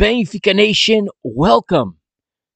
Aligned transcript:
Benfica 0.00 0.56
Nation? 0.56 1.10
Welcome. 1.24 1.98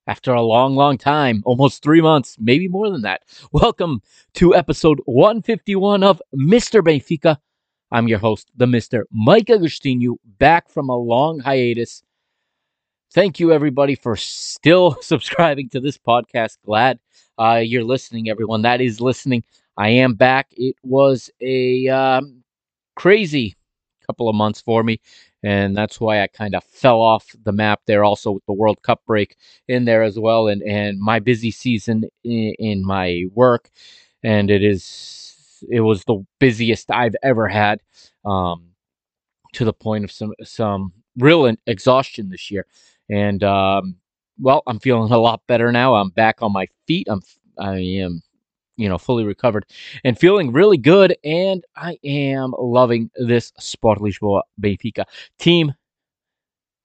After 0.06 0.32
a 0.32 0.40
long, 0.40 0.76
long 0.76 0.96
time, 0.96 1.42
almost 1.44 1.82
three 1.82 2.00
months, 2.00 2.38
maybe 2.40 2.68
more 2.68 2.88
than 2.88 3.02
that. 3.02 3.20
Welcome 3.52 4.00
to 4.36 4.54
episode 4.54 4.98
151 5.04 6.02
of 6.02 6.22
Mr. 6.34 6.80
Benfica. 6.80 7.36
I'm 7.92 8.08
your 8.08 8.18
host, 8.18 8.50
the 8.56 8.64
Mr. 8.64 9.02
Mike 9.12 9.48
Agostinho, 9.48 10.16
back 10.38 10.70
from 10.70 10.88
a 10.88 10.96
long 10.96 11.38
hiatus. 11.38 12.02
Thank 13.12 13.38
you, 13.38 13.52
everybody, 13.52 13.94
for 13.94 14.16
still 14.16 14.96
subscribing 15.02 15.68
to 15.68 15.80
this 15.80 15.98
podcast. 15.98 16.56
Glad 16.64 16.98
uh, 17.36 17.60
you're 17.62 17.84
listening, 17.84 18.30
everyone. 18.30 18.62
That 18.62 18.80
is 18.80 19.02
listening. 19.02 19.44
I 19.76 19.90
am 19.90 20.14
back. 20.14 20.46
It 20.52 20.76
was 20.82 21.28
a 21.42 21.88
um, 21.88 22.42
crazy 22.96 23.54
couple 24.06 24.30
of 24.30 24.34
months 24.34 24.60
for 24.60 24.82
me 24.82 25.00
and 25.44 25.76
that's 25.76 26.00
why 26.00 26.22
I 26.22 26.26
kind 26.26 26.54
of 26.54 26.64
fell 26.64 27.02
off 27.02 27.26
the 27.44 27.52
map 27.52 27.82
there. 27.86 28.02
Also 28.02 28.32
with 28.32 28.46
the 28.46 28.54
World 28.54 28.82
Cup 28.82 29.02
break 29.06 29.36
in 29.68 29.84
there 29.84 30.02
as 30.02 30.18
well, 30.18 30.48
and 30.48 30.62
and 30.62 30.98
my 30.98 31.20
busy 31.20 31.50
season 31.50 32.04
in, 32.24 32.54
in 32.58 32.84
my 32.84 33.24
work, 33.34 33.70
and 34.22 34.50
it 34.50 34.64
is 34.64 35.62
it 35.70 35.80
was 35.80 36.04
the 36.04 36.24
busiest 36.40 36.90
I've 36.90 37.16
ever 37.22 37.46
had, 37.46 37.80
um, 38.24 38.70
to 39.52 39.64
the 39.66 39.72
point 39.74 40.04
of 40.04 40.10
some 40.10 40.32
some 40.42 40.92
real 41.18 41.54
exhaustion 41.66 42.30
this 42.30 42.50
year, 42.50 42.66
and 43.10 43.44
um, 43.44 43.96
well, 44.40 44.62
I'm 44.66 44.80
feeling 44.80 45.12
a 45.12 45.18
lot 45.18 45.42
better 45.46 45.70
now. 45.70 45.94
I'm 45.94 46.10
back 46.10 46.42
on 46.42 46.52
my 46.52 46.68
feet. 46.86 47.06
I'm 47.10 47.20
I 47.58 47.76
am 47.76 48.22
you 48.76 48.88
know, 48.88 48.98
fully 48.98 49.24
recovered 49.24 49.66
and 50.04 50.18
feeling 50.18 50.52
really 50.52 50.78
good. 50.78 51.16
And 51.24 51.64
I 51.76 51.98
am 52.04 52.54
loving 52.58 53.10
this 53.16 53.52
Sport 53.58 53.98
Lisboa 53.98 54.42
Benfica 54.60 55.04
team 55.38 55.72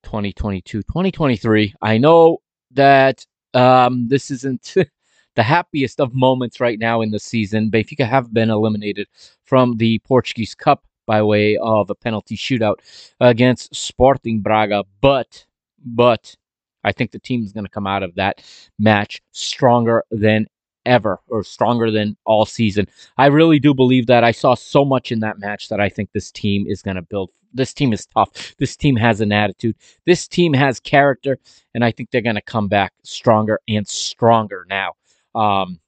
2022 0.03 0.83
2023. 0.83 1.73
I 1.81 1.97
know 1.97 2.41
that 2.71 3.25
um, 3.53 4.07
this 4.07 4.31
isn't 4.31 4.75
the 5.35 5.43
happiest 5.43 5.99
of 5.99 6.13
moments 6.13 6.59
right 6.59 6.79
now 6.79 7.01
in 7.01 7.11
the 7.11 7.19
season. 7.19 7.71
Benfica 7.71 8.07
have 8.07 8.33
been 8.33 8.49
eliminated 8.49 9.07
from 9.43 9.77
the 9.77 9.99
Portuguese 9.99 10.55
Cup 10.55 10.83
by 11.05 11.21
way 11.23 11.57
of 11.57 11.89
a 11.89 11.95
penalty 11.95 12.37
shootout 12.37 12.75
against 13.19 13.73
Sporting 13.75 14.41
Braga, 14.41 14.83
but 15.01 15.45
but 15.83 16.35
I 16.83 16.91
think 16.91 17.11
the 17.11 17.19
team 17.19 17.43
is 17.43 17.51
going 17.51 17.65
to 17.65 17.71
come 17.71 17.87
out 17.87 18.03
of 18.03 18.15
that 18.15 18.43
match 18.77 19.21
stronger 19.31 20.03
than 20.11 20.47
ever 20.85 21.19
or 21.27 21.43
stronger 21.43 21.91
than 21.91 22.17
all 22.25 22.45
season. 22.45 22.87
I 23.17 23.27
really 23.27 23.59
do 23.59 23.73
believe 23.73 24.07
that. 24.07 24.23
I 24.23 24.31
saw 24.31 24.55
so 24.55 24.85
much 24.85 25.11
in 25.11 25.19
that 25.19 25.39
match 25.39 25.69
that 25.69 25.79
I 25.79 25.89
think 25.89 26.11
this 26.11 26.31
team 26.31 26.65
is 26.67 26.81
going 26.81 26.95
to 26.95 27.01
build. 27.01 27.31
This 27.53 27.73
team 27.73 27.93
is 27.93 28.05
tough. 28.05 28.55
This 28.57 28.75
team 28.75 28.95
has 28.95 29.21
an 29.21 29.31
attitude. 29.31 29.75
This 30.05 30.27
team 30.27 30.53
has 30.53 30.79
character, 30.79 31.39
and 31.73 31.83
I 31.83 31.91
think 31.91 32.11
they're 32.11 32.21
going 32.21 32.35
to 32.35 32.41
come 32.41 32.67
back 32.67 32.93
stronger 33.03 33.59
and 33.67 33.87
stronger 33.87 34.65
now. 34.69 34.93
Um, 35.33 35.79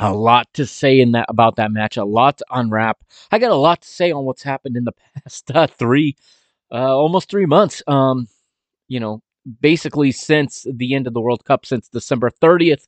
a 0.00 0.14
lot 0.14 0.48
to 0.54 0.66
say 0.66 1.00
in 1.00 1.12
that 1.12 1.26
about 1.28 1.56
that 1.56 1.72
match. 1.72 1.96
A 1.96 2.04
lot 2.04 2.38
to 2.38 2.44
unwrap. 2.50 2.98
I 3.30 3.38
got 3.38 3.50
a 3.50 3.56
lot 3.56 3.82
to 3.82 3.88
say 3.88 4.12
on 4.12 4.24
what's 4.24 4.42
happened 4.42 4.76
in 4.76 4.84
the 4.84 4.92
past 5.22 5.50
uh, 5.54 5.66
three, 5.66 6.16
uh, 6.72 6.96
almost 6.96 7.30
three 7.30 7.46
months. 7.46 7.82
Um, 7.86 8.28
you 8.88 9.00
know, 9.00 9.22
basically 9.60 10.12
since 10.12 10.66
the 10.72 10.94
end 10.94 11.06
of 11.06 11.14
the 11.14 11.20
World 11.20 11.44
Cup, 11.44 11.66
since 11.66 11.88
December 11.88 12.30
30th, 12.30 12.86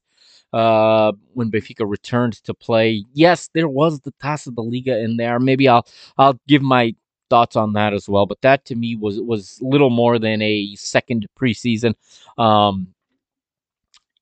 uh, 0.53 1.13
when 1.35 1.51
Benfica 1.51 1.89
returned 1.89 2.35
to 2.45 2.55
play. 2.55 3.05
Yes, 3.13 3.49
there 3.55 3.69
was 3.69 4.01
the 4.01 4.13
Taça 4.13 4.55
da 4.55 4.63
Liga 4.63 4.99
in 4.99 5.17
there. 5.17 5.39
Maybe 5.39 5.69
I'll 5.69 5.87
I'll 6.19 6.39
give 6.47 6.63
my 6.63 6.95
thoughts 7.31 7.57
on 7.57 7.73
that 7.73 7.95
as 7.95 8.09
well. 8.09 8.27
But 8.27 8.43
that 8.43 8.65
to 8.67 8.75
me 8.75 8.97
was 8.97 9.21
was 9.21 9.59
little 9.63 9.91
more 9.91 10.19
than 10.19 10.43
a 10.43 10.75
second 10.77 11.27
preseason. 11.39 11.95
Um, 12.39 12.89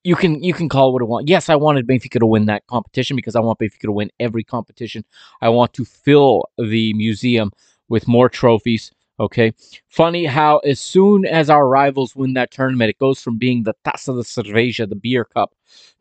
you 0.05 0.17
can 0.17 0.43
you 0.43 0.55
can 0.55 0.69
call 0.69 0.93
what 0.93 1.03
I 1.03 1.05
want. 1.05 1.29
Yes, 1.29 1.49
I 1.49 1.57
wanted 1.57 1.87
Benfica 1.87 2.21
to 2.21 2.27
win 2.27 2.47
that 2.47 2.67
competition 2.67 3.17
because 3.17 3.37
I 3.37 3.41
want 3.41 3.59
Benfica 3.59 3.83
to 3.83 3.93
win 3.93 4.11
every 4.19 4.45
competition. 4.45 5.05
I 5.41 5.49
want 5.51 5.75
to 5.75 5.85
fill 5.85 6.45
the 6.57 6.95
museum 6.95 7.51
with 7.89 8.09
more 8.09 8.29
trophies. 8.29 8.93
Okay. 9.21 9.53
Funny 9.91 10.25
how 10.25 10.59
as 10.59 10.81
soon 10.81 11.27
as 11.27 11.51
our 11.51 11.69
rivals 11.69 12.17
win 12.17 12.33
that 12.33 12.51
tournament, 12.51 12.89
it 12.89 12.99
goes 12.99 13.21
from 13.21 13.37
being 13.37 13.63
the 13.63 13.75
Taça 13.85 14.07
da 14.07 14.23
Cerveja, 14.23 14.89
the 14.89 14.97
beer 14.97 15.27
cup, 15.27 15.55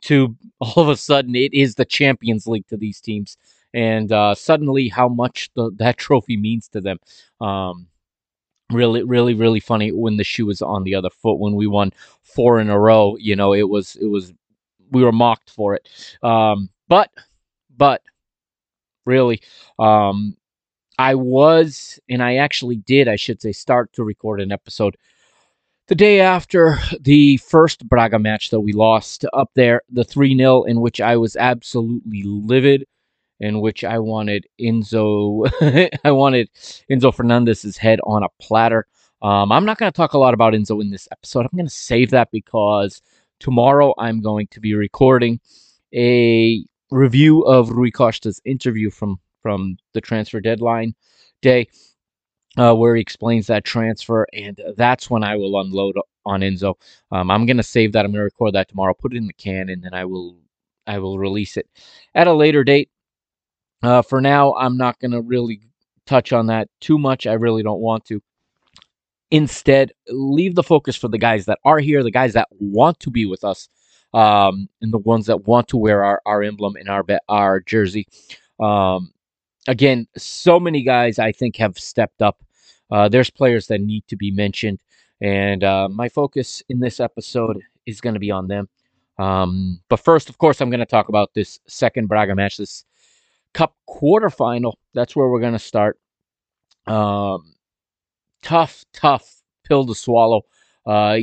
to 0.04 0.36
all 0.62 0.76
of 0.78 0.88
a 0.88 0.96
sudden 0.96 1.36
it 1.36 1.54
is 1.54 1.76
the 1.76 1.84
Champions 1.84 2.48
League 2.48 2.66
to 2.68 2.78
these 2.78 3.02
teams. 3.02 3.38
And 3.74 4.12
uh, 4.14 4.36
suddenly 4.36 4.88
how 4.88 5.10
much 5.10 5.50
the, 5.56 5.70
that 5.76 5.98
trophy 6.06 6.38
means 6.38 6.70
to 6.70 6.80
them. 6.80 6.98
Um, 7.42 7.88
really, 8.72 9.04
really, 9.04 9.34
really 9.34 9.60
funny 9.60 9.92
when 9.92 10.16
the 10.16 10.24
shoe 10.24 10.46
was 10.46 10.62
on 10.62 10.84
the 10.84 10.96
other 10.96 11.10
foot. 11.10 11.40
When 11.40 11.56
we 11.56 11.68
won 11.68 11.92
four 12.24 12.60
in 12.60 12.70
a 12.70 12.80
row, 12.80 13.18
you 13.20 13.36
know, 13.36 13.54
it 13.54 13.68
was, 13.68 13.98
it 13.98 14.08
was, 14.08 14.34
we 14.92 15.04
were 15.04 15.12
mocked 15.12 15.50
for 15.50 15.76
it. 15.76 15.90
Um, 16.24 16.70
but, 16.88 17.12
but, 17.76 18.02
really, 19.06 19.42
um, 19.78 20.38
I 21.00 21.16
was, 21.16 22.00
and 22.10 22.22
I 22.22 22.36
actually 22.36 22.76
did, 22.76 23.08
I 23.08 23.16
should 23.16 23.42
say, 23.42 23.54
start 23.54 23.94
to 23.94 24.04
record 24.04 24.42
an 24.42 24.52
episode 24.52 24.96
the 25.90 25.96
day 25.96 26.20
after 26.20 26.78
the 27.02 27.38
first 27.38 27.88
Braga 27.90 28.20
match 28.20 28.52
that 28.52 28.60
we 28.60 28.74
lost 28.74 29.26
up 29.34 29.50
there, 29.56 29.82
the 29.90 30.04
3 30.04 30.38
0, 30.38 30.64
in 30.64 30.82
which 30.82 31.02
I 31.02 31.18
was 31.18 31.36
absolutely 31.36 32.24
livid, 32.24 32.86
in 33.40 33.60
which 33.60 33.84
I 33.84 33.98
wanted 33.98 34.46
Enzo, 34.62 35.50
I 36.04 36.12
wanted 36.12 36.50
Enzo 36.92 37.14
Fernandez's 37.14 37.76
head 37.76 38.00
on 38.04 38.22
a 38.22 38.30
platter. 38.40 38.86
Um, 39.24 39.52
I'm 39.52 39.66
not 39.66 39.80
going 39.80 39.92
to 39.92 39.96
talk 39.96 40.14
a 40.14 40.20
lot 40.20 40.36
about 40.36 40.54
Enzo 40.54 40.80
in 40.80 40.92
this 40.92 41.08
episode. 41.12 41.46
I'm 41.46 41.58
going 41.58 41.66
to 41.66 41.74
save 41.74 42.12
that 42.12 42.30
because 42.32 43.02
tomorrow 43.40 43.96
I'm 43.98 44.22
going 44.22 44.48
to 44.52 44.60
be 44.60 44.76
recording 44.76 45.40
a 45.94 46.64
review 46.92 47.42
of 47.42 47.72
Rui 47.72 47.90
Costa's 47.90 48.40
interview 48.46 48.92
from 48.92 49.20
from 49.50 49.78
the 49.94 50.02
transfer 50.02 50.40
deadline 50.40 50.94
day, 51.42 51.68
uh, 52.58 52.76
where 52.76 52.96
he 52.96 53.02
explains 53.02 53.48
that 53.48 53.66
transfer, 53.66 54.28
and 54.32 54.62
that's 54.78 55.10
when 55.10 55.24
I 55.24 55.36
will 55.38 55.60
unload 55.60 55.96
on 56.24 56.42
Enzo. 56.42 56.76
Um, 57.12 57.32
I'm 57.32 57.48
gonna 57.48 57.64
save 57.64 57.94
that. 57.94 58.06
I'm 58.06 58.12
gonna 58.12 58.26
record 58.26 58.54
that 58.54 58.70
tomorrow, 58.70 58.94
put 58.94 59.14
it 59.14 59.18
in 59.18 59.26
the 59.26 59.34
can, 59.34 59.70
and 59.70 59.82
then 59.84 59.96
I 59.96 60.06
will 60.06 60.38
I 60.86 61.00
will 61.00 61.18
release 61.18 61.58
it 61.58 61.68
at 62.14 62.28
a 62.28 62.34
later 62.34 62.64
date. 62.64 62.92
Uh, 63.82 64.04
for 64.04 64.22
now, 64.22 64.54
I'm 64.54 64.78
not 64.78 65.00
gonna 65.00 65.22
really 65.22 65.62
touch 66.06 66.32
on 66.32 66.46
that 66.48 66.70
too 66.80 67.00
much. 67.00 67.26
I 67.26 67.34
really 67.34 67.64
don't 67.64 67.82
want 67.82 68.06
to. 68.06 68.22
Instead, 69.32 69.94
leave 70.10 70.54
the 70.54 70.64
focus 70.64 70.96
for 70.96 71.08
the 71.08 71.18
guys 71.18 71.46
that 71.46 71.60
are 71.66 71.80
here, 71.80 72.04
the 72.04 72.12
guys 72.12 72.34
that 72.34 72.48
want 72.52 73.00
to 73.00 73.10
be 73.10 73.26
with 73.26 73.44
us, 73.44 73.68
um, 74.14 74.70
and 74.82 74.94
the 74.94 75.00
ones 75.00 75.26
that 75.26 75.48
want 75.48 75.68
to 75.70 75.78
wear 75.78 76.04
our, 76.04 76.22
our 76.28 76.44
emblem 76.44 76.76
and 76.76 76.88
our 76.88 77.04
our 77.28 77.62
jersey. 77.62 78.08
Um, 78.60 79.12
again, 79.70 80.08
so 80.18 80.60
many 80.60 80.82
guys 80.82 81.20
I 81.20 81.32
think 81.32 81.56
have 81.58 81.78
stepped 81.78 82.22
up. 82.22 82.44
Uh, 82.92 83.08
there's 83.08 83.30
players 83.30 83.68
that 83.68 83.82
need 83.82 84.04
to 84.08 84.18
be 84.18 84.32
mentioned, 84.32 84.80
and 85.22 85.64
uh, 85.64 85.88
my 85.88 86.10
focus 86.10 86.64
in 86.70 86.80
this 86.80 87.00
episode 87.00 87.62
is 87.86 88.02
going 88.02 88.16
to 88.16 88.20
be 88.20 88.32
on 88.32 88.48
them. 88.48 88.68
Um, 89.20 89.80
but 89.90 90.00
first, 90.00 90.28
of 90.28 90.40
course, 90.40 90.60
I'm 90.60 90.72
going 90.72 90.80
to 90.80 90.86
talk 90.88 91.08
about 91.08 91.34
this 91.36 91.60
second 91.68 92.08
Braga 92.08 92.36
match, 92.36 92.58
this 92.58 92.84
Cup 93.54 93.76
quarterfinal. 93.88 94.74
That's 94.94 95.16
where 95.16 95.28
we're 95.28 95.40
going 95.40 95.54
to 95.54 95.60
start. 95.60 96.00
Um, 96.88 97.54
tough, 98.42 98.86
tough 98.92 99.42
pill 99.64 99.86
to 99.86 99.96
swallow. 99.96 100.42
Uh, 100.86 101.20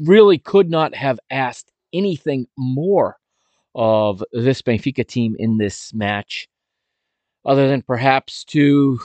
really 0.00 0.38
could 0.38 0.68
not 0.68 0.94
have 0.94 1.20
asked 1.30 1.70
anything 1.92 2.46
more 2.56 3.16
of 3.76 4.22
this 4.32 4.62
Benfica 4.62 5.06
team 5.06 5.36
in 5.38 5.58
this 5.58 5.92
match 5.94 6.48
other 7.44 7.68
than 7.68 7.82
perhaps 7.82 8.44
to 8.44 9.00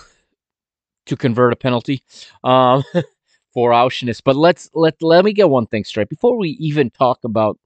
to 1.05 1.17
convert 1.17 1.53
a 1.53 1.55
penalty 1.55 2.03
um, 2.43 2.83
for 3.53 3.71
Aursnes. 3.71 4.21
But 4.23 4.35
let's 4.35 4.69
let 4.73 5.01
let 5.01 5.25
me 5.25 5.33
get 5.33 5.49
one 5.49 5.67
thing 5.67 5.83
straight 5.83 6.09
before 6.09 6.37
we 6.37 6.49
even 6.51 6.89
talk 6.91 7.19
about 7.23 7.59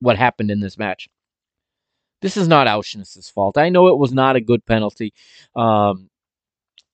what 0.00 0.16
happened 0.16 0.50
in 0.50 0.60
this 0.60 0.78
match. 0.78 1.08
This 2.22 2.36
is 2.36 2.48
not 2.48 2.66
Aursnes's 2.66 3.30
fault. 3.30 3.56
I 3.56 3.70
know 3.70 3.88
it 3.88 3.98
was 3.98 4.12
not 4.12 4.36
a 4.36 4.40
good 4.40 4.64
penalty. 4.66 5.14
Um, 5.56 6.10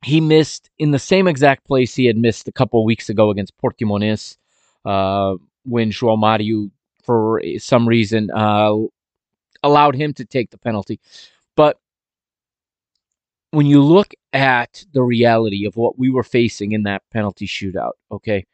he 0.04 0.20
missed 0.20 0.70
in 0.78 0.92
the 0.92 1.00
same 1.00 1.26
exact 1.26 1.66
place 1.66 1.94
he 1.94 2.06
had 2.06 2.16
missed 2.16 2.46
a 2.46 2.52
couple 2.52 2.84
weeks 2.84 3.08
ago 3.08 3.30
against 3.30 3.56
Portimonense 3.58 4.36
uh, 4.84 5.34
when 5.64 5.90
João 5.90 6.18
Mario, 6.18 6.70
for 7.02 7.42
some 7.58 7.88
reason, 7.88 8.30
uh, 8.30 8.72
allowed 9.64 9.96
him 9.96 10.12
to 10.14 10.24
take 10.24 10.50
the 10.50 10.58
penalty. 10.58 11.00
But 11.56 11.78
when 13.50 13.66
you 13.66 13.82
look 13.82 14.12
at 14.32 14.84
the 14.92 15.02
reality 15.02 15.66
of 15.66 15.76
what 15.76 15.98
we 15.98 16.10
were 16.10 16.22
facing 16.22 16.72
in 16.72 16.82
that 16.84 17.02
penalty 17.12 17.46
shootout, 17.46 17.92
okay, 18.10 18.44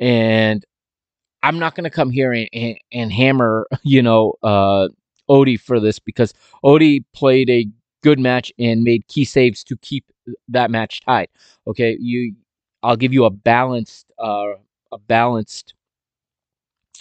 and 0.00 0.64
I'm 1.42 1.58
not 1.58 1.74
going 1.74 1.84
to 1.84 1.90
come 1.90 2.10
here 2.10 2.32
and, 2.32 2.48
and, 2.52 2.78
and, 2.92 3.12
hammer, 3.12 3.66
you 3.82 4.02
know, 4.02 4.34
uh, 4.42 4.88
Odie 5.28 5.60
for 5.60 5.80
this 5.80 5.98
because 5.98 6.32
Odie 6.64 7.04
played 7.14 7.50
a 7.50 7.66
good 8.02 8.18
match 8.18 8.52
and 8.58 8.82
made 8.82 9.06
key 9.08 9.24
saves 9.24 9.62
to 9.64 9.76
keep 9.78 10.04
that 10.48 10.70
match 10.70 11.00
tied. 11.00 11.28
Okay, 11.66 11.96
you, 12.00 12.34
I'll 12.82 12.96
give 12.96 13.12
you 13.12 13.24
a 13.24 13.30
balanced 13.30 14.06
uh, 14.18 14.54
a 14.90 14.98
balanced 14.98 15.74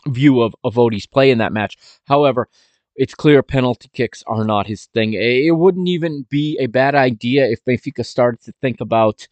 view 0.07 0.41
of, 0.41 0.55
of 0.63 0.75
Odie's 0.75 1.05
play 1.05 1.31
in 1.31 1.37
that 1.37 1.53
match. 1.53 1.77
However, 2.05 2.49
it's 2.97 3.13
clear 3.13 3.43
penalty 3.43 3.89
kicks 3.93 4.23
are 4.27 4.43
not 4.43 4.67
his 4.67 4.87
thing. 4.87 5.13
It 5.13 5.55
wouldn't 5.55 5.87
even 5.87 6.25
be 6.29 6.57
a 6.59 6.65
bad 6.65 6.95
idea 6.95 7.47
if 7.47 7.63
Benfica 7.63 8.03
started 8.05 8.41
to 8.41 8.53
think 8.59 8.81
about 8.81 9.27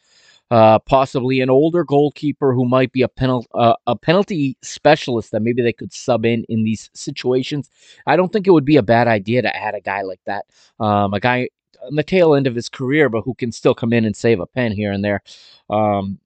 uh, 0.52 0.78
possibly 0.80 1.42
an 1.42 1.50
older 1.50 1.84
goalkeeper 1.84 2.54
who 2.54 2.66
might 2.66 2.92
be 2.92 3.02
a 3.02 3.08
penalty 3.08 3.48
uh, 3.56 3.74
a 3.88 3.96
penalty 3.96 4.56
specialist 4.62 5.32
that 5.32 5.42
maybe 5.42 5.64
they 5.64 5.74
could 5.74 5.92
sub 5.92 6.24
in 6.24 6.46
in 6.48 6.64
these 6.64 6.92
situations. 6.94 7.70
I 8.06 8.16
don't 8.16 8.32
think 8.32 8.46
it 8.46 8.52
would 8.52 8.66
be 8.66 8.78
a 8.78 8.84
bad 8.84 9.08
idea 9.08 9.42
to 9.42 9.56
add 9.56 9.74
a 9.74 9.82
guy 9.82 10.04
like 10.04 10.22
that, 10.26 10.46
um, 10.80 11.16
a 11.16 11.20
guy 11.20 11.50
on 11.84 11.96
the 11.96 12.04
tail 12.04 12.36
end 12.36 12.46
of 12.46 12.56
his 12.56 12.70
career, 12.70 13.10
but 13.10 13.22
who 13.22 13.34
can 13.34 13.52
still 13.52 13.74
come 13.74 13.92
in 13.92 14.06
and 14.06 14.16
save 14.16 14.40
a 14.40 14.46
pen 14.46 14.72
here 14.72 14.92
and 14.92 15.04
there. 15.04 15.24
Um, 15.70 16.20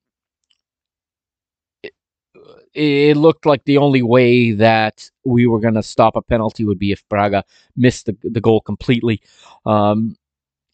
it 2.74 3.16
looked 3.16 3.46
like 3.46 3.64
the 3.64 3.78
only 3.78 4.02
way 4.02 4.52
that 4.52 5.10
we 5.24 5.46
were 5.46 5.60
going 5.60 5.74
to 5.74 5.82
stop 5.82 6.16
a 6.16 6.22
penalty 6.22 6.64
would 6.64 6.78
be 6.78 6.92
if 6.92 7.08
Braga 7.08 7.44
missed 7.76 8.06
the, 8.06 8.16
the 8.22 8.40
goal 8.40 8.60
completely. 8.60 9.20
Um, 9.66 10.16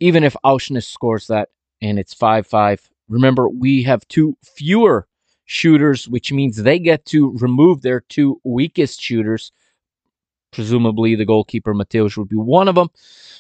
even 0.00 0.24
if 0.24 0.36
Aursnes 0.44 0.84
scores 0.84 1.26
that 1.28 1.48
and 1.80 1.98
it's 1.98 2.14
5 2.14 2.46
5, 2.46 2.90
remember, 3.08 3.48
we 3.48 3.82
have 3.84 4.06
two 4.08 4.36
fewer 4.42 5.06
shooters, 5.46 6.08
which 6.08 6.32
means 6.32 6.56
they 6.56 6.78
get 6.78 7.04
to 7.06 7.36
remove 7.38 7.82
their 7.82 8.00
two 8.00 8.40
weakest 8.44 9.00
shooters. 9.00 9.52
Presumably, 10.52 11.14
the 11.14 11.24
goalkeeper, 11.24 11.74
Mateus, 11.74 12.16
would 12.16 12.28
be 12.28 12.36
one 12.36 12.68
of 12.68 12.74
them. 12.74 12.88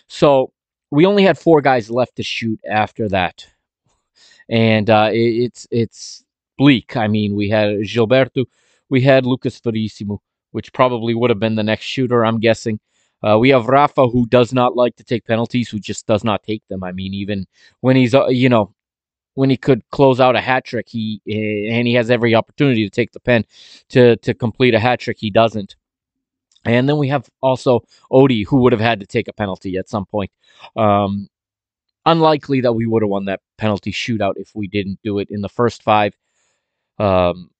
So 0.06 0.52
we 0.90 1.06
only 1.06 1.22
had 1.24 1.38
four 1.38 1.60
guys 1.60 1.90
left 1.90 2.16
to 2.16 2.22
shoot 2.22 2.60
after 2.68 3.08
that. 3.08 3.46
And 4.48 4.88
uh, 4.88 5.10
it, 5.12 5.16
it's 5.18 5.66
it's 5.70 6.24
bleak. 6.58 6.96
I 6.96 7.08
mean, 7.08 7.34
we 7.34 7.48
had 7.48 7.68
Gilberto, 7.80 8.46
we 8.88 9.00
had 9.00 9.26
Lucas 9.26 9.60
Verissimo, 9.60 10.20
which 10.52 10.72
probably 10.72 11.14
would 11.14 11.30
have 11.30 11.40
been 11.40 11.56
the 11.56 11.62
next 11.62 11.84
shooter, 11.84 12.24
I'm 12.24 12.40
guessing. 12.40 12.80
Uh, 13.22 13.38
we 13.38 13.48
have 13.50 13.66
Rafa, 13.66 14.08
who 14.08 14.26
does 14.26 14.52
not 14.52 14.76
like 14.76 14.96
to 14.96 15.04
take 15.04 15.24
penalties, 15.24 15.68
who 15.68 15.78
just 15.78 16.06
does 16.06 16.22
not 16.22 16.42
take 16.42 16.62
them. 16.68 16.84
I 16.84 16.92
mean, 16.92 17.14
even 17.14 17.46
when 17.80 17.96
he's, 17.96 18.14
uh, 18.14 18.28
you 18.28 18.48
know, 18.48 18.74
when 19.34 19.50
he 19.50 19.56
could 19.56 19.82
close 19.90 20.20
out 20.20 20.36
a 20.36 20.40
hat 20.40 20.64
trick, 20.64 20.88
he 20.88 21.20
eh, 21.28 21.74
and 21.74 21.86
he 21.86 21.94
has 21.94 22.10
every 22.10 22.34
opportunity 22.34 22.84
to 22.84 22.90
take 22.90 23.12
the 23.12 23.20
pen 23.20 23.44
to 23.90 24.16
to 24.16 24.34
complete 24.34 24.74
a 24.74 24.80
hat 24.80 25.00
trick, 25.00 25.18
he 25.18 25.30
doesn't. 25.30 25.76
And 26.64 26.88
then 26.88 26.98
we 26.98 27.08
have 27.08 27.28
also 27.42 27.80
Odie, 28.10 28.46
who 28.46 28.56
would 28.62 28.72
have 28.72 28.80
had 28.80 29.00
to 29.00 29.06
take 29.06 29.28
a 29.28 29.32
penalty 29.32 29.76
at 29.76 29.88
some 29.88 30.06
point. 30.06 30.30
Um, 30.74 31.28
unlikely 32.06 32.60
that 32.62 32.72
we 32.72 32.86
would 32.86 33.02
have 33.02 33.10
won 33.10 33.26
that 33.26 33.40
penalty 33.58 33.92
shootout 33.92 34.34
if 34.36 34.54
we 34.54 34.66
didn't 34.66 34.98
do 35.04 35.18
it 35.18 35.28
in 35.30 35.42
the 35.42 35.48
first 35.48 35.82
five. 35.82 36.16
Um, 36.98 37.50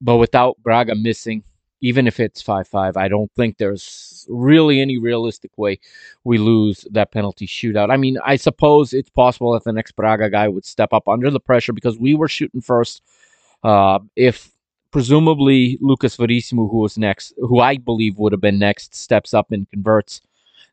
but 0.00 0.16
without 0.16 0.56
Braga 0.62 0.94
missing, 0.94 1.44
even 1.80 2.06
if 2.06 2.20
it's 2.20 2.40
5 2.40 2.68
5, 2.68 2.96
I 2.96 3.08
don't 3.08 3.30
think 3.34 3.58
there's 3.58 4.26
really 4.28 4.80
any 4.80 4.98
realistic 4.98 5.50
way 5.56 5.80
we 6.24 6.38
lose 6.38 6.86
that 6.92 7.12
penalty 7.12 7.46
shootout. 7.46 7.90
I 7.90 7.96
mean, 7.96 8.18
I 8.24 8.36
suppose 8.36 8.92
it's 8.92 9.10
possible 9.10 9.52
that 9.52 9.64
the 9.64 9.72
next 9.72 9.92
Braga 9.92 10.30
guy 10.30 10.48
would 10.48 10.64
step 10.64 10.92
up 10.92 11.08
under 11.08 11.30
the 11.30 11.40
pressure 11.40 11.72
because 11.72 11.98
we 11.98 12.14
were 12.14 12.28
shooting 12.28 12.60
first. 12.60 13.02
Uh, 13.64 13.98
if 14.16 14.50
presumably 14.92 15.78
Lucas 15.80 16.16
Verissimo, 16.16 16.68
who 16.68 16.78
was 16.78 16.96
next, 16.96 17.32
who 17.38 17.58
I 17.60 17.76
believe 17.78 18.18
would 18.18 18.32
have 18.32 18.40
been 18.40 18.58
next, 18.58 18.94
steps 18.94 19.34
up 19.34 19.50
and 19.50 19.68
converts, 19.70 20.20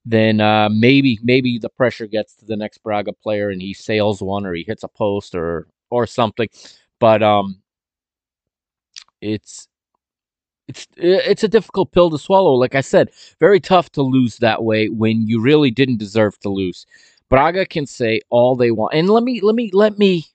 then 0.05 0.41
uh, 0.41 0.69
maybe 0.69 1.19
maybe 1.23 1.57
the 1.57 1.69
pressure 1.69 2.07
gets 2.07 2.35
to 2.35 2.45
the 2.45 2.55
next 2.55 2.79
Braga 2.83 3.13
player 3.13 3.49
and 3.49 3.61
he 3.61 3.73
sails 3.73 4.21
one 4.21 4.45
or 4.45 4.53
he 4.53 4.63
hits 4.63 4.83
a 4.83 4.87
post 4.87 5.33
or 5.33 5.67
or 5.89 6.05
something. 6.05 6.49
But 6.99 7.23
um, 7.23 7.61
it's 9.21 9.67
it's 10.67 10.87
it's 10.97 11.43
a 11.43 11.47
difficult 11.47 11.91
pill 11.91 12.09
to 12.11 12.17
swallow. 12.17 12.53
Like 12.53 12.75
I 12.75 12.81
said, 12.81 13.09
very 13.39 13.59
tough 13.59 13.89
to 13.91 14.01
lose 14.01 14.37
that 14.37 14.63
way 14.63 14.87
when 14.87 15.27
you 15.27 15.41
really 15.41 15.71
didn't 15.71 15.97
deserve 15.97 16.39
to 16.41 16.49
lose. 16.49 16.85
Braga 17.29 17.65
can 17.65 17.85
say 17.85 18.21
all 18.29 18.55
they 18.55 18.71
want. 18.71 18.93
And 18.93 19.09
let 19.09 19.23
me 19.23 19.41
let 19.41 19.55
me 19.55 19.71
let 19.73 19.97
me 19.97 20.25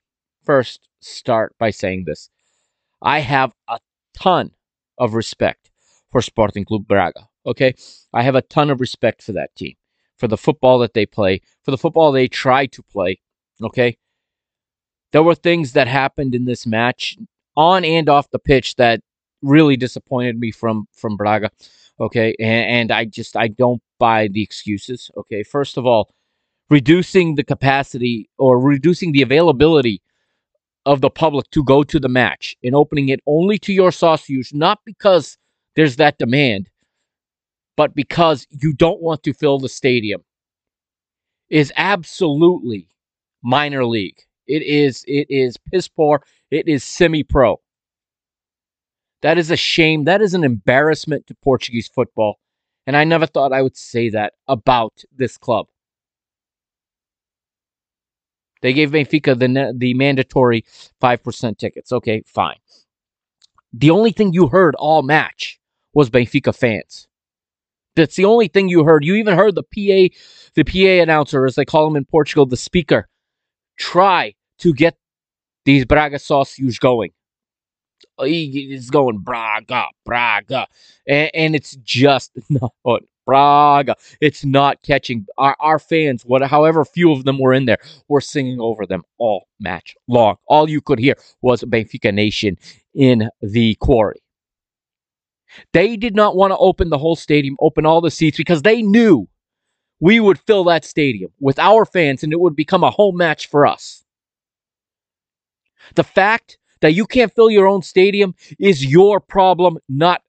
first 0.44 0.88
start 1.00 1.54
by 1.58 1.70
saying 1.70 2.04
this. 2.04 2.30
I 3.00 3.20
have 3.20 3.52
a 3.68 3.78
ton 4.16 4.52
of 4.98 5.14
respect 5.14 5.70
for 6.10 6.22
Sporting 6.22 6.64
Club 6.64 6.86
Braga. 6.86 7.28
Okay? 7.46 7.74
I 8.12 8.22
have 8.22 8.34
a 8.34 8.42
ton 8.42 8.70
of 8.70 8.80
respect 8.80 9.22
for 9.22 9.32
that 9.32 9.54
team, 9.54 9.74
for 10.16 10.28
the 10.28 10.36
football 10.36 10.78
that 10.78 10.94
they 10.94 11.06
play, 11.06 11.42
for 11.62 11.70
the 11.70 11.78
football 11.78 12.12
they 12.12 12.28
try 12.28 12.66
to 12.66 12.82
play. 12.82 13.20
Okay? 13.62 13.98
There 15.12 15.22
were 15.22 15.34
things 15.34 15.72
that 15.72 15.86
happened 15.86 16.34
in 16.34 16.44
this 16.44 16.66
match 16.66 17.16
on 17.56 17.84
and 17.84 18.08
off 18.08 18.30
the 18.30 18.38
pitch 18.38 18.76
that 18.76 19.00
really 19.42 19.76
disappointed 19.76 20.38
me 20.38 20.50
from 20.50 20.86
from 20.92 21.16
Braga. 21.16 21.50
Okay, 22.00 22.34
and, 22.40 22.90
and 22.90 22.92
I 22.92 23.04
just 23.04 23.36
I 23.36 23.48
don't 23.48 23.82
buy 23.98 24.28
the 24.28 24.42
excuses. 24.42 25.10
Okay, 25.16 25.42
first 25.42 25.76
of 25.76 25.86
all, 25.86 26.12
reducing 26.70 27.36
the 27.36 27.44
capacity 27.44 28.28
or 28.38 28.58
reducing 28.58 29.12
the 29.12 29.22
availability 29.22 30.02
of 30.86 31.00
the 31.00 31.10
public 31.10 31.48
to 31.50 31.64
go 31.64 31.82
to 31.82 31.98
the 31.98 32.08
match 32.08 32.56
and 32.62 32.74
opening 32.74 33.08
it 33.08 33.20
only 33.26 33.58
to 33.58 33.72
your 33.72 33.90
sócios, 33.90 34.52
not 34.52 34.80
because 34.84 35.38
there's 35.76 35.96
that 35.96 36.18
demand, 36.18 36.68
but 37.76 37.94
because 37.94 38.46
you 38.50 38.72
don't 38.72 39.00
want 39.00 39.22
to 39.22 39.32
fill 39.32 39.58
the 39.58 39.68
stadium, 39.68 40.22
is 41.48 41.72
absolutely 41.76 42.88
minor 43.42 43.84
league. 43.84 44.18
It 44.46 44.62
is 44.62 45.04
it 45.06 45.26
is 45.30 45.56
piss 45.56 45.88
poor. 45.88 46.22
It 46.54 46.68
is 46.68 46.84
semi 46.84 47.24
pro. 47.24 47.60
That 49.22 49.38
is 49.38 49.50
a 49.50 49.56
shame. 49.56 50.04
That 50.04 50.22
is 50.22 50.34
an 50.34 50.44
embarrassment 50.44 51.26
to 51.26 51.34
Portuguese 51.42 51.88
football. 51.88 52.38
And 52.86 52.96
I 52.96 53.02
never 53.02 53.26
thought 53.26 53.52
I 53.52 53.60
would 53.60 53.76
say 53.76 54.10
that 54.10 54.34
about 54.46 54.92
this 55.16 55.36
club. 55.36 55.66
They 58.62 58.72
gave 58.72 58.92
Benfica 58.92 59.36
the 59.36 59.74
the 59.76 59.94
mandatory 59.94 60.64
5% 61.02 61.58
tickets. 61.58 61.90
Okay, 61.90 62.22
fine. 62.24 62.58
The 63.72 63.90
only 63.90 64.12
thing 64.12 64.32
you 64.32 64.46
heard 64.46 64.76
all 64.76 65.02
match 65.02 65.58
was 65.92 66.08
Benfica 66.08 66.54
fans. 66.54 67.08
That's 67.96 68.14
the 68.14 68.26
only 68.26 68.46
thing 68.46 68.68
you 68.68 68.84
heard. 68.84 69.04
You 69.04 69.16
even 69.16 69.36
heard 69.36 69.56
the 69.56 69.64
PA 69.64 70.16
the 70.54 70.64
PA 70.64 71.02
announcer 71.02 71.46
as 71.46 71.56
they 71.56 71.64
call 71.64 71.88
him 71.88 71.96
in 71.96 72.04
Portugal, 72.04 72.46
the 72.46 72.56
speaker, 72.56 73.08
try 73.76 74.34
to 74.60 74.72
get 74.72 74.96
these 75.64 75.84
Braga 75.84 76.16
Sócios 76.16 76.78
going. 76.78 77.10
Uh, 78.18 78.24
He's 78.24 78.90
going 78.90 79.18
Braga, 79.18 79.86
Braga, 80.04 80.66
and, 81.06 81.30
and 81.34 81.56
it's 81.56 81.76
just 81.76 82.32
not 82.48 83.02
Braga. 83.26 83.96
It's 84.20 84.44
not 84.44 84.82
catching 84.82 85.26
our, 85.38 85.56
our 85.60 85.78
fans. 85.78 86.24
What, 86.24 86.42
however 86.42 86.84
few 86.84 87.12
of 87.12 87.24
them 87.24 87.38
were 87.38 87.54
in 87.54 87.64
there, 87.64 87.78
were 88.08 88.20
singing 88.20 88.60
over 88.60 88.86
them 88.86 89.02
all 89.18 89.48
match 89.58 89.96
long. 90.08 90.36
All 90.46 90.68
you 90.68 90.80
could 90.80 90.98
hear 90.98 91.16
was 91.42 91.62
Benfica 91.62 92.12
Nation 92.12 92.58
in 92.94 93.30
the 93.40 93.76
quarry. 93.76 94.20
They 95.72 95.96
did 95.96 96.14
not 96.14 96.36
want 96.36 96.50
to 96.50 96.56
open 96.58 96.90
the 96.90 96.98
whole 96.98 97.16
stadium, 97.16 97.56
open 97.60 97.86
all 97.86 98.00
the 98.00 98.10
seats 98.10 98.36
because 98.36 98.62
they 98.62 98.82
knew 98.82 99.28
we 100.00 100.20
would 100.20 100.38
fill 100.40 100.64
that 100.64 100.84
stadium 100.84 101.30
with 101.40 101.58
our 101.58 101.84
fans 101.84 102.22
and 102.22 102.32
it 102.32 102.40
would 102.40 102.56
become 102.56 102.82
a 102.84 102.90
home 102.90 103.16
match 103.16 103.48
for 103.48 103.66
us. 103.66 104.03
The 105.94 106.04
fact 106.04 106.58
that 106.80 106.94
you 106.94 107.06
can't 107.06 107.32
fill 107.34 107.50
your 107.50 107.66
own 107.66 107.82
stadium 107.82 108.34
is 108.58 108.84
your 108.84 109.20
problem, 109.20 109.78
not 109.88 110.22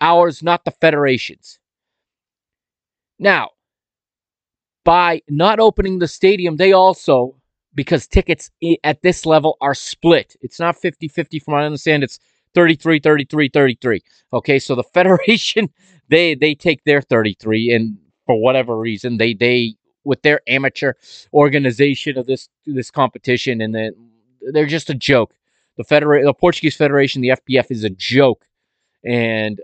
ours, 0.00 0.42
not 0.42 0.64
the 0.64 0.70
Federation's. 0.70 1.58
Now, 3.18 3.50
by 4.84 5.22
not 5.28 5.60
opening 5.60 5.98
the 5.98 6.08
stadium, 6.08 6.56
they 6.56 6.72
also, 6.72 7.36
because 7.74 8.06
tickets 8.06 8.50
at 8.82 9.02
this 9.02 9.26
level 9.26 9.56
are 9.60 9.74
split, 9.74 10.36
it's 10.40 10.58
not 10.58 10.76
50 10.76 11.08
50 11.08 11.38
from 11.38 11.52
what 11.52 11.62
I 11.62 11.66
understand, 11.66 12.02
it's 12.02 12.18
33 12.54 13.00
33 13.00 13.48
33 13.48 14.02
okay 14.32 14.58
so 14.58 14.74
the 14.74 14.82
federation 14.94 15.68
they 16.08 16.34
they 16.34 16.54
take 16.54 16.82
their 16.84 17.00
33 17.00 17.72
and 17.72 17.96
for 18.26 18.40
whatever 18.40 18.76
reason 18.76 19.18
they 19.18 19.34
they 19.34 19.74
with 20.04 20.22
their 20.22 20.40
amateur 20.48 20.94
organization 21.32 22.18
of 22.18 22.26
this 22.26 22.48
this 22.66 22.90
competition 22.90 23.60
and 23.60 23.74
then 23.74 23.94
they're 24.52 24.66
just 24.66 24.90
a 24.90 24.94
joke. 24.94 25.34
The 25.76 25.84
federa- 25.84 26.24
the 26.24 26.34
Portuguese 26.34 26.76
Federation, 26.76 27.22
the 27.22 27.30
FPF, 27.30 27.70
is 27.70 27.84
a 27.84 27.90
joke, 27.90 28.46
and 29.04 29.60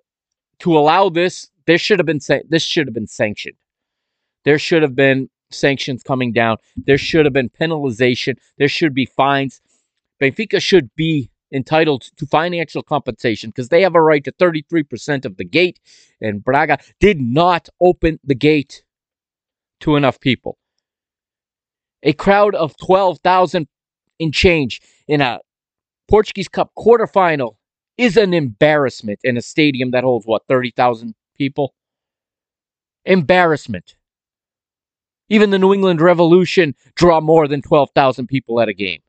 to 0.60 0.76
allow 0.76 1.08
this, 1.08 1.50
this 1.66 1.80
should 1.80 1.98
have 1.98 2.06
been 2.06 2.20
sa- 2.20 2.40
this 2.48 2.62
should 2.62 2.86
have 2.86 2.94
been 2.94 3.06
sanctioned. 3.06 3.56
There 4.44 4.58
should 4.58 4.82
have 4.82 4.94
been 4.94 5.28
sanctions 5.50 6.02
coming 6.02 6.32
down. 6.32 6.56
There 6.76 6.98
should 6.98 7.26
have 7.26 7.32
been 7.32 7.50
penalization. 7.50 8.36
There 8.58 8.68
should 8.68 8.94
be 8.94 9.06
fines. 9.06 9.60
Benfica 10.20 10.60
should 10.62 10.94
be 10.96 11.30
entitled 11.52 12.02
to 12.16 12.26
financial 12.26 12.82
compensation 12.82 13.50
because 13.50 13.68
they 13.68 13.82
have 13.82 13.94
a 13.94 14.00
right 14.02 14.24
to 14.24 14.32
33% 14.32 15.24
of 15.24 15.36
the 15.36 15.44
gate, 15.44 15.80
and 16.20 16.42
Braga 16.42 16.78
did 17.00 17.20
not 17.20 17.68
open 17.80 18.18
the 18.24 18.34
gate 18.34 18.84
to 19.80 19.96
enough 19.96 20.20
people. 20.20 20.58
A 22.02 22.12
crowd 22.12 22.54
of 22.54 22.76
12,000 22.78 23.68
in 24.18 24.32
change 24.32 24.80
in 25.08 25.20
a 25.20 25.40
Portuguese 26.08 26.48
Cup 26.48 26.72
quarterfinal 26.76 27.56
is 27.98 28.16
an 28.16 28.34
embarrassment 28.34 29.20
in 29.24 29.36
a 29.36 29.42
stadium 29.42 29.90
that 29.92 30.04
holds 30.04 30.26
what 30.26 30.46
30,000 30.48 31.14
people. 31.36 31.74
Embarrassment. 33.04 33.96
Even 35.28 35.50
the 35.50 35.58
New 35.58 35.72
England 35.72 36.00
Revolution 36.00 36.74
draw 36.94 37.20
more 37.20 37.48
than 37.48 37.62
12,000 37.62 38.26
people 38.26 38.60
at 38.60 38.68
a 38.68 38.74
game. 38.74 39.00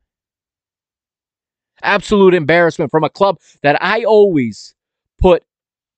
Absolute 1.82 2.34
embarrassment 2.34 2.90
from 2.90 3.04
a 3.04 3.10
club 3.10 3.38
that 3.62 3.80
I 3.80 4.02
always 4.02 4.74
put 5.18 5.44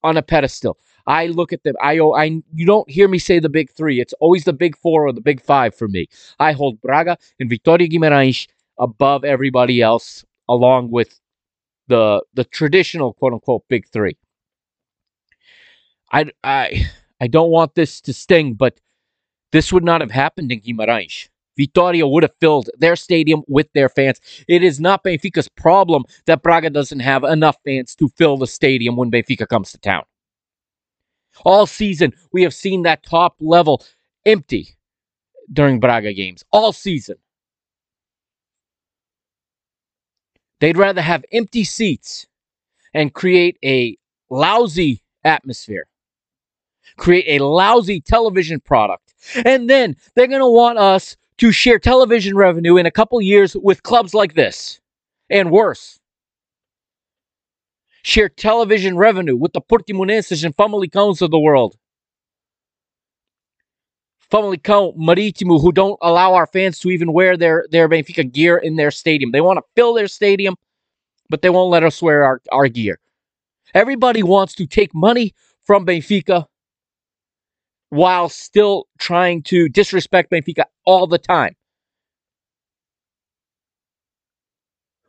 on 0.02 0.16
a 0.16 0.22
pedestal. 0.22 0.76
I 1.06 1.28
look 1.28 1.52
at 1.52 1.62
them. 1.62 1.74
I, 1.80 1.98
I, 1.98 2.42
you 2.54 2.66
don't 2.66 2.88
hear 2.90 3.08
me 3.08 3.18
say 3.18 3.38
the 3.38 3.48
big 3.48 3.70
three. 3.70 4.00
It's 4.00 4.12
always 4.20 4.44
the 4.44 4.52
big 4.52 4.76
four 4.76 5.06
or 5.06 5.12
the 5.12 5.22
big 5.22 5.40
five 5.40 5.74
for 5.74 5.88
me. 5.88 6.06
I 6.38 6.52
hold 6.52 6.80
Braga 6.82 7.16
and 7.38 7.50
Vitória 7.50 7.90
Guimarães 7.90 8.46
above 8.80 9.24
everybody 9.24 9.80
else, 9.80 10.24
along 10.48 10.90
with 10.90 11.20
the 11.86 12.22
the 12.34 12.44
traditional 12.44 13.12
quote 13.12 13.34
unquote 13.34 13.62
big 13.68 13.86
three. 13.92 14.16
I, 16.12 16.26
I, 16.42 16.86
I 17.20 17.28
don't 17.28 17.50
want 17.50 17.74
this 17.76 18.00
to 18.02 18.12
sting, 18.12 18.54
but 18.54 18.80
this 19.52 19.72
would 19.72 19.84
not 19.84 20.00
have 20.00 20.10
happened 20.10 20.50
in 20.50 20.60
Guimarães. 20.60 21.28
Vitória 21.58 22.10
would 22.10 22.22
have 22.22 22.34
filled 22.40 22.70
their 22.78 22.96
stadium 22.96 23.42
with 23.46 23.68
their 23.74 23.88
fans. 23.88 24.20
It 24.48 24.62
is 24.62 24.80
not 24.80 25.04
Benfica's 25.04 25.48
problem 25.48 26.04
that 26.26 26.42
Braga 26.42 26.70
doesn't 26.70 27.00
have 27.00 27.22
enough 27.24 27.56
fans 27.64 27.94
to 27.96 28.08
fill 28.08 28.38
the 28.38 28.46
stadium 28.46 28.96
when 28.96 29.10
Benfica 29.10 29.46
comes 29.46 29.72
to 29.72 29.78
town. 29.78 30.04
All 31.44 31.66
season, 31.66 32.12
we 32.32 32.42
have 32.42 32.54
seen 32.54 32.82
that 32.82 33.02
top 33.02 33.36
level 33.40 33.84
empty 34.24 34.76
during 35.52 35.80
Braga 35.80 36.12
games. 36.12 36.44
All 36.50 36.72
season. 36.72 37.16
They'd 40.60 40.76
rather 40.76 41.02
have 41.02 41.24
empty 41.32 41.64
seats 41.64 42.26
and 42.94 43.12
create 43.12 43.58
a 43.64 43.96
lousy 44.30 45.02
atmosphere, 45.24 45.88
create 46.96 47.40
a 47.40 47.44
lousy 47.44 48.00
television 48.00 48.60
product. 48.60 49.14
And 49.44 49.68
then 49.68 49.96
they're 50.14 50.26
going 50.26 50.40
to 50.40 50.48
want 50.48 50.78
us 50.78 51.16
to 51.38 51.52
share 51.52 51.78
television 51.78 52.36
revenue 52.36 52.76
in 52.76 52.86
a 52.86 52.90
couple 52.90 53.20
years 53.20 53.56
with 53.56 53.82
clubs 53.82 54.12
like 54.12 54.34
this 54.34 54.80
and 55.30 55.50
worse. 55.50 55.98
Share 58.02 58.28
television 58.28 58.96
revenue 58.96 59.36
with 59.36 59.52
the 59.52 59.60
Portimonenses 59.60 60.44
and 60.44 60.56
Famalicaos 60.56 61.22
of 61.22 61.30
the 61.30 61.38
world. 61.38 61.76
Famalicão, 64.30 64.94
Marítimo, 64.96 65.60
who 65.60 65.72
don't 65.72 65.98
allow 66.02 66.34
our 66.34 66.46
fans 66.46 66.78
to 66.78 66.90
even 66.90 67.12
wear 67.12 67.36
their, 67.36 67.66
their 67.70 67.88
Benfica 67.88 68.30
gear 68.30 68.56
in 68.58 68.76
their 68.76 68.90
stadium. 68.90 69.32
They 69.32 69.40
want 69.40 69.58
to 69.58 69.64
fill 69.74 69.92
their 69.94 70.08
stadium, 70.08 70.54
but 71.28 71.42
they 71.42 71.50
won't 71.50 71.70
let 71.70 71.82
us 71.82 72.00
wear 72.00 72.24
our, 72.24 72.40
our 72.52 72.68
gear. 72.68 73.00
Everybody 73.74 74.22
wants 74.22 74.54
to 74.54 74.66
take 74.66 74.94
money 74.94 75.34
from 75.62 75.84
Benfica 75.84 76.46
while 77.88 78.28
still 78.28 78.86
trying 78.98 79.42
to 79.42 79.68
disrespect 79.68 80.30
Benfica 80.30 80.64
all 80.86 81.06
the 81.06 81.18
time. 81.18 81.56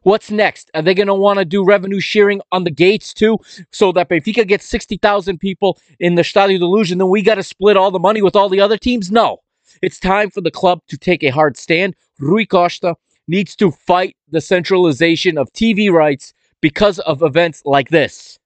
What's 0.03 0.31
next? 0.31 0.72
Are 0.74 0.81
they 0.81 0.96
going 0.96 1.08
to 1.08 1.13
want 1.13 1.38
to 1.38 1.46
do 1.46 1.63
revenue 1.63 2.00
sharing 2.00 2.41
on 2.51 2.63
the 2.63 2.72
gates 2.72 3.13
too? 3.13 3.38
So 3.72 3.91
that 3.91 4.10
Benfica 4.10 4.48
gets 4.48 4.65
60,000 4.65 5.38
people 5.38 5.79
in 6.00 6.15
the 6.15 6.24
Stadio 6.24 6.91
and 6.91 7.00
then 7.01 7.10
we 7.10 7.22
got 7.22 7.36
to 7.36 7.43
split 7.43 7.77
all 7.77 7.91
the 7.91 8.00
money 8.00 8.22
with 8.22 8.36
all 8.36 8.50
the 8.50 8.62
other 8.62 8.77
teams? 8.77 9.12
No. 9.12 9.38
It's 9.81 10.00
time 10.00 10.31
for 10.31 10.41
the 10.41 10.51
club 10.51 10.81
to 10.88 10.98
take 10.98 11.24
a 11.24 11.29
hard 11.29 11.55
stand. 11.55 11.96
Rui 12.20 12.46
Costa 12.46 12.96
needs 13.27 13.55
to 13.58 13.72
fight 13.72 14.15
the 14.29 14.41
centralization 14.41 15.38
of 15.38 15.51
TV 15.53 15.91
rights 15.91 16.34
because 16.62 17.00
of 17.00 17.22
events 17.22 17.62
like 17.63 17.89
this. 17.89 18.39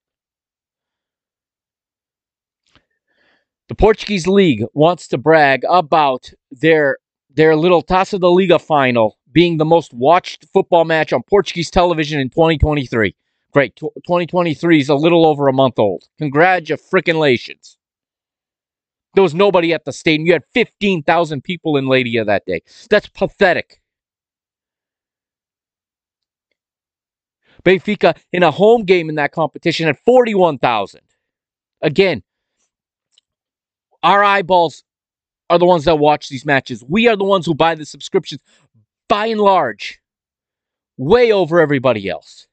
The 3.68 3.76
Portuguese 3.76 4.28
league 4.28 4.64
wants 4.74 5.08
to 5.08 5.18
brag 5.18 5.64
about 5.68 6.32
their 6.52 6.98
their 7.34 7.56
little 7.56 7.84
Taça 7.84 8.20
da 8.20 8.30
Liga 8.30 8.60
final 8.60 9.18
being 9.36 9.58
the 9.58 9.66
most 9.66 9.94
watched 9.94 10.46
football 10.54 10.86
match 10.86 11.12
on 11.12 11.22
Portuguese 11.22 11.70
television 11.70 12.22
in 12.22 12.30
2023. 12.30 13.14
Great. 13.52 13.76
2023 13.76 14.80
is 14.80 14.90
a 14.90 14.96
little 14.96 15.26
over 15.26 15.50
a 15.50 15.54
month 15.54 15.78
old. 15.78 16.06
Congratulations. 16.18 17.78
There 19.14 19.24
was 19.24 19.36
nobody 19.36 19.74
at 19.74 19.84
the 19.84 19.92
stadium. 19.92 20.26
You 20.26 20.34
had 20.34 20.44
15,000 20.54 21.44
people 21.44 21.76
in 21.76 21.86
Leiria 21.86 22.26
that 22.26 22.46
day. 22.46 22.62
That's 22.90 23.10
pathetic. 23.10 23.82
Benfica 27.64 28.18
in 28.32 28.42
a 28.44 28.52
home 28.52 28.84
game 28.84 29.10
in 29.10 29.16
that 29.16 29.34
competition 29.34 29.88
had 29.88 29.98
41,000. 30.00 31.02
Again, 31.82 32.24
our 34.02 34.24
eyeballs 34.24 34.84
are 35.50 35.60
the 35.60 35.66
ones 35.66 35.86
that 35.86 36.00
watch 36.00 36.30
these 36.30 36.46
matches. 36.46 36.84
We 36.88 37.08
are 37.08 37.16
the 37.16 37.24
ones 37.24 37.46
who 37.46 37.54
buy 37.54 37.76
the 37.76 37.86
subscriptions 37.86 38.42
by 39.08 39.28
and 39.28 39.42
large, 39.42 40.00
way 40.98 41.32
over 41.32 41.60
everybody 41.60 42.10
else. 42.10 42.48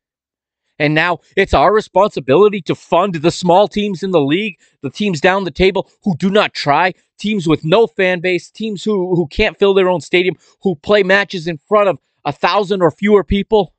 And 0.79 0.95
now 0.95 1.21
it's 1.37 1.55
our 1.55 1.73
responsibility 1.73 2.61
to 2.63 2.75
fund 2.75 3.15
the 3.15 3.31
small 3.31 3.69
teams 3.69 4.03
in 4.03 4.11
the 4.11 4.21
league, 4.21 4.59
the 4.83 4.91
teams 4.91 5.21
down 5.21 5.45
the 5.45 5.51
table 5.51 5.89
who 6.03 6.17
do 6.17 6.29
not 6.29 6.55
try, 6.55 6.95
teams 7.19 7.47
with 7.47 7.65
no 7.65 7.87
fan 7.87 8.21
base, 8.21 8.51
teams 8.51 8.83
who, 8.83 9.15
who 9.15 9.27
can't 9.29 9.59
fill 9.59 9.75
their 9.75 9.89
own 9.89 10.01
stadium, 10.01 10.37
who 10.63 10.75
play 10.75 11.03
matches 11.03 11.47
in 11.47 11.59
front 11.59 11.89
of 11.89 11.99
a 12.25 12.33
thousand 12.33 12.83
or 12.83 12.91
fewer 12.91 13.23
people. 13.23 13.75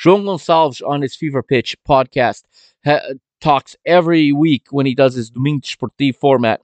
João 0.00 0.22
Gonçalves 0.22 0.86
on 0.86 1.02
his 1.02 1.16
Fever 1.16 1.42
Pitch 1.42 1.76
podcast 1.88 2.44
ha- 2.84 3.14
talks 3.40 3.76
every 3.84 4.30
week 4.32 4.66
when 4.70 4.86
he 4.86 4.94
does 4.94 5.14
his 5.14 5.30
Domingo 5.30 5.66
Desportivo 5.66 6.14
format. 6.14 6.60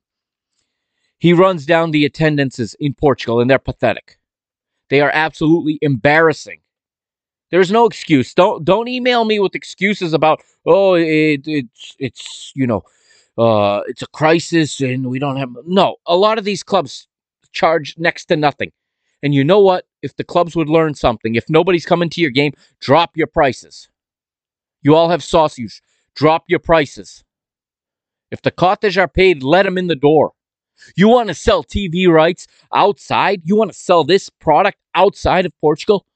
He 1.19 1.33
runs 1.33 1.67
down 1.67 1.91
the 1.91 2.05
attendances 2.05 2.75
in 2.79 2.95
Portugal, 2.95 3.41
and 3.41 3.51
they're 3.51 3.59
pathetic. 3.59 4.18
They 4.91 5.01
are 5.01 5.11
absolutely 5.13 5.79
embarrassing. 5.83 6.61
There's 7.51 7.71
no 7.71 7.87
excuse. 7.87 8.35
Don't 8.35 8.65
don't 8.65 8.89
email 8.89 9.25
me 9.25 9.39
with 9.39 9.55
excuses 9.55 10.13
about 10.13 10.43
oh 10.67 10.95
it, 10.95 11.43
it's 11.47 11.97
it's 11.99 12.53
you 12.55 12.67
know 12.67 12.83
uh, 13.39 13.83
it's 13.87 14.03
a 14.03 14.07
crisis 14.09 14.81
and 14.81 15.07
we 15.07 15.19
don't 15.19 15.37
have 15.37 15.51
no. 15.67 15.97
A 16.07 16.17
lot 16.17 16.39
of 16.39 16.45
these 16.45 16.63
clubs 16.63 17.07
charge 17.53 17.95
next 17.97 18.27
to 18.27 18.37
nothing. 18.37 18.73
And 19.23 19.35
you 19.35 19.45
know 19.45 19.61
what? 19.61 19.87
If 20.03 20.17
the 20.17 20.25
clubs 20.25 20.55
would 20.55 20.69
learn 20.69 20.95
something, 20.95 21.35
if 21.35 21.49
nobody's 21.49 21.87
coming 21.87 22.11
to 22.11 22.21
your 22.21 22.31
game, 22.31 22.53
drop 22.81 23.17
your 23.17 23.27
prices. 23.27 23.89
You 24.83 24.95
all 24.95 25.09
have 25.09 25.21
sócios. 25.21 25.81
Drop 26.15 26.45
your 26.49 26.61
prices. 26.61 27.25
If 28.31 28.43
the 28.43 28.51
cottage 28.51 28.99
are 28.99 29.09
paid, 29.09 29.43
let 29.43 29.65
them 29.65 29.79
in 29.79 29.87
the 29.87 29.97
door. 29.97 30.33
You 30.97 31.09
want 31.09 31.29
to 31.29 31.35
sell 31.35 31.65
TV 31.65 32.09
rights 32.09 32.47
outside? 32.75 33.43
You 33.45 33.57
want 33.57 33.73
to 33.73 33.79
sell 33.79 34.05
this 34.05 34.29
product 34.29 34.79
outside 34.95 35.47
of 35.47 35.53
Portugal? 35.61 36.07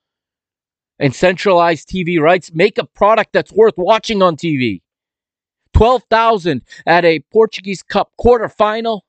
And 0.98 1.14
centralize 1.14 1.84
TV 1.84 2.20
rights? 2.20 2.52
Make 2.52 2.78
a 2.78 2.86
product 2.86 3.32
that's 3.32 3.52
worth 3.52 3.74
watching 3.76 4.22
on 4.22 4.36
TV. 4.36 4.82
12,000 5.74 6.62
at 6.86 7.04
a 7.04 7.20
Portuguese 7.32 7.82
Cup 7.82 8.12
quarterfinal 8.20 9.00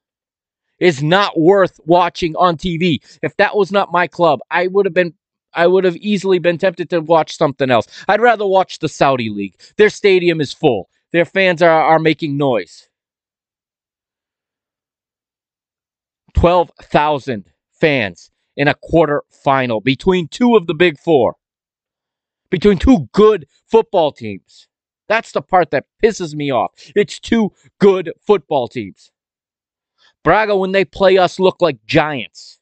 is 0.80 1.04
not 1.04 1.40
worth 1.40 1.80
watching 1.86 2.36
on 2.36 2.58
TV. 2.58 3.00
If 3.22 3.36
that 3.38 3.56
was 3.56 3.72
not 3.72 3.92
my 3.92 4.08
club, 4.08 4.40
I 4.50 4.68
would 4.68 4.86
have 4.86 4.94
been 4.94 5.14
I 5.56 5.68
would 5.68 5.84
have 5.84 5.96
easily 5.98 6.40
been 6.40 6.58
tempted 6.58 6.90
to 6.90 7.00
watch 7.00 7.38
something 7.38 7.70
else. 7.70 7.88
I'd 8.08 8.22
rather 8.22 8.46
watch 8.46 8.80
the 8.80 8.90
Saudi 8.90 9.30
league. 9.30 9.56
Their 9.78 9.92
stadium 9.92 10.42
is 10.42 10.52
full. 10.52 10.90
Their 11.12 11.26
fans 11.26 11.62
are, 11.62 11.70
are 11.70 12.00
making 12.00 12.38
noise. 12.38 12.90
12,000 16.34 17.46
fans 17.72 18.32
in 18.56 18.68
a 18.68 18.74
quarter 18.76 19.24
final 19.30 19.82
between 19.82 20.28
two 20.28 20.56
of 20.56 20.68
the 20.68 20.74
big 20.74 21.00
four, 21.00 21.36
between 22.50 22.78
two 22.78 23.10
good 23.12 23.48
football 23.68 24.12
teams. 24.12 24.68
That's 25.08 25.32
the 25.32 25.42
part 25.42 25.72
that 25.72 25.86
pisses 26.02 26.34
me 26.34 26.52
off. 26.52 26.72
It's 26.96 27.20
two 27.20 27.52
good 27.80 28.14
football 28.26 28.68
teams. 28.68 29.12
Braga, 30.24 30.56
when 30.56 30.72
they 30.72 30.86
play 30.86 31.18
us, 31.18 31.40
look 31.40 31.62
like 31.62 31.86
giants. 31.86 32.60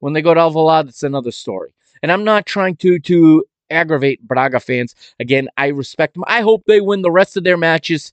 When 0.00 0.12
they 0.12 0.22
go 0.22 0.34
to 0.34 0.40
Alvalade, 0.40 0.88
it's 0.88 1.02
another 1.02 1.30
story. 1.30 1.74
And 2.02 2.12
I'm 2.12 2.24
not 2.24 2.46
trying 2.46 2.76
to 2.76 2.98
to 2.98 3.44
aggravate 3.70 4.26
Braga 4.26 4.60
fans. 4.60 4.94
Again, 5.18 5.48
I 5.56 5.68
respect 5.68 6.14
them. 6.14 6.24
I 6.26 6.42
hope 6.42 6.64
they 6.66 6.80
win 6.80 7.02
the 7.02 7.10
rest 7.10 7.36
of 7.36 7.44
their 7.44 7.56
matches 7.56 8.12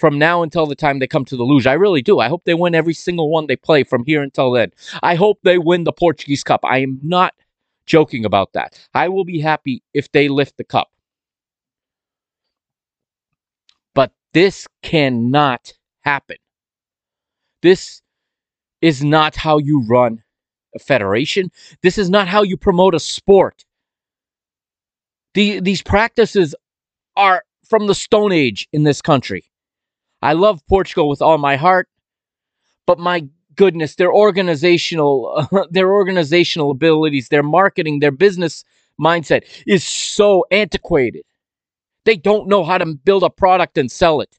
from 0.00 0.18
now 0.18 0.42
until 0.42 0.66
the 0.66 0.74
time 0.74 0.98
they 0.98 1.06
come 1.06 1.24
to 1.26 1.36
the 1.36 1.44
Luz. 1.44 1.66
I 1.66 1.74
really 1.74 2.02
do. 2.02 2.18
I 2.18 2.28
hope 2.28 2.44
they 2.44 2.54
win 2.54 2.74
every 2.74 2.94
single 2.94 3.30
one 3.30 3.46
they 3.46 3.56
play 3.56 3.84
from 3.84 4.04
here 4.04 4.22
until 4.22 4.50
then. 4.50 4.72
I 5.02 5.14
hope 5.14 5.38
they 5.44 5.58
win 5.58 5.84
the 5.84 5.92
Portuguese 5.92 6.42
Cup. 6.42 6.60
I 6.64 6.78
am 6.78 6.98
not 7.02 7.34
joking 7.86 8.24
about 8.24 8.54
that. 8.54 8.78
I 8.94 9.08
will 9.08 9.24
be 9.24 9.40
happy 9.40 9.82
if 9.92 10.10
they 10.12 10.28
lift 10.28 10.56
the 10.56 10.64
cup. 10.64 10.88
But 13.94 14.12
this 14.32 14.66
cannot 14.82 15.72
happen. 16.00 16.36
This 17.62 18.00
is 18.80 19.04
not 19.04 19.36
how 19.36 19.58
you 19.58 19.84
run 19.86 20.22
a 20.74 20.78
federation. 20.78 21.50
This 21.82 21.98
is 21.98 22.08
not 22.08 22.28
how 22.28 22.42
you 22.42 22.56
promote 22.56 22.94
a 22.94 23.00
sport. 23.00 23.64
The, 25.34 25.60
these 25.60 25.82
practices 25.82 26.54
are 27.16 27.42
from 27.68 27.86
the 27.86 27.94
Stone 27.94 28.32
Age 28.32 28.68
in 28.72 28.84
this 28.84 29.02
country. 29.02 29.49
I 30.22 30.34
love 30.34 30.66
Portugal 30.68 31.08
with 31.08 31.22
all 31.22 31.38
my 31.38 31.56
heart, 31.56 31.88
but 32.86 32.98
my 32.98 33.26
goodness, 33.56 33.96
their 33.96 34.12
organizational 34.12 35.46
their 35.70 35.92
organizational 35.92 36.70
abilities, 36.70 37.28
their 37.28 37.42
marketing, 37.42 38.00
their 38.00 38.10
business 38.10 38.64
mindset 39.00 39.44
is 39.66 39.86
so 39.86 40.44
antiquated. 40.50 41.22
They 42.04 42.16
don't 42.16 42.48
know 42.48 42.64
how 42.64 42.78
to 42.78 42.94
build 42.94 43.22
a 43.22 43.30
product 43.30 43.78
and 43.78 43.90
sell 43.90 44.20
it. 44.20 44.36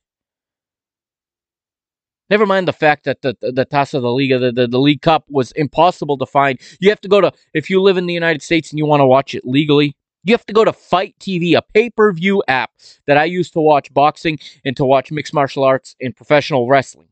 Never 2.30 2.46
mind 2.46 2.68
the 2.68 2.74
fact 2.74 3.04
that 3.06 3.22
the 3.22 3.36
the, 3.42 3.52
the 3.52 3.66
Taça 3.66 4.02
da 4.02 4.10
Liga, 4.10 4.40
the, 4.40 4.52
the, 4.52 4.68
the 4.68 4.80
League 4.80 5.02
Cup 5.02 5.26
was 5.30 5.52
impossible 5.54 6.18
to 6.18 6.26
find. 6.26 6.60
You 6.80 6.90
have 6.90 7.02
to 7.02 7.10
go 7.10 7.22
to 7.22 7.32
if 7.54 7.70
you 7.70 7.82
live 7.82 7.98
in 7.98 8.06
the 8.06 8.14
United 8.14 8.42
States 8.42 8.72
and 8.72 8.80
you 8.80 8.86
want 8.86 9.02
to 9.02 9.06
watch 9.06 9.36
it 9.36 9.46
legally, 9.46 9.96
you 10.24 10.34
have 10.34 10.46
to 10.46 10.54
go 10.54 10.64
to 10.64 10.74
FITE 10.74 11.18
TV, 11.20 11.56
a 11.56 11.62
pay-per-view 11.62 12.44
app 12.48 12.72
that 13.08 13.18
I 13.18 13.26
use 13.26 13.50
to 13.52 13.62
watch 13.62 13.94
boxing 13.94 14.40
and 14.64 14.76
to 14.78 14.86
watch 14.86 15.12
mixed 15.12 15.34
martial 15.34 15.64
arts 15.64 15.96
and 16.02 16.16
professional 16.16 16.68
wrestling. 16.68 17.08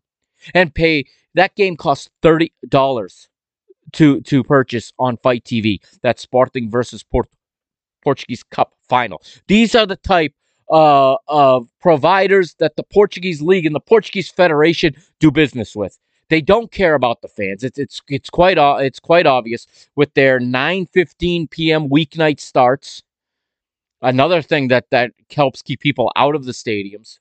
And 0.54 0.74
pay 0.74 1.06
that 1.36 1.56
game 1.56 1.76
costs 1.76 2.10
$30 2.24 3.28
to 3.94 4.22
to 4.22 4.44
purchase 4.44 4.94
on 5.00 5.18
FITE 5.18 5.44
TV. 5.44 5.80
That's 6.02 6.22
Sporting 6.22 6.70
versus 6.70 7.04
Port- 7.04 7.30
Portuguese 8.04 8.44
Cup 8.44 8.74
final. 8.88 9.22
These 9.48 9.76
are 9.76 9.86
the 9.86 9.96
type 9.96 10.34
uh, 10.70 11.16
of 11.28 11.68
providers 11.82 12.56
that 12.60 12.76
the 12.76 12.84
Portuguese 12.84 13.42
league 13.42 13.66
and 13.66 13.76
the 13.76 13.80
Portuguese 13.80 14.30
federation 14.30 14.96
do 15.20 15.32
business 15.32 15.76
with. 15.76 15.98
They 16.30 16.42
don't 16.42 16.72
care 16.72 16.94
about 16.96 17.22
the 17.22 17.28
fans. 17.28 17.64
It's 17.64 17.80
it's 17.80 18.02
it's 18.08 18.30
quite 18.30 18.58
it's 18.82 19.00
quite 19.00 19.26
obvious 19.26 19.68
with 19.96 20.14
their 20.14 20.40
9:15 20.40 21.50
p.m. 21.50 21.90
weeknight 21.90 22.40
starts. 22.40 23.04
Another 24.02 24.42
thing 24.42 24.68
that 24.70 24.90
that 24.92 25.12
helps 25.36 25.62
keep 25.62 25.80
people 25.82 26.12
out 26.16 26.36
of 26.36 26.46
the 26.46 26.52
stadiums. 26.52 27.20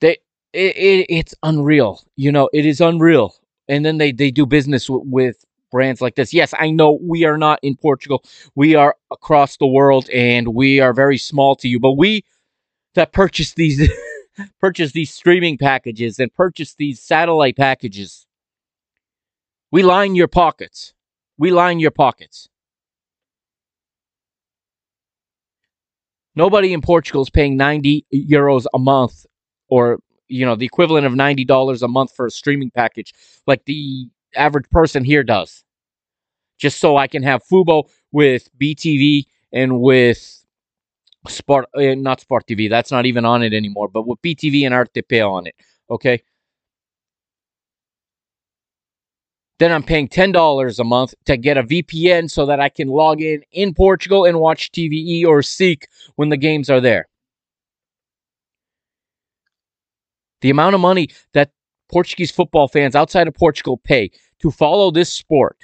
They 0.00 0.18
it, 0.52 0.76
it 0.76 1.06
it's 1.08 1.34
unreal. 1.42 2.02
You 2.16 2.32
know, 2.32 2.48
it 2.52 2.66
is 2.66 2.80
unreal. 2.80 3.34
And 3.68 3.84
then 3.84 3.98
they 3.98 4.12
they 4.12 4.30
do 4.30 4.46
business 4.46 4.86
w- 4.86 5.04
with 5.08 5.44
brands 5.70 6.00
like 6.00 6.16
this. 6.16 6.32
Yes, 6.34 6.54
I 6.58 6.70
know 6.70 6.98
we 7.02 7.24
are 7.24 7.38
not 7.38 7.60
in 7.62 7.76
Portugal. 7.76 8.24
We 8.54 8.74
are 8.74 8.96
across 9.10 9.56
the 9.56 9.66
world 9.66 10.08
and 10.10 10.54
we 10.54 10.80
are 10.80 10.92
very 10.92 11.18
small 11.18 11.56
to 11.56 11.68
you, 11.68 11.78
but 11.80 11.92
we 11.92 12.24
that 12.94 13.12
purchase 13.12 13.54
these 13.54 13.80
purchase 14.60 14.92
these 14.92 15.12
streaming 15.12 15.58
packages 15.58 16.18
and 16.18 16.32
purchase 16.32 16.74
these 16.74 17.00
satellite 17.00 17.56
packages. 17.56 18.26
We 19.70 19.82
line 19.82 20.14
your 20.14 20.28
pockets. 20.28 20.94
We 21.38 21.50
line 21.50 21.80
your 21.80 21.90
pockets. 21.90 22.48
Nobody 26.34 26.72
in 26.72 26.80
Portugal 26.80 27.22
is 27.22 27.30
paying 27.30 27.56
90 27.56 28.06
euros 28.14 28.66
a 28.72 28.78
month 28.78 29.26
or 29.68 30.00
you 30.28 30.46
know 30.46 30.54
the 30.54 30.64
equivalent 30.64 31.06
of 31.06 31.12
$90 31.12 31.82
a 31.82 31.88
month 31.88 32.12
for 32.14 32.26
a 32.26 32.30
streaming 32.30 32.70
package 32.70 33.12
like 33.46 33.64
the 33.64 34.08
average 34.36 34.68
person 34.70 35.04
here 35.04 35.22
does. 35.22 35.64
Just 36.58 36.78
so 36.78 36.96
I 36.96 37.08
can 37.08 37.22
have 37.22 37.42
Fubo 37.42 37.88
with 38.12 38.48
BTV 38.60 39.24
and 39.52 39.80
with 39.80 40.39
Sport, 41.28 41.66
uh, 41.74 41.94
not 41.94 42.20
Sport 42.20 42.46
TV. 42.48 42.68
That's 42.70 42.90
not 42.90 43.06
even 43.06 43.24
on 43.24 43.42
it 43.42 43.52
anymore. 43.52 43.88
But 43.88 44.06
with 44.06 44.22
BTV 44.22 44.64
and 44.64 44.74
RTP 44.74 45.28
on 45.28 45.46
it, 45.46 45.54
okay. 45.90 46.22
Then 49.58 49.72
I'm 49.72 49.82
paying 49.82 50.08
ten 50.08 50.32
dollars 50.32 50.78
a 50.78 50.84
month 50.84 51.14
to 51.26 51.36
get 51.36 51.58
a 51.58 51.62
VPN 51.62 52.30
so 52.30 52.46
that 52.46 52.60
I 52.60 52.70
can 52.70 52.88
log 52.88 53.20
in 53.20 53.42
in 53.52 53.74
Portugal 53.74 54.24
and 54.24 54.40
watch 54.40 54.72
TVI 54.72 55.26
or 55.26 55.42
SIC 55.42 55.86
when 56.16 56.30
the 56.30 56.38
games 56.38 56.70
are 56.70 56.80
there. 56.80 57.06
The 60.40 60.48
amount 60.48 60.74
of 60.74 60.80
money 60.80 61.10
that 61.34 61.52
Portuguese 61.92 62.30
football 62.30 62.68
fans 62.68 62.96
outside 62.96 63.28
of 63.28 63.34
Portugal 63.34 63.76
pay 63.76 64.10
to 64.40 64.50
follow 64.50 64.90
this 64.90 65.12
sport 65.12 65.58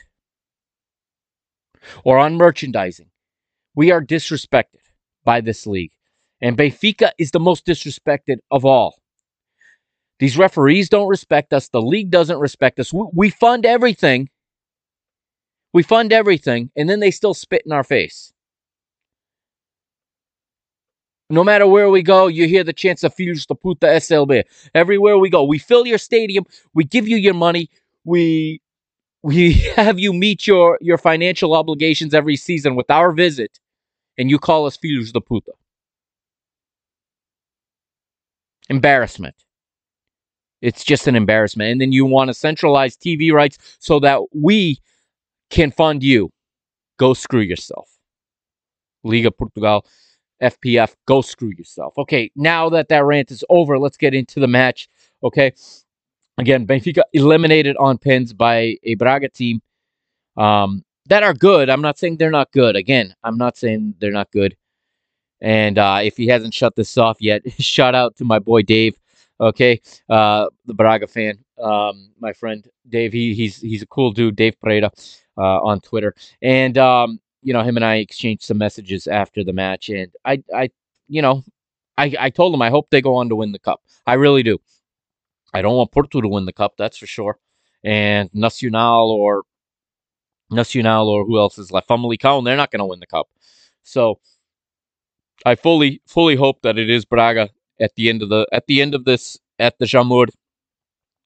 or 2.05 2.19
on 2.19 2.37
merchandising, 2.37 3.09
we 3.75 3.91
are 3.91 4.03
disrespected 4.03 4.86
by 5.27 5.43
this 5.43 5.67
league. 5.67 5.93
And 6.41 6.57
Benfica 6.57 7.11
is 7.19 7.33
the 7.33 7.41
most 7.41 7.67
disrespected 7.67 8.39
of 8.51 8.65
all. 8.65 8.95
These 10.19 10.39
referees 10.39 10.89
don't 10.89 11.09
respect 11.09 11.53
us. 11.53 11.69
The 11.69 11.83
league 11.83 12.11
doesn't 12.11 12.39
respect 12.39 12.81
us. 12.81 12.93
We, 12.93 13.29
fund 13.29 13.67
everything. 13.67 14.31
We 15.75 15.83
fund 15.83 16.13
everything, 16.13 16.71
and 16.75 16.89
then 16.89 17.01
they 17.01 17.11
still 17.11 17.35
spit 17.35 17.63
in 17.67 17.73
our 17.73 17.85
face. 17.85 18.33
No 21.29 21.45
matter 21.45 21.67
where 21.67 21.91
we 21.91 22.03
go, 22.03 22.29
you 22.29 22.47
hear 22.47 22.65
the 22.65 22.73
chants 22.73 23.03
of 23.05 23.15
Filhos 23.15 23.47
da 23.47 23.55
Puta 23.57 23.87
SLB. 23.87 24.45
Everywhere 24.75 25.19
we 25.19 25.29
go, 25.29 25.45
we 25.45 25.59
fill 25.59 25.87
your 25.87 25.99
stadium, 25.99 26.45
we 26.73 26.85
give 26.85 27.09
you 27.09 27.17
your 27.17 27.35
money, 27.35 27.69
we 28.05 28.63
we 29.23 29.53
have 29.77 29.99
you 29.99 30.13
meet 30.13 30.47
your 30.47 30.79
your 30.81 30.99
financial 30.99 31.55
obligations 31.55 32.15
every 32.15 32.37
season 32.37 32.77
with 32.77 32.91
our 32.91 33.13
visit, 33.13 33.59
and 34.19 34.31
you 34.31 34.39
call 34.39 34.67
us 34.67 34.77
Filhos 34.77 35.13
da 35.13 35.21
Puta. 35.21 35.53
Embarrassment. 38.69 39.35
It's 40.63 40.85
just 40.85 41.07
an 41.07 41.15
embarrassment. 41.15 41.71
And 41.71 41.81
then 41.81 41.93
you 41.93 42.07
want 42.07 42.29
to 42.29 42.35
centralize 42.35 42.97
TV 42.97 43.33
rights 43.33 43.59
so 43.79 44.01
that 44.01 44.21
we 44.35 44.81
can 45.51 45.71
fund 45.71 46.03
you. 46.03 46.31
Go 46.99 47.15
screw 47.15 47.43
yourself. 47.43 47.89
Liga 49.05 49.31
Portugal, 49.31 49.87
FPF, 50.43 50.95
go 51.07 51.23
screw 51.23 51.53
yourself. 51.57 51.95
Okay, 51.99 52.31
now 52.35 52.69
that 52.71 52.89
that 52.89 53.05
rant 53.05 53.31
is 53.31 53.45
over, 53.49 53.79
let's 53.79 53.97
get 53.97 54.15
into 54.15 54.41
the 54.41 54.49
match. 54.49 54.89
Okay, 55.23 55.53
again, 56.39 56.67
Benfica 56.67 57.03
eliminated 57.13 57.77
on 57.77 57.99
pins 57.99 58.33
by 58.33 58.77
a 58.83 58.95
Braga 58.95 59.29
team 59.29 59.61
um, 60.37 60.85
that 61.09 61.23
are 61.23 61.35
good. 61.35 61.71
I'm 61.71 61.81
not 61.81 61.99
saying 61.99 62.17
they're 62.17 62.31
not 62.31 62.53
good. 62.53 62.77
Again, 62.77 63.15
I'm 63.25 63.39
not 63.39 63.57
saying 63.57 63.95
they're 63.99 64.13
not 64.13 64.31
good. 64.31 64.57
And 65.41 65.79
uh, 65.79 66.01
if 66.03 66.17
he 66.17 66.27
hasn't 66.27 66.55
shut 66.55 66.77
this 66.77 66.97
off 66.97 67.19
yet, 67.21 67.43
shout 67.61 67.95
out 67.95 68.17
to 68.17 68.25
my 68.25 68.39
boy 68.39 68.63
Dave. 68.63 68.99
Okay, 69.39 69.81
uh, 70.09 70.47
the 70.65 70.73
Braga 70.73 71.07
fan, 71.07 71.39
um, 71.63 72.11
my 72.19 72.33
friend 72.33 72.67
Dave. 72.89 73.13
He 73.13 73.35
he's 73.35 73.61
he's 73.61 73.83
a 73.83 73.87
cool 73.87 74.13
dude, 74.13 74.35
Dave 74.35 74.57
Preda, 74.65 74.91
uh, 75.37 75.61
on 75.63 75.81
Twitter. 75.81 76.15
And 76.41 76.79
um, 76.79 77.21
you 77.43 77.53
know, 77.53 77.63
him 77.63 77.77
and 77.77 77.85
I 77.85 77.97
exchanged 77.97 78.45
some 78.45 78.57
messages 78.57 79.07
after 79.07 79.45
the 79.45 79.53
match, 79.53 79.91
and 79.91 80.11
I 80.25 80.43
I 80.55 80.71
you 81.09 81.21
know, 81.21 81.45
I 81.99 82.15
I 82.19 82.31
told 82.31 82.55
him 82.55 82.63
I 82.63 82.71
hope 82.71 82.89
they 82.91 83.03
go 83.03 83.17
on 83.17 83.29
to 83.29 83.37
win 83.37 83.53
the 83.53 83.59
cup. 83.59 83.83
I 84.07 84.15
really 84.15 84.43
do. 84.43 84.59
I 85.53 85.63
don't 85.63 85.77
want 85.77 85.93
Porto 85.93 86.21
to 86.21 86.29
win 86.29 86.45
the 86.45 86.53
cup, 86.53 86.75
that's 86.77 86.99
for 86.99 87.07
sure. 87.07 87.39
And 87.85 88.29
Nacional 88.33 89.11
or 89.11 89.45
Nacional 90.51 91.09
or 91.09 91.25
who 91.25 91.39
else 91.39 91.59
is 91.59 91.73
left? 91.73 91.89
Famalicão, 91.89 92.45
they're 92.45 92.57
not 92.57 92.71
going 92.71 92.81
to 92.81 92.87
win 92.87 93.01
the 93.01 93.07
cup. 93.07 93.29
So 93.83 94.21
I 95.45 95.55
fully 95.55 96.01
fully 96.07 96.37
hope 96.37 96.63
that 96.63 96.79
it 96.79 96.91
is 96.91 97.05
Braga 97.05 97.51
at 97.81 97.95
the 97.95 98.09
end 98.09 98.23
of 98.23 98.29
the 98.29 98.47
at 98.53 98.67
the 98.67 98.81
end 98.81 98.95
of 98.95 99.05
this 99.05 99.39
at 99.59 99.79
the 99.79 99.85
Jamor. 99.85 100.29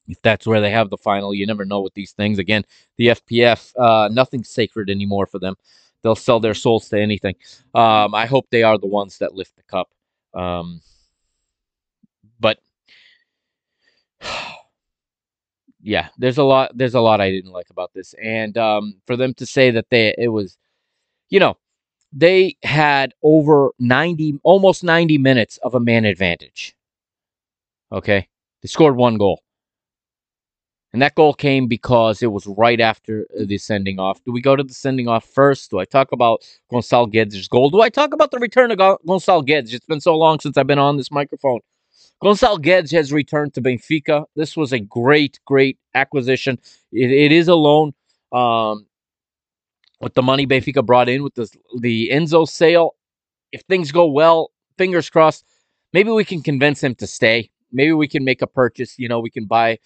If 0.08 0.20
that's 0.22 0.46
where 0.46 0.60
they 0.60 0.70
have 0.70 0.90
the 0.90 0.96
final, 0.96 1.32
you 1.32 1.46
never 1.46 1.64
know 1.64 1.80
with 1.80 1.94
these 1.94 2.12
things. 2.12 2.38
Again, 2.38 2.64
the 2.96 3.08
FPF, 3.08 3.72
uh, 3.78 4.08
nothing's 4.08 4.50
sacred 4.50 4.90
anymore 4.90 5.26
for 5.26 5.38
them. 5.38 5.54
They'll 6.02 6.16
sell 6.16 6.40
their 6.40 6.54
souls 6.54 6.88
to 6.88 6.98
anything. 6.98 7.36
Um, 7.74 8.14
I 8.14 8.26
hope 8.26 8.46
they 8.50 8.64
are 8.64 8.76
the 8.76 8.86
ones 8.88 9.18
that 9.18 9.34
lift 9.34 9.54
the 9.54 9.62
cup. 9.62 9.90
Um, 10.34 10.80
but 12.40 12.58
yeah, 15.82 16.08
there's 16.18 16.38
a 16.38 16.44
lot. 16.44 16.76
There's 16.76 16.94
a 16.94 17.00
lot 17.00 17.20
I 17.20 17.30
didn't 17.30 17.52
like 17.52 17.70
about 17.70 17.92
this, 17.94 18.14
and 18.22 18.56
um, 18.58 18.94
for 19.06 19.16
them 19.16 19.34
to 19.34 19.46
say 19.46 19.70
that 19.70 19.86
they 19.90 20.14
it 20.18 20.28
was, 20.28 20.58
you 21.30 21.40
know, 21.40 21.56
they 22.12 22.56
had 22.62 23.14
over 23.22 23.70
ninety, 23.78 24.38
almost 24.42 24.84
ninety 24.84 25.18
minutes 25.18 25.58
of 25.62 25.74
a 25.74 25.80
man 25.80 26.04
advantage. 26.04 26.74
Okay, 27.92 28.28
they 28.62 28.68
scored 28.68 28.96
one 28.96 29.16
goal, 29.16 29.42
and 30.92 31.00
that 31.02 31.14
goal 31.14 31.32
came 31.34 31.66
because 31.66 32.22
it 32.22 32.32
was 32.32 32.46
right 32.46 32.80
after 32.80 33.26
the 33.38 33.58
sending 33.58 33.98
off. 33.98 34.22
Do 34.24 34.32
we 34.32 34.40
go 34.42 34.56
to 34.56 34.62
the 34.62 34.74
sending 34.74 35.08
off 35.08 35.24
first? 35.24 35.70
Do 35.70 35.78
I 35.78 35.84
talk 35.86 36.12
about 36.12 36.42
Gonçalo 36.72 37.12
Guedes' 37.12 37.48
goal? 37.48 37.70
Do 37.70 37.80
I 37.80 37.88
talk 37.88 38.12
about 38.12 38.32
the 38.32 38.38
return 38.38 38.70
of 38.70 38.78
Gonçalo 38.78 39.46
Guedes? 39.46 39.72
It's 39.72 39.86
been 39.86 40.00
so 40.00 40.16
long 40.16 40.40
since 40.40 40.58
I've 40.58 40.66
been 40.66 40.78
on 40.78 40.96
this 40.98 41.10
microphone. 41.10 41.60
Gonçalo 42.22 42.58
Guedes 42.58 42.92
has 42.92 43.12
returned 43.12 43.54
to 43.54 43.62
Benfica. 43.62 44.26
This 44.36 44.56
was 44.56 44.72
a 44.72 44.78
great, 44.78 45.40
great 45.46 45.78
acquisition. 45.94 46.58
it, 46.92 47.10
it 47.10 47.32
is 47.32 47.48
a 47.48 47.54
loan. 47.54 47.92
Um, 48.32 48.86
with 50.00 50.14
the 50.14 50.22
money 50.22 50.46
Benfica 50.46 50.84
brought 50.84 51.08
in 51.08 51.22
with 51.22 51.34
the 51.34 51.48
the 51.78 52.10
Enzo 52.10 52.48
sale, 52.48 52.94
if 53.52 53.62
things 53.62 53.90
go 53.90 54.06
well, 54.06 54.50
fingers 54.78 55.10
crossed, 55.10 55.44
maybe 55.92 56.10
we 56.10 56.24
can 56.24 56.42
convince 56.42 56.82
him 56.82 56.94
to 56.96 57.06
stay. 57.06 57.50
Maybe 57.72 57.92
we 57.92 58.08
can 58.08 58.24
make 58.24 58.42
a 58.42 58.46
purchase. 58.46 58.98
You 58.98 59.08
know, 59.08 59.20
we 59.20 59.30
can 59.30 59.46
buy, 59.46 59.78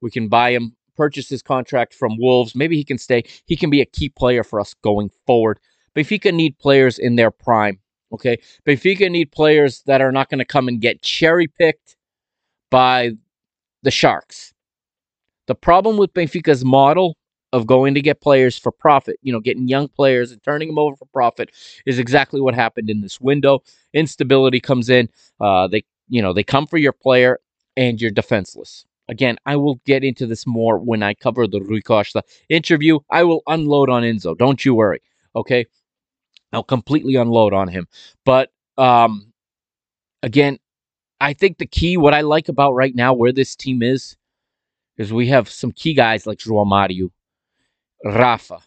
we 0.00 0.10
can 0.10 0.28
buy 0.28 0.52
him, 0.52 0.76
purchase 0.96 1.28
his 1.28 1.42
contract 1.42 1.94
from 1.94 2.18
Wolves. 2.18 2.54
Maybe 2.54 2.76
he 2.76 2.84
can 2.84 2.98
stay. 2.98 3.24
He 3.46 3.56
can 3.56 3.70
be 3.70 3.80
a 3.80 3.86
key 3.86 4.08
player 4.08 4.44
for 4.44 4.60
us 4.60 4.74
going 4.74 5.10
forward. 5.26 5.58
Benfica 5.96 6.32
need 6.32 6.58
players 6.58 6.98
in 6.98 7.16
their 7.16 7.30
prime 7.30 7.78
Okay. 8.12 8.38
Benfica 8.66 9.10
need 9.10 9.32
players 9.32 9.82
that 9.86 10.00
are 10.00 10.12
not 10.12 10.28
going 10.28 10.38
to 10.38 10.44
come 10.44 10.68
and 10.68 10.80
get 10.80 11.02
cherry 11.02 11.46
picked 11.46 11.96
by 12.70 13.12
the 13.82 13.90
Sharks. 13.90 14.52
The 15.46 15.54
problem 15.54 15.96
with 15.96 16.12
Benfica's 16.14 16.64
model 16.64 17.16
of 17.52 17.66
going 17.66 17.94
to 17.94 18.00
get 18.00 18.20
players 18.20 18.56
for 18.56 18.72
profit, 18.72 19.16
you 19.22 19.32
know, 19.32 19.40
getting 19.40 19.68
young 19.68 19.88
players 19.88 20.32
and 20.32 20.42
turning 20.42 20.68
them 20.68 20.78
over 20.78 20.96
for 20.96 21.06
profit 21.06 21.50
is 21.84 21.98
exactly 21.98 22.40
what 22.40 22.54
happened 22.54 22.88
in 22.88 23.00
this 23.02 23.20
window. 23.20 23.60
Instability 23.92 24.60
comes 24.60 24.88
in. 24.88 25.08
Uh, 25.40 25.66
they, 25.68 25.84
you 26.08 26.22
know, 26.22 26.32
they 26.32 26.42
come 26.42 26.66
for 26.66 26.78
your 26.78 26.92
player 26.92 27.38
and 27.76 28.00
you're 28.00 28.10
defenseless. 28.10 28.86
Again, 29.08 29.36
I 29.44 29.56
will 29.56 29.80
get 29.84 30.04
into 30.04 30.26
this 30.26 30.46
more 30.46 30.78
when 30.78 31.02
I 31.02 31.12
cover 31.12 31.46
the 31.46 31.60
Rui 31.60 31.82
Costa 31.82 32.22
interview. 32.48 33.00
I 33.10 33.24
will 33.24 33.42
unload 33.46 33.90
on 33.90 34.02
Enzo. 34.02 34.36
Don't 34.36 34.64
you 34.64 34.74
worry. 34.74 35.02
Okay. 35.36 35.66
I'll 36.52 36.62
completely 36.62 37.16
unload 37.16 37.52
on 37.52 37.68
him. 37.68 37.88
But 38.24 38.50
um, 38.76 39.32
again, 40.22 40.58
I 41.20 41.32
think 41.32 41.58
the 41.58 41.66
key, 41.66 41.96
what 41.96 42.14
I 42.14 42.20
like 42.22 42.48
about 42.48 42.72
right 42.72 42.94
now 42.94 43.14
where 43.14 43.32
this 43.32 43.54
team 43.54 43.82
is, 43.82 44.16
is 44.98 45.12
we 45.12 45.28
have 45.28 45.48
some 45.48 45.72
key 45.72 45.94
guys 45.94 46.26
like 46.26 46.38
João 46.38 46.66
Mario, 46.66 47.10
Rafa, 48.04 48.58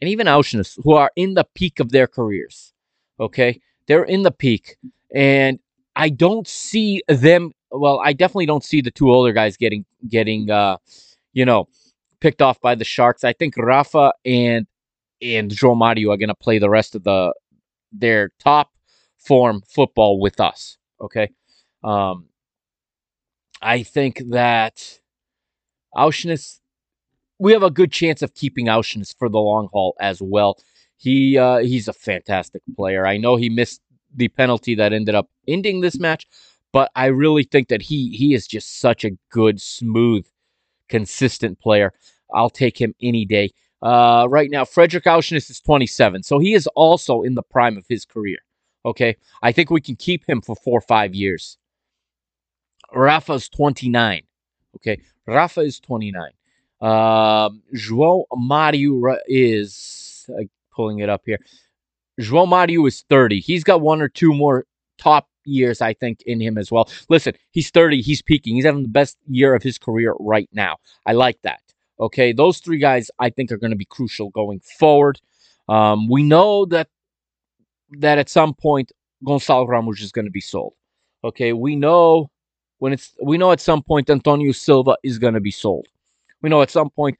and 0.00 0.10
even 0.10 0.26
Aursnes 0.26 0.78
who 0.82 0.94
are 0.94 1.10
in 1.16 1.34
the 1.34 1.46
peak 1.54 1.80
of 1.80 1.92
their 1.92 2.06
careers. 2.06 2.72
Okay. 3.20 3.60
They're 3.86 4.04
in 4.04 4.22
the 4.22 4.30
peak. 4.30 4.76
And 5.14 5.58
I 5.94 6.08
don't 6.08 6.48
see 6.48 7.02
them. 7.08 7.52
Well, 7.70 8.00
I 8.00 8.12
definitely 8.12 8.46
don't 8.46 8.64
see 8.64 8.80
the 8.80 8.90
two 8.90 9.10
older 9.10 9.32
guys 9.32 9.56
getting, 9.56 9.84
getting, 10.08 10.50
uh, 10.50 10.78
you 11.32 11.44
know, 11.44 11.68
picked 12.20 12.42
off 12.42 12.60
by 12.60 12.74
the 12.74 12.84
Sharks. 12.84 13.22
I 13.24 13.32
think 13.32 13.56
Rafa 13.56 14.12
and 14.24 14.66
and 15.22 15.50
João 15.50 15.76
Mario 15.76 16.10
are 16.12 16.16
going 16.16 16.28
to 16.28 16.34
play 16.34 16.58
the 16.58 16.70
rest 16.70 16.94
of 16.94 17.04
the 17.04 17.32
their 17.92 18.30
top 18.40 18.70
form 19.18 19.62
football 19.66 20.20
with 20.20 20.40
us. 20.40 20.76
Okay, 21.00 21.30
um, 21.84 22.26
I 23.62 23.82
think 23.82 24.22
that 24.30 25.00
Aursnes, 25.96 26.60
we 27.38 27.52
have 27.52 27.62
a 27.62 27.70
good 27.70 27.92
chance 27.92 28.22
of 28.22 28.34
keeping 28.34 28.66
Aursnes 28.66 29.14
for 29.18 29.28
the 29.28 29.38
long 29.38 29.68
haul 29.72 29.94
as 30.00 30.20
well. 30.22 30.58
He 30.96 31.38
uh, 31.38 31.58
he's 31.58 31.88
a 31.88 31.92
fantastic 31.92 32.62
player. 32.76 33.06
I 33.06 33.18
know 33.18 33.36
he 33.36 33.48
missed 33.48 33.80
the 34.14 34.28
penalty 34.28 34.74
that 34.76 34.92
ended 34.92 35.14
up 35.14 35.28
ending 35.46 35.80
this 35.80 35.98
match, 35.98 36.26
but 36.72 36.90
I 36.94 37.06
really 37.06 37.44
think 37.44 37.68
that 37.68 37.82
he 37.82 38.10
he 38.10 38.34
is 38.34 38.46
just 38.46 38.80
such 38.80 39.04
a 39.04 39.12
good, 39.30 39.60
smooth, 39.60 40.26
consistent 40.88 41.60
player. 41.60 41.92
I'll 42.34 42.50
take 42.50 42.80
him 42.80 42.94
any 43.02 43.24
day. 43.24 43.50
Uh, 43.82 44.26
right 44.28 44.50
now, 44.50 44.64
Fredrik 44.64 45.04
Aursnes 45.04 45.50
is 45.50 45.60
27, 45.60 46.22
so 46.22 46.38
he 46.38 46.54
is 46.54 46.66
also 46.68 47.22
in 47.22 47.34
the 47.34 47.42
prime 47.42 47.76
of 47.76 47.84
his 47.88 48.04
career. 48.04 48.38
Okay, 48.84 49.16
I 49.42 49.52
think 49.52 49.70
we 49.70 49.80
can 49.80 49.96
keep 49.96 50.28
him 50.28 50.40
for 50.40 50.56
four 50.56 50.78
or 50.78 50.82
five 50.82 51.14
years. 51.14 51.58
Rafa's 52.94 53.48
29. 53.48 54.22
Okay, 54.76 55.00
Rafa 55.26 55.60
is 55.60 55.80
29. 55.80 56.30
Um, 56.80 57.62
João 57.74 58.24
Mario 58.34 59.16
is 59.26 60.28
uh, 60.30 60.44
pulling 60.74 61.00
it 61.00 61.08
up 61.08 61.22
here. 61.26 61.38
João 62.20 62.48
Mario 62.48 62.86
is 62.86 63.04
30. 63.08 63.40
He's 63.40 63.64
got 63.64 63.80
one 63.80 64.00
or 64.00 64.08
two 64.08 64.32
more 64.32 64.66
top 64.98 65.28
years, 65.44 65.80
I 65.80 65.94
think, 65.94 66.22
in 66.22 66.40
him 66.40 66.58
as 66.58 66.70
well. 66.70 66.88
Listen, 67.08 67.34
he's 67.50 67.70
30. 67.70 68.02
He's 68.02 68.22
peaking. 68.22 68.56
He's 68.56 68.64
having 68.64 68.82
the 68.82 68.88
best 68.88 69.16
year 69.26 69.54
of 69.54 69.62
his 69.62 69.78
career 69.78 70.14
right 70.20 70.48
now. 70.52 70.76
I 71.04 71.12
like 71.12 71.40
that. 71.42 71.60
Okay, 71.98 72.32
those 72.32 72.58
three 72.58 72.78
guys 72.78 73.10
I 73.18 73.30
think 73.30 73.50
are 73.50 73.56
going 73.56 73.70
to 73.70 73.76
be 73.76 73.86
crucial 73.86 74.30
going 74.30 74.60
forward. 74.60 75.20
Um, 75.68 76.08
we 76.08 76.22
know 76.22 76.66
that 76.66 76.88
that 77.98 78.18
at 78.18 78.28
some 78.28 78.54
point 78.54 78.92
Gonçalo 79.24 79.66
Ramos 79.66 80.00
is 80.00 80.12
going 80.12 80.26
to 80.26 80.30
be 80.30 80.40
sold. 80.40 80.74
Okay, 81.24 81.52
we 81.52 81.74
know 81.74 82.30
when 82.78 82.92
it's 82.92 83.14
we 83.22 83.38
know 83.38 83.52
at 83.52 83.60
some 83.60 83.82
point 83.82 84.10
Antonio 84.10 84.52
Silva 84.52 84.96
is 85.02 85.18
going 85.18 85.34
to 85.34 85.40
be 85.40 85.50
sold. 85.50 85.86
We 86.42 86.50
know 86.50 86.62
at 86.62 86.70
some 86.70 86.90
point 86.90 87.18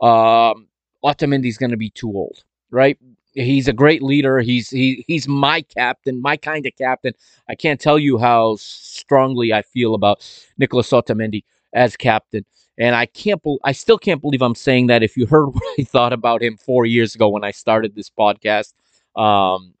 um, 0.00 0.68
Otamendi 1.04 1.46
is 1.46 1.58
going 1.58 1.70
to 1.70 1.76
be 1.76 1.90
too 1.90 2.10
old, 2.10 2.44
right? 2.70 2.98
He's 3.32 3.68
a 3.68 3.72
great 3.72 4.02
leader. 4.02 4.40
He's 4.40 4.68
he 4.68 5.04
he's 5.06 5.26
my 5.26 5.62
captain, 5.62 6.20
my 6.20 6.36
kind 6.36 6.66
of 6.66 6.72
captain. 6.76 7.14
I 7.48 7.54
can't 7.54 7.80
tell 7.80 7.98
you 7.98 8.18
how 8.18 8.56
strongly 8.58 9.52
I 9.52 9.62
feel 9.62 9.94
about 9.94 10.24
Nicolas 10.58 10.90
Otamendi 10.90 11.44
as 11.72 11.96
captain. 11.96 12.44
And 12.78 12.94
I 12.94 13.06
can't, 13.06 13.42
be- 13.42 13.58
I 13.64 13.72
still 13.72 13.98
can't 13.98 14.20
believe 14.20 14.42
I'm 14.42 14.54
saying 14.54 14.86
that. 14.86 15.02
If 15.02 15.16
you 15.16 15.26
heard 15.26 15.46
what 15.54 15.62
I 15.78 15.84
thought 15.84 16.12
about 16.12 16.42
him 16.42 16.56
four 16.56 16.86
years 16.86 17.14
ago 17.14 17.28
when 17.28 17.44
I 17.44 17.50
started 17.50 17.94
this 17.94 18.10
podcast, 18.10 18.72
um, 19.16 19.74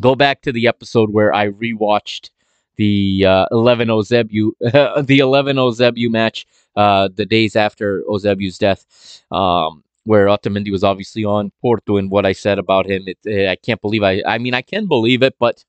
go 0.00 0.14
back 0.14 0.42
to 0.42 0.52
the 0.52 0.68
episode 0.68 1.10
where 1.10 1.34
I 1.34 1.48
rewatched 1.48 2.30
the 2.76 3.24
uh, 3.26 3.46
11 3.50 3.88
Eusébio, 3.88 4.52
the 5.06 5.18
11 5.18 5.56
Eusébio 5.56 6.10
match, 6.10 6.46
uh, 6.76 7.08
the 7.14 7.26
days 7.26 7.56
after 7.56 8.02
Eusébio's 8.08 8.58
death, 8.58 9.22
um, 9.30 9.84
where 10.04 10.26
Otamendi 10.26 10.70
was 10.70 10.82
obviously 10.82 11.24
on 11.24 11.52
Porto, 11.60 11.96
and 11.96 12.10
what 12.10 12.26
I 12.26 12.32
said 12.32 12.58
about 12.58 12.86
him, 12.86 13.04
it, 13.06 13.18
eh, 13.26 13.50
I 13.50 13.56
can't 13.56 13.80
believe 13.80 14.02
I, 14.02 14.22
I 14.26 14.38
mean, 14.38 14.54
I 14.54 14.62
can 14.62 14.86
believe 14.86 15.22
it, 15.22 15.34
but 15.38 15.64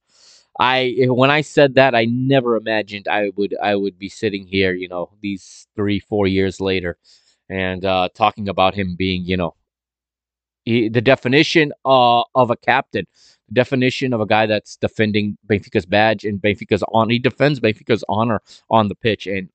I 0.59 0.95
when 1.07 1.31
I 1.31 1.41
said 1.41 1.75
that, 1.75 1.95
I 1.95 2.05
never 2.05 2.55
imagined 2.55 3.07
I 3.07 3.31
would 3.35 3.55
I 3.61 3.75
would 3.75 3.97
be 3.97 4.09
sitting 4.09 4.45
here, 4.45 4.73
you 4.73 4.87
know, 4.87 5.09
these 5.21 5.67
three 5.75 5.99
four 5.99 6.27
years 6.27 6.61
later, 6.61 6.97
and 7.49 7.83
uh, 7.83 8.09
talking 8.13 8.47
about 8.49 8.75
him 8.75 8.95
being, 8.95 9.23
you 9.23 9.35
know, 9.37 9.55
he, 10.65 10.89
the 10.89 11.01
definition 11.01 11.73
uh, 11.85 12.21
of 12.35 12.51
a 12.51 12.55
captain, 12.55 13.07
the 13.47 13.55
definition 13.55 14.13
of 14.13 14.21
a 14.21 14.27
guy 14.27 14.45
that's 14.45 14.77
defending 14.77 15.37
Benfica's 15.47 15.87
badge 15.87 16.23
and 16.23 16.39
Benfica's 16.39 16.83
on. 16.93 17.09
He 17.09 17.19
defends 17.19 17.59
Benfica's 17.59 18.03
honor 18.07 18.41
on 18.69 18.89
the 18.89 18.95
pitch, 18.95 19.25
and 19.25 19.49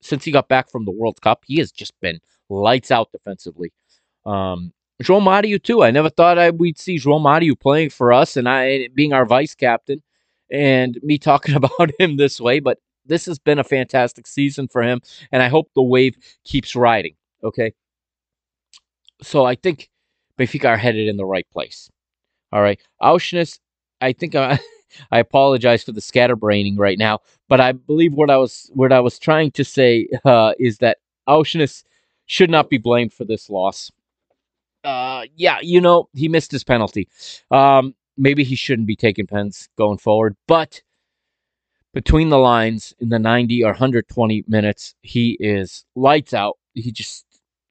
since 0.00 0.24
he 0.24 0.32
got 0.32 0.48
back 0.48 0.70
from 0.70 0.86
the 0.86 0.90
World 0.90 1.20
Cup, 1.20 1.44
he 1.46 1.58
has 1.58 1.70
just 1.70 1.92
been 2.00 2.20
lights 2.48 2.90
out 2.90 3.12
defensively. 3.12 3.72
Um, 4.24 4.72
João 5.02 5.20
Mario 5.22 5.58
too. 5.58 5.82
I 5.82 5.90
never 5.90 6.08
thought 6.08 6.38
I 6.38 6.50
we'd 6.50 6.78
see 6.78 6.96
João 6.96 7.20
Mario 7.20 7.54
playing 7.54 7.90
for 7.90 8.12
us 8.12 8.36
and 8.36 8.48
I 8.48 8.88
being 8.94 9.12
our 9.12 9.26
vice 9.26 9.54
captain 9.54 10.02
and 10.52 10.98
me 11.02 11.18
talking 11.18 11.54
about 11.56 11.90
him 11.98 12.16
this 12.16 12.40
way, 12.40 12.60
but 12.60 12.78
this 13.04 13.26
has 13.26 13.38
been 13.38 13.58
a 13.58 13.64
fantastic 13.64 14.26
season 14.26 14.68
for 14.68 14.82
him, 14.82 15.00
and 15.32 15.42
I 15.42 15.48
hope 15.48 15.70
the 15.74 15.82
wave 15.82 16.16
keeps 16.44 16.76
riding. 16.76 17.14
Okay. 17.42 17.72
So 19.22 19.44
I 19.44 19.56
think 19.56 19.90
Benfica 20.38 20.66
are 20.66 20.76
headed 20.76 21.08
in 21.08 21.16
the 21.16 21.24
right 21.24 21.46
place. 21.52 21.90
All 22.52 22.62
right. 22.62 22.80
Aursnes, 23.02 23.58
I 24.00 24.12
think 24.12 24.34
I, 24.34 24.58
I 25.10 25.18
apologize 25.18 25.82
for 25.82 25.92
the 25.92 26.00
scatterbraining 26.00 26.78
right 26.78 26.98
now, 26.98 27.20
but 27.48 27.60
I 27.60 27.72
believe 27.72 28.12
what 28.12 28.30
I 28.30 28.36
was 28.36 28.70
what 28.74 28.92
I 28.92 29.00
was 29.00 29.18
trying 29.18 29.50
to 29.52 29.64
say 29.64 30.08
uh, 30.24 30.52
is 30.58 30.78
that 30.78 30.98
Aursnes 31.28 31.84
should 32.26 32.50
not 32.50 32.70
be 32.70 32.78
blamed 32.78 33.12
for 33.12 33.24
this 33.24 33.50
loss. 33.50 33.90
Uh, 34.84 35.24
yeah, 35.36 35.58
you 35.62 35.80
know 35.80 36.08
he 36.12 36.28
missed 36.28 36.50
his 36.50 36.64
penalty. 36.64 37.08
Um, 37.50 37.94
maybe 38.16 38.44
he 38.44 38.54
shouldn't 38.54 38.86
be 38.86 38.96
taking 38.96 39.26
pens 39.26 39.68
going 39.76 39.98
forward. 39.98 40.36
But 40.46 40.82
between 41.94 42.30
the 42.30 42.38
lines 42.38 42.94
in 43.00 43.10
the 43.10 43.18
90 43.18 43.64
or 43.64 43.68
120 43.70 44.44
minutes, 44.46 44.94
he 45.02 45.36
is 45.40 45.84
lights 45.94 46.34
out. 46.34 46.58
He 46.74 46.90
just, 46.90 47.24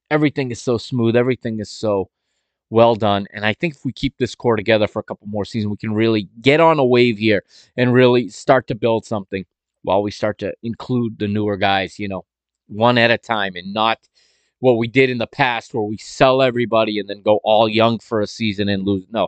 everything 0.09 0.51
is 0.51 0.61
so 0.61 0.77
smooth. 0.77 1.15
Everything 1.15 1.59
is 1.59 1.69
so 1.69 2.09
well 2.69 2.95
done. 2.95 3.27
And 3.33 3.45
I 3.45 3.53
think 3.53 3.75
if 3.75 3.85
we 3.85 3.91
keep 3.91 4.17
this 4.17 4.35
core 4.35 4.55
together 4.55 4.87
for 4.87 4.99
a 4.99 5.03
couple 5.03 5.27
more 5.27 5.45
seasons, 5.45 5.71
we 5.71 5.77
can 5.77 5.93
really 5.93 6.29
get 6.41 6.59
on 6.59 6.79
a 6.79 6.85
wave 6.85 7.17
here 7.17 7.43
and 7.75 7.93
really 7.93 8.29
start 8.29 8.67
to 8.67 8.75
build 8.75 9.05
something 9.05 9.45
while 9.83 10.03
we 10.03 10.11
start 10.11 10.37
to 10.39 10.53
include 10.63 11.19
the 11.19 11.27
newer 11.27 11.57
guys, 11.57 11.99
you 11.99 12.07
know, 12.07 12.23
one 12.67 12.97
at 12.97 13.11
a 13.11 13.17
time 13.17 13.55
and 13.55 13.73
not 13.73 13.99
what 14.59 14.77
we 14.77 14.87
did 14.87 15.09
in 15.09 15.17
the 15.17 15.27
past 15.27 15.73
where 15.73 15.83
we 15.83 15.97
sell 15.97 16.41
everybody 16.41 16.99
and 16.99 17.09
then 17.09 17.21
go 17.21 17.39
all 17.43 17.67
young 17.67 17.99
for 17.99 18.21
a 18.21 18.27
season 18.27 18.69
and 18.69 18.85
lose. 18.85 19.05
No, 19.11 19.27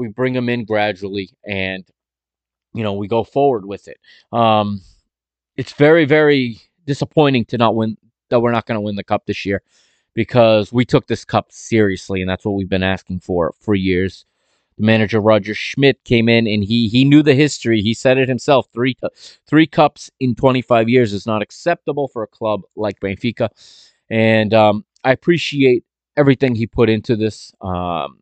we 0.00 0.08
bring 0.08 0.32
them 0.32 0.48
in 0.48 0.64
gradually 0.64 1.30
and 1.46 1.84
you 2.72 2.82
know 2.82 2.94
we 2.94 3.06
go 3.06 3.22
forward 3.22 3.66
with 3.66 3.86
it. 3.86 3.98
Um 4.32 4.80
it's 5.56 5.74
very 5.74 6.06
very 6.06 6.58
disappointing 6.86 7.44
to 7.46 7.58
not 7.58 7.76
win 7.76 7.98
that 8.30 8.40
we're 8.40 8.52
not 8.52 8.66
going 8.66 8.76
to 8.76 8.80
win 8.80 8.96
the 8.96 9.04
cup 9.04 9.26
this 9.26 9.44
year 9.44 9.62
because 10.14 10.72
we 10.72 10.84
took 10.84 11.06
this 11.06 11.24
cup 11.24 11.52
seriously 11.52 12.22
and 12.22 12.30
that's 12.30 12.44
what 12.44 12.54
we've 12.54 12.68
been 12.68 12.82
asking 12.82 13.20
for 13.20 13.54
for 13.60 13.74
years. 13.74 14.24
The 14.78 14.86
manager 14.86 15.20
Roger 15.20 15.54
Schmidt 15.54 16.02
came 16.04 16.30
in 16.30 16.46
and 16.46 16.64
he 16.64 16.88
he 16.88 17.04
knew 17.04 17.22
the 17.22 17.34
history. 17.34 17.82
He 17.82 17.92
said 17.92 18.16
it 18.16 18.28
himself 18.28 18.68
three 18.72 18.96
three 19.46 19.66
cups 19.66 20.10
in 20.18 20.34
25 20.34 20.88
years 20.88 21.12
is 21.12 21.26
not 21.26 21.42
acceptable 21.42 22.08
for 22.08 22.22
a 22.22 22.26
club 22.26 22.62
like 22.74 22.98
Benfica. 23.00 23.50
And 24.08 24.54
um, 24.54 24.86
I 25.04 25.12
appreciate 25.12 25.84
everything 26.16 26.54
he 26.54 26.66
put 26.66 26.88
into 26.88 27.16
this 27.16 27.52
um, 27.60 28.19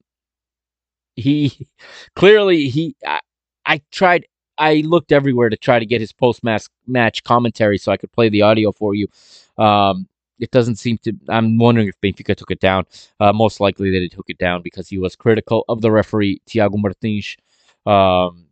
he 1.20 1.68
clearly 2.14 2.68
he 2.68 2.94
I, 3.07 3.20
I, 3.66 3.83
tried 3.90 4.26
I 4.57 4.76
looked 4.87 5.12
everywhere 5.12 5.48
to 5.50 5.57
try 5.57 5.78
to 5.78 5.87
get 5.87 6.00
his 6.00 6.12
post 6.12 6.42
match 6.42 7.24
commentary 7.24 7.78
so 7.78 7.92
I 7.92 7.96
could 7.96 8.12
play 8.12 8.28
the 8.28 8.42
audio 8.42 8.72
for 8.72 8.94
you. 8.94 9.07
Um, 9.57 10.09
it 10.40 10.50
doesn't 10.50 10.76
seem 10.76 10.98
to. 10.98 11.12
I'm 11.28 11.59
wondering 11.59 11.88
if 11.88 12.00
Benfica 12.00 12.37
took 12.37 12.50
it 12.50 12.61
down. 12.61 12.85
Uh, 13.18 13.33
most 13.33 13.61
likely 13.61 13.90
they 13.90 14.09
took 14.09 14.31
it 14.31 14.38
down 14.38 14.62
because 14.62 14.88
he 14.88 14.98
was 14.98 15.16
critical 15.16 15.64
of 15.68 15.81
the 15.81 15.90
referee 15.90 16.40
Tiago 16.46 16.76
Martins. 16.76 17.37
Um, 17.87 18.46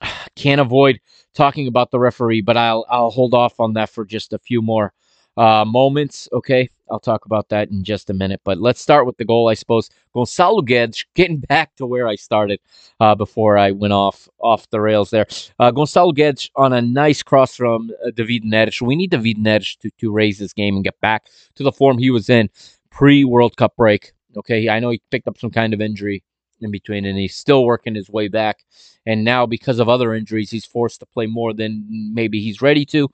can't 0.36 0.60
avoid 0.60 1.00
talking 1.34 1.68
about 1.68 1.90
the 1.90 2.00
referee, 2.00 2.40
but 2.40 2.56
I'll 2.56 2.84
I'll 2.88 3.10
hold 3.10 3.34
off 3.34 3.60
on 3.60 3.74
that 3.74 3.90
for 3.90 4.04
just 4.04 4.32
a 4.32 4.38
few 4.38 4.60
more 4.60 4.92
uh, 5.36 5.64
moments. 5.64 6.28
Okay, 6.32 6.68
I'll 6.90 7.00
talk 7.00 7.24
about 7.24 7.48
that 7.48 7.70
in 7.70 7.84
just 7.84 8.10
a 8.10 8.14
minute. 8.14 8.40
But 8.44 8.58
let's 8.58 8.80
start 8.80 9.06
with 9.06 9.16
the 9.16 9.24
goal, 9.24 9.48
I 9.48 9.54
suppose. 9.54 9.88
Gonçalo 10.14 10.60
Guedes, 10.60 11.04
getting 11.14 11.40
back 11.40 11.74
to 11.76 11.86
where 11.86 12.06
I 12.06 12.16
started 12.16 12.60
uh, 13.00 13.14
before 13.14 13.56
I 13.58 13.70
went 13.70 13.92
off 13.92 14.28
off 14.40 14.68
the 14.70 14.80
rails 14.80 15.10
there. 15.10 15.26
Uh, 15.58 15.72
Gonçalo 15.72 16.14
Guedes 16.14 16.50
on 16.56 16.72
a 16.72 16.82
nice 16.82 17.22
cross 17.22 17.56
from 17.56 17.90
uh, 18.04 18.10
David 18.10 18.44
Neres. 18.44 18.80
We 18.80 18.96
need 18.96 19.10
David 19.10 19.38
Neres 19.38 19.78
to, 19.78 19.90
to 19.98 20.12
raise 20.12 20.38
this 20.38 20.52
game 20.52 20.74
and 20.76 20.84
get 20.84 21.00
back 21.00 21.26
to 21.54 21.62
the 21.62 21.72
form 21.72 21.98
he 21.98 22.10
was 22.10 22.28
in 22.28 22.50
pre 22.90 23.24
World 23.24 23.56
Cup 23.56 23.76
break. 23.76 24.12
Okay, 24.36 24.68
I 24.68 24.80
know 24.80 24.90
he 24.90 25.02
picked 25.10 25.28
up 25.28 25.38
some 25.38 25.50
kind 25.50 25.74
of 25.74 25.80
injury 25.80 26.22
in 26.62 26.70
between, 26.70 27.04
and 27.04 27.18
he's 27.18 27.34
still 27.34 27.64
working 27.64 27.94
his 27.94 28.08
way 28.08 28.28
back. 28.28 28.64
And 29.04 29.24
now, 29.24 29.46
because 29.46 29.78
of 29.78 29.88
other 29.88 30.14
injuries, 30.14 30.50
he's 30.50 30.64
forced 30.64 31.00
to 31.00 31.06
play 31.06 31.26
more 31.26 31.52
than 31.52 31.86
maybe 32.14 32.40
he's 32.40 32.62
ready 32.62 32.84
to. 32.86 33.08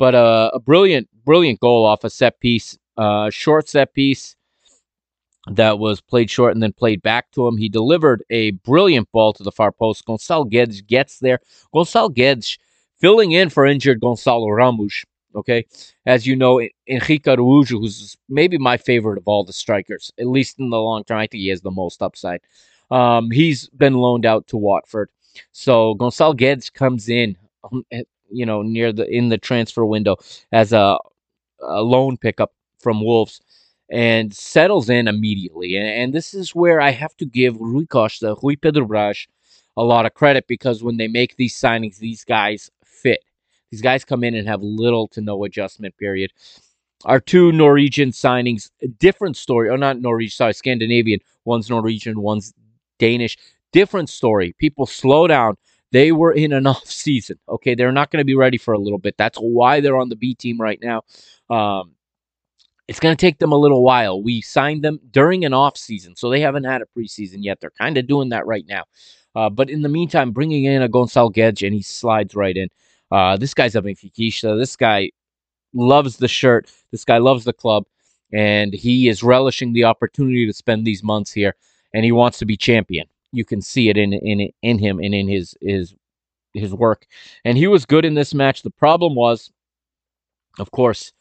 But 0.00 0.14
uh, 0.14 0.50
a 0.54 0.58
brilliant, 0.58 1.10
brilliant 1.26 1.60
goal 1.60 1.84
off 1.84 2.04
a 2.04 2.10
set 2.10 2.40
piece, 2.40 2.78
uh, 2.96 3.28
short 3.28 3.68
set 3.68 3.92
piece 3.92 4.34
that 5.46 5.78
was 5.78 6.00
played 6.00 6.30
short 6.30 6.54
and 6.54 6.62
then 6.62 6.72
played 6.72 7.02
back 7.02 7.30
to 7.32 7.46
him. 7.46 7.58
He 7.58 7.68
delivered 7.68 8.24
a 8.30 8.52
brilliant 8.52 9.12
ball 9.12 9.34
to 9.34 9.42
the 9.42 9.52
far 9.52 9.72
post. 9.72 10.06
Gonçalo 10.06 10.50
Guedes 10.50 10.80
gets 10.86 11.18
there. 11.18 11.38
Gonçalo 11.74 12.08
Guedes 12.14 12.56
filling 12.98 13.32
in 13.32 13.50
for 13.50 13.66
injured 13.66 14.00
Gonçalo 14.00 14.56
Ramos. 14.56 15.04
Okay, 15.34 15.66
as 16.06 16.26
you 16.26 16.34
know, 16.34 16.66
Henrique 16.88 17.24
Araújo, 17.24 17.78
who's 17.78 18.16
maybe 18.30 18.56
my 18.56 18.78
favorite 18.78 19.18
of 19.18 19.28
all 19.28 19.44
the 19.44 19.52
strikers, 19.52 20.10
at 20.18 20.26
least 20.26 20.58
in 20.58 20.70
the 20.70 20.80
long 20.80 21.04
term, 21.04 21.18
I 21.18 21.26
think 21.26 21.42
he 21.42 21.48
has 21.48 21.60
the 21.60 21.70
most 21.70 22.00
upside. 22.02 22.40
Um, 22.90 23.30
he's 23.30 23.68
been 23.68 23.94
loaned 23.94 24.24
out 24.24 24.46
to 24.46 24.56
Watford, 24.56 25.10
so 25.52 25.94
Gonçalo 25.96 26.34
Guedes 26.34 26.72
comes 26.72 27.08
in, 27.08 27.36
um, 27.70 27.84
you 28.30 28.46
know, 28.46 28.62
near 28.62 28.92
the 28.92 29.08
in 29.08 29.28
the 29.28 29.38
transfer 29.38 29.84
window 29.84 30.16
as 30.52 30.72
a, 30.72 30.98
a 31.60 31.82
loan 31.82 32.16
pickup 32.16 32.52
from 32.78 33.04
Wolves, 33.04 33.40
and 33.90 34.34
settles 34.34 34.88
in 34.88 35.08
immediately. 35.08 35.76
And, 35.76 35.86
and 35.88 36.12
this 36.12 36.34
is 36.34 36.54
where 36.54 36.80
I 36.80 36.90
have 36.90 37.16
to 37.18 37.26
give 37.26 37.60
Rui 37.60 37.86
Costa, 37.86 38.36
Rui 38.42 38.56
Pedro 38.56 38.86
Braz, 38.86 39.26
a 39.76 39.84
lot 39.84 40.06
of 40.06 40.14
credit 40.14 40.46
because 40.46 40.82
when 40.82 40.96
they 40.96 41.08
make 41.08 41.36
these 41.36 41.58
signings, 41.58 41.98
these 41.98 42.24
guys 42.24 42.70
fit. 42.84 43.20
These 43.70 43.82
guys 43.82 44.04
come 44.04 44.24
in 44.24 44.34
and 44.34 44.48
have 44.48 44.62
little 44.62 45.08
to 45.08 45.20
no 45.20 45.44
adjustment 45.44 45.96
period. 45.96 46.32
Our 47.04 47.20
two 47.20 47.52
Norwegian 47.52 48.10
signings, 48.10 48.68
different 48.98 49.36
story. 49.36 49.70
Oh, 49.70 49.76
not 49.76 50.00
Norwegian, 50.00 50.32
sorry, 50.32 50.54
Scandinavian. 50.54 51.20
One's 51.44 51.70
Norwegian, 51.70 52.20
one's 52.20 52.52
Danish. 52.98 53.38
Different 53.72 54.10
story. 54.10 54.54
People 54.58 54.86
slow 54.86 55.26
down. 55.26 55.56
They 55.92 56.12
were 56.12 56.32
in 56.32 56.52
an 56.52 56.66
off 56.66 56.86
season. 56.86 57.38
Okay, 57.48 57.74
they're 57.74 57.92
not 57.92 58.10
going 58.10 58.20
to 58.20 58.24
be 58.24 58.34
ready 58.34 58.58
for 58.58 58.74
a 58.74 58.78
little 58.78 58.98
bit. 58.98 59.16
That's 59.16 59.38
why 59.38 59.80
they're 59.80 59.96
on 59.96 60.08
the 60.08 60.16
B 60.16 60.34
team 60.34 60.60
right 60.60 60.80
now. 60.82 61.02
Um, 61.48 61.94
it's 62.88 63.00
going 63.00 63.16
to 63.16 63.20
take 63.20 63.38
them 63.38 63.52
a 63.52 63.56
little 63.56 63.84
while. 63.84 64.20
We 64.20 64.40
signed 64.40 64.82
them 64.82 64.98
during 65.12 65.44
an 65.44 65.54
off 65.54 65.76
season, 65.76 66.16
so 66.16 66.28
they 66.28 66.40
haven't 66.40 66.64
had 66.64 66.82
a 66.82 66.86
preseason 66.98 67.36
yet. 67.38 67.60
They're 67.60 67.70
kind 67.70 67.96
of 67.96 68.08
doing 68.08 68.30
that 68.30 68.46
right 68.46 68.64
now. 68.66 68.84
Uh, 69.36 69.48
but 69.48 69.70
in 69.70 69.82
the 69.82 69.88
meantime, 69.88 70.32
bringing 70.32 70.64
in 70.64 70.82
a 70.82 70.88
Gonçalo 70.88 71.32
Guedes, 71.32 71.64
and 71.64 71.74
he 71.74 71.82
slides 71.82 72.34
right 72.34 72.56
in. 72.56 72.68
Uh, 73.12 73.36
this 73.36 73.54
guy's 73.54 73.76
a 73.76 73.82
Benfica. 73.82 74.58
This 74.58 74.74
guy 74.74 75.10
loves 75.72 76.16
the 76.16 76.28
shirt. 76.28 76.68
This 76.90 77.04
guy 77.04 77.18
loves 77.18 77.44
the 77.44 77.52
club, 77.52 77.84
and 78.32 78.74
he 78.74 79.08
is 79.08 79.22
relishing 79.22 79.72
the 79.72 79.84
opportunity 79.84 80.46
to 80.46 80.52
spend 80.52 80.84
these 80.84 81.02
months 81.04 81.32
here. 81.32 81.54
And 81.94 82.04
he 82.04 82.12
wants 82.12 82.38
to 82.38 82.44
be 82.44 82.56
champion. 82.56 83.06
You 83.32 83.44
can 83.44 83.60
see 83.60 83.88
it 83.88 83.96
in 83.96 84.12
in 84.12 84.50
in 84.62 84.78
him 84.78 84.98
and 84.98 85.14
in 85.14 85.28
his 85.28 85.54
his 85.60 85.94
his 86.52 86.74
work. 86.74 87.06
And 87.44 87.56
he 87.56 87.66
was 87.66 87.86
good 87.86 88.04
in 88.04 88.14
this 88.14 88.34
match. 88.34 88.62
The 88.62 88.70
problem 88.70 89.14
was, 89.14 89.52
of 90.58 90.70
course, 90.72 91.12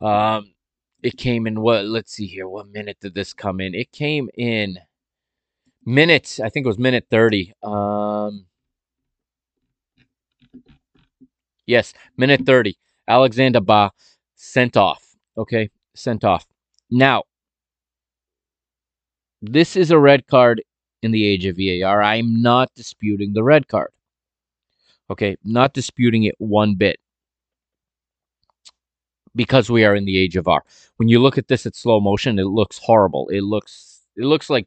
um, 0.00 0.54
it 1.02 1.16
came 1.16 1.46
in 1.46 1.60
what? 1.60 1.84
Let's 1.84 2.12
see 2.12 2.26
here. 2.26 2.48
What 2.48 2.68
minute 2.68 2.98
did 3.00 3.14
this 3.14 3.32
come 3.32 3.60
in? 3.60 3.74
It 3.74 3.92
came 3.92 4.28
in 4.36 4.78
minutes. 5.84 6.40
I 6.40 6.48
think 6.48 6.64
it 6.64 6.68
was 6.68 6.78
minute 6.78 7.06
thirty. 7.10 7.52
Um, 7.62 8.46
yes, 11.66 11.94
minute 12.16 12.44
thirty. 12.44 12.76
Alexander 13.06 13.60
Bah 13.60 13.90
sent 14.34 14.76
off. 14.76 15.02
Okay, 15.36 15.70
sent 15.94 16.24
off. 16.24 16.46
Now, 16.90 17.24
this 19.40 19.76
is 19.76 19.90
a 19.90 19.98
red 19.98 20.26
card 20.26 20.62
in 21.02 21.10
the 21.10 21.26
age 21.26 21.44
of 21.46 21.56
VAR. 21.56 22.02
I'm 22.02 22.40
not 22.40 22.74
disputing 22.74 23.32
the 23.32 23.42
red 23.42 23.68
card. 23.68 23.90
Okay, 25.10 25.36
not 25.44 25.74
disputing 25.74 26.24
it 26.24 26.34
one 26.38 26.74
bit 26.76 26.98
because 29.34 29.70
we 29.70 29.84
are 29.84 29.94
in 29.94 30.04
the 30.04 30.16
age 30.16 30.36
of 30.36 30.48
R. 30.48 30.64
When 30.96 31.08
you 31.08 31.18
look 31.18 31.38
at 31.38 31.48
this 31.48 31.66
at 31.66 31.76
slow 31.76 32.00
motion, 32.00 32.38
it 32.38 32.44
looks 32.44 32.78
horrible. 32.78 33.28
It 33.28 33.42
looks 33.42 34.00
it 34.16 34.24
looks 34.24 34.48
like 34.48 34.66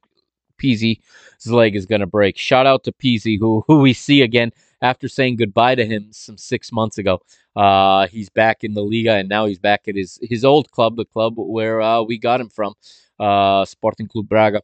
Pizzi's 0.61 0.99
leg 1.47 1.75
is 1.75 1.85
going 1.85 2.01
to 2.01 2.07
break. 2.07 2.37
Shout 2.37 2.65
out 2.65 2.83
to 2.83 2.91
Pizzi, 2.91 3.39
who 3.39 3.63
who 3.67 3.79
we 3.79 3.93
see 3.93 4.21
again 4.21 4.51
after 4.81 5.07
saying 5.07 5.37
goodbye 5.37 5.75
to 5.75 5.85
him 5.85 6.09
some 6.11 6.37
six 6.37 6.71
months 6.71 6.97
ago. 6.97 7.21
Uh, 7.55 8.07
he's 8.07 8.29
back 8.29 8.63
in 8.63 8.73
the 8.73 8.83
Liga, 8.83 9.13
and 9.13 9.29
now 9.29 9.45
he's 9.45 9.59
back 9.59 9.87
at 9.87 9.95
his 9.95 10.19
his 10.21 10.43
old 10.45 10.69
club, 10.71 10.95
the 10.95 11.05
club 11.05 11.35
where 11.37 11.81
uh, 11.81 12.01
we 12.01 12.17
got 12.17 12.41
him 12.41 12.49
from, 12.49 12.73
uh, 13.19 13.65
Sporting 13.65 14.07
Club 14.07 14.27
Braga. 14.27 14.61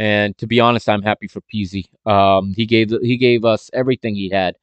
And 0.00 0.36
to 0.38 0.46
be 0.46 0.60
honest, 0.60 0.88
I'm 0.88 1.02
happy 1.02 1.28
for 1.28 1.42
Pizzi. 1.42 1.84
Um, 2.06 2.54
he 2.56 2.64
gave 2.64 2.90
he 3.02 3.18
gave 3.18 3.44
us 3.44 3.68
everything 3.74 4.14
he 4.14 4.30
had 4.30 4.56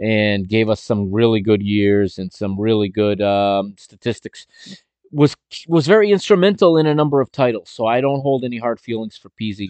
and 0.00 0.48
gave 0.48 0.68
us 0.68 0.82
some 0.82 1.12
really 1.12 1.40
good 1.40 1.62
years 1.62 2.18
and 2.18 2.32
some 2.32 2.60
really 2.60 2.88
good 2.88 3.22
um, 3.22 3.76
statistics. 3.78 4.48
Was 5.12 5.36
was 5.68 5.86
very 5.86 6.10
instrumental 6.10 6.76
in 6.76 6.86
a 6.86 6.94
number 6.94 7.20
of 7.20 7.30
titles, 7.30 7.70
so 7.70 7.86
I 7.86 8.00
don't 8.00 8.22
hold 8.22 8.42
any 8.42 8.58
hard 8.58 8.80
feelings 8.80 9.16
for 9.16 9.30
Pizzi. 9.40 9.68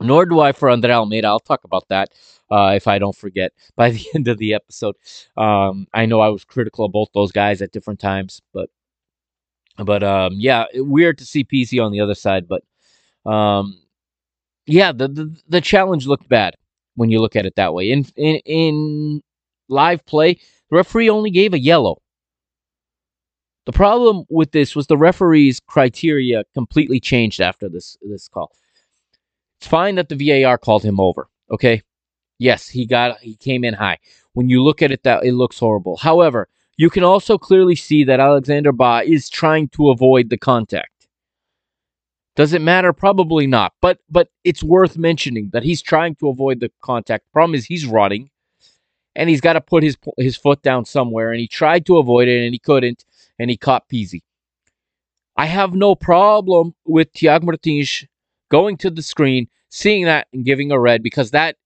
Nor 0.00 0.26
do 0.26 0.38
I 0.38 0.52
for 0.52 0.70
Andre 0.70 0.92
Almeida. 0.92 1.26
I'll 1.26 1.40
talk 1.40 1.64
about 1.64 1.88
that 1.88 2.10
uh, 2.52 2.72
if 2.76 2.86
I 2.86 3.00
don't 3.00 3.16
forget 3.16 3.50
by 3.76 3.90
the 3.90 4.06
end 4.14 4.28
of 4.28 4.38
the 4.38 4.54
episode. 4.54 4.94
Um, 5.36 5.88
I 5.92 6.06
know 6.06 6.20
I 6.20 6.28
was 6.28 6.44
critical 6.44 6.84
of 6.84 6.92
both 6.92 7.08
those 7.14 7.32
guys 7.32 7.60
at 7.62 7.72
different 7.72 7.98
times, 7.98 8.40
but 8.54 8.70
but 9.76 10.04
um, 10.04 10.34
yeah, 10.38 10.66
weird 10.74 11.18
to 11.18 11.24
see 11.24 11.42
Pizzi 11.42 11.84
on 11.84 11.90
the 11.90 12.00
other 12.00 12.14
side. 12.14 12.46
But 12.46 12.62
um, 13.28 13.76
yeah, 14.70 14.92
the, 14.92 15.08
the 15.08 15.36
the 15.48 15.60
challenge 15.60 16.06
looked 16.06 16.28
bad 16.28 16.54
when 16.94 17.10
you 17.10 17.20
look 17.20 17.36
at 17.36 17.46
it 17.46 17.56
that 17.56 17.74
way. 17.74 17.90
In 17.90 18.04
in 18.16 18.36
in 18.44 19.22
live 19.68 20.04
play, 20.06 20.34
the 20.70 20.76
referee 20.76 21.10
only 21.10 21.30
gave 21.30 21.54
a 21.54 21.58
yellow. 21.58 22.00
The 23.66 23.72
problem 23.72 24.24
with 24.30 24.52
this 24.52 24.74
was 24.74 24.86
the 24.86 24.96
referee's 24.96 25.60
criteria 25.60 26.44
completely 26.54 27.00
changed 27.00 27.40
after 27.40 27.68
this 27.68 27.96
this 28.02 28.28
call. 28.28 28.52
It's 29.58 29.66
fine 29.66 29.96
that 29.96 30.08
the 30.08 30.42
VAR 30.42 30.56
called 30.56 30.82
him 30.84 31.00
over. 31.00 31.28
Okay, 31.50 31.82
yes, 32.38 32.68
he 32.68 32.86
got 32.86 33.18
he 33.20 33.36
came 33.36 33.64
in 33.64 33.74
high. 33.74 33.98
When 34.32 34.48
you 34.48 34.62
look 34.62 34.82
at 34.82 34.92
it, 34.92 35.02
that 35.02 35.24
it 35.24 35.32
looks 35.32 35.58
horrible. 35.58 35.96
However, 35.96 36.48
you 36.76 36.90
can 36.90 37.04
also 37.04 37.36
clearly 37.36 37.76
see 37.76 38.04
that 38.04 38.20
Alexander 38.20 38.72
Bah 38.72 39.02
is 39.04 39.28
trying 39.28 39.68
to 39.70 39.90
avoid 39.90 40.30
the 40.30 40.38
contact. 40.38 40.89
Does 42.36 42.52
it 42.52 42.62
matter? 42.62 42.92
Probably 42.92 43.46
not. 43.46 43.72
But 43.80 43.98
but 44.08 44.28
it's 44.44 44.62
worth 44.62 44.96
mentioning 44.96 45.50
that 45.52 45.62
he's 45.62 45.82
trying 45.82 46.14
to 46.16 46.28
avoid 46.28 46.60
the 46.60 46.70
contact. 46.82 47.30
Problem 47.32 47.54
is 47.54 47.66
he's 47.66 47.86
running 47.86 48.30
and 49.16 49.28
he's 49.28 49.40
got 49.40 49.54
to 49.54 49.60
put 49.60 49.82
his 49.82 49.96
his 50.16 50.36
foot 50.36 50.62
down 50.62 50.84
somewhere. 50.84 51.30
And 51.30 51.40
he 51.40 51.48
tried 51.48 51.86
to 51.86 51.98
avoid 51.98 52.28
it, 52.28 52.44
and 52.44 52.54
he 52.54 52.58
couldn't, 52.58 53.04
and 53.38 53.50
he 53.50 53.56
caught 53.56 53.88
Pizzi. 53.88 54.22
I 55.36 55.46
have 55.46 55.74
no 55.74 55.94
problem 55.94 56.74
with 56.84 57.12
Tiago 57.12 57.46
Martins 57.46 58.04
going 58.50 58.76
to 58.78 58.90
the 58.90 59.02
screen, 59.02 59.48
seeing 59.68 60.04
that, 60.04 60.28
and 60.32 60.44
giving 60.44 60.70
a 60.72 60.78
red 60.78 61.02
because 61.02 61.30
that 61.30 61.56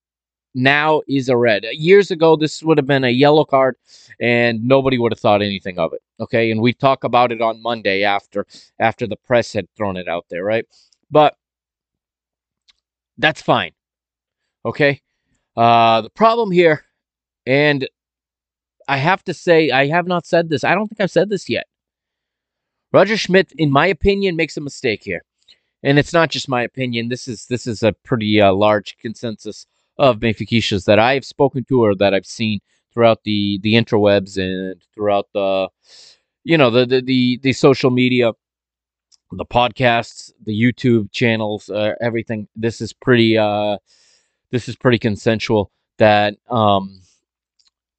now 0.55 1.03
is 1.09 1.29
a 1.29 1.37
red. 1.37 1.65
Years 1.73 2.11
ago, 2.11 2.37
this 2.37 2.63
would 2.63 2.79
have 2.79 2.87
been 2.87 3.05
a 3.05 3.11
yellow 3.11 3.45
card, 3.45 3.77
and 4.21 4.63
nobody 4.65 4.99
would 4.99 5.13
have 5.13 5.21
thought 5.21 5.43
anything 5.43 5.79
of 5.79 5.93
it. 5.93 6.03
Okay, 6.21 6.51
and 6.51 6.61
we 6.61 6.73
talk 6.73 7.05
about 7.05 7.33
it 7.33 7.41
on 7.41 7.63
Monday 7.63 8.05
after 8.05 8.47
after 8.79 9.07
the 9.07 9.17
press 9.17 9.53
had 9.53 9.69
thrown 9.77 9.97
it 9.97 10.09
out 10.09 10.27
there, 10.31 10.45
right? 10.45 10.67
But 11.11 11.37
that's 13.19 13.43
fine. 13.43 13.73
Okay. 14.65 15.01
Uh, 15.57 16.01
the 16.01 16.11
problem 16.11 16.51
here 16.51 16.85
and 17.47 17.89
I 18.89 18.97
have 18.99 19.25
to 19.25 19.35
say, 19.35 19.71
I 19.71 19.87
have 19.87 20.07
not 20.07 20.27
said 20.27 20.49
this. 20.49 20.65
I 20.65 20.75
don't 20.75 20.89
think 20.89 21.01
I've 21.01 21.11
said 21.11 21.31
this 21.31 21.49
yet. 21.49 21.67
Roger 22.93 23.17
Schmidt, 23.17 23.53
in 23.57 23.71
my 23.71 23.87
opinion, 23.87 24.37
makes 24.37 24.57
a 24.57 24.61
mistake 24.61 25.03
here. 25.03 25.23
And 25.83 25.99
it's 25.99 26.13
not 26.13 26.31
just 26.31 26.49
my 26.49 26.63
opinion. 26.63 27.09
This 27.09 27.29
is 27.29 27.47
this 27.47 27.67
is 27.67 27.83
a 27.83 27.93
pretty 27.93 28.41
uh, 28.41 28.53
large 28.55 28.97
consensus 28.99 29.67
of 29.99 30.19
Benfiquistas 30.19 30.85
that 30.87 30.99
I've 30.99 31.25
spoken 31.25 31.65
to 31.69 31.83
or 31.83 31.95
that 31.97 32.15
I've 32.15 32.27
seen 32.27 32.61
throughout 32.93 33.25
the 33.25 33.59
the 33.63 33.75
interwebs 33.75 34.39
and 34.39 34.81
throughout 34.95 35.29
the 35.35 35.69
you 36.45 36.59
know 36.59 36.71
the 36.71 36.87
the 36.87 37.01
the, 37.03 37.41
the 37.43 37.53
social 37.53 37.91
media, 37.91 38.33
the 39.33 39.45
podcasts, 39.45 40.33
the 40.45 40.53
YouTube 40.53 41.11
channels, 41.13 41.69
uh, 41.71 41.95
everything. 42.01 42.49
This 42.57 42.81
is 42.81 42.93
pretty 42.93 43.37
uh 43.39 43.79
this 44.51 44.69
is 44.69 44.77
pretty 44.77 44.99
consensual 44.99 45.71
that 45.99 46.35
um 46.51 47.01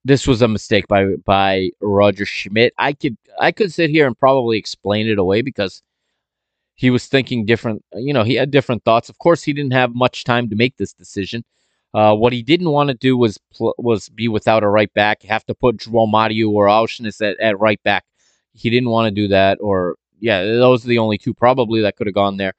this 0.06 0.28
was 0.28 0.42
a 0.42 0.48
mistake 0.48 0.88
by 0.88 1.16
by 1.26 1.72
Roger 1.82 2.26
Schmidt. 2.26 2.74
I 2.78 2.94
could 2.94 3.18
I 3.40 3.52
could 3.52 3.74
sit 3.74 3.90
here 3.90 4.06
and 4.08 4.18
probably 4.18 4.58
explain 4.58 5.08
it 5.08 5.18
away 5.18 5.42
because 5.42 5.82
he 6.76 6.90
was 6.90 7.08
thinking 7.08 7.46
different. 7.46 7.84
You 7.94 8.14
know, 8.14 8.24
he 8.24 8.36
had 8.36 8.52
different 8.52 8.84
thoughts. 8.84 9.10
Of 9.10 9.18
course, 9.18 9.44
he 9.44 9.54
didn't 9.54 9.74
have 9.74 9.96
much 9.96 10.24
time 10.24 10.50
to 10.50 10.56
make 10.56 10.78
this 10.78 10.94
decision. 10.94 11.44
Uh, 11.96 12.14
what 12.14 12.34
he 12.34 12.44
didn't 12.44 12.72
want 12.72 12.90
to 12.90 12.94
do 12.94 13.16
was 13.16 13.38
pl- 13.54 13.74
was 13.78 14.10
be 14.10 14.28
without 14.28 14.64
a 14.64 14.68
right 14.68 14.94
back, 14.94 15.24
have 15.24 15.46
to 15.46 15.56
put 15.56 15.78
João 15.78 16.12
Mario 16.12 16.50
or 16.50 16.66
Aursnes 16.66 17.22
at, 17.22 17.40
at 17.40 17.58
right 17.58 17.82
back. 17.84 18.04
He 18.52 18.70
didn't 18.70 18.90
want 18.90 19.08
to 19.08 19.12
do 19.12 19.30
that, 19.30 19.60
or 19.62 19.96
yeah, 20.20 20.44
those 20.44 20.84
are 20.84 20.90
the 20.90 20.98
only 20.98 21.18
two 21.18 21.34
probably 21.34 21.82
that 21.82 21.96
could 21.96 22.08
have 22.08 22.14
gone 22.14 22.36
there. 22.36 22.54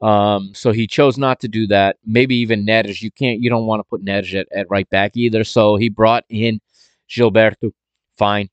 Um, 0.00 0.50
so 0.54 0.72
he 0.72 0.88
chose 0.88 1.16
not 1.16 1.38
to 1.40 1.48
do 1.48 1.68
that. 1.68 1.98
Maybe 2.04 2.34
even 2.34 2.66
Neres. 2.66 3.00
You 3.00 3.12
can't. 3.12 3.40
You 3.40 3.48
don't 3.48 3.66
want 3.66 3.78
to 3.78 3.84
put 3.84 4.04
Neres 4.04 4.34
at, 4.34 4.48
at 4.50 4.68
right 4.68 4.90
back 4.90 5.16
either. 5.16 5.44
So 5.44 5.76
he 5.76 5.88
brought 5.88 6.24
in 6.28 6.60
Gilberto. 7.08 7.70
Fine. 8.18 8.50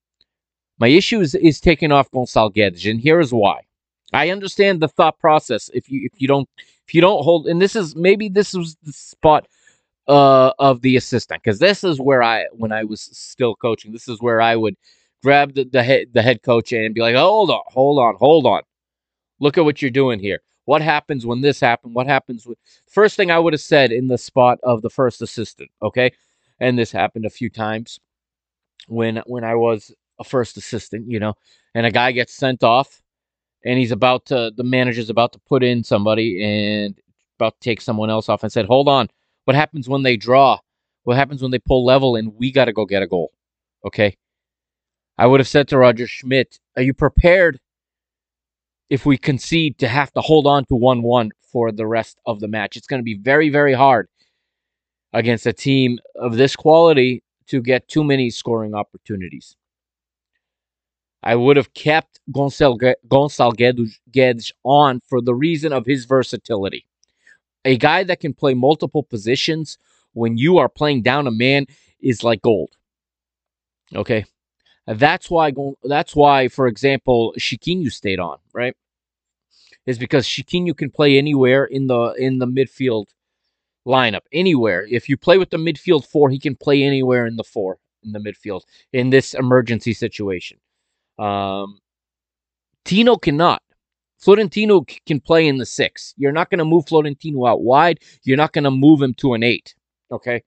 My 0.78 0.88
issue 0.88 1.20
is, 1.20 1.34
is 1.34 1.60
taking 1.60 1.92
off 1.92 2.12
Gonçalo 2.12 2.54
Guedes, 2.56 2.88
and 2.88 3.02
here 3.02 3.20
is 3.20 3.34
why. 3.34 3.62
I 4.14 4.30
understand 4.30 4.82
the 4.82 4.88
thought 4.88 5.18
process. 5.18 5.72
If 5.74 5.90
you 5.90 6.08
if 6.14 6.22
you 6.22 6.28
don't 6.28 6.48
if 6.88 6.94
you 6.94 7.02
don't 7.02 7.24
hold, 7.24 7.48
and 7.48 7.60
this 7.60 7.76
is 7.76 7.96
maybe 7.96 8.30
this 8.30 8.54
was 8.54 8.78
the 8.84 8.94
spot 8.94 9.48
uh, 10.08 10.52
of 10.60 10.82
the 10.82 10.96
assistant 10.96 11.44
because 11.44 11.60
this 11.60 11.84
is 11.84 12.00
where 12.00 12.24
I 12.24 12.46
when 12.52 12.72
I 12.72 12.84
was 12.84 13.02
still 13.02 13.56
coaching. 13.56 13.92
This 13.92 14.08
is 14.08 14.22
where 14.22 14.42
I 14.42 14.56
would 14.56 14.76
grab 15.24 15.54
the 15.56 15.66
the 15.66 15.84
head 15.84 16.08
the 16.14 16.22
head 16.22 16.44
coach 16.44 16.72
and 16.72 16.94
be 16.94 17.02
like, 17.02 17.16
hold 17.16 17.50
on, 17.50 17.62
hold 17.68 18.00
on, 18.00 18.16
hold 18.16 18.46
on. 18.46 18.62
Look 19.40 19.58
at 19.58 19.66
what 19.66 19.82
you're 19.82 19.92
doing 19.92 20.20
here. 20.20 20.42
What 20.66 20.82
happens 20.82 21.26
when 21.26 21.42
this 21.42 21.60
happened? 21.60 21.96
What 21.96 22.08
happens 22.08 22.46
with 22.46 22.58
first 22.88 23.16
thing 23.18 23.32
I 23.32 23.40
would 23.40 23.54
have 23.54 23.62
said 23.62 23.92
in 23.92 24.08
the 24.08 24.18
spot 24.18 24.60
of 24.64 24.82
the 24.82 24.90
first 24.90 25.22
assistant, 25.22 25.72
okay? 25.82 26.12
And 26.60 26.78
this 26.78 26.92
happened 26.92 27.26
a 27.26 27.30
few 27.30 27.50
times 27.50 28.00
when 28.88 29.18
when 29.26 29.44
I 29.44 29.56
was 29.56 29.92
a 30.20 30.24
first 30.24 30.58
assistant, 30.58 31.10
you 31.10 31.20
know, 31.20 31.34
and 31.76 31.86
a 31.86 31.92
guy 31.92 32.12
gets 32.12 32.36
sent 32.36 32.64
off 32.64 33.02
and 33.66 33.78
he's 33.80 33.92
about 33.92 34.26
to 34.28 34.52
the 34.56 34.64
manager's 34.64 35.10
about 35.10 35.34
to 35.34 35.40
put 35.40 35.64
in 35.64 35.84
somebody 35.84 36.44
and 36.44 37.00
about 37.40 37.60
to 37.60 37.70
take 37.70 37.82
someone 37.82 38.10
else 38.10 38.30
off 38.30 38.44
and 38.44 38.52
said, 38.52 38.66
"Hold 38.66 38.88
on. 38.88 39.10
What 39.46 39.56
happens 39.56 39.90
when 39.90 40.04
they 40.04 40.18
draw? 40.18 40.60
What 41.04 41.18
happens 41.18 41.42
when 41.42 41.52
they 41.52 41.60
pull 41.60 41.84
level 41.84 42.16
and 42.16 42.36
we 42.36 42.52
got 42.52 42.66
to 42.66 42.74
go 42.74 42.86
get 42.86 43.04
a 43.04 43.08
goal?" 43.08 43.32
Okay? 43.86 44.16
I 45.18 45.28
would 45.28 45.40
have 45.40 45.48
said 45.48 45.68
to 45.70 45.78
Roger 45.78 46.08
Schmidt, 46.08 46.60
"Are 46.76 46.84
you 46.84 46.94
prepared 46.94 47.60
if 48.90 49.06
we 49.06 49.18
concede 49.18 49.78
to 49.80 49.88
have 49.88 50.12
to 50.14 50.22
hold 50.22 50.48
on 50.48 50.66
to 50.66 50.76
1-1 50.76 51.32
for 51.40 51.72
the 51.72 51.88
rest 51.88 52.20
of 52.26 52.40
the 52.40 52.48
match? 52.48 52.78
It's 52.78 52.88
going 52.88 53.02
to 53.02 53.04
be 53.04 53.18
very 53.18 53.50
very 53.50 53.74
hard 53.74 54.08
against 55.14 55.46
a 55.46 55.54
team 55.54 56.00
of 56.16 56.38
this 56.38 56.56
quality 56.56 57.24
to 57.48 57.62
get 57.62 57.88
too 57.88 58.04
many 58.04 58.30
scoring 58.30 58.74
opportunities. 58.74 59.58
I 61.24 61.36
would 61.36 61.58
have 61.58 61.74
kept 61.74 62.20
Gonçalo, 62.32 62.96
Guedes 64.12 64.52
on 64.64 65.02
for 65.08 65.22
the 65.22 65.36
reason 65.36 65.74
of 65.74 65.86
his 65.86 66.06
versatility. 66.06 66.86
A 67.66 67.78
guy 67.78 68.04
that 68.04 68.20
can 68.20 68.34
play 68.34 68.54
multiple 68.54 69.04
positions 69.04 69.78
when 70.14 70.38
you 70.38 70.58
are 70.58 70.70
playing 70.70 71.04
down 71.04 71.28
a 71.28 71.32
man 71.32 71.68
is 72.00 72.24
like 72.24 72.42
gold. 72.42 72.72
Okay, 73.94 74.26
that's 74.88 75.30
why. 75.30 75.54
That's 75.84 76.16
why, 76.16 76.48
for 76.48 76.68
example, 76.68 77.34
Chiquinho 77.38 77.92
stayed 77.92 78.20
on. 78.20 78.38
Right, 78.54 78.76
is 79.86 80.00
because 80.00 80.26
Chiquinho 80.28 80.76
can 80.76 80.90
play 80.90 81.18
anywhere 81.18 81.66
in 81.66 81.88
the 81.88 82.14
in 82.18 82.40
the 82.40 82.48
midfield 82.48 83.08
lineup 83.86 84.22
anywhere. 84.32 84.88
If 84.90 85.10
you 85.10 85.18
play 85.18 85.38
with 85.38 85.50
the 85.50 85.58
midfield 85.58 86.06
four, 86.06 86.30
he 86.30 86.40
can 86.40 86.56
play 86.56 86.84
anywhere 86.84 87.26
in 87.26 87.36
the 87.36 87.44
four 87.44 87.78
in 88.04 88.12
the 88.12 88.20
midfield 88.20 88.62
in 88.94 89.10
this 89.10 89.34
emergency 89.34 89.94
situation. 89.94 90.58
Um, 91.20 91.80
Tino 92.86 93.16
cannot. 93.16 93.62
Florentino 94.22 94.86
can 95.08 95.20
play 95.20 95.48
in 95.48 95.58
the 95.58 95.66
six. 95.66 96.14
You're 96.16 96.32
not 96.32 96.50
going 96.50 96.60
to 96.60 96.66
move 96.66 96.88
Florentino 96.88 97.48
out 97.48 97.64
wide. 97.64 98.00
You're 98.24 98.38
not 98.38 98.54
going 98.54 98.64
to 98.66 98.72
move 98.72 99.02
him 99.02 99.14
to 99.16 99.34
an 99.34 99.44
eight. 99.44 99.74
Okay. 100.12 100.44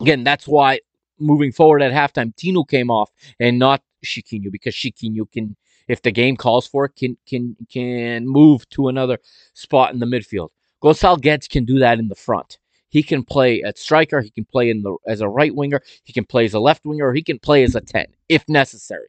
Again, 0.00 0.24
that's 0.24 0.48
why 0.48 0.80
moving 1.18 1.52
forward 1.52 1.82
at 1.82 1.92
halftime, 1.92 2.34
Tino 2.36 2.64
came 2.64 2.90
off 2.90 3.10
and 3.38 3.58
not 3.58 3.82
Chiquinho 4.04 4.50
because 4.50 4.74
Chiquinho 4.74 5.30
can, 5.30 5.56
if 5.88 6.02
the 6.02 6.10
game 6.10 6.36
calls 6.36 6.66
for 6.66 6.86
it, 6.86 6.96
can 6.96 7.16
can 7.26 7.56
can 7.70 8.26
move 8.26 8.68
to 8.70 8.88
another 8.88 9.18
spot 9.54 9.92
in 9.94 10.00
the 10.00 10.06
midfield. 10.06 10.48
Gonçalo 10.82 11.18
Guedes 11.18 11.48
can 11.48 11.64
do 11.64 11.78
that 11.78 11.98
in 11.98 12.08
the 12.08 12.14
front. 12.14 12.58
He 12.88 13.02
can 13.02 13.24
play 13.24 13.62
at 13.62 13.78
striker. 13.78 14.20
He 14.20 14.30
can 14.30 14.44
play 14.44 14.70
in 14.70 14.82
the 14.82 14.96
as 15.06 15.20
a 15.20 15.28
right 15.28 15.54
winger. 15.54 15.80
He 16.04 16.12
can 16.12 16.24
play 16.24 16.44
as 16.44 16.54
a 16.54 16.60
left 16.60 16.84
winger, 16.84 17.06
or 17.06 17.14
he 17.14 17.22
can 17.22 17.38
play 17.38 17.62
as 17.64 17.74
a 17.74 17.80
ten 17.80 18.06
if 18.28 18.46
necessary. 18.48 19.08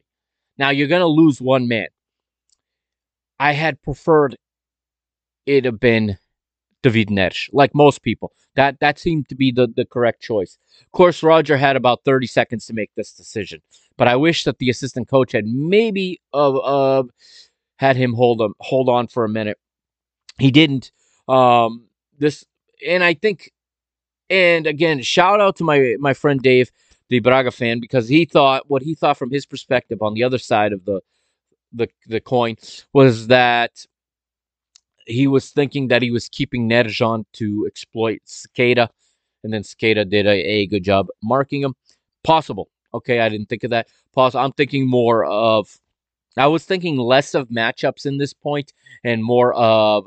Now 0.58 0.70
you're 0.70 0.88
going 0.88 1.00
to 1.00 1.06
lose 1.06 1.40
one 1.40 1.68
man. 1.68 1.88
I 3.40 3.52
had 3.52 3.80
preferred 3.82 4.36
it 5.46 5.64
have 5.64 5.80
been 5.80 6.18
David 6.82 7.08
Neres, 7.08 7.48
like 7.52 7.74
most 7.74 8.02
people. 8.02 8.32
That 8.54 8.80
that 8.80 8.98
seemed 8.98 9.28
to 9.28 9.34
be 9.34 9.50
the, 9.50 9.66
the 9.74 9.84
correct 9.84 10.22
choice. 10.22 10.58
Of 10.82 10.92
course, 10.92 11.22
Roger 11.22 11.56
had 11.56 11.76
about 11.76 12.04
30 12.04 12.26
seconds 12.26 12.66
to 12.66 12.74
make 12.74 12.90
this 12.96 13.12
decision, 13.12 13.60
but 13.96 14.08
I 14.08 14.16
wish 14.16 14.44
that 14.44 14.58
the 14.58 14.70
assistant 14.70 15.08
coach 15.08 15.32
had 15.32 15.46
maybe 15.46 16.20
uh, 16.34 16.56
uh, 16.56 17.02
had 17.76 17.96
him 17.96 18.12
hold 18.12 18.40
him 18.40 18.54
hold 18.60 18.88
on 18.88 19.06
for 19.08 19.24
a 19.24 19.28
minute. 19.28 19.58
He 20.38 20.50
didn't. 20.50 20.92
Um, 21.28 21.86
this 22.18 22.44
and 22.86 23.02
I 23.02 23.14
think, 23.14 23.52
and 24.30 24.66
again, 24.66 25.02
shout 25.02 25.40
out 25.40 25.56
to 25.56 25.64
my 25.64 25.96
my 25.98 26.14
friend 26.14 26.40
Dave, 26.40 26.70
the 27.08 27.20
Braga 27.20 27.50
fan, 27.50 27.80
because 27.80 28.08
he 28.08 28.24
thought 28.24 28.68
what 28.68 28.82
he 28.82 28.94
thought 28.94 29.16
from 29.18 29.30
his 29.30 29.46
perspective 29.46 30.02
on 30.02 30.14
the 30.14 30.24
other 30.24 30.38
side 30.38 30.72
of 30.72 30.84
the 30.84 31.00
the 31.72 31.88
the 32.06 32.20
coin 32.20 32.56
was 32.92 33.26
that 33.28 33.86
he 35.06 35.26
was 35.26 35.50
thinking 35.50 35.88
that 35.88 36.02
he 36.02 36.10
was 36.10 36.28
keeping 36.28 36.68
Nerjan 36.68 37.24
to 37.34 37.64
exploit 37.66 38.20
Sequeira, 38.26 38.88
and 39.42 39.52
then 39.52 39.62
Sequeira 39.62 40.08
did 40.08 40.26
a, 40.26 40.30
a 40.30 40.66
good 40.66 40.84
job 40.84 41.08
marking 41.22 41.62
him. 41.62 41.74
Possible. 42.24 42.68
Okay, 42.92 43.20
I 43.20 43.28
didn't 43.28 43.48
think 43.48 43.64
of 43.64 43.70
that. 43.70 43.88
Pause. 44.14 44.34
I'm 44.34 44.52
thinking 44.52 44.88
more 44.88 45.24
of. 45.24 45.78
I 46.36 46.46
was 46.46 46.64
thinking 46.64 46.96
less 46.96 47.34
of 47.34 47.48
matchups 47.48 48.06
in 48.06 48.18
this 48.18 48.32
point 48.32 48.72
and 49.02 49.24
more 49.24 49.52
of 49.54 50.06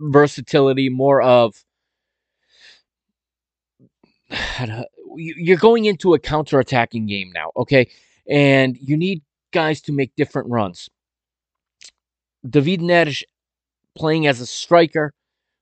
versatility, 0.00 0.88
more 0.88 1.20
of 1.20 1.64
you're 5.16 5.56
going 5.58 5.84
into 5.84 6.14
a 6.14 6.18
counter-attacking 6.18 7.06
game 7.06 7.30
now, 7.34 7.50
okay? 7.56 7.88
And 8.28 8.76
you 8.80 8.96
need 8.96 9.22
guys 9.52 9.80
to 9.82 9.92
make 9.92 10.14
different 10.16 10.48
runs. 10.50 10.88
David 12.48 12.80
Neres 12.80 13.22
playing 13.96 14.26
as 14.26 14.40
a 14.40 14.46
striker, 14.46 15.12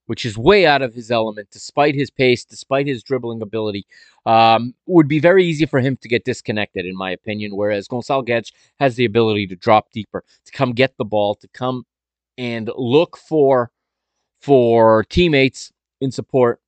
which 0.07 0.25
is 0.25 0.39
way 0.39 0.67
out 0.67 0.83
of 0.83 0.95
his 0.95 1.11
element, 1.11 1.49
despite 1.51 1.95
his 1.95 2.11
pace, 2.11 2.45
despite 2.45 2.87
his 2.87 3.03
dribbling 3.03 3.43
ability, 3.43 3.87
um, 4.25 4.75
would 4.87 5.09
be 5.09 5.19
very 5.19 5.45
easy 5.45 5.67
for 5.67 5.81
him 5.81 5.97
to 5.97 6.09
get 6.09 6.25
disconnected, 6.25 6.87
in 6.87 6.97
my 6.97 7.11
opinion. 7.11 7.57
Whereas 7.57 7.89
Guedes 7.89 8.53
has 8.79 8.97
the 8.97 9.05
ability 9.05 9.47
to 9.49 9.57
drop 9.57 9.91
deeper, 9.93 10.23
to 10.45 10.53
come 10.53 10.73
get 10.73 10.97
the 10.97 11.05
ball, 11.05 11.35
to 11.37 11.49
come 11.49 11.85
and 12.39 12.71
look 12.77 13.17
for 13.17 13.71
for 14.41 15.03
teammates 15.05 15.73
in 16.01 16.13
support 16.13 16.61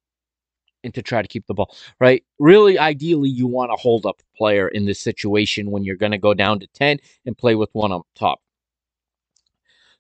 and 0.89 0.95
to 0.95 1.03
try 1.03 1.21
to 1.21 1.29
keep 1.29 1.47
the 1.47 1.53
ball, 1.53 1.77
right? 2.01 2.25
Really, 2.39 2.79
ideally, 2.79 3.29
you 3.29 3.47
want 3.47 3.71
to 3.71 3.77
hold 3.77 4.07
up 4.07 4.21
a 4.21 4.37
player 4.39 4.69
in 4.69 4.87
this 4.87 4.99
situation 4.99 5.71
when 5.71 5.85
you're 5.85 5.97
going 5.97 6.13
to 6.13 6.19
go 6.19 6.33
down 6.33 6.61
to 6.61 6.67
10 6.69 6.99
and 7.27 7.37
play 7.37 7.55
with 7.55 7.69
one 7.75 7.93
up 7.93 8.07
top. 8.15 8.41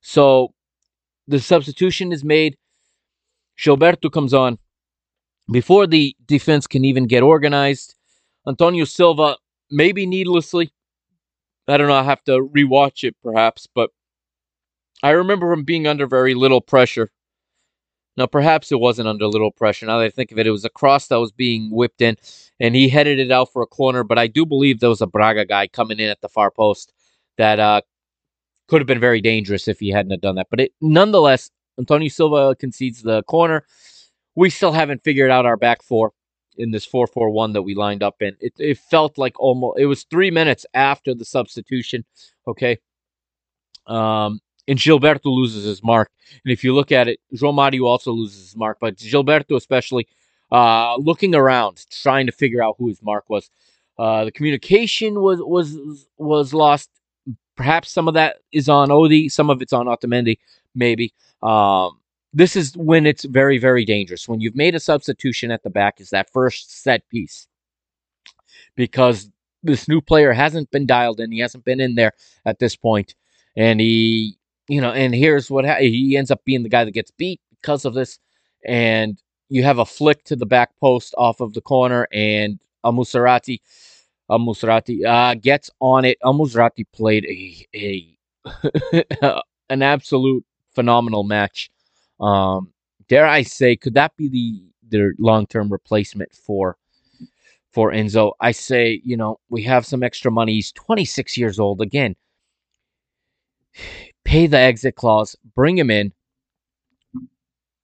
So 0.01 0.55
the 1.26 1.41
substitution 1.41 2.11
is 2.11 2.24
made. 2.24 2.57
Gilberto 3.59 4.11
comes 4.11 4.32
on. 4.32 4.59
Before 5.53 5.86
the 5.86 6.16
defense 6.24 6.66
can 6.66 6.86
even 6.86 7.07
get 7.07 7.22
organized, 7.22 7.95
Antonio 8.47 8.86
Silva, 8.86 9.36
maybe 9.70 10.07
needlessly, 10.07 10.72
I 11.66 11.76
don't 11.76 11.89
know, 11.89 11.97
I 11.97 12.03
have 12.03 12.24
to 12.24 12.49
rewatch 12.57 13.05
it 13.05 13.14
perhaps, 13.22 13.66
but 13.74 13.91
I 15.03 15.11
remember 15.11 15.53
him 15.53 15.64
being 15.64 15.86
under 15.86 16.07
very 16.07 16.32
little 16.32 16.62
pressure 16.62 17.11
now, 18.19 18.27
perhaps 18.27 18.73
it 18.73 18.81
wasn't 18.81 19.09
under 19.09 19.25
a 19.25 19.29
little 19.29 19.53
pressure. 19.53 19.87
Now 19.87 19.99
that 19.99 20.05
I 20.05 20.11
think 20.11 20.33
of 20.33 20.39
it, 20.39 20.47
it 20.47 20.51
was 20.51 20.64
a 20.64 20.71
cross 20.71 21.07
that 21.07 21.21
was 21.21 21.31
being 21.31 21.71
whipped 21.71 22.03
in, 22.03 22.16
and 22.59 22.75
he 22.75 22.89
headed 22.89 23.21
it 23.21 23.31
out 23.31 23.53
for 23.53 23.62
a 23.62 23.66
corner. 23.66 24.03
But 24.03 24.19
I 24.19 24.27
do 24.27 24.45
believe 24.45 24.81
there 24.81 24.89
was 24.89 25.01
a 25.01 25.07
Braga 25.07 25.47
guy 25.47 25.69
coming 25.69 26.01
in 26.01 26.11
at 26.11 26.21
the 26.21 26.29
far 26.29 26.51
post 26.51 26.93
that 27.37 27.61
uh, 27.61 27.81
could 28.66 28.81
have 28.81 28.89
been 28.89 29.01
very 29.01 29.21
dangerous 29.21 29.69
if 29.69 29.79
he 29.79 29.91
hadn't 29.91 30.11
have 30.11 30.21
done 30.21 30.35
that. 30.35 30.49
But 30.51 30.61
it, 30.61 30.73
nonetheless, 30.81 31.51
Antonio 31.79 32.09
Silva 32.09 32.57
concedes 32.57 33.03
the 33.03 33.23
corner. 33.23 33.64
We 34.35 34.51
still 34.51 34.73
haven't 34.73 35.05
figured 35.05 35.31
out 35.31 35.47
our 35.47 35.57
back 35.57 35.83
four 35.83 36.12
in 36.57 36.73
this 36.73 36.87
4-4-1 36.87 37.53
that 37.53 37.62
we 37.62 37.77
lined 37.77 38.03
up 38.03 38.21
in. 38.21 38.37
It, 38.41 38.53
it 38.59 38.79
felt 38.79 39.16
like 39.16 39.39
almost 39.39 39.79
it 39.79 39.87
was 39.87 40.05
three 40.05 40.33
minutes 40.33 40.66
after 40.75 41.14
the 41.14 41.25
substitution. 41.25 42.05
Okay. 42.49 42.79
Um, 43.87 44.41
and 44.69 44.79
Gilberto 44.79 45.25
loses 45.25 45.64
his 45.64 45.83
mark. 45.83 46.11
And 46.45 46.53
if 46.53 46.62
you 46.62 46.75
look 46.75 46.93
at 46.93 47.09
it, 47.09 47.19
João 47.35 47.55
Mario 47.55 47.87
also 47.87 48.12
loses 48.12 48.51
his 48.51 48.57
mark, 48.57 48.79
but 48.81 48.97
Gilberto 48.97 49.57
especially 49.57 50.07
uh, 50.53 50.97
looking 50.97 51.35
around, 51.35 51.85
trying 51.91 52.27
to 52.27 52.33
figure 52.33 52.62
out 52.62 52.77
who 52.79 52.89
his 52.89 53.03
mark 53.03 53.29
was. 53.29 53.51
Uh, 53.99 54.25
the 54.25 54.33
communication 54.33 55.21
was 55.21 55.41
was 55.41 56.07
was 56.19 56.55
lost. 56.55 56.91
Perhaps 57.57 57.91
some 57.91 58.07
of 58.07 58.14
that 58.14 58.37
is 58.53 58.69
on 58.69 58.93
Odi, 58.93 59.29
some 59.29 59.51
of 59.51 59.61
it's 59.61 59.73
on 59.73 59.87
Otamendi, 59.87 60.39
maybe. 60.77 61.12
Um, 61.43 61.99
this 62.33 62.55
is 62.55 62.77
when 62.77 63.07
it's 63.07 63.25
very 63.25 63.59
very 63.59 63.85
dangerous. 63.85 64.29
When 64.29 64.41
you've 64.41 64.55
made 64.55 64.77
a 64.77 64.81
substitution 64.81 65.51
at 65.51 65.64
the 65.64 65.71
back, 65.71 66.01
is 66.01 66.11
that 66.11 66.31
first 66.31 66.83
set 66.83 67.09
piece 67.09 67.49
because 68.77 69.29
this 69.64 69.89
new 69.89 70.01
player 70.01 70.33
hasn't 70.33 70.71
been 70.71 70.87
dialed 70.87 71.19
in. 71.19 71.33
He 71.33 71.41
hasn't 71.41 71.64
been 71.64 71.81
in 71.81 71.97
there 71.97 72.12
at 72.47 72.61
this 72.61 72.77
point, 72.77 73.16
and 73.57 73.81
he, 73.81 74.38
you 74.69 74.81
know, 74.81 74.93
and 74.93 75.14
here's 75.14 75.51
what 75.51 75.64
ha- 75.64 75.81
he 75.81 76.16
ends 76.16 76.31
up 76.31 76.45
being 76.45 76.62
the 76.62 76.69
guy 76.69 76.85
that 76.85 76.93
gets 76.93 77.11
beat 77.11 77.41
because 77.51 77.85
of 77.85 77.95
this. 77.95 78.19
And 78.66 79.21
you 79.49 79.62
have 79.64 79.79
a 79.79 79.87
flick 79.87 80.25
to 80.25 80.37
the 80.37 80.47
back 80.47 80.71
post 80.81 81.14
off 81.16 81.41
of 81.41 81.55
the 81.55 81.61
corner, 81.61 82.07
and 82.12 82.59
Al 82.85 82.93
Musrati 82.93 83.61
uh, 85.07 85.35
gets 85.35 85.71
on 85.81 86.05
it. 86.05 86.19
Al 86.25 86.35
Musrati 86.35 86.85
played 86.93 87.25
a, 87.27 87.66
a 87.75 89.05
an 89.71 89.83
absolute 89.83 90.45
phenomenal 90.75 91.25
match. 91.25 91.71
Um, 92.21 92.73
dare 93.09 93.27
I 93.27 93.43
say, 93.43 93.77
could 93.77 93.95
that 93.95 94.16
be 94.16 94.29
the 94.29 94.62
their 94.91 95.12
long 95.19 95.47
term 95.47 95.71
replacement 95.71 96.35
for 96.35 96.77
for 97.73 97.93
Enzo? 97.93 98.33
I 98.41 98.53
say, 98.53 99.01
you 99.05 99.16
know, 99.16 99.41
we 99.51 99.62
have 99.64 99.87
some 99.87 100.03
extra 100.03 100.31
money. 100.31 100.55
He's 100.55 100.73
26 100.73 101.37
years 101.39 101.59
old. 101.59 101.81
Again, 101.81 102.16
pay 104.29 104.47
the 104.47 104.59
exit 104.59 104.95
clause, 104.95 105.35
bring 105.55 105.79
him 105.79 105.91
in. 105.91 106.12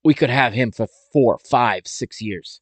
We 0.05 0.13
could 0.13 0.29
have 0.29 0.53
him 0.53 0.73
for 0.73 0.87
four, 1.11 1.39
five, 1.39 1.87
six 1.87 2.21
years. 2.21 2.61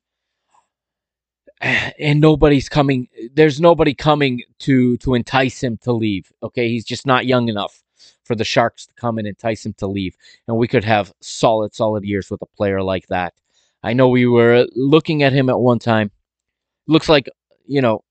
And 1.99 2.21
nobody's 2.21 2.69
coming. 2.69 3.09
There's 3.35 3.61
nobody 3.61 3.95
coming 3.95 4.43
to 4.61 4.97
to 4.99 5.15
entice 5.15 5.63
him 5.63 5.79
to 5.83 5.93
leave. 5.93 6.33
Okay, 6.43 6.69
he's 6.69 6.85
just 6.85 7.07
not 7.07 7.27
young 7.27 7.49
enough 7.49 7.83
for 8.25 8.35
the 8.35 8.45
Sharks 8.45 8.87
to 8.87 8.95
come 8.95 9.19
and 9.19 9.29
entice 9.29 9.65
him 9.65 9.75
to 9.75 9.87
leave. 9.87 10.17
And 10.49 10.57
we 10.57 10.67
could 10.67 10.83
have 10.83 11.13
solid, 11.21 11.73
solid 11.73 12.05
years 12.05 12.31
with 12.31 12.43
a 12.43 12.57
player 12.57 12.83
like 12.83 13.07
that. 13.09 13.35
I 13.85 13.93
know 13.93 14.09
we 14.09 14.27
were 14.27 14.67
looking 14.75 15.23
at 15.23 15.33
him 15.33 15.49
at 15.49 15.61
one 15.61 15.79
time. 15.79 16.11
Looks 16.89 17.09
like, 17.09 17.29
you 17.67 17.81
know, 17.81 18.03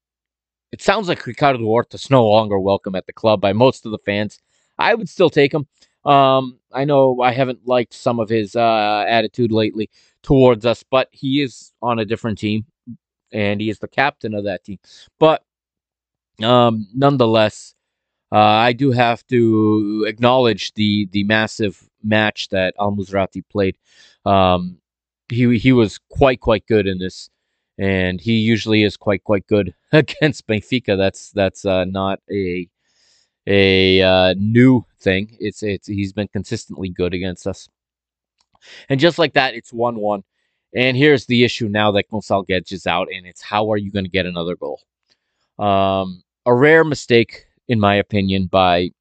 it 0.72 0.82
sounds 0.82 1.10
like 1.10 1.26
Ricardo 1.26 1.60
Horta's 1.60 2.10
no 2.10 2.26
longer 2.26 2.58
welcome 2.58 2.96
at 2.96 3.06
the 3.06 3.14
club 3.14 3.42
by 3.42 3.52
most 3.52 3.86
of 3.86 3.92
the 3.92 4.06
fans. 4.06 4.40
I 4.78 4.94
would 4.96 5.10
still 5.10 5.30
take 5.30 5.54
him. 5.54 5.68
Um, 6.06 6.60
I 6.74 6.86
know 6.86 7.22
I 7.22 7.32
haven't 7.32 7.68
liked 7.68 7.94
some 7.94 8.20
of 8.20 8.30
his 8.30 8.56
uh, 8.56 9.06
attitude 9.08 9.52
lately 9.52 9.90
towards 10.24 10.66
us, 10.66 10.84
but 10.90 11.10
he 11.12 11.42
is 11.42 11.72
on 11.82 12.00
a 12.00 12.06
different 12.06 12.40
team, 12.40 12.66
and 13.32 13.62
he 13.62 13.70
is 13.70 13.80
the 13.80 13.88
captain 13.88 14.34
of 14.34 14.46
that 14.46 14.64
team. 14.64 14.80
But 15.20 15.44
um, 16.44 16.88
nonetheless, 16.94 17.76
uh, 18.32 18.38
I 18.38 18.74
do 18.74 18.92
have 18.92 19.26
to 19.28 20.06
acknowledge 20.08 20.74
the 20.74 21.08
the 21.12 21.24
massive 21.26 21.88
match 22.04 22.50
that 22.50 22.74
Al 22.80 22.94
Musrati 22.94 23.44
played. 23.52 23.78
Um, 24.26 24.78
he 25.30 25.58
he 25.58 25.72
was 25.72 26.00
quite 26.10 26.40
quite 26.40 26.66
good 26.66 26.88
in 26.88 26.98
this, 27.00 27.30
and 27.78 28.22
he 28.22 28.34
usually 28.38 28.84
is 28.84 28.98
quite 28.98 29.24
quite 29.24 29.46
good 29.48 29.74
against 29.92 30.48
Benfica. 30.48 30.98
That's 30.98 31.32
that's 31.32 31.66
uh, 31.66 31.86
not 31.86 32.20
a 32.32 32.68
a 33.52 34.02
uh, 34.02 34.36
new 34.38 34.86
thing. 35.00 35.36
It's 35.40 35.62
it's 35.64 35.88
he's 35.88 36.14
been 36.14 36.30
consistently 36.30 36.90
good 36.90 37.14
against 37.14 37.46
us, 37.48 37.70
and 38.90 39.00
just 39.00 39.20
like 39.20 39.34
that, 39.34 39.54
it's 39.54 39.74
one 39.74 39.98
one. 39.98 40.24
And 40.74 40.96
here's 40.96 41.26
the 41.26 41.44
issue 41.44 41.68
now 41.68 41.92
that 41.92 42.10
Gonçalo 42.10 42.48
Guedes 42.48 42.72
is 42.72 42.88
out, 42.88 43.10
and 43.14 43.26
it's 43.26 43.42
how 43.42 43.72
are 43.72 43.78
you 43.78 43.92
going 43.92 44.06
to 44.06 44.12
get 44.12 44.26
another 44.26 44.56
goal? 44.56 44.80
Um, 45.60 46.24
a 46.46 46.54
rare 46.54 46.86
mistake 46.86 47.46
in 47.72 47.80
my 47.80 47.96
opinion, 47.96 48.48
by 48.48 48.92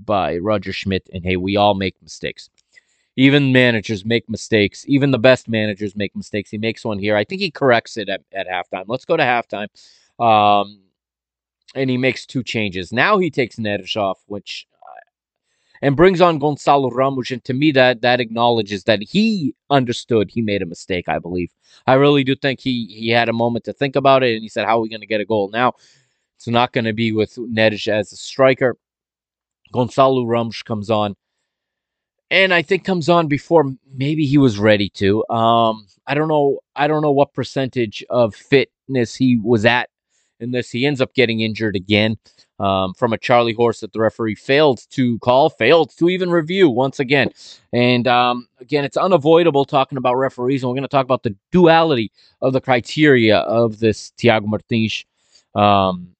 by 0.00 0.36
Roger 0.38 0.72
Schmidt. 0.72 1.08
And 1.12 1.24
hey, 1.24 1.36
we 1.36 1.56
all 1.56 1.74
make 1.74 1.94
mistakes. 2.02 2.50
Even 3.16 3.52
managers 3.52 4.04
make 4.04 4.28
mistakes. 4.28 4.84
Even 4.88 5.12
the 5.12 5.18
best 5.18 5.48
managers 5.48 5.94
make 5.94 6.14
mistakes. 6.16 6.50
He 6.50 6.58
makes 6.58 6.84
one 6.84 6.98
here. 6.98 7.16
I 7.16 7.22
think 7.22 7.40
he 7.40 7.52
corrects 7.52 7.96
it 7.96 8.08
at, 8.08 8.22
at 8.32 8.48
halftime. 8.48 8.84
Let's 8.88 9.04
go 9.04 9.16
to 9.16 9.22
halftime. 9.22 9.68
Um, 10.20 10.80
and 11.74 11.90
he 11.90 11.96
makes 11.96 12.26
two 12.26 12.42
changes. 12.42 12.92
Now 12.92 13.18
he 13.18 13.30
takes 13.30 13.56
Neres 13.56 13.96
off, 13.96 14.18
which 14.26 14.66
uh, 14.82 15.00
and 15.82 15.96
brings 15.96 16.20
on 16.20 16.40
Gonçalo 16.40 16.90
Ramos. 16.92 17.30
And 17.30 17.44
to 17.44 17.54
me, 17.54 17.72
that 17.72 18.02
that 18.02 18.20
acknowledges 18.20 18.84
that 18.84 19.02
he 19.02 19.54
understood 19.70 20.30
he 20.30 20.42
made 20.42 20.62
a 20.62 20.66
mistake. 20.66 21.08
I 21.08 21.18
believe. 21.18 21.50
I 21.86 21.94
really 21.94 22.24
do 22.24 22.34
think 22.34 22.60
he 22.60 22.86
he 22.86 23.10
had 23.10 23.28
a 23.28 23.32
moment 23.34 23.64
to 23.66 23.72
think 23.72 23.96
about 23.96 24.22
it, 24.22 24.34
and 24.34 24.42
he 24.42 24.48
said, 24.48 24.66
"How 24.66 24.78
are 24.78 24.82
we 24.82 24.88
going 24.88 25.00
to 25.00 25.06
get 25.06 25.20
a 25.20 25.26
goal 25.26 25.50
now?" 25.50 25.74
It's 26.36 26.46
not 26.46 26.72
going 26.72 26.84
to 26.84 26.92
be 26.92 27.10
with 27.12 27.34
Neres 27.36 27.88
as 27.88 28.12
a 28.12 28.16
striker. 28.16 28.76
Gonçalo 29.74 30.24
Ramos 30.26 30.62
comes 30.62 30.88
on. 30.88 31.16
And 32.30 32.52
I 32.54 32.62
think 32.62 32.84
comes 32.84 33.08
on 33.08 33.26
before 33.26 33.72
maybe 33.92 34.26
he 34.26 34.38
was 34.38 34.58
ready 34.58 34.90
to. 34.90 35.24
Um, 35.30 35.86
I 36.06 36.14
don't 36.14 36.28
know. 36.28 36.60
I 36.76 36.86
don't 36.86 37.02
know 37.02 37.10
what 37.10 37.32
percentage 37.32 38.04
of 38.10 38.34
fitness 38.34 39.14
he 39.14 39.38
was 39.42 39.64
at 39.64 39.88
in 40.40 40.50
this. 40.50 40.70
He 40.70 40.86
ends 40.86 41.00
up 41.00 41.14
getting 41.14 41.40
injured 41.40 41.76
again 41.76 42.16
um, 42.58 42.94
from 42.94 43.12
a 43.12 43.18
Charlie 43.18 43.52
horse 43.52 43.80
that 43.80 43.92
the 43.92 44.00
referee 44.00 44.34
failed 44.34 44.80
to 44.90 45.18
call, 45.20 45.50
failed 45.50 45.96
to 45.98 46.08
even 46.08 46.30
review 46.30 46.68
once 46.68 47.00
again. 47.00 47.30
And 47.72 48.06
um, 48.06 48.48
again, 48.60 48.84
it's 48.84 48.96
unavoidable 48.96 49.64
talking 49.64 49.98
about 49.98 50.16
referees, 50.16 50.62
and 50.62 50.70
we're 50.70 50.74
going 50.74 50.82
to 50.82 50.88
talk 50.88 51.04
about 51.04 51.22
the 51.22 51.36
duality 51.52 52.12
of 52.40 52.52
the 52.52 52.60
criteria 52.60 53.38
of 53.38 53.78
this 53.78 54.10
Tiago 54.12 54.46
Martins 54.46 55.04
um, 55.54 56.14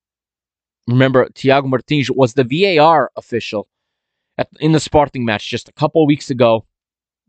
Remember, 0.89 1.29
Tiago 1.35 1.69
Martins 1.69 2.11
was 2.11 2.33
the 2.33 2.45
VAR 2.45 3.11
official 3.17 3.69
at, 4.39 4.49
in 4.59 4.73
the 4.73 4.81
Sporting 4.81 5.25
match 5.25 5.49
just 5.49 5.69
a 5.69 5.73
couple 5.73 6.05
weeks 6.07 6.31
ago 6.31 6.65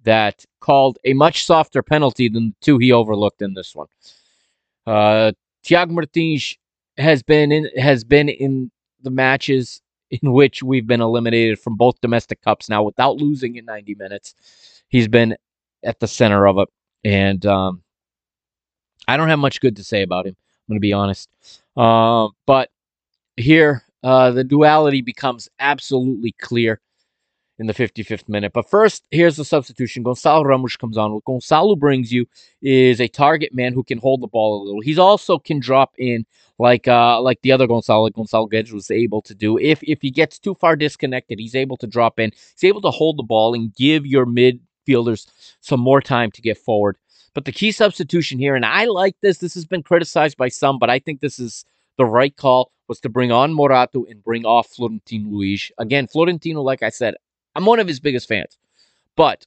that 0.03 0.45
called 0.61 0.97
a 1.03 1.13
much 1.13 1.45
softer 1.45 1.83
penalty 1.83 2.29
than 2.29 2.47
the 2.47 2.55
two 2.61 2.77
he 2.77 2.93
overlooked 2.93 3.41
in 3.41 3.53
this 3.53 3.75
one. 3.75 3.87
Uh, 4.87 5.33
Tiago 5.61 5.91
Martins 5.91 6.55
has 6.99 7.23
been 7.23 7.51
in 7.51 7.69
has 7.77 8.03
been 8.03 8.29
in 8.29 8.71
the 9.01 9.09
matches 9.09 9.81
in 10.11 10.33
which 10.33 10.63
we've 10.63 10.87
been 10.87 11.01
eliminated 11.01 11.59
from 11.59 11.75
both 11.75 12.01
domestic 12.01 12.41
cups 12.41 12.69
now 12.69 12.83
without 12.83 13.17
losing 13.17 13.55
in 13.55 13.65
90 13.65 13.95
minutes. 13.95 14.33
He's 14.89 15.07
been 15.07 15.35
at 15.83 15.99
the 15.99 16.07
center 16.07 16.47
of 16.47 16.57
it, 16.57 16.67
and 17.03 17.45
um, 17.45 17.83
I 19.07 19.17
don't 19.17 19.29
have 19.29 19.39
much 19.39 19.61
good 19.61 19.75
to 19.77 19.83
say 19.83 20.01
about 20.01 20.25
him. 20.25 20.35
I'm 20.37 20.73
going 20.73 20.77
to 20.77 20.81
be 20.81 20.93
honest, 20.93 21.29
uh, 21.77 22.27
but 22.45 22.69
here, 23.37 23.83
uh, 24.03 24.31
the 24.31 24.43
duality 24.43 25.01
becomes 25.01 25.49
absolutely 25.59 26.33
clear 26.33 26.79
in 27.59 27.67
the 27.67 27.73
55th 27.73 28.27
minute. 28.29 28.53
But 28.53 28.69
first, 28.69 29.03
here's 29.11 29.35
the 29.35 29.45
substitution. 29.45 30.03
Gonçalo 30.03 30.45
Ramos 30.45 30.77
comes 30.77 30.97
on. 30.97 31.13
What 31.13 31.25
Gonçalo 31.25 31.77
brings 31.77 32.11
you 32.11 32.25
is 32.61 33.01
a 33.01 33.09
target 33.09 33.53
man 33.53 33.73
who 33.73 33.83
can 33.83 33.97
hold 33.97 34.21
the 34.21 34.27
ball 34.27 34.61
a 34.61 34.63
little. 34.63 34.81
He's 34.81 34.97
also 34.97 35.37
can 35.37 35.59
drop 35.59 35.93
in 35.97 36.25
like 36.57 36.87
uh 36.87 37.21
like 37.21 37.41
the 37.41 37.51
other 37.51 37.67
Gonçalo, 37.67 38.03
like 38.03 38.13
Gonçalo 38.13 38.49
Guedes 38.49 38.71
was 38.71 38.89
able 38.89 39.21
to 39.23 39.35
do. 39.35 39.59
If 39.59 39.83
if 39.83 40.01
he 40.01 40.09
gets 40.09 40.39
too 40.39 40.55
far 40.55 40.75
disconnected, 40.75 41.37
he's 41.37 41.55
able 41.55 41.77
to 41.77 41.87
drop 41.87 42.19
in. 42.19 42.31
He's 42.31 42.67
able 42.67 42.81
to 42.81 42.91
hold 42.91 43.17
the 43.17 43.23
ball 43.23 43.53
and 43.53 43.75
give 43.75 44.05
your 44.05 44.25
midfielders 44.25 45.27
some 45.59 45.81
more 45.81 46.01
time 46.01 46.31
to 46.31 46.41
get 46.41 46.57
forward. 46.57 46.97
But 47.33 47.45
the 47.45 47.51
key 47.51 47.71
substitution 47.71 48.39
here, 48.39 48.55
and 48.55 48.65
I 48.65 48.85
like 48.85 49.15
this. 49.21 49.37
This 49.37 49.53
has 49.53 49.65
been 49.65 49.83
criticized 49.83 50.37
by 50.37 50.47
some, 50.47 50.79
but 50.79 50.89
I 50.89 50.99
think 50.99 51.19
this 51.19 51.39
is 51.39 51.63
the 51.97 52.05
right 52.05 52.35
call 52.35 52.71
was 52.87 52.99
to 53.01 53.09
bring 53.09 53.31
on 53.31 53.53
Morato 53.53 54.03
and 54.09 54.23
bring 54.23 54.45
off 54.45 54.67
Florentino 54.67 55.29
Luis. 55.29 55.71
Again, 55.77 56.07
Florentino, 56.07 56.63
like 56.63 56.81
I 56.81 56.89
said, 56.89 57.15
I'm 57.59 57.65
one 57.65 57.81
of 57.81 57.89
his 57.89 57.99
biggest 57.99 58.29
fans, 58.29 58.57
but 59.17 59.45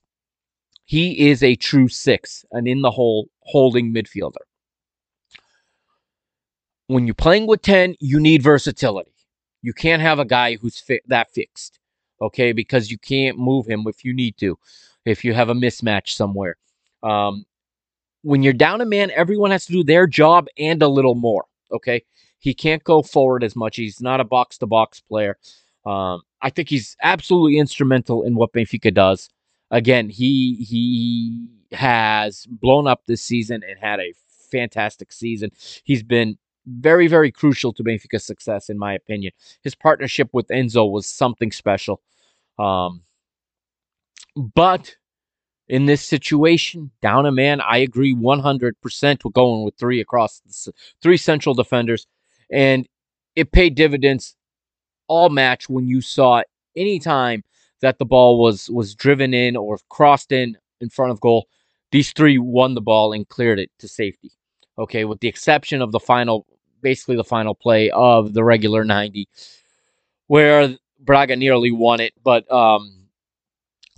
he 0.85 1.31
is 1.31 1.43
a 1.43 1.57
true 1.57 1.89
six, 1.89 2.45
an 2.53 2.67
in 2.67 2.83
the 2.83 2.91
hole 2.91 3.31
holding 3.41 3.95
midfielder. 3.95 4.45
When 6.89 7.07
you're 7.07 7.15
playing 7.15 7.47
with 7.47 7.63
10, 7.63 7.95
you 8.01 8.21
need 8.21 8.43
versatility. 8.43 9.15
You 9.63 9.73
can't 9.73 10.03
have 10.03 10.19
a 10.19 10.27
guy 10.27 10.57
who's 10.57 10.79
fi- 10.79 11.01
that 11.07 11.31
fixed, 11.31 11.79
okay? 12.21 12.53
Because 12.53 12.91
you 12.91 12.99
can't 12.99 13.39
move 13.39 13.65
him 13.67 13.85
if 13.87 14.05
you 14.05 14.13
need 14.13 14.37
to, 14.41 14.59
if 15.07 15.25
you 15.25 15.33
have 15.33 15.49
a 15.49 15.55
mismatch 15.55 16.11
somewhere. 16.11 16.59
Um, 17.03 17.47
when 18.21 18.43
you're 18.43 18.53
down 18.53 18.83
a 18.83 18.85
man, 18.85 19.11
everyone 19.13 19.53
has 19.53 19.65
to 19.65 19.73
do 19.73 19.83
their 19.83 20.07
job 20.07 20.49
and 20.59 20.83
a 20.83 20.89
little 20.89 21.15
more, 21.15 21.47
okay? 21.73 22.05
He 22.41 22.53
can't 22.53 22.85
go 22.85 23.01
forward 23.01 23.43
as 23.43 23.57
much. 23.57 23.77
He's 23.77 24.03
not 24.03 24.21
a 24.21 24.25
box 24.25 24.59
to 24.59 24.67
box 24.67 25.01
player. 25.01 25.39
Um, 25.85 26.23
I 26.43 26.51
think 26.51 26.69
he's 26.69 26.97
absolutely 27.03 27.59
instrumental 27.59 28.23
in 28.23 28.35
what 28.35 28.53
Benfica 28.53 28.93
does. 28.95 29.29
Again, 29.71 30.09
he 30.09 30.57
he 30.57 31.49
has 31.73 32.47
blown 32.47 32.87
up 32.87 33.07
this 33.07 33.23
season 33.23 33.63
and 33.69 33.79
had 33.79 34.01
a 34.01 34.13
fantastic 34.51 35.13
season. 35.13 35.51
He's 35.85 36.03
been 36.03 36.39
very 36.67 37.09
very 37.09 37.33
crucial 37.33 37.73
to 37.75 37.85
Benfica's 37.85 38.25
success, 38.25 38.69
in 38.69 38.79
my 38.79 38.95
opinion. 38.95 39.33
His 39.63 39.75
partnership 39.75 40.29
with 40.33 40.49
Enzo 40.49 40.91
was 40.91 41.07
something 41.07 41.53
special. 41.53 42.03
Um, 42.59 43.03
but 44.37 44.97
in 45.69 45.87
this 45.87 46.05
situation, 46.05 46.91
down 47.01 47.27
a 47.27 47.33
man, 47.33 47.61
I 47.61 47.79
agree 47.79 48.15
100% 48.15 49.25
with 49.25 49.35
going 49.35 49.65
with 49.65 49.75
three 49.79 50.01
across 50.01 50.43
three 51.03 51.17
central 51.17 51.55
defenders 51.55 52.07
And 52.51 52.87
it 53.37 53.53
paid 53.53 53.75
dividends 53.75 54.37
all 55.13 55.29
match 55.29 55.69
when 55.69 55.87
you 55.87 56.01
saw 56.01 56.43
anytime 56.75 57.45
that 57.83 57.99
the 57.99 58.07
ball 58.07 58.41
was 58.41 58.71
was 58.71 58.95
driven 58.95 59.35
in 59.35 59.57
or 59.57 59.79
crossed 59.91 60.33
in 60.33 60.57
in 60.81 60.89
front 60.89 61.13
of 61.13 61.21
goal, 61.21 61.47
these 61.91 62.13
three 62.13 62.39
won 62.39 62.75
the 62.75 62.81
ball 62.81 63.13
and 63.13 63.29
cleared 63.29 63.59
it 63.59 63.71
to 63.79 63.87
safety. 63.87 64.31
Okay, 64.79 65.05
with 65.05 65.21
the 65.21 65.29
exception 65.29 65.83
of 65.83 65.93
the 65.93 66.01
final, 66.01 66.47
basically 66.81 67.17
the 67.17 67.25
final 67.25 67.55
play 67.55 67.91
of 67.91 68.33
the 68.33 68.43
regular 68.43 68.85
90, 68.85 69.29
where 70.29 70.79
Braga 70.99 71.37
nearly 71.37 71.71
won 71.71 72.01
it, 72.01 72.15
but 72.25 72.51
um, 72.51 73.09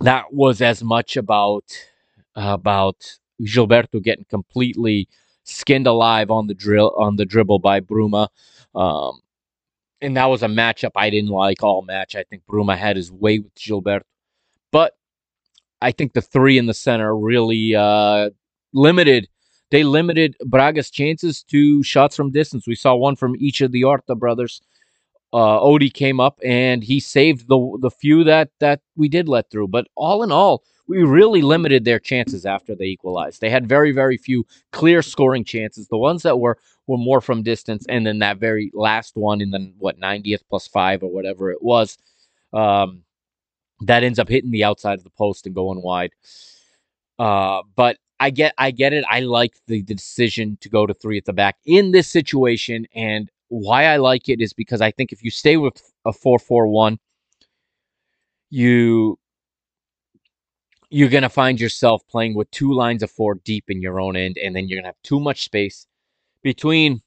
that 0.01 0.33
was 0.33 0.61
as 0.61 0.83
much 0.83 1.15
about 1.15 1.63
about 2.35 3.17
Gilberto 3.41 4.03
getting 4.03 4.25
completely 4.25 5.07
skinned 5.45 5.87
alive 5.87 6.29
on 6.29 6.47
the 6.47 6.53
drill 6.53 6.93
on 6.97 7.15
the 7.15 7.25
dribble 7.25 7.59
by 7.59 7.79
Bruma. 7.79 8.27
Um, 8.75 9.21
and 10.01 10.17
that 10.17 10.25
was 10.25 10.43
a 10.43 10.47
matchup 10.47 10.91
I 10.95 11.09
didn't 11.09 11.29
like 11.29 11.63
all 11.63 11.81
match. 11.81 12.15
I 12.15 12.23
think 12.23 12.43
Bruma 12.49 12.77
had 12.77 12.95
his 12.95 13.11
way 13.11 13.39
with 13.39 13.55
Gilberto. 13.55 14.01
But 14.71 14.93
I 15.81 15.91
think 15.91 16.13
the 16.13 16.21
three 16.21 16.57
in 16.57 16.65
the 16.65 16.73
center 16.73 17.15
really 17.15 17.75
uh, 17.75 18.31
limited. 18.73 19.27
They 19.71 19.83
limited 19.83 20.35
Braga's 20.45 20.91
chances 20.91 21.43
to 21.43 21.81
shots 21.83 22.15
from 22.15 22.31
distance. 22.31 22.67
We 22.67 22.75
saw 22.75 22.95
one 22.95 23.15
from 23.15 23.35
each 23.39 23.61
of 23.61 23.71
the 23.71 23.81
Horta 23.81 24.15
brothers. 24.15 24.61
Uh, 25.33 25.59
Odie 25.59 25.93
came 25.93 26.19
up 26.19 26.39
and 26.45 26.83
he 26.83 26.99
saved 26.99 27.47
the 27.49 27.77
the 27.81 27.91
few 27.91 28.23
that 28.23 28.49
that 28.59 28.81
we 28.95 29.09
did 29.09 29.27
let 29.27 29.49
through. 29.49 29.67
But 29.67 29.87
all 29.95 30.23
in 30.23 30.31
all, 30.31 30.63
we 30.87 31.03
really 31.03 31.41
limited 31.41 31.85
their 31.85 31.99
chances 31.99 32.45
after 32.45 32.75
they 32.75 32.85
equalized. 32.85 33.41
They 33.41 33.49
had 33.49 33.67
very 33.67 33.91
very 33.91 34.17
few 34.17 34.45
clear 34.71 35.01
scoring 35.01 35.43
chances. 35.43 35.87
The 35.87 35.97
ones 35.97 36.23
that 36.23 36.39
were 36.39 36.57
were 36.87 36.97
more 36.97 37.21
from 37.21 37.43
distance, 37.43 37.85
and 37.89 38.05
then 38.05 38.19
that 38.19 38.37
very 38.37 38.71
last 38.73 39.15
one 39.15 39.41
in 39.41 39.51
the 39.51 39.73
what 39.79 39.99
90th 39.99 40.41
plus 40.49 40.67
five 40.67 41.03
or 41.03 41.11
whatever 41.11 41.51
it 41.51 41.61
was. 41.61 41.97
Um, 42.53 43.03
that 43.81 44.03
ends 44.03 44.19
up 44.19 44.29
hitting 44.29 44.51
the 44.51 44.63
outside 44.63 44.97
of 44.97 45.03
the 45.03 45.09
post 45.11 45.45
and 45.45 45.55
going 45.55 45.81
wide. 45.81 46.11
Uh, 47.19 47.61
but 47.75 47.97
I 48.19 48.29
get 48.29 48.53
I 48.57 48.71
get 48.71 48.93
it. 48.93 49.05
I 49.09 49.21
like 49.21 49.53
the, 49.67 49.81
the 49.81 49.93
decision 49.93 50.57
to 50.61 50.69
go 50.69 50.85
to 50.85 50.93
three 50.93 51.17
at 51.17 51.25
the 51.25 51.33
back 51.33 51.57
in 51.65 51.91
this 51.91 52.07
situation, 52.07 52.87
and 52.93 53.29
why 53.49 53.85
I 53.85 53.97
like 53.97 54.29
it 54.29 54.41
is 54.41 54.53
because 54.53 54.81
I 54.81 54.91
think 54.91 55.11
if 55.11 55.23
you 55.23 55.31
stay 55.31 55.57
with 55.57 55.81
a 56.05 56.13
four 56.13 56.39
four 56.39 56.67
one, 56.67 56.99
you 58.49 59.19
you're 60.95 61.09
gonna 61.09 61.27
find 61.27 61.59
yourself 61.59 62.07
playing 62.07 62.35
with 62.35 62.49
two 62.51 62.71
lines 62.71 63.03
of 63.03 63.11
four 63.11 63.35
deep 63.43 63.65
in 63.67 63.81
your 63.81 63.99
own 63.99 64.15
end, 64.15 64.37
and 64.37 64.55
then 64.55 64.69
you're 64.69 64.79
gonna 64.79 64.87
have 64.87 65.03
too 65.03 65.19
much 65.19 65.43
space 65.43 65.87
between 66.41 67.01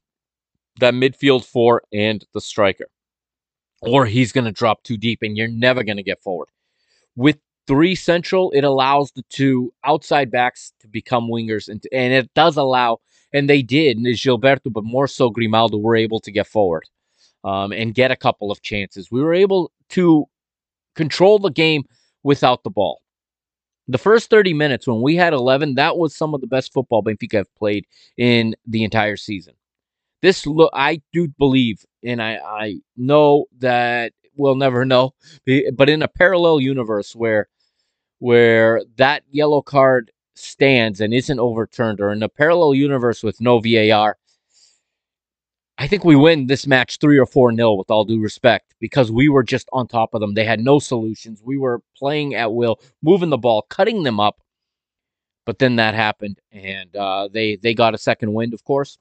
that 0.78 0.92
midfield 0.92 1.42
four 1.42 1.80
and 1.90 2.22
the 2.34 2.40
striker, 2.42 2.84
or 3.80 4.04
he's 4.04 4.30
gonna 4.30 4.52
drop 4.52 4.82
too 4.82 4.98
deep, 4.98 5.22
and 5.22 5.38
you're 5.38 5.48
never 5.48 5.82
gonna 5.82 6.02
get 6.02 6.22
forward. 6.22 6.48
With 7.16 7.38
three 7.66 7.94
central, 7.94 8.50
it 8.50 8.62
allows 8.62 9.10
the 9.12 9.24
two 9.30 9.72
outside 9.84 10.30
backs 10.30 10.74
to 10.80 10.86
become 10.86 11.26
wingers, 11.26 11.66
and, 11.70 11.82
and 11.90 12.12
it 12.12 12.28
does 12.34 12.58
allow, 12.58 12.98
and 13.32 13.48
they 13.48 13.62
did, 13.62 13.96
and 13.96 14.04
Gilberto, 14.04 14.70
but 14.70 14.84
more 14.84 15.06
so 15.08 15.30
Grimaldo, 15.30 15.78
were 15.78 15.96
able 15.96 16.20
to 16.20 16.30
get 16.30 16.46
forward 16.46 16.84
um, 17.42 17.72
and 17.72 17.94
get 17.94 18.10
a 18.10 18.16
couple 18.16 18.50
of 18.50 18.60
chances. 18.60 19.10
We 19.10 19.22
were 19.22 19.32
able 19.32 19.72
to 19.90 20.26
control 20.94 21.38
the 21.38 21.48
game 21.48 21.84
without 22.22 22.64
the 22.64 22.70
ball. 22.70 23.00
The 23.88 23.98
first 23.98 24.28
30 24.28 24.52
minutes 24.52 24.86
when 24.86 25.00
we 25.00 25.16
had 25.16 25.32
11, 25.32 25.74
that 25.76 25.96
was 25.96 26.14
some 26.14 26.34
of 26.34 26.42
the 26.42 26.46
best 26.46 26.72
football 26.74 27.02
Benfica 27.02 27.38
have 27.38 27.54
played 27.54 27.86
in 28.18 28.54
the 28.66 28.84
entire 28.84 29.16
season. 29.16 29.54
This 30.20 30.46
look, 30.46 30.70
I 30.74 31.00
do 31.12 31.28
believe, 31.38 31.84
and 32.04 32.22
I, 32.22 32.36
I 32.36 32.80
know 32.96 33.46
that 33.58 34.12
we'll 34.36 34.56
never 34.56 34.84
know. 34.84 35.14
But 35.74 35.88
in 35.88 36.02
a 36.02 36.08
parallel 36.08 36.60
universe 36.60 37.16
where 37.16 37.48
where 38.20 38.82
that 38.96 39.22
yellow 39.30 39.62
card 39.62 40.10
stands 40.34 41.00
and 41.00 41.14
isn't 41.14 41.38
overturned, 41.38 42.00
or 42.00 42.12
in 42.12 42.22
a 42.22 42.28
parallel 42.28 42.74
universe 42.74 43.22
with 43.22 43.40
no 43.40 43.60
VAR, 43.60 44.16
I 45.80 45.86
think 45.86 46.04
we 46.04 46.16
win 46.16 46.48
this 46.48 46.66
match 46.66 46.98
three 46.98 47.18
or 47.18 47.26
four 47.26 47.52
nil 47.52 47.78
with 47.78 47.88
all 47.88 48.04
due 48.04 48.20
respect 48.20 48.74
because 48.80 49.12
we 49.12 49.28
were 49.28 49.44
just 49.44 49.68
on 49.72 49.86
top 49.86 50.12
of 50.12 50.20
them. 50.20 50.34
They 50.34 50.44
had 50.44 50.58
no 50.58 50.80
solutions. 50.80 51.40
We 51.42 51.56
were 51.56 51.80
playing 51.96 52.34
at 52.34 52.52
will, 52.52 52.80
moving 53.00 53.30
the 53.30 53.38
ball, 53.38 53.62
cutting 53.62 54.02
them 54.02 54.18
up. 54.18 54.40
But 55.46 55.60
then 55.60 55.76
that 55.76 55.94
happened, 55.94 56.40
and 56.52 56.94
uh, 56.94 57.28
they 57.32 57.56
they 57.56 57.72
got 57.72 57.94
a 57.94 57.98
second 57.98 58.34
wind, 58.34 58.52
of 58.52 58.64
course, 58.64 58.98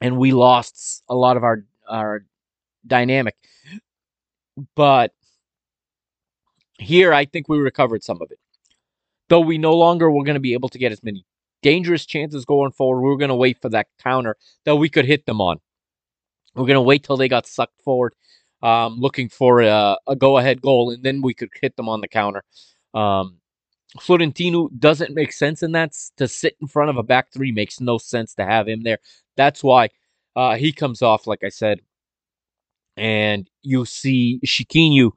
and 0.00 0.16
we 0.16 0.32
lost 0.32 1.02
a 1.08 1.14
lot 1.14 1.36
of 1.36 1.44
our 1.44 1.64
our 1.86 2.24
dynamic. 2.86 3.36
But 4.74 5.12
here, 6.78 7.12
I 7.12 7.26
think 7.26 7.48
we 7.48 7.58
recovered 7.58 8.02
some 8.02 8.22
of 8.22 8.30
it. 8.30 8.38
Though 9.28 9.40
we 9.40 9.58
no 9.58 9.74
longer 9.74 10.10
were 10.10 10.24
going 10.24 10.34
to 10.34 10.40
be 10.40 10.54
able 10.54 10.70
to 10.70 10.78
get 10.78 10.92
as 10.92 11.02
many 11.02 11.26
dangerous 11.62 12.06
chances 12.06 12.46
going 12.46 12.72
forward, 12.72 13.02
we 13.02 13.10
were 13.10 13.18
going 13.18 13.28
to 13.28 13.34
wait 13.34 13.60
for 13.60 13.68
that 13.70 13.88
counter 14.02 14.36
that 14.64 14.76
we 14.76 14.88
could 14.88 15.04
hit 15.04 15.26
them 15.26 15.42
on. 15.42 15.60
We're 16.56 16.66
to 16.74 16.80
wait 16.80 17.04
till 17.04 17.18
they 17.18 17.28
got 17.28 17.46
sucked 17.46 17.82
forward, 17.82 18.14
um, 18.62 18.98
looking 18.98 19.28
for 19.28 19.60
a, 19.60 19.98
a 20.06 20.16
go 20.16 20.38
ahead 20.38 20.62
goal, 20.62 20.90
and 20.90 21.02
then 21.02 21.20
we 21.20 21.34
could 21.34 21.50
hit 21.60 21.76
them 21.76 21.88
on 21.88 22.00
the 22.00 22.08
counter. 22.08 22.42
Um, 22.94 23.38
Florentino 24.00 24.68
doesn't 24.78 25.14
make 25.14 25.32
sense 25.32 25.62
in 25.62 25.72
that. 25.72 25.92
To 26.16 26.26
sit 26.26 26.56
in 26.60 26.66
front 26.66 26.90
of 26.90 26.96
a 26.96 27.02
back 27.02 27.32
three 27.32 27.52
makes 27.52 27.80
no 27.80 27.98
sense 27.98 28.34
to 28.34 28.44
have 28.44 28.68
him 28.68 28.82
there. 28.82 28.98
That's 29.36 29.62
why 29.62 29.90
uh, 30.34 30.56
he 30.56 30.72
comes 30.72 31.02
off, 31.02 31.26
like 31.26 31.44
I 31.44 31.50
said, 31.50 31.80
and 32.96 33.48
you 33.62 33.84
see 33.84 34.40
Chiquinho. 34.44 35.12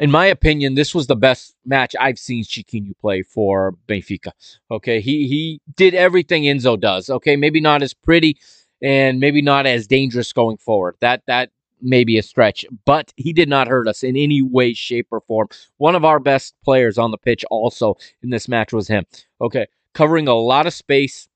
In 0.00 0.10
my 0.10 0.26
opinion, 0.26 0.74
this 0.74 0.94
was 0.94 1.06
the 1.06 1.16
best 1.16 1.54
match 1.64 1.94
I've 2.00 2.18
seen 2.18 2.42
Chiquinho 2.42 2.98
play 2.98 3.22
for 3.22 3.74
Benfica. 3.86 4.32
Okay, 4.70 5.00
he 5.00 5.28
he 5.28 5.60
did 5.76 5.94
everything 5.94 6.44
Enzo 6.44 6.80
does. 6.80 7.10
Okay, 7.10 7.36
maybe 7.36 7.60
not 7.60 7.82
as 7.82 7.94
pretty 7.94 8.38
and 8.82 9.20
maybe 9.20 9.42
not 9.42 9.66
as 9.66 9.86
dangerous 9.86 10.32
going 10.32 10.56
forward. 10.56 10.96
That 11.00 11.22
that 11.26 11.50
may 11.82 12.04
be 12.04 12.18
a 12.18 12.22
stretch, 12.22 12.64
but 12.84 13.12
he 13.16 13.32
did 13.32 13.48
not 13.48 13.68
hurt 13.68 13.88
us 13.88 14.02
in 14.02 14.16
any 14.16 14.42
way, 14.42 14.74
shape, 14.74 15.08
or 15.10 15.20
form. 15.20 15.48
One 15.78 15.94
of 15.94 16.04
our 16.04 16.20
best 16.20 16.54
players 16.62 16.98
on 16.98 17.10
the 17.10 17.18
pitch 17.18 17.44
also 17.50 17.96
in 18.22 18.30
this 18.30 18.48
match 18.48 18.72
was 18.72 18.88
him. 18.88 19.04
Okay, 19.40 19.66
covering 19.94 20.28
a 20.28 20.34
lot 20.34 20.66
of 20.66 20.74
space, 20.74 21.28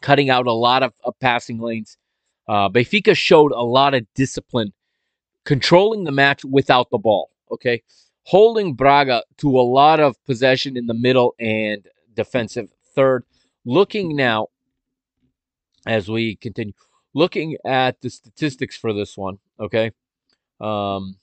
cutting 0.00 0.30
out 0.30 0.46
a 0.46 0.52
lot 0.52 0.82
of, 0.82 0.92
of 1.04 1.18
passing 1.20 1.58
lanes. 1.58 1.96
Uh, 2.48 2.70
showed 3.12 3.52
a 3.52 3.60
lot 3.60 3.92
of 3.92 4.06
discipline, 4.14 4.72
controlling 5.44 6.04
the 6.04 6.12
match 6.12 6.44
without 6.44 6.88
the 6.90 6.98
ball. 6.98 7.30
Okay, 7.50 7.82
holding 8.22 8.74
Braga 8.74 9.22
to 9.38 9.58
a 9.58 9.62
lot 9.62 10.00
of 10.00 10.16
possession 10.24 10.76
in 10.76 10.86
the 10.86 10.94
middle 10.94 11.34
and 11.38 11.86
defensive 12.14 12.70
third. 12.94 13.24
Looking 13.66 14.16
now 14.16 14.48
as 15.86 16.08
we 16.08 16.36
continue, 16.36 16.74
looking 17.14 17.56
at 17.64 18.00
the 18.00 18.10
statistics 18.10 18.76
for 18.76 18.92
this 18.92 19.16
one. 19.16 19.38
Okay, 19.60 19.92
um, 20.60 21.16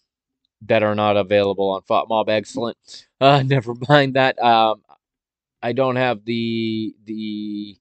that 0.62 0.84
are 0.84 0.96
not 0.96 1.18
available 1.18 1.70
on 1.72 1.82
FotMob. 1.82 2.30
Excellent. 2.30 2.78
Uh, 3.22 3.42
never 3.44 3.74
mind 3.88 4.16
that. 4.16 4.38
Um, 4.44 4.84
I 5.62 5.72
don't 5.72 5.96
have 5.96 6.26
the 6.26 6.94
the 7.06 7.78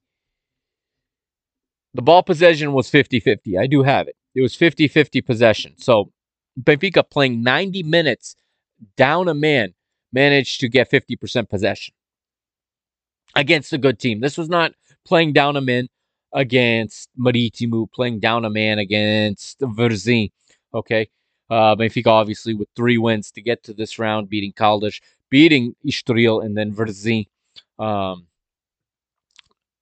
the 1.92 2.02
ball 2.02 2.22
possession 2.22 2.72
was 2.72 2.88
50 2.88 3.20
50. 3.20 3.58
I 3.58 3.66
do 3.66 3.82
have 3.82 4.06
it. 4.08 4.16
It 4.34 4.40
was 4.40 4.54
50 4.54 4.88
50 4.88 5.20
possession. 5.20 5.74
So 5.76 6.12
Benfica 6.58 7.02
playing 7.08 7.42
90 7.42 7.82
minutes 7.82 8.36
down 8.96 9.28
a 9.28 9.34
man 9.34 9.74
managed 10.12 10.60
to 10.60 10.68
get 10.68 10.90
50% 10.90 11.48
possession 11.48 11.94
against 13.34 13.72
a 13.72 13.78
good 13.78 13.98
team. 13.98 14.20
This 14.20 14.38
was 14.38 14.48
not 14.48 14.72
playing 15.04 15.32
down 15.32 15.56
a 15.56 15.60
man 15.60 15.88
against 16.34 17.08
Marítimo, 17.18 17.90
playing 17.90 18.20
down 18.20 18.44
a 18.44 18.50
man 18.50 18.78
against 18.78 19.60
Varzim. 19.60 20.30
Okay. 20.74 21.08
Uh, 21.48 21.76
Benfica 21.76 22.08
obviously 22.08 22.54
with 22.54 22.68
three 22.74 22.98
wins 22.98 23.30
to 23.30 23.40
get 23.40 23.62
to 23.64 23.72
this 23.72 23.98
round, 23.98 24.28
beating 24.28 24.52
Caldas, 24.52 25.00
beating 25.30 25.74
Estoril, 25.86 26.44
and 26.44 26.56
then 26.56 26.74
Varzim. 26.74 27.26
Um, 27.78 28.26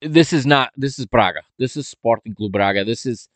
this 0.00 0.32
is 0.32 0.44
not 0.44 0.72
this 0.76 0.98
is 0.98 1.06
Braga. 1.06 1.42
This 1.58 1.76
is 1.76 1.88
Sporting 1.88 2.34
Club 2.34 2.52
Braga. 2.52 2.84
This 2.84 3.06
is 3.06 3.28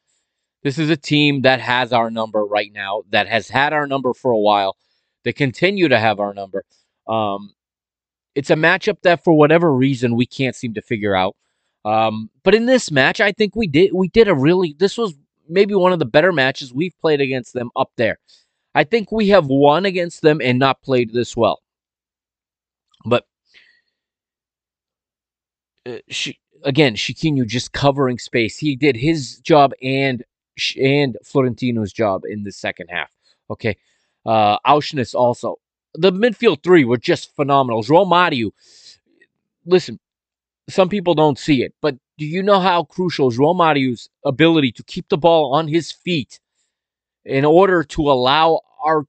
this 0.63 0.79
is 0.79 0.91
a 0.91 0.97
team 0.97 1.43
that 1.43 1.61
has 1.61 1.93
our 1.93 2.11
number 2.11 2.45
right 2.45 2.73
now, 2.73 3.03
that 3.11 3.29
has 3.29 3.49
had 3.49 3.73
our 3.73 3.87
number 3.87 4.13
for 4.13 4.33
a 4.33 4.39
while. 4.39 4.77
They 5.23 5.33
continue 5.33 5.89
to 5.89 5.99
have 5.99 6.19
our 6.19 6.35
number. 6.35 6.65
Um, 7.07 7.53
it's 8.35 8.51
a 8.51 8.57
matchup 8.57 9.01
that, 9.03 9.23
for 9.23 9.33
whatever 9.33 9.73
reason, 9.73 10.17
we 10.17 10.27
can't 10.27 10.57
seem 10.57 10.75
to 10.75 10.83
figure 10.83 11.15
out. 11.15 11.37
Um, 11.87 12.31
but 12.43 12.55
in 12.55 12.67
this 12.67 12.91
match, 12.91 13.21
I 13.21 13.31
think 13.31 13.55
we 13.55 13.69
did 13.69 13.93
we 13.95 14.09
did 14.09 14.27
a 14.27 14.35
really 14.35 14.75
this 14.77 14.99
was 14.99 15.15
maybe 15.49 15.73
one 15.75 15.93
of 15.93 16.01
the 16.01 16.05
better 16.05 16.33
matches 16.33 16.75
we've 16.75 16.99
played 16.99 17.21
against 17.21 17.55
them 17.55 17.71
up 17.77 17.93
there. 17.97 18.19
I 18.75 18.83
think 18.83 19.13
we 19.13 19.29
have 19.29 19.47
won 19.47 19.87
against 19.87 20.23
them 20.23 20.41
and 20.43 20.59
not 20.59 20.83
played 20.83 21.13
this 21.13 21.37
well. 21.37 21.63
But 23.05 23.25
uh, 25.87 25.99
she, 26.09 26.41
again, 26.65 26.97
Chiquinho 26.97 27.47
just 27.47 27.73
covering 27.73 28.19
space. 28.19 28.59
He 28.59 28.75
did 28.75 28.97
his 28.97 29.39
job 29.39 29.73
and 29.81 30.25
and 30.83 31.17
Florentino's 31.25 31.93
job 31.93 32.23
in 32.29 32.43
the 32.43 32.51
second 32.51 32.89
half. 32.89 33.13
Okay. 33.49 33.77
Uh, 34.25 34.57
also. 34.65 35.57
The 35.95 36.13
midfield 36.13 36.65
three 36.65 36.85
were 36.85 36.99
just 36.99 37.35
phenomenal. 37.37 37.83
João 37.83 38.09
Mario, 38.09 38.51
listen, 39.65 39.99
some 40.69 40.89
people 40.89 41.15
don't 41.15 41.39
see 41.39 41.63
it, 41.63 41.75
but 41.81 41.97
do 42.19 42.27
you 42.27 42.43
know 42.43 42.61
how 42.61 42.85
crucial 42.85 43.31
João 43.31 43.57
Mario's 43.57 44.09
ability 44.25 44.73
to 44.73 44.83
keep 44.83 45.09
the 45.09 45.19
ball 45.19 45.55
on 45.55 45.69
his 45.69 45.93
feet 45.93 46.41
in 47.25 47.45
order 47.45 47.85
to 47.85 48.11
allow 48.11 48.61
our 48.85 49.07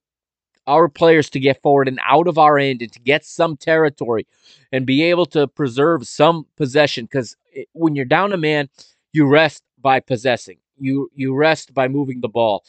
our 0.68 0.89
players 0.89 1.30
to 1.30 1.39
get 1.39 1.62
forward 1.62 1.88
and 1.88 1.99
out 2.03 2.28
of 2.28 2.38
our 2.38 2.60
end 2.60 2.82
and 2.82 2.91
to 2.91 2.99
get 2.99 3.24
some 3.24 3.55
territory 3.55 4.28
and 4.74 4.86
be 4.86 5.01
able 5.01 5.26
to 5.26 5.47
preserve 5.47 6.05
some 6.05 6.45
possession? 6.58 7.05
Because 7.05 7.38
when 7.74 7.95
you're 7.95 8.05
down 8.05 8.34
a 8.34 8.38
man 8.38 8.70
you 9.14 9.26
rest 9.26 9.64
by 9.80 9.99
possessing. 9.99 10.58
You 10.78 11.10
you 11.16 11.34
rest 11.34 11.74
by 11.74 11.88
moving 11.88 12.22
the 12.22 12.28
ball. 12.30 12.64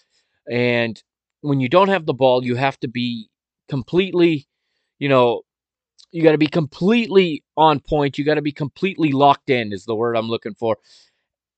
And 0.51 1.03
when 1.43 1.61
you 1.61 1.69
don't 1.69 1.89
have 1.89 2.07
the 2.07 2.15
ball 2.15 2.45
you 2.45 2.57
have 2.57 2.79
to 2.81 2.89
be 2.89 3.29
completely 3.69 4.47
you 4.99 5.09
know 5.09 5.43
you 6.11 6.23
got 6.23 6.33
to 6.33 6.39
be 6.39 6.47
completely 6.47 7.43
on 7.57 7.81
point 7.81 8.19
you 8.19 8.25
got 8.25 8.35
to 8.35 8.43
be 8.43 8.53
completely 8.53 9.13
locked 9.13 9.51
in 9.51 9.73
is 9.73 9.85
the 9.85 9.95
word 9.95 10.17
i'm 10.17 10.29
looking 10.29 10.55
for 10.55 10.79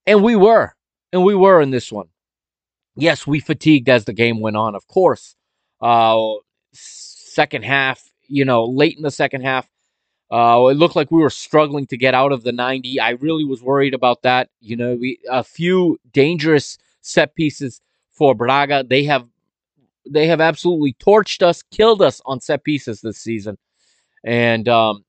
and 0.07 0.23
we 0.23 0.37
were 0.37 0.75
and 1.13 1.25
we 1.25 1.35
were 1.35 1.61
in 1.61 1.71
this 1.71 1.91
one 1.93 2.09
yes 2.97 3.27
we 3.27 3.41
fatigued 3.41 3.89
as 3.89 4.05
the 4.05 4.13
game 4.13 4.41
went 4.41 4.57
on 4.57 4.75
of 4.75 4.87
course 4.87 5.37
uh, 5.81 6.35
second 6.73 7.65
half, 7.65 8.11
you 8.29 8.45
know, 8.45 8.65
late 8.65 8.97
in 8.97 9.03
the 9.03 9.11
second 9.11 9.43
half, 9.43 9.69
uh, 10.31 10.67
it 10.71 10.75
looked 10.75 10.97
like 10.97 11.11
we 11.11 11.21
were 11.21 11.31
struggling 11.31 11.87
to 11.87 11.97
get 11.97 12.15
out 12.15 12.33
of 12.33 12.45
the 12.45 12.53
90. 12.53 13.01
I 13.01 13.11
really 13.11 13.45
was 13.45 13.63
worried 13.63 13.95
about 13.95 14.23
that. 14.23 14.49
You 14.61 14.77
know, 14.77 14.95
we 14.95 15.19
a 15.29 15.43
few 15.43 15.99
dangerous 16.13 16.79
set 17.01 17.35
pieces 17.35 17.81
for 18.11 18.35
Braga. 18.35 18.85
They 18.89 19.05
have 19.05 19.27
they 20.09 20.27
have 20.27 20.41
absolutely 20.41 20.95
torched 20.95 21.43
us, 21.43 21.63
killed 21.63 22.03
us 22.03 22.21
on 22.27 22.41
set 22.41 22.65
pieces 22.65 23.01
this 23.01 23.19
season, 23.19 23.59
and 24.25 24.69
um, 24.69 25.05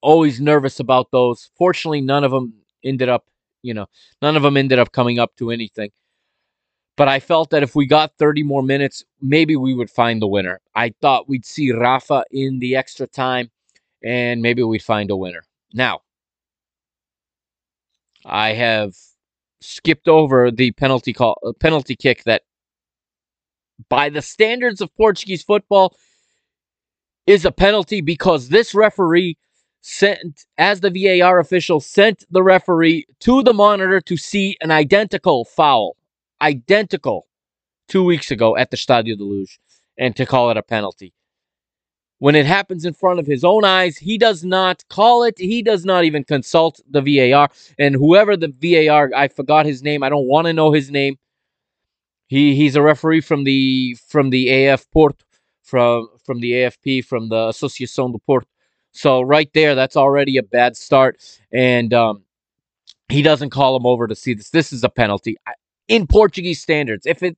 always 0.00 0.40
nervous 0.40 0.80
about 0.80 1.10
those. 1.10 1.50
Fortunately, 1.56 2.00
none 2.00 2.24
of 2.24 2.30
them 2.30 2.54
ended 2.84 3.08
up, 3.08 3.26
you 3.62 3.74
know, 3.74 3.86
none 4.20 4.36
of 4.36 4.42
them 4.42 4.56
ended 4.56 4.78
up 4.78 4.92
coming 4.92 5.18
up 5.18 5.34
to 5.36 5.50
anything. 5.50 5.90
But 6.96 7.08
I 7.08 7.20
felt 7.20 7.50
that 7.50 7.62
if 7.62 7.74
we 7.74 7.86
got 7.86 8.12
30 8.18 8.42
more 8.42 8.62
minutes, 8.62 9.02
maybe 9.20 9.56
we 9.56 9.74
would 9.74 9.90
find 9.90 10.20
the 10.20 10.26
winner. 10.26 10.60
I 10.74 10.92
thought 11.00 11.28
we'd 11.28 11.46
see 11.46 11.72
Rafa 11.72 12.24
in 12.30 12.58
the 12.58 12.76
extra 12.76 13.06
time 13.06 13.50
and 14.04 14.42
maybe 14.42 14.62
we'd 14.62 14.82
find 14.82 15.10
a 15.10 15.16
winner. 15.16 15.42
Now, 15.72 16.00
I 18.26 18.52
have 18.52 18.94
skipped 19.60 20.08
over 20.08 20.50
the 20.50 20.72
penalty 20.72 21.12
call 21.12 21.38
uh, 21.46 21.52
penalty 21.60 21.96
kick 21.96 22.24
that 22.24 22.42
by 23.88 24.08
the 24.08 24.22
standards 24.22 24.80
of 24.80 24.94
Portuguese 24.96 25.42
football 25.42 25.96
is 27.26 27.44
a 27.44 27.52
penalty 27.52 28.00
because 28.00 28.48
this 28.48 28.74
referee 28.74 29.36
sent 29.80 30.46
as 30.58 30.80
the 30.80 30.90
VAR 30.90 31.38
official 31.38 31.80
sent 31.80 32.24
the 32.30 32.42
referee 32.42 33.04
to 33.20 33.42
the 33.42 33.52
monitor 33.52 34.00
to 34.00 34.16
see 34.16 34.56
an 34.60 34.70
identical 34.70 35.44
foul 35.44 35.96
identical 36.40 37.26
two 37.88 38.04
weeks 38.04 38.30
ago 38.30 38.56
at 38.56 38.70
the 38.70 38.76
Stadio 38.76 39.16
de 39.16 39.24
Luz 39.24 39.58
and 39.98 40.14
to 40.16 40.26
call 40.26 40.50
it 40.50 40.56
a 40.56 40.62
penalty. 40.62 41.12
When 42.18 42.36
it 42.36 42.46
happens 42.46 42.84
in 42.84 42.94
front 42.94 43.18
of 43.18 43.26
his 43.26 43.42
own 43.42 43.64
eyes, 43.64 43.96
he 43.96 44.16
does 44.16 44.44
not 44.44 44.84
call 44.88 45.24
it. 45.24 45.34
He 45.38 45.60
does 45.60 45.84
not 45.84 46.04
even 46.04 46.22
consult 46.22 46.80
the 46.88 47.00
VAR. 47.00 47.50
And 47.78 47.96
whoever 47.96 48.36
the 48.36 48.54
VAR, 48.62 49.10
I 49.14 49.26
forgot 49.26 49.66
his 49.66 49.82
name. 49.82 50.04
I 50.04 50.08
don't 50.08 50.28
want 50.28 50.46
to 50.46 50.52
know 50.52 50.70
his 50.70 50.90
name. 50.90 51.18
He 52.28 52.54
he's 52.54 52.76
a 52.76 52.82
referee 52.82 53.22
from 53.22 53.44
the 53.44 53.96
from 54.08 54.30
the 54.30 54.66
AF 54.66 54.88
Port, 54.92 55.22
from 55.62 56.08
from 56.24 56.40
the 56.40 56.52
AFP, 56.52 57.04
from 57.04 57.28
the 57.28 57.48
Associação 57.48 58.12
do 58.12 58.18
Porto. 58.26 58.46
So 58.92 59.22
right 59.22 59.50
there, 59.54 59.74
that's 59.74 59.96
already 59.96 60.36
a 60.36 60.42
bad 60.42 60.76
start. 60.76 61.22
And 61.50 61.94
um, 61.94 62.24
he 63.08 63.22
doesn't 63.22 63.50
call 63.50 63.76
him 63.76 63.86
over 63.86 64.06
to 64.06 64.14
see 64.14 64.34
this. 64.34 64.50
This 64.50 64.72
is 64.72 64.84
a 64.84 64.88
penalty. 64.88 65.36
In 65.88 66.06
Portuguese 66.06 66.60
standards. 66.60 67.06
If 67.06 67.22
it 67.22 67.36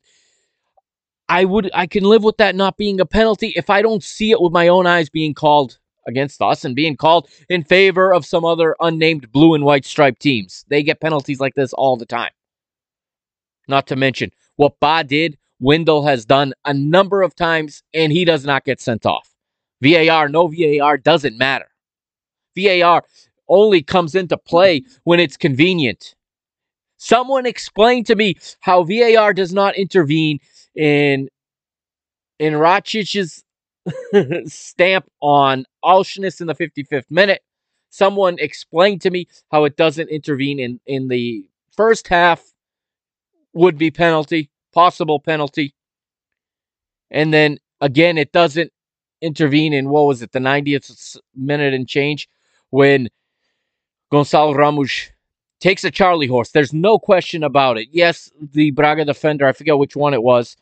I 1.28 1.44
would 1.44 1.70
I 1.74 1.86
can 1.86 2.04
live 2.04 2.22
with 2.22 2.36
that 2.38 2.54
not 2.54 2.76
being 2.76 3.00
a 3.00 3.06
penalty 3.06 3.52
if 3.56 3.70
I 3.70 3.82
don't 3.82 4.02
see 4.02 4.30
it 4.30 4.40
with 4.40 4.52
my 4.52 4.68
own 4.68 4.86
eyes 4.86 5.08
being 5.08 5.34
called 5.34 5.78
against 6.06 6.42
us 6.42 6.64
and 6.64 6.76
being 6.76 6.96
called 6.96 7.28
in 7.48 7.64
favor 7.64 8.12
of 8.12 8.26
some 8.26 8.44
other 8.44 8.76
unnamed 8.80 9.32
blue 9.32 9.54
and 9.54 9.64
white 9.64 9.86
striped 9.86 10.20
teams. 10.20 10.64
They 10.68 10.82
get 10.82 11.00
penalties 11.00 11.40
like 11.40 11.54
this 11.54 11.72
all 11.72 11.96
the 11.96 12.04
time. 12.04 12.30
Not 13.68 13.86
to 13.86 13.96
mention 13.96 14.30
what 14.56 14.78
Ba 14.80 15.02
did, 15.04 15.38
Wendell 15.60 16.06
has 16.06 16.24
done 16.24 16.52
a 16.64 16.74
number 16.74 17.22
of 17.22 17.34
times, 17.34 17.82
and 17.92 18.12
he 18.12 18.24
does 18.24 18.44
not 18.44 18.64
get 18.64 18.80
sent 18.80 19.06
off. 19.06 19.30
VAR, 19.82 20.28
no 20.28 20.48
VAR 20.48 20.96
doesn't 20.96 21.38
matter. 21.38 21.66
VAR 22.56 23.04
only 23.48 23.82
comes 23.82 24.14
into 24.14 24.36
play 24.36 24.82
when 25.04 25.20
it's 25.20 25.36
convenient. 25.36 26.14
Someone 26.96 27.46
explain 27.46 28.04
to 28.04 28.16
me 28.16 28.36
how 28.60 28.84
VAR 28.84 29.34
does 29.34 29.52
not 29.52 29.76
intervene 29.76 30.38
in 30.74 31.28
in 32.38 32.54
Račić's 32.54 33.44
stamp 34.52 35.06
on 35.20 35.64
Aursnes 35.84 36.40
in 36.40 36.46
the 36.46 36.54
55th 36.54 37.10
minute. 37.10 37.42
Someone 37.90 38.36
explain 38.38 38.98
to 39.00 39.10
me 39.10 39.28
how 39.50 39.64
it 39.64 39.76
doesn't 39.76 40.08
intervene 40.08 40.58
in, 40.58 40.80
in 40.86 41.08
the 41.08 41.48
first 41.76 42.08
half 42.08 42.42
would 43.52 43.78
be 43.78 43.90
penalty, 43.90 44.50
possible 44.74 45.20
penalty. 45.20 45.74
And 47.10 47.32
then 47.32 47.58
again, 47.80 48.18
it 48.18 48.32
doesn't 48.32 48.72
intervene 49.22 49.72
in 49.72 49.88
what 49.88 50.06
was 50.06 50.20
it, 50.20 50.32
the 50.32 50.40
90th 50.40 51.16
minute 51.34 51.72
and 51.72 51.88
change 51.88 52.28
when 52.70 53.08
Gonçalo 54.12 54.54
Ramos 54.54 55.10
takes 55.60 55.84
a 55.84 55.90
Charlie 55.90 56.26
horse. 56.26 56.50
There's 56.50 56.72
no 56.72 56.98
question 56.98 57.42
about 57.42 57.78
it. 57.78 57.88
Yes, 57.90 58.30
the 58.52 58.70
Braga 58.72 59.04
defender, 59.04 59.46
I 59.46 59.52
forget 59.52 59.78
which 59.78 59.96
one 59.96 60.12
it 60.12 60.22
was, 60.22 60.56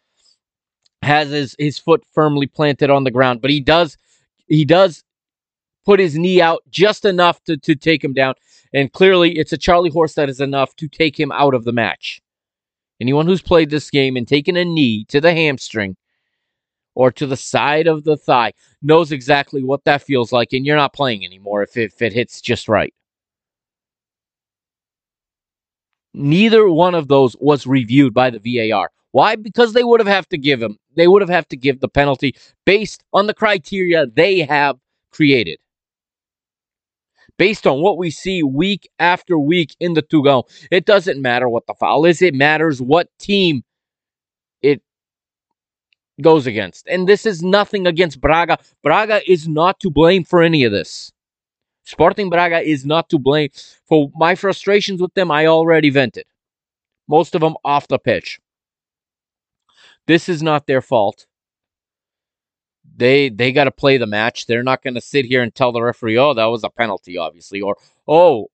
has 1.02 1.30
his, 1.30 1.56
his 1.58 1.78
foot 1.78 2.04
firmly 2.12 2.46
planted 2.46 2.90
on 2.90 3.04
the 3.04 3.10
ground, 3.10 3.40
but 3.40 3.50
he 3.50 3.60
does 3.60 3.96
he 4.46 4.64
does 4.64 5.02
put 5.84 5.98
his 5.98 6.16
knee 6.16 6.40
out 6.40 6.62
just 6.70 7.04
enough 7.04 7.42
to, 7.44 7.56
to 7.56 7.74
take 7.74 8.04
him 8.04 8.12
down. 8.12 8.34
And 8.72 8.92
clearly 8.92 9.38
it's 9.38 9.52
a 9.52 9.58
Charlie 9.58 9.90
horse 9.90 10.14
that 10.14 10.28
is 10.28 10.40
enough 10.40 10.76
to 10.76 10.88
take 10.88 11.18
him 11.18 11.32
out 11.32 11.54
of 11.54 11.64
the 11.64 11.72
match. 11.72 12.20
Anyone 13.02 13.26
who's 13.26 13.42
played 13.42 13.68
this 13.70 13.90
game 13.90 14.16
and 14.16 14.28
taken 14.28 14.56
a 14.56 14.64
knee 14.64 15.04
to 15.08 15.20
the 15.20 15.34
hamstring 15.34 15.96
or 16.94 17.10
to 17.10 17.26
the 17.26 17.36
side 17.36 17.88
of 17.88 18.04
the 18.04 18.16
thigh 18.16 18.52
knows 18.80 19.10
exactly 19.10 19.64
what 19.64 19.84
that 19.86 20.02
feels 20.02 20.30
like, 20.30 20.52
and 20.52 20.64
you're 20.64 20.76
not 20.76 20.92
playing 20.92 21.24
anymore 21.24 21.64
if, 21.64 21.76
if 21.76 22.00
it 22.00 22.12
hits 22.12 22.40
just 22.40 22.68
right. 22.68 22.94
Neither 26.14 26.70
one 26.70 26.94
of 26.94 27.08
those 27.08 27.34
was 27.40 27.66
reviewed 27.66 28.14
by 28.14 28.30
the 28.30 28.38
VAR. 28.38 28.92
Why? 29.10 29.34
Because 29.34 29.72
they 29.72 29.82
would 29.82 29.98
have 29.98 30.06
have 30.06 30.28
to 30.28 30.38
give 30.38 30.62
him. 30.62 30.78
They 30.94 31.08
would 31.08 31.22
have 31.22 31.28
have 31.28 31.48
to 31.48 31.56
give 31.56 31.80
the 31.80 31.88
penalty 31.88 32.36
based 32.64 33.02
on 33.12 33.26
the 33.26 33.34
criteria 33.34 34.06
they 34.06 34.42
have 34.42 34.78
created. 35.10 35.58
Based 37.38 37.66
on 37.66 37.80
what 37.80 37.98
we 37.98 38.10
see 38.10 38.42
week 38.42 38.88
after 38.98 39.38
week 39.38 39.74
in 39.80 39.94
the 39.94 40.02
Tugão, 40.02 40.44
it 40.70 40.84
doesn't 40.84 41.20
matter 41.20 41.48
what 41.48 41.66
the 41.66 41.74
foul 41.74 42.04
is. 42.04 42.22
It 42.22 42.34
matters 42.34 42.80
what 42.80 43.08
team 43.18 43.62
it 44.60 44.82
goes 46.20 46.46
against. 46.46 46.86
And 46.86 47.08
this 47.08 47.26
is 47.26 47.42
nothing 47.42 47.86
against 47.86 48.20
Braga. 48.20 48.58
Braga 48.82 49.28
is 49.30 49.48
not 49.48 49.80
to 49.80 49.90
blame 49.90 50.24
for 50.24 50.42
any 50.42 50.64
of 50.64 50.72
this. 50.72 51.10
Sporting 51.84 52.30
Braga 52.30 52.60
is 52.60 52.86
not 52.86 53.08
to 53.08 53.18
blame 53.18 53.50
for 53.88 54.10
my 54.14 54.34
frustrations 54.34 55.00
with 55.00 55.14
them. 55.14 55.30
I 55.30 55.46
already 55.46 55.90
vented, 55.90 56.26
most 57.08 57.34
of 57.34 57.40
them 57.40 57.56
off 57.64 57.88
the 57.88 57.98
pitch. 57.98 58.38
This 60.06 60.28
is 60.28 60.42
not 60.42 60.66
their 60.66 60.82
fault. 60.82 61.26
They 62.96 63.28
they 63.30 63.52
got 63.52 63.64
to 63.64 63.70
play 63.70 63.96
the 63.98 64.06
match. 64.06 64.46
They're 64.46 64.62
not 64.62 64.82
going 64.82 64.94
to 64.94 65.00
sit 65.00 65.24
here 65.24 65.42
and 65.42 65.54
tell 65.54 65.72
the 65.72 65.82
referee, 65.82 66.18
"Oh, 66.18 66.34
that 66.34 66.44
was 66.46 66.64
a 66.64 66.70
penalty," 66.70 67.16
obviously, 67.18 67.60
or 67.60 67.76
"Oh, 68.06 68.48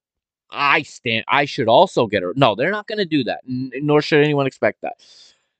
I 0.50 0.82
stand. 0.82 1.24
I 1.28 1.44
should 1.44 1.68
also 1.68 2.06
get 2.06 2.22
it." 2.22 2.36
No, 2.36 2.54
they're 2.54 2.70
not 2.70 2.86
going 2.86 2.98
to 2.98 3.04
do 3.04 3.24
that, 3.24 3.40
n- 3.48 3.72
nor 3.82 4.02
should 4.02 4.22
anyone 4.24 4.46
expect 4.46 4.82
that. 4.82 4.94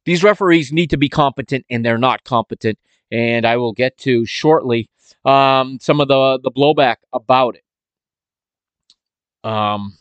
These 0.04 0.22
referees 0.24 0.72
need 0.72 0.90
to 0.90 0.96
be 0.96 1.08
competent, 1.08 1.66
and 1.70 1.84
they're 1.84 1.98
not 1.98 2.24
competent. 2.24 2.78
And 3.10 3.46
I 3.46 3.56
will 3.56 3.72
get 3.72 3.96
to 3.98 4.24
shortly 4.26 4.88
um, 5.24 5.78
some 5.80 6.00
of 6.00 6.08
the 6.08 6.38
the 6.42 6.50
blowback 6.50 6.96
about 7.12 7.56
it. 7.56 7.64
Um, 9.48 9.96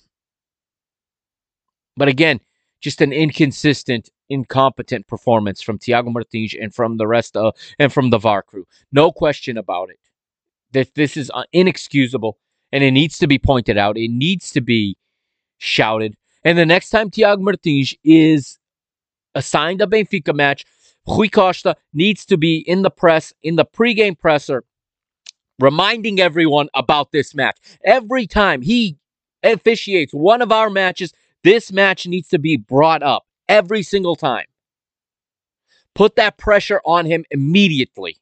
but 1.95 2.07
again, 2.07 2.39
just 2.81 3.01
an 3.01 3.11
inconsistent, 3.13 4.09
incompetent 4.29 5.07
performance 5.07 5.61
from 5.61 5.77
Tiago 5.77 6.09
Martins 6.09 6.55
and 6.59 6.73
from 6.73 6.97
the 6.97 7.07
rest 7.07 7.35
of 7.35 7.55
and 7.79 7.91
from 7.91 8.09
the 8.09 8.17
VAR 8.17 8.43
crew. 8.43 8.65
No 8.91 9.11
question 9.11 9.57
about 9.57 9.89
it. 9.89 9.99
That 10.71 10.95
this 10.95 11.15
is 11.17 11.31
uh, 11.33 11.43
inexcusable 11.53 12.37
and 12.71 12.83
it 12.83 12.91
needs 12.91 13.17
to 13.19 13.27
be 13.27 13.39
pointed 13.39 13.77
out. 13.77 13.97
It 13.97 14.09
needs 14.11 14.51
to 14.51 14.61
be 14.61 14.97
shouted. 15.57 16.15
And 16.43 16.57
the 16.57 16.65
next 16.65 16.89
time 16.89 17.09
Tiago 17.09 17.41
Martins 17.41 17.93
is 18.03 18.59
assigned 19.35 19.81
a 19.81 19.87
Benfica 19.87 20.35
match. 20.35 20.65
Rui 21.07 21.29
Costa 21.29 21.75
needs 21.93 22.25
to 22.25 22.37
be 22.37 22.57
in 22.57 22.81
the 22.81 22.89
press, 22.89 23.33
in 23.41 23.55
the 23.55 23.65
pregame 23.65 24.17
presser, 24.17 24.63
reminding 25.59 26.19
everyone 26.19 26.67
about 26.73 27.11
this 27.11 27.33
match. 27.33 27.57
Every 27.83 28.27
time 28.27 28.61
he 28.61 28.97
officiates 29.43 30.13
one 30.13 30.41
of 30.41 30.51
our 30.51 30.69
matches, 30.69 31.13
this 31.43 31.71
match 31.71 32.05
needs 32.07 32.27
to 32.29 32.39
be 32.39 32.57
brought 32.57 33.03
up 33.03 33.26
every 33.49 33.83
single 33.83 34.15
time. 34.15 34.45
Put 35.95 36.15
that 36.15 36.37
pressure 36.37 36.81
on 36.85 37.05
him 37.05 37.25
immediately. 37.31 38.17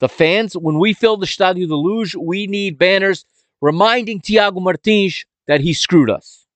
The 0.00 0.08
fans, 0.08 0.54
when 0.54 0.78
we 0.80 0.94
fill 0.94 1.16
the 1.16 1.26
Stadio 1.26 1.68
de 1.68 1.76
Luz, 1.76 2.16
we 2.16 2.48
need 2.48 2.76
banners 2.76 3.24
reminding 3.60 4.20
Tiago 4.20 4.58
Martins 4.58 5.24
that 5.46 5.60
he 5.60 5.72
screwed 5.72 6.10
us. 6.10 6.46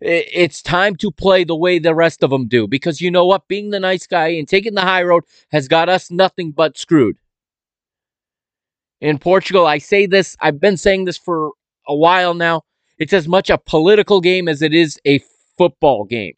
It's 0.00 0.62
time 0.62 0.96
to 0.96 1.10
play 1.10 1.44
the 1.44 1.56
way 1.56 1.78
the 1.78 1.94
rest 1.94 2.22
of 2.22 2.30
them 2.30 2.46
do 2.46 2.66
because 2.66 3.00
you 3.00 3.10
know 3.10 3.26
what? 3.26 3.48
Being 3.48 3.70
the 3.70 3.80
nice 3.80 4.06
guy 4.06 4.28
and 4.28 4.48
taking 4.48 4.74
the 4.74 4.82
high 4.82 5.02
road 5.02 5.24
has 5.50 5.68
got 5.68 5.88
us 5.88 6.10
nothing 6.10 6.52
but 6.52 6.78
screwed. 6.78 7.18
In 9.00 9.18
Portugal, 9.18 9.66
I 9.66 9.78
say 9.78 10.06
this, 10.06 10.36
I've 10.40 10.60
been 10.60 10.76
saying 10.76 11.04
this 11.04 11.18
for 11.18 11.52
a 11.86 11.94
while 11.94 12.34
now. 12.34 12.62
It's 12.98 13.12
as 13.12 13.28
much 13.28 13.50
a 13.50 13.58
political 13.58 14.20
game 14.20 14.48
as 14.48 14.62
it 14.62 14.74
is 14.74 14.98
a 15.06 15.20
football 15.58 16.04
game. 16.04 16.34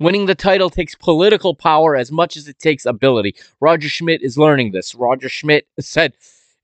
Winning 0.00 0.26
the 0.26 0.34
title 0.34 0.70
takes 0.70 0.94
political 0.94 1.54
power 1.54 1.96
as 1.96 2.10
much 2.10 2.36
as 2.36 2.48
it 2.48 2.58
takes 2.58 2.86
ability. 2.86 3.34
Roger 3.60 3.88
Schmidt 3.88 4.22
is 4.22 4.38
learning 4.38 4.72
this. 4.72 4.94
Roger 4.94 5.28
Schmidt 5.28 5.66
said, 5.80 6.14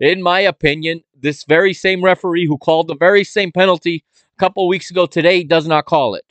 in 0.00 0.22
my 0.22 0.40
opinion, 0.40 1.02
this 1.14 1.44
very 1.44 1.74
same 1.74 2.04
referee 2.04 2.46
who 2.46 2.58
called 2.58 2.88
the 2.88 2.96
very 2.96 3.24
same 3.24 3.50
penalty 3.52 4.04
a 4.36 4.38
couple 4.38 4.68
weeks 4.68 4.90
ago 4.90 5.06
today 5.06 5.42
does 5.42 5.66
not 5.66 5.84
call 5.84 6.14
it. 6.14 6.24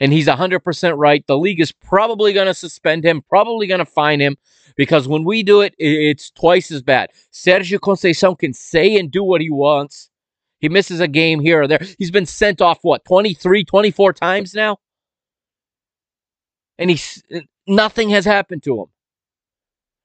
And 0.00 0.12
he's 0.12 0.26
100% 0.26 0.98
right. 0.98 1.24
The 1.28 1.38
league 1.38 1.60
is 1.60 1.70
probably 1.70 2.32
going 2.32 2.48
to 2.48 2.54
suspend 2.54 3.04
him, 3.04 3.22
probably 3.28 3.68
going 3.68 3.78
to 3.78 3.86
fine 3.86 4.20
him, 4.20 4.36
because 4.76 5.06
when 5.06 5.22
we 5.22 5.44
do 5.44 5.60
it, 5.60 5.74
it's 5.78 6.30
twice 6.30 6.72
as 6.72 6.82
bad. 6.82 7.10
Sergio 7.32 7.78
Conceição 7.78 8.36
can 8.36 8.52
say 8.52 8.96
and 8.98 9.12
do 9.12 9.22
what 9.22 9.40
he 9.40 9.50
wants. 9.50 10.10
He 10.62 10.70
misses 10.70 11.00
a 11.00 11.08
game 11.08 11.40
here 11.40 11.62
or 11.62 11.68
there. 11.68 11.80
He's 11.98 12.10
been 12.10 12.24
sent 12.24 12.62
off, 12.62 12.78
what, 12.80 13.04
23, 13.04 13.64
24 13.64 14.12
times 14.14 14.54
now? 14.54 14.78
and 16.78 16.90
he's 16.90 17.22
nothing 17.66 18.10
has 18.10 18.24
happened 18.24 18.62
to 18.64 18.80
him. 18.80 18.86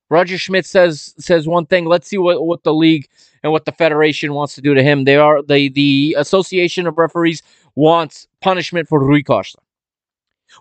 Roger 0.10 0.38
Schmidt 0.38 0.66
says 0.66 1.14
says 1.18 1.48
one 1.48 1.66
thing. 1.66 1.86
Let's 1.86 2.08
see 2.08 2.20
what, 2.20 2.46
what 2.46 2.64
the 2.64 2.74
league 2.74 3.08
and 3.44 3.52
what 3.52 3.66
the 3.66 3.72
federation 3.72 4.34
wants 4.34 4.56
to 4.56 4.62
do 4.62 4.74
to 4.76 4.84
him. 4.84 5.04
They 5.04 5.18
are 5.18 5.42
the 5.42 5.70
the 5.70 6.16
Association 6.18 6.88
of 6.88 6.98
Referees 6.98 7.42
wants 7.76 8.28
punishment 8.42 8.88
for 8.88 9.00
Rui 9.00 9.24
Costa. 9.24 9.60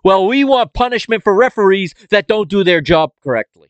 Well, 0.03 0.27
we 0.27 0.43
want 0.43 0.73
punishment 0.73 1.23
for 1.23 1.35
referees 1.35 1.95
that 2.11 2.27
don't 2.27 2.49
do 2.49 2.65
their 2.65 2.81
job 2.81 3.13
correctly. 3.23 3.69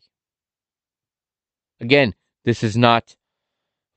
Again, 1.81 2.15
this 2.45 2.63
is 2.63 2.77
not 2.77 3.17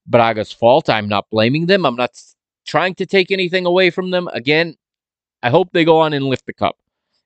Braga's 0.09 0.51
fault. 0.51 0.89
I'm 0.89 1.07
not 1.07 1.29
blaming 1.29 1.67
them. 1.67 1.85
I'm 1.85 1.95
not 1.95 2.21
trying 2.65 2.95
to 2.95 3.05
take 3.05 3.31
anything 3.31 3.65
away 3.65 3.89
from 3.89 4.11
them. 4.11 4.27
Again, 4.33 4.75
I 5.41 5.49
hope 5.49 5.71
they 5.71 5.85
go 5.85 5.99
on 5.99 6.13
and 6.13 6.25
lift 6.25 6.45
the 6.45 6.53
cup. 6.53 6.77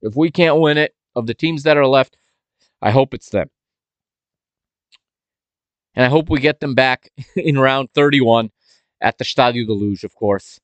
If 0.02 0.16
we 0.16 0.30
can't 0.30 0.60
win 0.60 0.78
it, 0.78 0.94
of 1.16 1.28
the 1.28 1.34
teams 1.34 1.64
that 1.64 1.78
are 1.78 1.88
left, 1.88 2.18
I 2.82 2.92
hope 2.92 3.14
it's 3.14 3.30
them. 3.30 3.50
And 5.96 6.06
I 6.06 6.10
hope 6.10 6.30
we 6.30 6.40
get 6.40 6.60
them 6.60 6.76
back 6.76 7.12
in 7.36 7.58
round 7.58 7.90
31 7.94 8.52
at 9.02 9.18
the 9.18 9.24
Stadio 9.24 9.66
de 9.66 9.74
Luz, 9.74 10.04
of 10.04 10.16
course. 10.16 10.60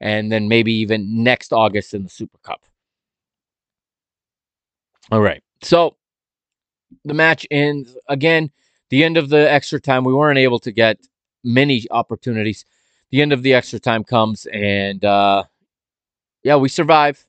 And 0.00 0.30
then 0.30 0.48
maybe 0.48 0.72
even 0.72 1.24
next 1.24 1.52
August 1.52 1.92
in 1.92 2.04
the 2.04 2.08
Super 2.08 2.38
Cup. 2.38 2.62
All 5.10 5.20
right. 5.20 5.42
So 5.62 5.96
the 7.04 7.14
match 7.14 7.46
ends 7.50 7.96
again. 8.08 8.50
The 8.90 9.04
end 9.04 9.16
of 9.16 9.28
the 9.28 9.50
extra 9.50 9.80
time, 9.80 10.04
we 10.04 10.14
weren't 10.14 10.38
able 10.38 10.60
to 10.60 10.72
get 10.72 10.98
many 11.44 11.84
opportunities. 11.90 12.64
The 13.10 13.22
end 13.22 13.32
of 13.32 13.42
the 13.42 13.54
extra 13.54 13.78
time 13.78 14.04
comes, 14.04 14.46
and 14.52 15.04
uh, 15.04 15.44
yeah, 16.42 16.56
we 16.56 16.68
survive. 16.68 17.24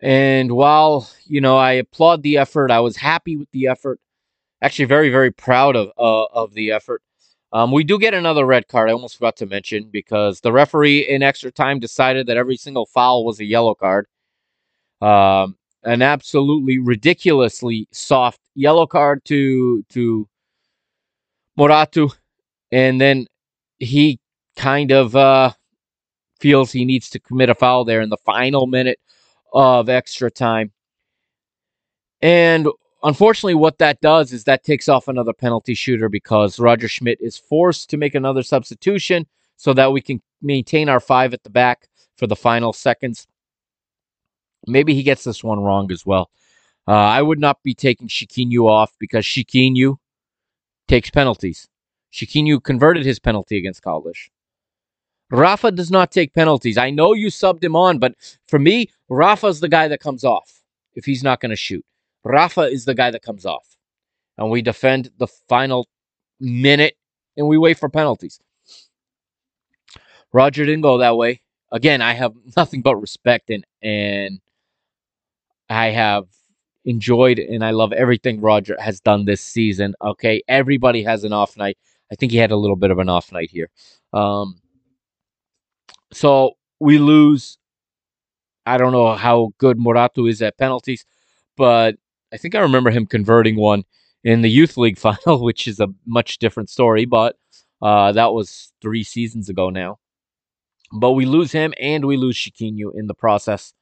And 0.00 0.52
while, 0.52 1.08
you 1.26 1.40
know, 1.40 1.56
I 1.56 1.72
applaud 1.72 2.22
the 2.22 2.38
effort, 2.38 2.70
I 2.70 2.80
was 2.80 2.96
happy 2.96 3.36
with 3.36 3.50
the 3.50 3.66
effort. 3.66 3.98
Actually, 4.62 4.84
very, 4.84 5.10
very 5.10 5.30
proud 5.30 5.76
of 5.76 5.88
uh, 5.98 6.24
of 6.26 6.52
the 6.54 6.72
effort. 6.72 7.02
Um, 7.52 7.72
we 7.72 7.82
do 7.82 7.98
get 7.98 8.12
another 8.12 8.44
red 8.44 8.68
card. 8.68 8.90
I 8.90 8.92
almost 8.92 9.16
forgot 9.16 9.36
to 9.38 9.46
mention 9.46 9.88
because 9.90 10.40
the 10.40 10.52
referee 10.52 11.08
in 11.08 11.22
extra 11.22 11.50
time 11.50 11.80
decided 11.80 12.26
that 12.26 12.36
every 12.36 12.56
single 12.56 12.86
foul 12.86 13.24
was 13.24 13.40
a 13.40 13.44
yellow 13.44 13.74
card. 13.74 14.06
Um, 15.00 15.56
an 15.84 16.02
absolutely 16.02 16.78
ridiculously 16.78 17.88
soft 17.92 18.40
yellow 18.54 18.86
card 18.86 19.24
to 19.26 19.84
to 19.90 20.28
Morato, 21.58 22.14
and 22.70 23.00
then 23.00 23.26
he 23.78 24.20
kind 24.56 24.90
of 24.90 25.14
uh, 25.16 25.52
feels 26.40 26.72
he 26.72 26.84
needs 26.84 27.10
to 27.10 27.20
commit 27.20 27.50
a 27.50 27.54
foul 27.54 27.84
there 27.84 28.00
in 28.00 28.10
the 28.10 28.16
final 28.18 28.66
minute 28.66 28.98
of 29.52 29.88
extra 29.88 30.30
time. 30.30 30.72
And 32.20 32.68
unfortunately, 33.02 33.54
what 33.54 33.78
that 33.78 34.00
does 34.00 34.32
is 34.32 34.44
that 34.44 34.64
takes 34.64 34.88
off 34.88 35.08
another 35.08 35.32
penalty 35.32 35.74
shooter 35.74 36.08
because 36.08 36.58
Roger 36.58 36.88
Schmidt 36.88 37.18
is 37.20 37.36
forced 37.38 37.90
to 37.90 37.96
make 37.96 38.14
another 38.14 38.42
substitution 38.42 39.26
so 39.56 39.72
that 39.74 39.92
we 39.92 40.00
can 40.00 40.20
maintain 40.42 40.88
our 40.88 41.00
five 41.00 41.32
at 41.32 41.42
the 41.42 41.50
back 41.50 41.88
for 42.16 42.26
the 42.26 42.36
final 42.36 42.72
seconds. 42.72 43.26
Maybe 44.66 44.94
he 44.94 45.02
gets 45.02 45.24
this 45.24 45.42
one 45.44 45.60
wrong 45.60 45.90
as 45.92 46.04
well. 46.04 46.30
Uh, 46.86 46.92
I 46.92 47.22
would 47.22 47.38
not 47.38 47.62
be 47.62 47.74
taking 47.74 48.08
Chiquinho 48.08 48.68
off 48.68 48.92
because 48.98 49.24
Chiquinho 49.24 49.96
takes 50.88 51.10
penalties. 51.10 51.68
Chiquinho 52.12 52.62
converted 52.62 53.04
his 53.04 53.18
penalty 53.18 53.58
against 53.58 53.82
Caldas. 53.82 54.28
Rafa 55.30 55.70
does 55.70 55.90
not 55.90 56.10
take 56.10 56.32
penalties. 56.32 56.78
I 56.78 56.90
know 56.90 57.12
you 57.12 57.28
subbed 57.28 57.62
him 57.62 57.76
on, 57.76 57.98
but 57.98 58.14
for 58.46 58.58
me, 58.58 58.90
Rafa's 59.08 59.60
the 59.60 59.68
guy 59.68 59.88
that 59.88 60.00
comes 60.00 60.24
off 60.24 60.62
if 60.94 61.04
he's 61.04 61.22
not 61.22 61.40
going 61.40 61.50
to 61.50 61.56
shoot. 61.56 61.84
Rafa 62.24 62.62
is 62.62 62.84
the 62.84 62.94
guy 62.94 63.10
that 63.10 63.22
comes 63.22 63.44
off. 63.44 63.76
And 64.38 64.50
we 64.50 64.62
defend 64.62 65.10
the 65.18 65.26
final 65.48 65.86
minute 66.40 66.96
and 67.36 67.46
we 67.46 67.58
wait 67.58 67.78
for 67.78 67.88
penalties. 67.88 68.40
Roger 70.32 70.64
didn't 70.64 70.82
go 70.82 70.98
that 70.98 71.16
way. 71.16 71.42
Again, 71.72 72.00
I 72.00 72.14
have 72.14 72.32
nothing 72.56 72.82
but 72.82 72.96
respect 72.96 73.50
and 73.50 73.64
and 73.82 74.40
I 75.68 75.88
have 75.90 76.24
enjoyed 76.84 77.38
and 77.38 77.64
I 77.64 77.72
love 77.72 77.92
everything 77.92 78.40
Roger 78.40 78.76
has 78.80 79.00
done 79.00 79.24
this 79.24 79.42
season. 79.42 79.94
Okay, 80.02 80.42
everybody 80.48 81.02
has 81.02 81.24
an 81.24 81.32
off 81.32 81.56
night. 81.56 81.76
I 82.10 82.14
think 82.14 82.32
he 82.32 82.38
had 82.38 82.50
a 82.50 82.56
little 82.56 82.76
bit 82.76 82.90
of 82.90 82.98
an 82.98 83.08
off 83.08 83.32
night 83.32 83.50
here. 83.50 83.70
Um, 84.12 84.60
so 86.12 86.52
we 86.80 86.98
lose. 86.98 87.58
I 88.66 88.76
don't 88.76 88.92
know 88.92 89.14
how 89.14 89.52
good 89.58 89.78
Morato 89.78 90.28
is 90.28 90.42
at 90.42 90.58
penalties, 90.58 91.04
but 91.56 91.96
I 92.32 92.36
think 92.36 92.54
I 92.54 92.60
remember 92.60 92.90
him 92.90 93.06
converting 93.06 93.56
one 93.56 93.84
in 94.24 94.42
the 94.42 94.50
youth 94.50 94.76
league 94.76 94.98
final, 95.06 95.42
which 95.42 95.66
is 95.66 95.80
a 95.80 95.88
much 96.06 96.38
different 96.38 96.70
story. 96.70 97.04
But 97.04 97.36
uh, 97.80 98.12
that 98.12 98.32
was 98.32 98.72
three 98.80 99.04
seasons 99.04 99.48
ago 99.48 99.70
now. 99.70 99.98
But 100.92 101.12
we 101.12 101.26
lose 101.26 101.52
him 101.52 101.74
and 101.78 102.06
we 102.06 102.16
lose 102.16 102.36
Chiquinho 102.36 102.92
in 102.94 103.06
the 103.06 103.14
process. 103.14 103.74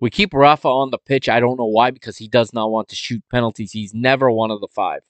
We 0.00 0.10
keep 0.10 0.32
Rafa 0.32 0.68
on 0.68 0.90
the 0.90 0.98
pitch. 0.98 1.28
I 1.28 1.40
don't 1.40 1.56
know 1.58 1.64
why, 1.64 1.90
because 1.90 2.16
he 2.16 2.28
does 2.28 2.52
not 2.52 2.70
want 2.70 2.88
to 2.88 2.96
shoot 2.96 3.22
penalties. 3.30 3.72
He's 3.72 3.92
never 3.92 4.30
one 4.30 4.52
of 4.52 4.60
the 4.60 4.68
five. 4.68 5.00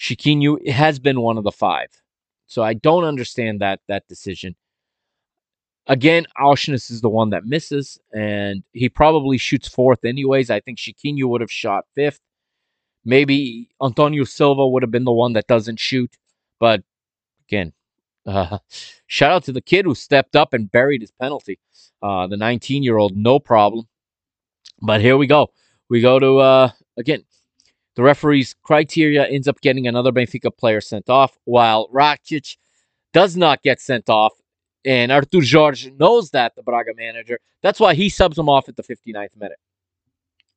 Chiquinho 0.00 0.66
has 0.68 0.98
been 0.98 1.20
one 1.20 1.36
of 1.36 1.44
the 1.44 1.52
five. 1.52 1.88
So 2.46 2.62
I 2.62 2.74
don't 2.74 3.04
understand 3.04 3.60
that 3.60 3.80
that 3.86 4.08
decision. 4.08 4.56
Again, 5.86 6.26
Aursnes 6.40 6.90
is 6.90 7.00
the 7.00 7.08
one 7.08 7.30
that 7.30 7.44
misses, 7.44 7.98
and 8.12 8.62
he 8.72 8.88
probably 8.88 9.38
shoots 9.38 9.68
fourth 9.68 10.04
anyways. 10.04 10.50
I 10.50 10.60
think 10.60 10.78
Chiquinho 10.78 11.24
would 11.24 11.40
have 11.40 11.50
shot 11.50 11.84
fifth. 11.94 12.20
Maybe 13.04 13.68
Antonio 13.82 14.24
Silva 14.24 14.66
would 14.66 14.82
have 14.82 14.90
been 14.90 15.04
the 15.04 15.12
one 15.12 15.32
that 15.34 15.46
doesn't 15.46 15.78
shoot. 15.78 16.16
But 16.58 16.82
again, 17.48 17.72
uh, 18.26 18.58
shout 19.06 19.32
out 19.32 19.44
to 19.44 19.52
the 19.52 19.62
kid 19.62 19.84
who 19.84 19.94
stepped 19.94 20.36
up 20.36 20.54
and 20.54 20.70
buried 20.70 21.02
his 21.02 21.12
penalty. 21.12 21.58
Uh, 22.02 22.26
the 22.26 22.36
19 22.36 22.82
year 22.82 22.96
old, 22.96 23.16
no 23.16 23.38
problem. 23.38 23.86
But 24.80 25.00
here 25.00 25.16
we 25.16 25.26
go. 25.26 25.50
We 25.88 26.00
go 26.00 26.18
to, 26.18 26.38
uh, 26.38 26.70
again, 26.96 27.24
the 28.00 28.04
referee's 28.04 28.54
criteria 28.62 29.26
ends 29.26 29.46
up 29.46 29.60
getting 29.60 29.86
another 29.86 30.10
Benfica 30.10 30.56
player 30.56 30.80
sent 30.80 31.10
off, 31.10 31.36
while 31.44 31.86
Račić 31.88 32.56
does 33.12 33.36
not 33.36 33.62
get 33.62 33.78
sent 33.78 34.08
off 34.08 34.32
and 34.86 35.12
Artur 35.12 35.42
Jorge 35.46 35.90
knows 35.90 36.30
that, 36.30 36.54
the 36.56 36.62
Braga 36.62 36.92
manager. 36.96 37.38
That's 37.60 37.78
why 37.78 37.92
he 37.92 38.08
subs 38.08 38.38
him 38.38 38.48
off 38.48 38.70
at 38.70 38.76
the 38.76 38.82
59th 38.82 39.36
minute. 39.36 39.58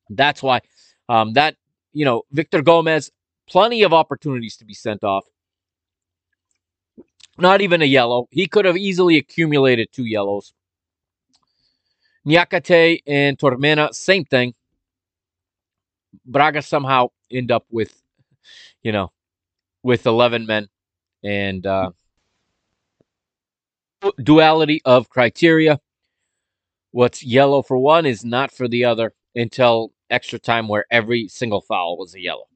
That's 0.08 0.42
why 0.42 0.62
um, 1.10 1.34
that, 1.34 1.56
you 1.92 2.06
know, 2.06 2.22
Victor 2.32 2.62
Gomez, 2.62 3.10
plenty 3.46 3.82
of 3.82 3.92
opportunities 3.92 4.56
to 4.56 4.64
be 4.64 4.72
sent 4.72 5.04
off. 5.04 5.26
Not 7.36 7.60
even 7.60 7.82
a 7.82 7.84
yellow. 7.84 8.26
He 8.30 8.46
could 8.46 8.64
have 8.64 8.78
easily 8.78 9.18
accumulated 9.18 9.88
two 9.92 10.06
yellows. 10.06 10.54
Niakaté 12.26 13.02
and 13.06 13.38
Tormena, 13.38 13.92
same 13.92 14.24
thing. 14.24 14.54
Braga 16.24 16.62
somehow 16.62 17.08
end 17.30 17.50
up 17.50 17.66
with, 17.70 18.02
you 18.82 18.92
know, 18.92 19.12
with 19.82 20.06
11 20.06 20.46
men 20.46 20.68
and 21.22 21.66
uh, 21.66 21.90
duality 24.22 24.80
of 24.84 25.08
criteria. 25.08 25.80
What's 26.90 27.24
yellow 27.24 27.62
for 27.62 27.78
one 27.78 28.06
is 28.06 28.24
not 28.24 28.52
for 28.52 28.68
the 28.68 28.84
other 28.84 29.14
until 29.34 29.92
extra 30.10 30.38
time 30.38 30.68
where 30.68 30.86
every 30.90 31.28
single 31.28 31.60
foul 31.60 31.98
was 31.98 32.14
a 32.14 32.20
yellow. 32.20 32.46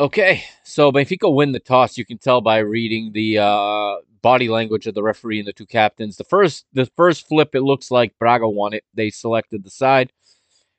Okay, 0.00 0.42
so 0.64 0.90
Benfica 0.90 1.32
win 1.32 1.52
the 1.52 1.60
toss. 1.60 1.96
You 1.96 2.04
can 2.04 2.18
tell 2.18 2.40
by 2.40 2.58
reading 2.58 3.12
the 3.12 3.38
uh, 3.38 3.96
body 4.20 4.48
language 4.48 4.86
of 4.86 4.94
the 4.94 5.02
referee 5.02 5.38
and 5.38 5.46
the 5.46 5.52
two 5.52 5.66
captains. 5.66 6.16
The 6.16 6.24
first, 6.24 6.66
the 6.72 6.86
first 6.96 7.28
flip, 7.28 7.54
it 7.54 7.62
looks 7.62 7.90
like 7.90 8.18
Braga 8.18 8.48
won 8.48 8.72
it. 8.72 8.84
They 8.94 9.10
selected 9.10 9.64
the 9.64 9.70
side, 9.70 10.12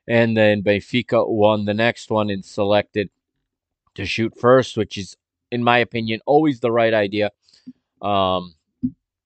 and 0.07 0.37
then 0.37 0.63
Benfica 0.63 1.27
won 1.27 1.65
the 1.65 1.73
next 1.73 2.09
one 2.09 2.29
and 2.29 2.43
selected 2.43 3.09
to 3.95 4.05
shoot 4.05 4.39
first, 4.39 4.77
which 4.77 4.97
is, 4.97 5.17
in 5.51 5.63
my 5.63 5.79
opinion, 5.79 6.21
always 6.25 6.59
the 6.59 6.71
right 6.71 6.93
idea. 6.93 7.31
Um, 8.01 8.55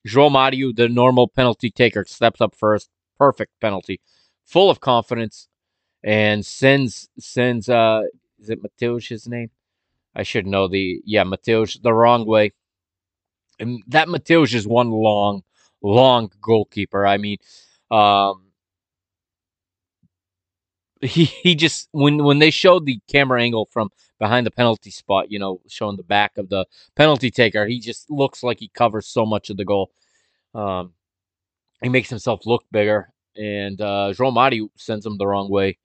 João 0.07 0.31
Mario, 0.31 0.71
the 0.73 0.89
normal 0.89 1.27
penalty 1.27 1.69
taker, 1.69 2.05
steps 2.07 2.41
up 2.41 2.55
first. 2.55 2.89
Perfect 3.17 3.51
penalty, 3.59 4.01
full 4.45 4.71
of 4.71 4.79
confidence, 4.79 5.47
and 6.03 6.43
sends 6.43 7.07
sends. 7.19 7.69
Uh, 7.69 8.01
is 8.39 8.49
it 8.49 8.63
Matheus 8.63 9.27
name? 9.27 9.51
I 10.15 10.23
should 10.23 10.47
know 10.47 10.67
the 10.67 11.01
yeah 11.05 11.23
Matheus 11.23 11.79
the 11.79 11.93
wrong 11.93 12.25
way. 12.25 12.53
And 13.59 13.83
that 13.87 14.07
Matheus 14.07 14.55
is 14.55 14.65
one 14.65 14.89
long, 14.89 15.43
long 15.83 16.31
goalkeeper. 16.41 17.05
I 17.05 17.17
mean, 17.17 17.37
um, 17.91 18.50
he 21.01 21.25
he 21.25 21.55
just 21.55 21.89
when 21.91 22.23
when 22.23 22.39
they 22.39 22.51
showed 22.51 22.85
the 22.85 22.99
camera 23.07 23.41
angle 23.41 23.65
from 23.71 23.89
behind 24.19 24.45
the 24.45 24.51
penalty 24.51 24.91
spot, 24.91 25.31
you 25.31 25.39
know, 25.39 25.61
showing 25.67 25.97
the 25.97 26.03
back 26.03 26.37
of 26.37 26.49
the 26.49 26.65
penalty 26.95 27.31
taker, 27.31 27.65
he 27.65 27.79
just 27.79 28.09
looks 28.09 28.43
like 28.43 28.59
he 28.59 28.69
covers 28.69 29.07
so 29.07 29.25
much 29.25 29.49
of 29.49 29.57
the 29.57 29.65
goal. 29.65 29.91
Um, 30.53 30.93
he 31.81 31.89
makes 31.89 32.09
himself 32.09 32.45
look 32.45 32.63
bigger, 32.71 33.11
and 33.35 33.81
uh, 33.81 34.13
João 34.13 34.33
Mario 34.33 34.69
sends 34.75 35.05
him 35.05 35.17
the 35.17 35.25
wrong 35.25 35.49
way. 35.49 35.77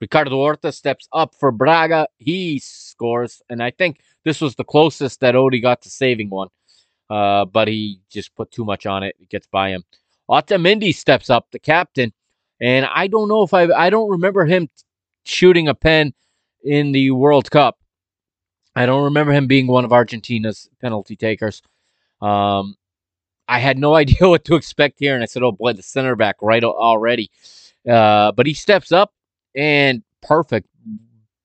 Ricardo 0.00 0.30
Horta 0.30 0.72
steps 0.72 1.06
up 1.12 1.34
for 1.38 1.52
Braga. 1.52 2.08
He 2.18 2.58
scores, 2.58 3.42
and 3.48 3.62
I 3.62 3.70
think 3.70 4.00
this 4.24 4.40
was 4.40 4.56
the 4.56 4.64
closest 4.64 5.20
that 5.20 5.34
Odie 5.34 5.62
got 5.62 5.82
to 5.82 5.90
saving 5.90 6.30
one. 6.30 6.48
Uh, 7.10 7.44
but 7.44 7.68
he 7.68 8.00
just 8.10 8.34
put 8.34 8.50
too 8.50 8.64
much 8.64 8.86
on 8.86 9.02
it. 9.02 9.14
It 9.20 9.28
gets 9.28 9.46
by 9.46 9.68
him. 9.68 9.84
Otamendi 10.30 10.94
steps 10.94 11.28
up, 11.28 11.46
the 11.52 11.58
captain, 11.58 12.12
and 12.62 12.86
I 12.86 13.08
don't 13.08 13.28
know 13.28 13.42
if 13.42 13.52
I 13.52 13.64
I 13.64 13.90
don't 13.90 14.08
remember 14.08 14.46
him 14.46 14.70
shooting 15.24 15.68
a 15.68 15.74
pen 15.74 16.14
in 16.64 16.92
the 16.92 17.10
World 17.10 17.50
Cup. 17.50 17.78
I 18.74 18.86
don't 18.86 19.04
remember 19.04 19.32
him 19.32 19.48
being 19.48 19.66
one 19.66 19.84
of 19.84 19.92
Argentina's 19.92 20.70
penalty 20.80 21.16
takers. 21.16 21.60
Um, 22.22 22.76
I 23.48 23.58
had 23.58 23.78
no 23.78 23.94
idea 24.02 24.28
what 24.28 24.44
to 24.46 24.54
expect 24.54 25.00
here, 25.00 25.14
and 25.14 25.22
I 25.22 25.26
said, 25.26 25.42
"Oh 25.42 25.52
boy, 25.52 25.72
the 25.72 25.82
center 25.82 26.14
back 26.16 26.36
right 26.40 26.62
already." 26.62 27.30
Uh, 27.88 28.30
but 28.32 28.46
he 28.46 28.54
steps 28.54 28.92
up 28.92 29.12
and 29.56 30.04
perfect 30.22 30.68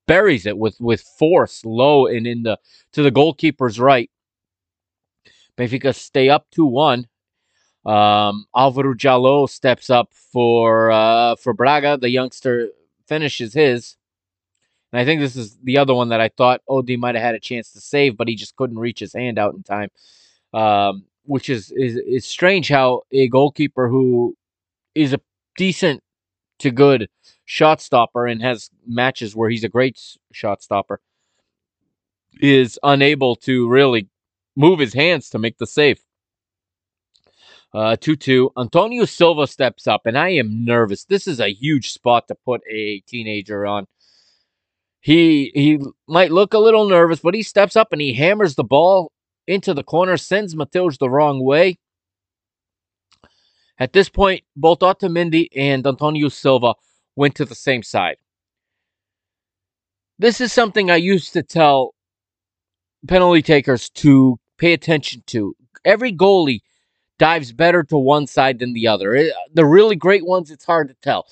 buries 0.07 0.45
it 0.45 0.57
with 0.57 0.79
with 0.79 1.01
force 1.01 1.65
low 1.65 2.05
and 2.05 2.27
in 2.27 2.43
the 2.43 2.59
to 2.93 3.01
the 3.01 3.11
goalkeeper's 3.11 3.79
right. 3.79 4.09
Benfica 5.57 5.95
stay 5.95 6.29
up 6.29 6.45
2-1. 6.55 7.05
Um, 7.87 8.45
Álvaro 8.53 8.93
Djaló 8.93 9.49
steps 9.49 9.89
up 9.89 10.13
for 10.13 10.91
uh, 10.91 11.37
for 11.37 11.53
Braga. 11.53 11.97
The 11.97 12.09
youngster 12.09 12.69
finishes 13.07 13.53
his. 13.53 13.95
And 14.91 14.99
I 14.99 15.05
think 15.05 15.21
this 15.21 15.35
is 15.35 15.57
the 15.63 15.77
other 15.77 15.93
one 15.93 16.09
that 16.09 16.21
I 16.21 16.29
thought 16.29 16.61
Odi 16.67 16.97
might 16.97 17.15
have 17.15 17.23
had 17.23 17.35
a 17.35 17.39
chance 17.39 17.71
to 17.73 17.81
save, 17.81 18.17
but 18.17 18.27
he 18.27 18.35
just 18.35 18.55
couldn't 18.55 18.79
reach 18.79 18.99
his 18.99 19.13
hand 19.13 19.39
out 19.39 19.53
in 19.53 19.63
time. 19.63 19.89
Um, 20.53 21.05
which 21.23 21.49
is, 21.49 21.71
is 21.71 21.97
is 21.97 22.25
strange 22.25 22.69
how 22.69 23.01
a 23.11 23.27
goalkeeper 23.27 23.89
who 23.89 24.35
is 24.95 25.13
a 25.13 25.19
decent 25.57 26.01
to 26.59 26.71
good 26.71 27.09
shot 27.45 27.81
stopper 27.81 28.25
and 28.25 28.41
has 28.41 28.69
matches 28.85 29.35
where 29.35 29.49
he's 29.49 29.63
a 29.63 29.69
great 29.69 29.99
shot 30.31 30.61
stopper 30.61 30.99
is 32.41 32.79
unable 32.83 33.35
to 33.35 33.67
really 33.69 34.07
move 34.55 34.79
his 34.79 34.93
hands 34.93 35.29
to 35.29 35.39
make 35.39 35.57
the 35.57 35.67
save. 35.67 36.01
Uh, 37.77 37.95
2 37.95 38.15
2. 38.15 38.53
Antonio 38.57 39.05
Silva 39.05 39.45
steps 39.45 39.85
up, 39.85 40.07
and 40.07 40.17
I 40.17 40.29
am 40.29 40.65
nervous. 40.65 41.05
This 41.05 41.27
is 41.27 41.39
a 41.39 41.53
huge 41.53 41.91
spot 41.91 42.27
to 42.27 42.33
put 42.33 42.61
a 42.67 43.01
teenager 43.01 43.67
on. 43.67 43.85
He 44.99 45.51
he 45.53 45.79
might 46.07 46.31
look 46.31 46.55
a 46.55 46.57
little 46.57 46.89
nervous, 46.89 47.19
but 47.19 47.35
he 47.35 47.43
steps 47.43 47.75
up 47.75 47.89
and 47.91 48.01
he 48.01 48.13
hammers 48.15 48.55
the 48.55 48.63
ball 48.63 49.11
into 49.45 49.75
the 49.75 49.83
corner, 49.83 50.17
sends 50.17 50.55
Matheus 50.55 50.97
the 50.97 51.07
wrong 51.07 51.43
way. 51.43 51.77
At 53.77 53.93
this 53.93 54.09
point, 54.09 54.41
both 54.55 54.79
Otamendi 54.79 55.49
and 55.55 55.85
Antonio 55.85 56.29
Silva 56.29 56.73
went 57.15 57.35
to 57.35 57.45
the 57.45 57.53
same 57.53 57.83
side. 57.83 58.17
This 60.17 60.41
is 60.41 60.51
something 60.51 60.89
I 60.89 60.95
used 60.95 61.31
to 61.33 61.43
tell 61.43 61.93
penalty 63.07 63.43
takers 63.43 63.87
to 64.01 64.39
pay 64.57 64.73
attention 64.73 65.21
to. 65.27 65.55
Every 65.85 66.11
goalie 66.11 66.61
dives 67.19 67.51
better 67.51 67.83
to 67.83 67.97
one 67.97 68.27
side 68.27 68.59
than 68.59 68.73
the 68.73 68.87
other. 68.87 69.13
It, 69.13 69.33
the 69.53 69.65
really 69.65 69.95
great 69.95 70.25
ones, 70.25 70.51
it's 70.51 70.65
hard 70.65 70.87
to 70.89 70.95
tell, 70.95 71.27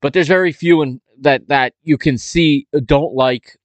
but 0.00 0.12
there's 0.12 0.28
very 0.28 0.52
few 0.52 0.82
in, 0.82 1.00
that 1.20 1.48
that 1.48 1.74
you 1.82 1.98
can 1.98 2.18
see 2.18 2.66
uh, 2.74 2.80
don't 2.84 3.14
like 3.14 3.56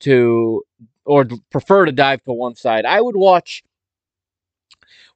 to 0.00 0.62
or 1.04 1.26
prefer 1.50 1.86
to 1.86 1.92
dive 1.92 2.22
to 2.24 2.32
one 2.32 2.54
side. 2.54 2.84
I 2.84 3.00
would 3.00 3.16
watch 3.16 3.62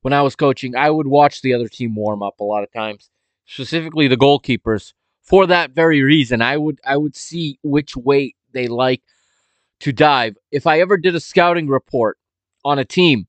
when 0.02 0.12
I 0.12 0.22
was 0.22 0.34
coaching, 0.36 0.74
I 0.76 0.90
would 0.90 1.06
watch 1.06 1.42
the 1.42 1.54
other 1.54 1.68
team 1.68 1.94
warm 1.94 2.22
up 2.22 2.40
a 2.40 2.44
lot 2.44 2.64
of 2.64 2.72
times, 2.72 3.08
specifically 3.46 4.08
the 4.08 4.16
goalkeepers. 4.16 4.92
For 5.22 5.46
that 5.46 5.70
very 5.70 6.02
reason, 6.02 6.42
I 6.42 6.56
would 6.56 6.80
I 6.84 6.96
would 6.96 7.16
see 7.16 7.58
which 7.62 7.96
way 7.96 8.34
they 8.52 8.66
like 8.66 9.02
to 9.80 9.92
dive. 9.92 10.36
If 10.50 10.66
I 10.66 10.80
ever 10.80 10.96
did 10.96 11.14
a 11.14 11.20
scouting 11.20 11.68
report 11.68 12.18
on 12.64 12.78
a 12.78 12.84
team, 12.84 13.26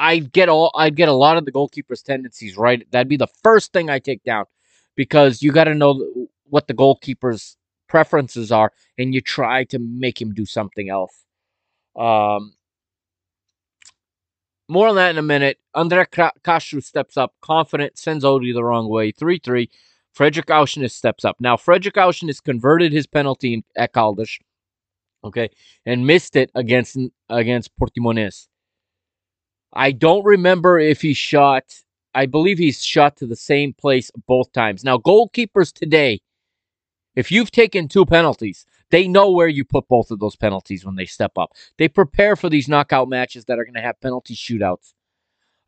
I'd 0.00 0.32
get 0.32 0.48
all 0.48 0.72
I'd 0.74 0.96
get 0.96 1.08
a 1.08 1.12
lot 1.12 1.36
of 1.36 1.44
the 1.44 1.52
goalkeeper's 1.52 2.02
tendencies 2.02 2.56
right. 2.56 2.90
That'd 2.90 3.08
be 3.08 3.18
the 3.18 3.28
first 3.44 3.72
thing 3.72 3.90
I 3.90 3.98
take 3.98 4.24
down 4.24 4.46
because 4.96 5.42
you 5.42 5.52
got 5.52 5.64
to 5.64 5.74
know 5.74 6.26
what 6.44 6.66
the 6.66 6.74
goalkeeper's 6.74 7.56
preferences 7.86 8.50
are, 8.50 8.72
and 8.96 9.14
you 9.14 9.20
try 9.20 9.64
to 9.64 9.78
make 9.78 10.20
him 10.20 10.32
do 10.32 10.46
something 10.46 10.88
else. 10.88 11.12
Um, 11.96 12.54
more 14.68 14.88
on 14.88 14.94
that 14.96 15.10
in 15.10 15.18
a 15.18 15.22
minute. 15.22 15.58
Andre 15.74 16.06
Castro 16.44 16.80
steps 16.80 17.16
up, 17.16 17.34
confident, 17.42 17.98
sends 17.98 18.24
Odi 18.24 18.52
the 18.52 18.64
wrong 18.64 18.88
way. 18.88 19.10
3 19.12 19.38
3. 19.38 19.68
Fredrik 20.12 20.46
Aursnes 20.46 20.92
steps 20.92 21.24
up. 21.24 21.36
Now, 21.40 21.56
Fredrik 21.56 21.94
Aursnes 21.94 22.42
converted 22.42 22.92
his 22.92 23.06
penalty 23.06 23.64
at 23.76 23.92
Caldas, 23.92 24.38
okay, 25.24 25.50
and 25.84 26.06
missed 26.06 26.36
it 26.36 26.50
against 26.54 26.96
against 27.28 27.70
Portimonense. 27.76 28.46
I 29.72 29.92
don't 29.92 30.24
remember 30.24 30.78
if 30.78 31.00
he 31.02 31.14
shot. 31.14 31.64
I 32.14 32.26
believe 32.26 32.58
he's 32.58 32.82
shot 32.84 33.16
to 33.18 33.26
the 33.26 33.36
same 33.36 33.72
place 33.72 34.10
both 34.26 34.52
times. 34.52 34.82
Now, 34.82 34.98
goalkeepers 34.98 35.72
today, 35.72 36.20
if 37.14 37.30
you've 37.30 37.50
taken 37.50 37.86
two 37.86 38.04
penalties, 38.04 38.66
they 38.90 39.06
know 39.06 39.30
where 39.30 39.48
you 39.48 39.64
put 39.64 39.86
both 39.88 40.10
of 40.10 40.18
those 40.18 40.36
penalties 40.36 40.84
when 40.84 40.96
they 40.96 41.04
step 41.04 41.32
up. 41.38 41.52
They 41.78 41.88
prepare 41.88 42.34
for 42.34 42.48
these 42.48 42.68
knockout 42.68 43.08
matches 43.08 43.44
that 43.44 43.58
are 43.58 43.64
going 43.64 43.74
to 43.74 43.80
have 43.80 44.00
penalty 44.00 44.34
shootouts. 44.34 44.94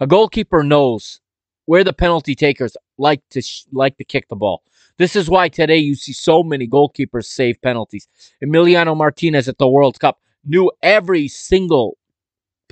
A 0.00 0.06
goalkeeper 0.06 0.64
knows 0.64 1.20
where 1.66 1.84
the 1.84 1.92
penalty 1.92 2.34
takers 2.34 2.76
like 2.98 3.22
to 3.30 3.40
sh- 3.40 3.64
like 3.72 3.96
to 3.98 4.04
kick 4.04 4.28
the 4.28 4.36
ball. 4.36 4.64
This 4.98 5.14
is 5.14 5.30
why 5.30 5.48
today 5.48 5.78
you 5.78 5.94
see 5.94 6.12
so 6.12 6.42
many 6.42 6.66
goalkeepers 6.66 7.26
save 7.26 7.62
penalties. 7.62 8.08
Emiliano 8.44 8.96
Martinez 8.96 9.48
at 9.48 9.58
the 9.58 9.68
World 9.68 10.00
Cup 10.00 10.18
knew 10.44 10.72
every 10.82 11.28
single 11.28 11.96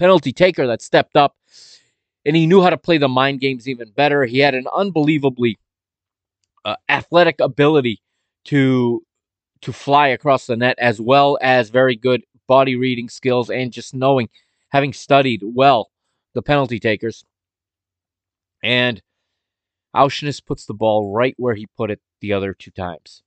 penalty 0.01 0.33
taker 0.33 0.67
that 0.67 0.83
stepped 0.83 1.15
up, 1.15 1.37
and 2.25 2.35
he 2.35 2.47
knew 2.47 2.63
how 2.63 2.71
to 2.71 2.79
play 2.79 2.99
the 2.99 3.09
mind 3.09 3.39
games 3.41 3.69
even 3.69 3.91
better. 3.91 4.25
He 4.25 4.39
had 4.39 4.55
an 4.55 4.67
unbelievably 4.75 5.59
uh, 6.65 6.77
athletic 6.89 7.39
ability 7.41 8.03
to 8.47 9.03
to 9.61 9.73
fly 9.75 10.09
across 10.09 10.47
the 10.47 10.57
net, 10.57 10.79
as 10.79 11.01
well 11.01 11.39
as 11.43 11.69
very 11.69 11.95
good 11.95 12.25
body 12.49 12.77
reading 12.77 13.11
skills 13.11 13.51
and 13.51 13.73
just 13.73 13.95
knowing, 13.95 14.31
having 14.71 14.95
studied 14.95 15.43
well 15.45 15.91
the 16.33 16.41
penalty 16.41 16.81
takers. 16.81 17.25
And 18.63 19.03
Aursnes 19.95 20.45
puts 20.45 20.65
the 20.65 20.73
ball 20.73 21.13
right 21.13 21.35
where 21.37 21.55
he 21.55 21.67
put 21.77 21.91
it 21.91 22.01
the 22.23 22.33
other 22.33 22.55
two 22.55 22.71
times. 22.71 23.23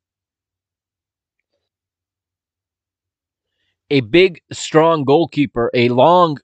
A 3.92 4.02
big, 4.02 4.42
strong 4.52 5.04
goalkeeper, 5.04 5.70
a 5.76 5.90
long, 5.90 6.40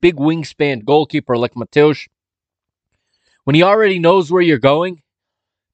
big 0.00 0.16
wingspan 0.16 0.84
goalkeeper 0.84 1.36
like 1.36 1.54
Matheus, 1.54 2.08
when 3.44 3.54
he 3.54 3.62
already 3.62 3.98
knows 3.98 4.30
where 4.30 4.42
you're 4.42 4.58
going, 4.58 5.02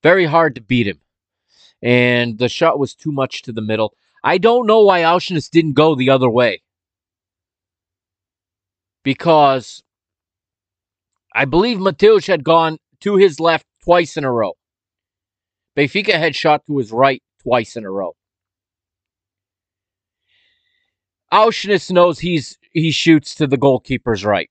very 0.02 0.26
hard 0.26 0.54
to 0.54 0.60
beat 0.60 0.86
him. 0.86 1.00
And 1.82 2.38
the 2.38 2.48
shot 2.48 2.78
was 2.78 2.94
too 2.94 3.12
much 3.12 3.42
to 3.42 3.52
the 3.52 3.62
middle. 3.62 3.94
I 4.22 4.38
don't 4.38 4.66
know 4.66 4.82
why 4.82 5.02
Aursnes 5.02 5.50
didn't 5.50 5.74
go 5.74 5.94
the 5.94 6.10
other 6.10 6.30
way. 6.30 6.62
Because 9.02 9.82
I 11.34 11.44
believe 11.44 11.78
Matheus 11.78 12.26
had 12.26 12.44
gone 12.44 12.78
to 13.00 13.16
his 13.16 13.40
left 13.40 13.66
twice 13.82 14.16
in 14.16 14.24
a 14.24 14.32
row. 14.32 14.52
Benfica 15.76 16.14
had 16.14 16.36
shot 16.36 16.64
to 16.66 16.78
his 16.78 16.92
right 16.92 17.22
twice 17.42 17.76
in 17.76 17.84
a 17.84 17.90
row. 17.90 18.14
Aursnes 21.34 21.90
knows 21.90 22.20
he's 22.20 22.58
he 22.70 22.92
shoots 22.92 23.34
to 23.34 23.48
the 23.48 23.58
goalkeeper's 23.58 24.24
right. 24.24 24.48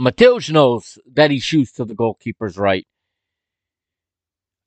Matheus 0.00 0.50
knows 0.50 0.98
that 1.14 1.30
he 1.30 1.38
shoots 1.38 1.70
to 1.72 1.84
the 1.84 1.94
goalkeeper's 1.94 2.58
right. 2.58 2.84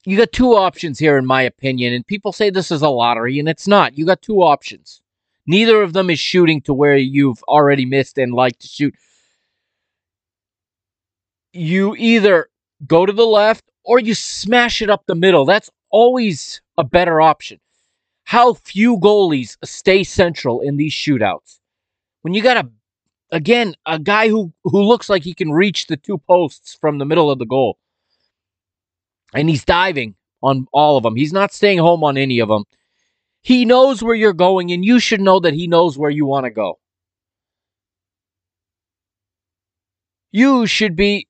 You 0.06 0.16
got 0.16 0.32
two 0.32 0.56
options 0.56 0.98
here, 0.98 1.18
in 1.18 1.26
my 1.26 1.42
opinion, 1.42 1.94
and 1.94 2.08
people 2.08 2.32
say 2.32 2.50
this 2.50 2.72
is 2.72 2.82
a 2.82 2.88
lottery, 2.88 3.38
and 3.38 3.50
it's 3.50 3.68
not. 3.68 3.98
You 3.98 4.06
got 4.06 4.22
two 4.22 4.42
options. 4.42 5.02
Neither 5.46 5.82
of 5.82 5.92
them 5.92 6.10
is 6.10 6.20
shooting 6.20 6.62
to 6.62 6.74
where 6.74 6.96
you've 6.96 7.44
already 7.44 7.86
missed 7.86 8.18
and 8.18 8.34
like 8.34 8.58
to 8.60 8.68
shoot. 8.68 8.96
You 11.52 11.96
either 11.98 12.48
go 12.88 13.06
to 13.06 13.12
the 13.12 13.26
left 13.26 13.66
or 13.84 14.00
you 14.00 14.16
smash 14.16 14.82
it 14.82 14.90
up 14.90 15.04
the 15.06 15.16
middle. 15.16 15.44
That's 15.44 15.70
always 15.90 16.62
a 16.78 16.86
better 16.86 17.20
option. 17.20 17.60
How 18.30 18.54
few 18.54 19.00
goalies 19.00 19.58
stay 19.64 20.04
central 20.04 20.62
in 20.62 20.78
these 20.78 20.94
shootouts? 20.94 21.58
When 22.22 22.36
you 22.36 22.44
got 22.44 22.64
a 22.64 22.70
again 23.32 23.74
a 23.88 23.98
guy 23.98 24.30
who 24.30 24.54
who 24.64 24.84
looks 24.84 25.10
like 25.10 25.24
he 25.24 25.34
can 25.34 25.52
reach 25.52 25.88
the 25.88 25.98
two 25.98 26.20
posts 26.20 26.78
from 26.80 27.00
the 27.00 27.06
middle 27.06 27.32
of 27.32 27.40
the 27.40 27.48
goal, 27.48 27.80
and 29.34 29.50
he's 29.50 29.66
diving 29.66 30.14
on 30.44 30.68
all 30.72 30.96
of 30.96 31.02
them. 31.02 31.16
He's 31.16 31.34
not 31.34 31.52
staying 31.52 31.80
home 31.80 32.04
on 32.04 32.18
any 32.18 32.38
of 32.38 32.50
them. 32.50 32.66
He 33.42 33.66
knows 33.66 34.04
where 34.04 34.14
you're 34.14 34.34
going, 34.34 34.72
and 34.72 34.86
you 34.86 35.00
should 35.00 35.22
know 35.22 35.40
that 35.40 35.56
he 35.56 35.66
knows 35.66 35.98
where 35.98 36.12
you 36.12 36.28
want 36.28 36.44
to 36.44 36.52
go. 36.52 36.78
You 40.32 40.68
should 40.68 40.96
be 40.96 41.28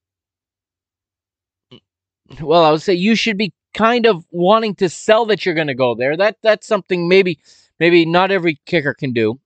well, 2.41 2.65
I 2.65 2.71
would 2.71 2.81
say 2.81 2.93
you 2.93 3.15
should 3.15 3.37
be 3.37 3.53
kind 3.73 4.05
of 4.05 4.25
wanting 4.31 4.75
to 4.75 4.89
sell 4.89 5.25
that 5.25 5.45
you're 5.45 5.55
going 5.55 5.67
to 5.67 5.75
go 5.75 5.95
there. 5.95 6.17
That 6.17 6.37
that's 6.41 6.67
something 6.67 7.07
maybe 7.07 7.39
maybe 7.79 8.05
not 8.05 8.31
every 8.31 8.59
kicker 8.65 8.93
can 8.93 9.13
do. 9.13 9.39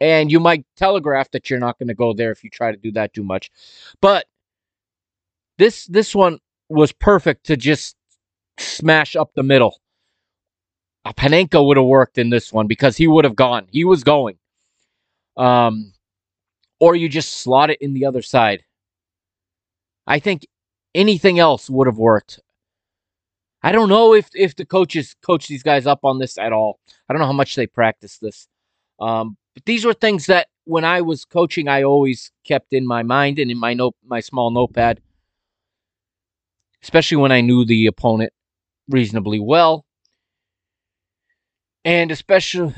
And 0.00 0.30
you 0.30 0.38
might 0.38 0.64
telegraph 0.76 1.30
that 1.32 1.50
you're 1.50 1.58
not 1.58 1.78
going 1.78 1.88
to 1.88 1.94
go 1.94 2.12
there 2.12 2.30
if 2.30 2.44
you 2.44 2.50
try 2.50 2.70
to 2.70 2.78
do 2.78 2.92
that 2.92 3.12
too 3.14 3.24
much. 3.24 3.50
But 4.00 4.26
this 5.58 5.86
this 5.86 6.14
one 6.14 6.38
was 6.68 6.92
perfect 6.92 7.46
to 7.46 7.56
just 7.56 7.96
smash 8.58 9.16
up 9.16 9.32
the 9.34 9.42
middle. 9.42 9.80
A 11.04 11.14
Panenka 11.14 11.64
would 11.64 11.76
have 11.76 11.86
worked 11.86 12.18
in 12.18 12.30
this 12.30 12.52
one 12.52 12.66
because 12.66 12.96
he 12.96 13.06
would 13.06 13.24
have 13.24 13.36
gone. 13.36 13.66
He 13.70 13.84
was 13.84 14.04
going. 14.04 14.38
Um 15.36 15.92
or 16.80 16.94
you 16.94 17.08
just 17.08 17.38
slot 17.40 17.70
it 17.70 17.78
in 17.80 17.92
the 17.92 18.04
other 18.04 18.22
side. 18.22 18.62
I 20.06 20.20
think 20.20 20.46
anything 20.94 21.38
else 21.38 21.68
would 21.68 21.86
have 21.86 21.98
worked. 21.98 22.40
I 23.62 23.72
don't 23.72 23.88
know 23.88 24.14
if 24.14 24.28
if 24.34 24.56
the 24.56 24.64
coaches 24.64 25.14
coach 25.22 25.48
these 25.48 25.62
guys 25.62 25.86
up 25.86 26.00
on 26.04 26.18
this 26.18 26.38
at 26.38 26.52
all. 26.52 26.78
I 27.08 27.12
don't 27.12 27.20
know 27.20 27.26
how 27.26 27.32
much 27.32 27.56
they 27.56 27.66
practice 27.66 28.18
this. 28.18 28.46
Um, 29.00 29.36
but 29.54 29.64
these 29.64 29.84
were 29.84 29.94
things 29.94 30.26
that 30.26 30.48
when 30.64 30.84
I 30.84 31.00
was 31.00 31.24
coaching, 31.24 31.68
I 31.68 31.82
always 31.82 32.30
kept 32.44 32.72
in 32.72 32.86
my 32.86 33.02
mind 33.02 33.38
and 33.38 33.50
in 33.50 33.58
my 33.58 33.74
note 33.74 33.96
my 34.04 34.20
small 34.20 34.50
notepad, 34.50 35.00
especially 36.82 37.16
when 37.16 37.32
I 37.32 37.40
knew 37.40 37.64
the 37.64 37.86
opponent 37.86 38.32
reasonably 38.88 39.40
well. 39.40 39.84
And 41.84 42.10
especially 42.10 42.74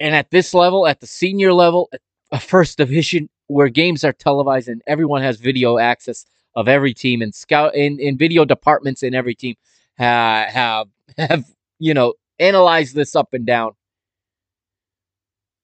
and 0.00 0.14
at 0.14 0.30
this 0.30 0.54
level, 0.54 0.86
at 0.86 1.00
the 1.00 1.06
senior 1.06 1.52
level, 1.52 1.90
a 2.30 2.40
first 2.40 2.78
division 2.78 3.28
where 3.48 3.68
games 3.68 4.02
are 4.04 4.12
televised 4.12 4.68
and 4.68 4.82
everyone 4.86 5.22
has 5.22 5.38
video 5.38 5.78
access 5.78 6.24
of 6.54 6.68
every 6.68 6.94
team 6.94 7.20
and 7.20 7.34
scout 7.34 7.74
in, 7.74 7.98
in 8.00 8.16
video 8.16 8.44
departments 8.44 9.02
in 9.02 9.14
every 9.14 9.34
team 9.34 9.56
have 10.02 10.88
have 11.18 11.44
you 11.78 11.94
know 11.94 12.14
analyzed 12.38 12.94
this 12.94 13.14
up 13.14 13.32
and 13.32 13.46
down. 13.46 13.72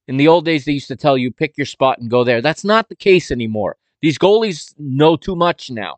In 0.07 0.16
the 0.16 0.28
old 0.28 0.47
days, 0.47 0.64
they 0.64 0.72
used 0.72 0.89
to 0.89 0.97
tell 0.97 1.18
you 1.18 1.30
pick 1.30 1.59
your 1.59 1.66
spot 1.66 1.99
and 1.99 2.11
go 2.11 2.24
there. 2.24 2.41
That's 2.41 2.64
not 2.64 2.89
the 2.89 2.97
case 2.97 3.30
anymore. 3.30 3.76
These 4.01 4.18
goalies 4.18 4.74
know 4.78 5.16
too 5.16 5.36
much 5.36 5.70
now. 5.70 5.97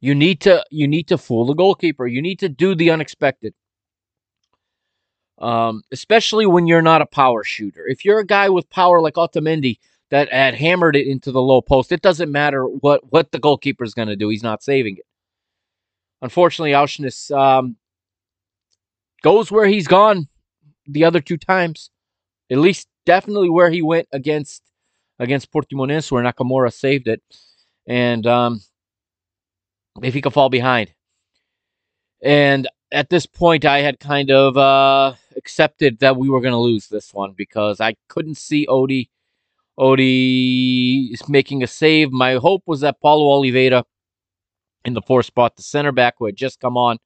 You 0.00 0.14
need 0.14 0.40
to 0.42 0.64
you 0.70 0.86
need 0.86 1.08
to 1.08 1.18
fool 1.18 1.46
the 1.46 1.54
goalkeeper. 1.54 2.06
You 2.06 2.20
need 2.20 2.38
to 2.40 2.48
do 2.48 2.74
the 2.74 2.90
unexpected. 2.90 3.54
Um, 5.38 5.82
especially 5.92 6.46
when 6.46 6.66
you're 6.66 6.82
not 6.82 7.02
a 7.02 7.06
power 7.06 7.44
shooter. 7.44 7.86
If 7.86 8.04
you're 8.04 8.20
a 8.20 8.26
guy 8.26 8.48
with 8.48 8.70
power 8.70 9.00
like 9.00 9.14
Otamendi 9.14 9.78
that 10.10 10.32
had 10.32 10.54
hammered 10.54 10.96
it 10.96 11.06
into 11.06 11.30
the 11.30 11.42
low 11.42 11.60
post, 11.60 11.92
it 11.92 12.02
doesn't 12.02 12.32
matter 12.32 12.64
what 12.66 13.10
what 13.10 13.32
the 13.32 13.38
goalkeeper 13.38 13.84
is 13.84 13.94
going 13.94 14.08
to 14.08 14.16
do. 14.16 14.28
He's 14.28 14.42
not 14.42 14.62
saving 14.62 14.96
it. 14.96 15.04
Unfortunately, 16.22 16.72
Aursnes 16.72 17.30
um, 17.36 17.76
goes 19.22 19.50
where 19.50 19.66
he's 19.66 19.86
gone 19.86 20.28
the 20.86 21.04
other 21.04 21.20
two 21.20 21.36
times. 21.36 21.90
At 22.50 22.58
least, 22.58 22.88
definitely 23.04 23.50
where 23.50 23.70
he 23.70 23.82
went 23.82 24.08
against 24.12 24.62
against 25.18 25.52
Portimonense, 25.52 26.10
where 26.10 26.22
Nakamura 26.22 26.72
saved 26.72 27.08
it, 27.08 27.22
and 27.86 28.26
um, 28.26 28.60
if 30.02 30.14
he 30.14 30.20
could 30.20 30.32
fall 30.32 30.50
behind. 30.50 30.92
And 32.22 32.68
at 32.92 33.10
this 33.10 33.26
point, 33.26 33.64
I 33.64 33.80
had 33.80 33.98
kind 33.98 34.30
of 34.30 34.56
uh, 34.56 35.14
accepted 35.36 35.98
that 36.00 36.16
we 36.16 36.28
were 36.28 36.40
going 36.40 36.52
to 36.52 36.58
lose 36.58 36.88
this 36.88 37.12
one 37.12 37.32
because 37.32 37.80
I 37.80 37.96
couldn't 38.08 38.36
see 38.36 38.66
Odie. 38.66 39.08
Odie 39.78 41.12
is 41.12 41.28
making 41.28 41.62
a 41.62 41.66
save. 41.66 42.10
My 42.10 42.36
hope 42.36 42.62
was 42.66 42.80
that 42.80 43.00
Paulo 43.00 43.26
Oliveira 43.30 43.84
in 44.86 44.94
the 44.94 45.02
fourth 45.02 45.26
spot. 45.26 45.56
The 45.56 45.62
center 45.62 45.92
back 45.92 46.14
who 46.18 46.26
had 46.26 46.36
just 46.36 46.60
come 46.60 46.78
on 46.78 46.98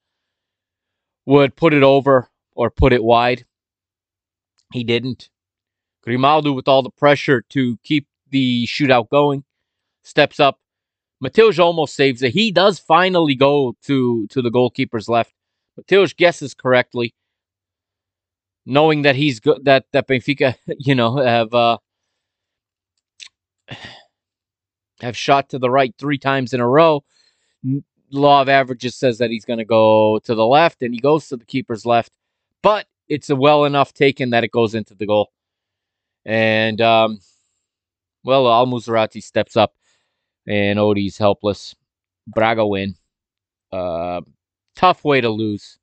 would 1.27 1.57
put 1.57 1.73
it 1.75 1.83
over 1.83 2.29
or 2.55 2.71
put 2.71 2.93
it 2.93 3.03
wide. 3.03 3.47
He 4.73 4.85
didn't. 4.85 5.31
Grimaldo, 6.03 6.53
with 6.53 6.69
all 6.69 6.83
the 6.83 6.91
pressure 6.91 7.43
to 7.51 7.79
keep 7.83 8.07
the 8.31 8.67
shootout 8.67 9.09
going, 9.09 9.45
steps 10.05 10.39
up. 10.39 10.59
Matheus 11.23 11.59
almost 11.59 11.95
saves 11.95 12.23
it. 12.23 12.33
He 12.33 12.53
does 12.53 12.79
finally 12.79 13.35
go 13.35 13.75
to, 13.83 14.27
to 14.29 14.43
the 14.43 14.51
goalkeeper's 14.51 15.09
left. 15.09 15.33
Matheus 15.79 16.17
guesses 16.17 16.55
correctly, 16.55 17.15
knowing 18.65 19.03
that 19.03 19.17
he's 19.17 19.41
good, 19.41 19.65
that 19.65 19.87
that 19.93 20.09
Benfica, 20.09 20.57
you 20.79 20.95
know, 20.95 21.17
have 21.17 21.53
uh, 21.55 21.79
have 25.01 25.17
shot 25.17 25.51
to 25.51 25.59
the 25.59 25.71
right 25.71 25.95
three 25.99 26.19
times 26.19 26.53
in 26.53 26.61
a 26.61 26.69
row 26.69 27.03
law 28.11 28.43
of 28.43 28.49
averages 28.49 28.97
says 28.97 29.19
that 29.19 29.31
he's 29.31 29.45
going 29.45 29.59
to 29.59 29.65
go 29.65 30.19
to 30.25 30.35
the 30.35 30.47
left, 30.47 30.83
and 30.83 30.95
he 30.95 31.01
goes 31.01 31.29
to 31.29 31.37
the 31.37 31.45
keeper's 31.45 31.87
left. 31.87 32.13
But 32.63 32.87
it's 33.09 33.31
a 33.31 33.37
well 33.37 33.65
enough 33.65 33.93
taken 33.93 34.31
that 34.31 34.45
it 34.45 34.51
goes 34.51 34.75
into 34.75 34.95
the 34.95 35.07
goal. 35.07 35.31
And, 36.25 36.81
um, 36.81 37.21
well, 38.25 38.49
Al 38.49 38.67
Musrati 38.67 39.23
steps 39.23 39.57
up, 39.57 39.75
and 40.47 40.79
Odie's 40.79 41.19
helpless. 41.19 41.75
Braga 42.27 42.67
win. 42.67 42.95
Uh, 43.73 44.21
tough 44.77 45.05
way 45.05 45.21
to 45.21 45.31
lose. 45.31 45.79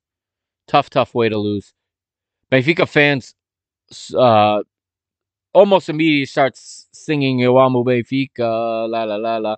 Tough, 0.66 0.90
tough 0.90 1.14
way 1.14 1.28
to 1.28 1.38
lose. 1.38 1.72
Benfica 2.52 2.88
fans 2.88 3.34
uh, 4.16 4.62
almost 5.52 5.88
immediately 5.88 6.26
starts 6.26 6.88
singing 6.92 7.44
amo 7.44 7.84
Benfica, 7.84 8.88
la 8.88 9.04
la 9.04 9.16
la 9.16 9.36
la. 9.38 9.56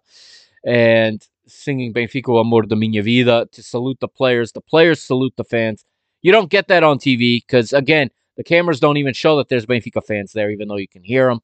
And 0.65 1.27
singing 1.53 1.93
Benfica 1.93 2.41
amor 2.41 2.63
da 2.63 2.77
minha 2.77 3.03
vida 3.03 3.47
to 3.53 3.63
salute 3.63 3.99
the 4.01 4.09
players. 4.09 4.53
The 4.53 4.61
players 4.61 5.03
salute 5.03 5.35
the 5.37 5.45
fans. 5.45 5.85
You 6.23 6.33
don't 6.33 6.51
get 6.51 6.69
that 6.69 6.83
on 6.83 6.99
TV 6.99 7.43
because, 7.47 7.73
again, 7.73 8.11
the 8.37 8.45
cameras 8.45 8.81
don't 8.81 8.97
even 8.97 9.15
show 9.15 9.37
that 9.37 9.49
there's 9.49 9.67
Benfica 9.67 10.05
fans 10.05 10.33
there, 10.33 10.51
even 10.51 10.69
though 10.69 10.77
you 10.77 10.89
can 10.89 11.03
hear 11.03 11.29
them. 11.29 11.41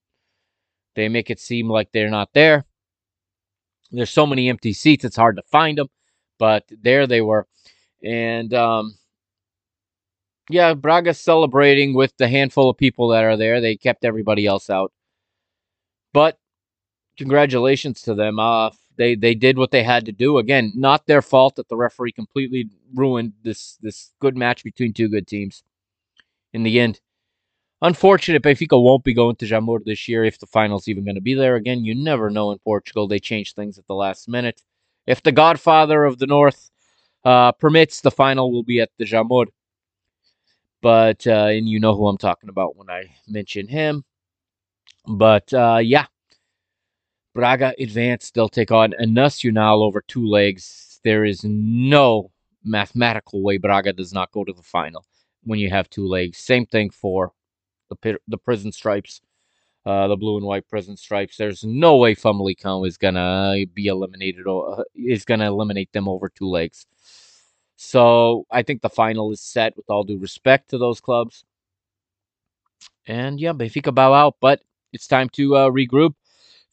They 0.94 1.09
make 1.09 1.30
it 1.30 1.40
seem 1.40 1.68
like 1.68 1.92
they're 1.92 2.11
not 2.11 2.30
there. 2.32 2.64
There's 3.90 4.11
so 4.11 4.26
many 4.26 4.48
empty 4.48 4.72
seats, 4.72 5.04
it's 5.04 5.16
hard 5.16 5.36
to 5.36 5.42
find 5.42 5.78
them, 5.78 5.88
but 6.38 6.64
there 6.82 7.07
they 7.07 7.20
were. 7.20 7.46
And, 8.02 8.52
um, 8.54 8.96
yeah, 10.50 10.74
Braga's 10.74 11.20
celebrating 11.20 11.94
with 11.94 12.16
the 12.16 12.28
handful 12.28 12.70
of 12.70 12.76
people 12.76 13.09
that 13.09 13.24
are 13.24 13.36
there. 13.36 13.61
They 13.61 13.76
kept 13.76 14.04
everybody 14.04 14.46
else 14.46 14.70
out. 14.70 14.92
But 16.12 16.38
congratulations 17.18 18.02
to 18.02 18.14
them. 18.14 18.38
Uh, 18.38 18.70
they 18.97 19.14
they 19.14 19.34
did 19.34 19.59
what 19.59 19.70
they 19.70 19.82
had 19.82 20.05
to 20.07 20.12
do. 20.12 20.38
Again, 20.38 20.72
not 20.74 21.07
their 21.07 21.22
fault 21.22 21.57
that 21.57 21.68
the 21.68 21.76
referee 21.76 22.12
completely 22.12 22.68
ruined 22.94 23.32
this 23.42 23.78
this 23.82 24.12
good 24.20 24.36
match 24.36 24.64
between 24.64 24.92
two 24.92 25.09
good 25.09 25.26
teams. 25.26 25.62
In 26.53 26.62
the 26.62 26.80
end, 26.80 27.01
Unfortunate, 27.82 28.42
Benfica 28.42 28.82
won't 28.82 29.05
be 29.05 29.12
going 29.12 29.36
to 29.36 29.47
Jamor 29.47 29.84
this 29.84 30.09
year 30.09 30.24
if 30.24 30.38
the 30.38 30.47
final's 30.47 30.88
even 30.88 31.05
going 31.05 31.16
to 31.16 31.20
be 31.20 31.34
there. 31.34 31.57
Again, 31.57 31.84
you 31.84 31.94
never 31.94 32.30
know 32.30 32.51
in 32.51 32.59
Portugal. 32.59 33.07
They 33.07 33.18
change 33.18 33.53
things 33.53 33.78
at 33.78 33.86
the 33.86 33.94
last 33.94 34.28
minute. 34.28 34.62
If 35.07 35.22
the 35.22 35.32
godfather 35.32 36.05
of 36.05 36.18
the 36.18 36.26
North 36.26 36.70
uh, 37.24 37.53
permits, 37.53 38.01
the 38.01 38.11
final 38.11 38.51
will 38.51 38.62
be 38.62 38.80
at 38.80 38.90
the 38.99 39.05
Jamor. 39.05 39.47
But, 40.80 41.26
uh, 41.26 41.49
and 41.51 41.68
you 41.68 41.78
know 41.78 41.94
who 41.94 42.07
I'm 42.07 42.16
talking 42.16 42.49
about 42.49 42.76
when 42.76 42.88
I 42.88 43.14
mention 43.28 43.68
him. 43.68 44.05
But, 45.07 45.53
uh, 45.53 45.80
yeah. 45.82 46.07
Braga 47.37 47.74
advanced. 47.78 48.34
They'll 48.34 48.49
take 48.49 48.72
on 48.72 48.95
Nacional 48.99 49.84
over 49.84 50.01
two 50.01 50.26
legs. 50.26 50.99
There 51.05 51.24
is 51.24 51.45
no 51.45 52.30
mathematical 52.64 53.43
way 53.43 53.59
Braga 53.59 53.93
does 53.93 54.12
not 54.12 54.32
go 54.32 54.43
to 54.43 54.53
the 54.55 54.62
final 54.62 55.05
when 55.45 55.59
you 55.59 55.68
have 55.68 55.89
two 55.91 56.09
legs. 56.09 56.39
Same 56.39 56.64
thing 56.64 56.89
for 56.91 57.32
the 57.91 58.18
the 58.26 58.39
prison 58.39 58.72
stripes, 58.72 59.20
uh, 59.84 60.09
the 60.09 60.16
blue 60.16 60.39
and 60.39 60.47
white 60.47 60.66
prison 60.66 60.97
stripes. 60.97 61.37
There's 61.37 61.62
no 61.62 61.99
way 61.99 62.14
Famalicão 62.14 62.89
is 62.89 62.97
gonna 62.97 63.66
be 63.72 63.87
eliminated 63.87 64.47
or 64.47 64.80
uh, 64.80 64.84
is 64.95 65.26
gonna 65.26 65.47
eliminate 65.47 65.93
them 65.93 66.09
over 66.09 66.30
two 66.30 66.49
legs. 66.49 66.87
So 67.76 68.47
I 68.51 68.62
think 68.62 68.80
the 68.80 68.89
final 68.89 69.30
is 69.30 69.43
set 69.43 69.76
with 69.76 69.91
all 69.91 70.05
due 70.05 70.18
respect 70.18 70.70
to 70.70 70.78
those 70.78 71.03
clubs. 71.03 71.45
And 73.07 73.39
yeah, 73.39 73.53
Benfica 73.53 73.95
bow 73.95 74.14
out, 74.14 74.37
but 74.41 74.62
it's 74.95 75.07
time 75.07 75.28
to 75.34 75.55
uh, 75.55 75.70
regroup. 75.70 76.14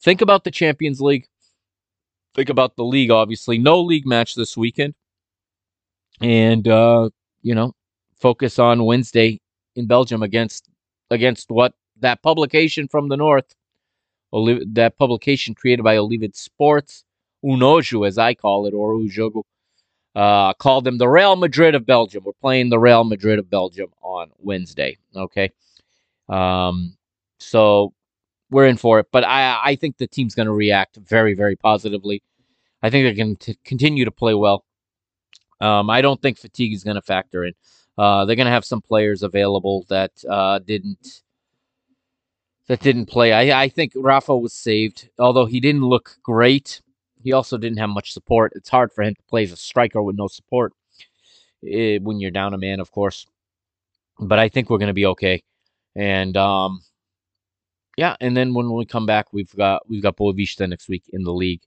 Think 0.04 0.20
about 0.20 0.44
the 0.44 0.50
Champions 0.50 1.00
League. 1.00 1.26
Think 2.34 2.50
about 2.50 2.76
the 2.76 2.84
league, 2.84 3.10
obviously. 3.10 3.56
No 3.56 3.80
league 3.80 4.06
match 4.06 4.34
this 4.34 4.54
weekend. 4.54 4.94
And, 6.20 6.68
uh, 6.68 7.08
you 7.40 7.54
know, 7.54 7.74
focus 8.20 8.58
on 8.58 8.84
Wednesday 8.84 9.40
in 9.74 9.86
Belgium 9.86 10.22
against 10.22 10.68
against 11.10 11.50
what 11.50 11.72
that 12.00 12.22
publication 12.22 12.86
from 12.86 13.08
the 13.08 13.16
north, 13.16 13.54
that 14.32 14.94
publication 14.98 15.54
created 15.54 15.82
by 15.82 15.96
Olivedesportos, 15.96 17.04
Unoju 17.42 18.06
as 18.06 18.18
I 18.18 18.34
call 18.34 18.66
it, 18.66 18.74
or 18.74 18.94
Ujogu, 18.94 19.42
uh, 20.14 20.52
called 20.54 20.84
them 20.84 20.98
the 20.98 21.08
Real 21.08 21.36
Madrid 21.36 21.74
of 21.74 21.86
Belgium. 21.86 22.24
We're 22.24 22.32
playing 22.42 22.68
the 22.68 22.78
Real 22.78 23.04
Madrid 23.04 23.38
of 23.38 23.48
Belgium 23.48 23.90
on 24.02 24.30
Wednesday. 24.38 24.98
Okay, 25.16 25.50
um, 26.28 26.96
so 27.38 27.94
we're 28.50 28.66
in 28.66 28.76
for 28.76 28.98
it. 29.00 29.06
But 29.12 29.24
I 29.24 29.60
I 29.64 29.76
think 29.76 29.98
the 29.98 30.06
team's 30.06 30.34
going 30.34 30.46
to 30.46 30.52
react 30.52 30.96
very 30.96 31.34
very 31.34 31.56
positively. 31.56 32.22
I 32.82 32.90
think 32.90 33.04
they're 33.04 33.24
going 33.24 33.36
to 33.36 33.54
continue 33.64 34.04
to 34.04 34.10
play 34.10 34.34
well. 34.34 34.64
Um, 35.60 35.88
I 35.88 36.02
don't 36.02 36.20
think 36.20 36.38
fatigue 36.38 36.74
is 36.74 36.84
going 36.84 36.96
to 36.96 37.02
factor 37.02 37.44
in. 37.44 37.54
Uh, 37.96 38.24
they're 38.24 38.36
going 38.36 38.46
to 38.46 38.52
have 38.52 38.64
some 38.64 38.82
players 38.82 39.22
available 39.22 39.86
that 39.88 40.12
uh, 40.28 40.58
didn't 40.58 41.22
that 42.66 42.80
didn't 42.80 43.06
play. 43.06 43.32
I, 43.32 43.62
I 43.64 43.68
think 43.68 43.92
Rafa 43.94 44.36
was 44.36 44.52
saved, 44.52 45.08
although 45.18 45.46
he 45.46 45.60
didn't 45.60 45.84
look 45.84 46.16
great. 46.22 46.80
He 47.22 47.32
also 47.32 47.56
didn't 47.56 47.78
have 47.78 47.90
much 47.90 48.12
support. 48.12 48.52
It's 48.54 48.68
hard 48.68 48.92
for 48.92 49.02
him 49.02 49.14
to 49.14 49.22
play 49.24 49.44
as 49.44 49.52
a 49.52 49.56
striker 49.56 50.02
with 50.02 50.16
no 50.16 50.28
support 50.28 50.72
it, 51.62 52.02
eh, 52.02 52.04
when 52.04 52.20
you're 52.20 52.30
down 52.30 52.54
a 52.54 52.58
man, 52.58 52.80
of 52.80 52.90
course. 52.90 53.26
But 54.18 54.38
I 54.38 54.48
think 54.48 54.68
we're 54.70 54.78
going 54.78 54.88
to 54.88 54.94
be 54.94 55.06
okay. 55.06 55.42
And 55.96 56.36
um, 56.36 56.82
yeah, 57.96 58.16
and 58.20 58.36
then 58.36 58.54
when 58.54 58.72
we 58.72 58.86
come 58.86 59.06
back, 59.06 59.32
we've 59.32 59.54
got 59.54 59.88
we've 59.88 60.02
got 60.02 60.16
Boavista 60.16 60.68
next 60.68 60.88
week 60.88 61.04
in 61.12 61.22
the 61.22 61.32
league. 61.32 61.62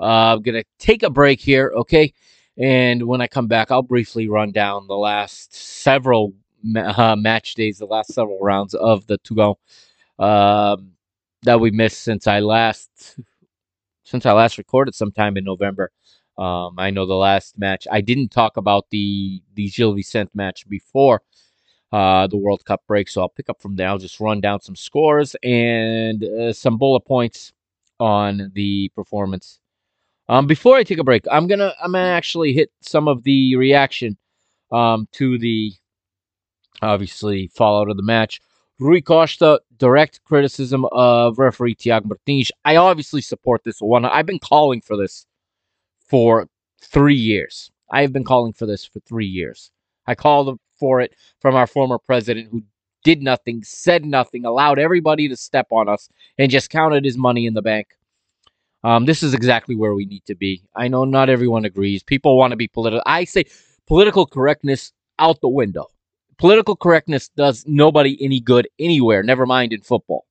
Uh, 0.00 0.34
I'm 0.36 0.42
gonna 0.42 0.64
take 0.78 1.02
a 1.02 1.10
break 1.10 1.40
here, 1.40 1.72
okay? 1.76 2.12
And 2.56 3.06
when 3.06 3.20
I 3.20 3.28
come 3.28 3.46
back, 3.46 3.70
I'll 3.70 3.82
briefly 3.82 4.28
run 4.28 4.52
down 4.52 4.86
the 4.88 4.96
last 4.96 5.54
several 5.54 6.34
uh, 6.76 7.16
match 7.16 7.54
days, 7.54 7.78
the 7.78 7.86
last 7.86 8.12
several 8.12 8.38
rounds 8.40 8.74
of 8.74 9.06
the 9.06 9.18
Tugal 9.18 9.56
um, 10.18 10.92
that 11.42 11.60
we 11.60 11.70
missed 11.70 12.02
since 12.02 12.26
I 12.26 12.40
last 12.40 13.18
since 14.04 14.26
I 14.26 14.32
last 14.32 14.58
recorded 14.58 14.94
sometime 14.94 15.36
in 15.36 15.44
November. 15.44 15.90
Um, 16.36 16.76
I 16.78 16.90
know 16.90 17.04
the 17.04 17.14
last 17.14 17.58
match 17.58 17.86
I 17.90 18.00
didn't 18.00 18.30
talk 18.30 18.56
about 18.56 18.90
the 18.90 19.42
the 19.54 19.68
Gil 19.70 19.94
Vicente 19.94 20.30
match 20.34 20.68
before 20.68 21.22
uh, 21.92 22.26
the 22.26 22.36
World 22.36 22.64
Cup 22.64 22.82
break, 22.86 23.08
so 23.08 23.22
I'll 23.22 23.28
pick 23.28 23.48
up 23.48 23.60
from 23.60 23.76
there. 23.76 23.88
I'll 23.88 23.98
just 23.98 24.20
run 24.20 24.40
down 24.40 24.60
some 24.60 24.76
scores 24.76 25.36
and 25.42 26.24
uh, 26.24 26.52
some 26.52 26.78
bullet 26.78 27.02
points 27.02 27.52
on 28.00 28.50
the 28.54 28.90
performance 28.94 29.60
um, 30.28 30.46
before 30.46 30.76
I 30.76 30.84
take 30.84 30.98
a 30.98 31.04
break, 31.04 31.24
I'm 31.30 31.46
gonna 31.46 31.74
I'm 31.82 31.92
gonna 31.92 32.04
actually 32.04 32.52
hit 32.52 32.70
some 32.82 33.08
of 33.08 33.22
the 33.22 33.56
reaction 33.56 34.16
um, 34.70 35.08
to 35.12 35.38
the 35.38 35.72
obviously 36.82 37.48
fallout 37.48 37.88
of 37.88 37.96
the 37.96 38.02
match. 38.02 38.40
Rui 38.78 39.00
Costa 39.00 39.60
direct 39.78 40.22
criticism 40.24 40.84
of 40.92 41.38
referee 41.38 41.74
Tiago 41.74 42.08
Martins. 42.08 42.52
I 42.64 42.76
obviously 42.76 43.22
support 43.22 43.64
this 43.64 43.80
one. 43.80 44.04
I've 44.04 44.26
been 44.26 44.38
calling 44.38 44.82
for 44.82 44.96
this 44.96 45.26
for 46.06 46.46
three 46.82 47.16
years. 47.16 47.70
I 47.90 48.02
have 48.02 48.12
been 48.12 48.24
calling 48.24 48.52
for 48.52 48.66
this 48.66 48.84
for 48.84 49.00
three 49.00 49.26
years. 49.26 49.70
I 50.06 50.14
called 50.14 50.58
for 50.78 51.00
it 51.00 51.14
from 51.40 51.54
our 51.54 51.66
former 51.66 51.98
president 51.98 52.48
who 52.50 52.62
did 53.04 53.22
nothing, 53.22 53.62
said 53.62 54.04
nothing, 54.04 54.44
allowed 54.44 54.78
everybody 54.78 55.28
to 55.28 55.36
step 55.36 55.68
on 55.70 55.88
us, 55.88 56.08
and 56.36 56.50
just 56.50 56.70
counted 56.70 57.04
his 57.04 57.16
money 57.16 57.46
in 57.46 57.54
the 57.54 57.62
bank. 57.62 57.88
Um, 58.84 59.06
this 59.06 59.22
is 59.22 59.34
exactly 59.34 59.74
where 59.74 59.94
we 59.94 60.04
need 60.04 60.24
to 60.26 60.34
be. 60.34 60.62
I 60.74 60.88
know 60.88 61.04
not 61.04 61.28
everyone 61.28 61.64
agrees. 61.64 62.02
People 62.02 62.38
want 62.38 62.52
to 62.52 62.56
be 62.56 62.68
political. 62.68 63.02
I 63.06 63.24
say 63.24 63.44
political 63.86 64.26
correctness 64.26 64.92
out 65.18 65.40
the 65.40 65.48
window. 65.48 65.86
Political 66.38 66.76
correctness 66.76 67.28
does 67.30 67.64
nobody 67.66 68.16
any 68.20 68.40
good 68.40 68.68
anywhere. 68.78 69.22
Never 69.24 69.46
mind 69.46 69.72
in 69.72 69.80
football. 69.80 70.26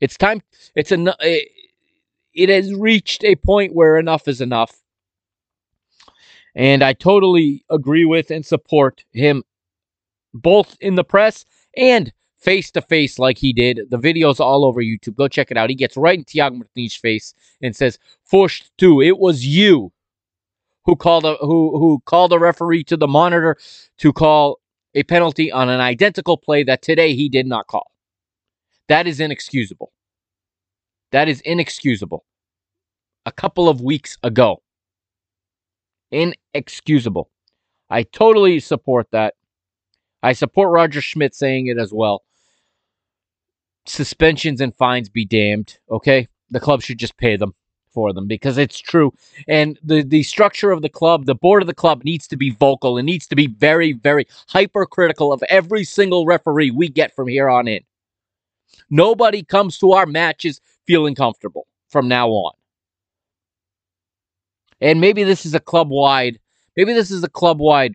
It's 0.00 0.16
time. 0.16 0.42
It's 0.76 0.92
a. 0.92 1.16
It, 1.20 1.48
it 2.34 2.48
has 2.48 2.74
reached 2.74 3.24
a 3.24 3.36
point 3.36 3.74
where 3.74 3.96
enough 3.96 4.28
is 4.28 4.40
enough. 4.40 4.82
And 6.54 6.82
I 6.82 6.92
totally 6.92 7.64
agree 7.70 8.04
with 8.04 8.30
and 8.30 8.44
support 8.44 9.04
him 9.12 9.42
both 10.34 10.76
in 10.80 10.96
the 10.96 11.04
press 11.04 11.44
and 11.76 12.12
face 12.38 12.70
to 12.72 12.82
face 12.82 13.18
like 13.18 13.38
he 13.38 13.52
did. 13.52 13.80
The 13.90 13.98
video's 13.98 14.40
all 14.40 14.64
over 14.64 14.82
YouTube. 14.82 15.16
Go 15.16 15.28
check 15.28 15.50
it 15.50 15.56
out. 15.56 15.70
He 15.70 15.76
gets 15.76 15.96
right 15.96 16.18
in 16.18 16.24
Tiago 16.24 16.56
Martins' 16.56 16.94
face 16.94 17.34
and 17.62 17.74
says, 17.74 17.98
"Fushed 18.24 18.70
too. 18.76 19.00
It 19.00 19.18
was 19.18 19.46
you 19.46 19.92
who 20.84 20.96
called 20.96 21.24
a 21.24 21.36
who 21.36 21.78
who 21.78 22.02
called 22.04 22.32
a 22.32 22.38
referee 22.38 22.84
to 22.84 22.96
the 22.96 23.08
monitor 23.08 23.56
to 23.98 24.12
call 24.12 24.60
a 24.94 25.02
penalty 25.02 25.50
on 25.50 25.68
an 25.68 25.80
identical 25.80 26.36
play 26.36 26.62
that 26.64 26.82
today 26.82 27.14
he 27.14 27.28
did 27.28 27.46
not 27.46 27.66
call. 27.66 27.90
That 28.88 29.06
is 29.06 29.20
inexcusable. 29.20 29.92
That 31.10 31.28
is 31.28 31.40
inexcusable. 31.40 32.24
A 33.26 33.32
couple 33.32 33.68
of 33.68 33.80
weeks 33.80 34.18
ago. 34.22 34.62
Inexcusable. 36.10 37.30
I 37.88 38.02
totally 38.02 38.60
support 38.60 39.08
that. 39.12 39.34
I 40.24 40.32
support 40.32 40.72
Roger 40.72 41.00
Schmidt 41.00 41.34
saying 41.34 41.66
it 41.66 41.78
as 41.78 41.92
well 41.92 42.24
suspensions 43.86 44.60
and 44.60 44.74
fines 44.74 45.08
be 45.08 45.24
damned. 45.24 45.78
Okay, 45.90 46.26
the 46.50 46.60
club 46.60 46.82
should 46.82 46.98
just 46.98 47.16
pay 47.16 47.36
them 47.36 47.54
for 47.92 48.12
them 48.12 48.26
because 48.26 48.58
it's 48.58 48.78
true. 48.78 49.12
And 49.46 49.78
the 49.82 50.02
the 50.02 50.22
structure 50.22 50.70
of 50.70 50.82
the 50.82 50.88
club, 50.88 51.26
the 51.26 51.34
board 51.34 51.62
of 51.62 51.66
the 51.66 51.74
club 51.74 52.02
needs 52.04 52.26
to 52.28 52.36
be 52.36 52.50
vocal 52.50 52.96
and 52.98 53.06
needs 53.06 53.26
to 53.28 53.36
be 53.36 53.46
very 53.46 53.92
very 53.92 54.26
hypercritical 54.48 55.32
of 55.32 55.42
every 55.48 55.84
single 55.84 56.26
referee 56.26 56.70
we 56.70 56.88
get 56.88 57.14
from 57.14 57.28
here 57.28 57.48
on 57.48 57.68
in. 57.68 57.82
Nobody 58.90 59.42
comes 59.42 59.78
to 59.78 59.92
our 59.92 60.06
matches 60.06 60.60
feeling 60.86 61.14
comfortable 61.14 61.66
from 61.88 62.08
now 62.08 62.28
on. 62.30 62.52
And 64.80 65.00
maybe 65.00 65.22
this 65.22 65.46
is 65.46 65.54
a 65.54 65.60
club 65.60 65.90
wide, 65.90 66.38
maybe 66.76 66.92
this 66.92 67.10
is 67.10 67.22
a 67.22 67.28
club 67.28 67.60
wide 67.60 67.94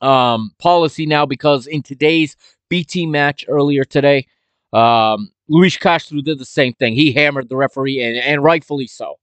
um, 0.00 0.52
policy 0.58 1.06
now 1.06 1.26
because 1.26 1.66
in 1.66 1.82
today's 1.82 2.36
BT 2.68 3.06
match 3.06 3.44
earlier 3.48 3.84
today, 3.84 4.26
um, 4.72 5.30
Luis 5.48 5.76
Castro 5.76 6.20
did 6.20 6.38
the 6.38 6.44
same 6.44 6.72
thing. 6.74 6.94
He 6.94 7.12
hammered 7.12 7.48
the 7.48 7.56
referee, 7.56 8.02
and, 8.02 8.16
and 8.16 8.42
rightfully 8.42 8.86
so. 8.86 9.16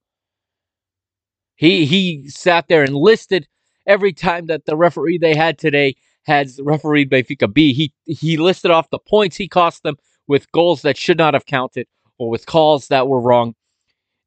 He 1.55 1.85
he 1.85 2.27
sat 2.29 2.67
there 2.67 2.83
and 2.83 2.95
listed 2.95 3.47
every 3.87 4.13
time 4.13 4.47
that 4.47 4.65
the 4.65 4.75
referee 4.77 5.17
they 5.17 5.35
had 5.35 5.57
today 5.57 5.95
had 6.23 6.49
refereed 6.59 7.09
Benfica 7.09 7.51
B. 7.51 7.73
He 7.73 7.93
he 8.05 8.37
listed 8.37 8.71
off 8.71 8.89
the 8.89 8.99
points 8.99 9.35
he 9.37 9.47
cost 9.47 9.83
them 9.83 9.95
with 10.27 10.51
goals 10.51 10.83
that 10.83 10.97
should 10.97 11.17
not 11.17 11.33
have 11.33 11.45
counted 11.45 11.87
or 12.17 12.29
with 12.29 12.45
calls 12.45 12.87
that 12.87 13.07
were 13.07 13.19
wrong. 13.19 13.55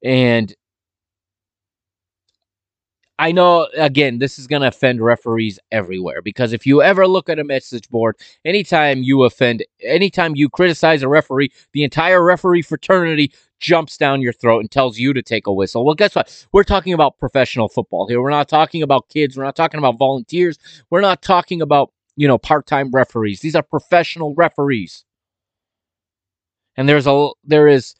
And 0.03 0.53
I 3.17 3.31
know, 3.31 3.69
again, 3.77 4.19
this 4.19 4.37
is 4.37 4.45
going 4.45 4.61
to 4.61 4.67
offend 4.67 5.01
referees 5.01 5.57
everywhere 5.71 6.21
because 6.21 6.51
if 6.51 6.65
you 6.65 6.81
ever 6.81 7.07
look 7.07 7.29
at 7.29 7.39
a 7.39 7.45
message 7.45 7.89
board, 7.89 8.17
anytime 8.43 9.03
you 9.03 9.23
offend, 9.23 9.63
anytime 9.81 10.35
you 10.35 10.49
criticize 10.49 11.01
a 11.01 11.07
referee, 11.07 11.51
the 11.71 11.85
entire 11.85 12.21
referee 12.21 12.61
fraternity 12.61 13.31
jumps 13.59 13.97
down 13.97 14.21
your 14.21 14.33
throat 14.33 14.59
and 14.59 14.69
tells 14.69 14.97
you 14.99 15.13
to 15.13 15.21
take 15.21 15.47
a 15.47 15.53
whistle. 15.53 15.85
Well, 15.85 15.95
guess 15.95 16.13
what? 16.13 16.45
We're 16.51 16.65
talking 16.65 16.91
about 16.91 17.17
professional 17.17 17.69
football 17.69 18.05
here. 18.05 18.21
We're 18.21 18.31
not 18.31 18.49
talking 18.49 18.83
about 18.83 19.07
kids. 19.07 19.37
We're 19.37 19.45
not 19.45 19.55
talking 19.55 19.77
about 19.77 19.97
volunteers. 19.97 20.59
We're 20.89 20.99
not 21.01 21.21
talking 21.21 21.61
about, 21.61 21.93
you 22.17 22.27
know, 22.27 22.37
part 22.37 22.67
time 22.67 22.91
referees. 22.91 23.39
These 23.39 23.55
are 23.55 23.63
professional 23.63 24.35
referees. 24.35 25.05
And 26.75 26.89
there's 26.89 27.07
a 27.07 27.29
there 27.45 27.69
is 27.69 27.95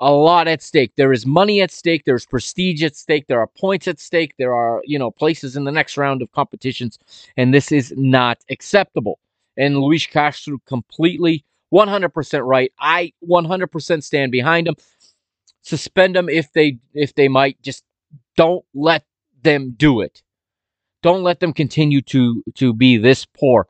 a 0.00 0.12
lot 0.12 0.48
at 0.48 0.62
stake. 0.62 0.92
There 0.96 1.12
is 1.12 1.24
money 1.26 1.60
at 1.60 1.70
stake. 1.70 2.04
There's 2.04 2.26
prestige 2.26 2.82
at 2.82 2.96
stake. 2.96 3.26
There 3.28 3.40
are 3.40 3.46
points 3.46 3.88
at 3.88 3.98
stake. 3.98 4.34
There 4.38 4.54
are, 4.54 4.82
you 4.84 4.98
know, 4.98 5.10
places 5.10 5.56
in 5.56 5.64
the 5.64 5.72
next 5.72 5.96
round 5.96 6.22
of 6.22 6.32
competitions. 6.32 6.98
And 7.36 7.54
this 7.54 7.72
is 7.72 7.92
not 7.96 8.38
acceptable. 8.50 9.18
And 9.56 9.78
Luis 9.78 10.06
Castro 10.06 10.58
completely 10.66 11.44
100% 11.72 12.46
right. 12.46 12.72
I 12.78 13.12
100% 13.28 14.02
stand 14.02 14.32
behind 14.32 14.68
him. 14.68 14.76
Suspend 15.62 16.14
them 16.14 16.28
if 16.28 16.52
they 16.52 16.78
if 16.94 17.14
they 17.14 17.26
might. 17.26 17.60
Just 17.62 17.82
don't 18.36 18.64
let 18.74 19.04
them 19.42 19.74
do 19.76 20.00
it. 20.00 20.22
Don't 21.02 21.24
let 21.24 21.40
them 21.40 21.52
continue 21.52 22.02
to 22.02 22.42
to 22.54 22.72
be 22.72 22.96
this 22.96 23.24
poor. 23.24 23.66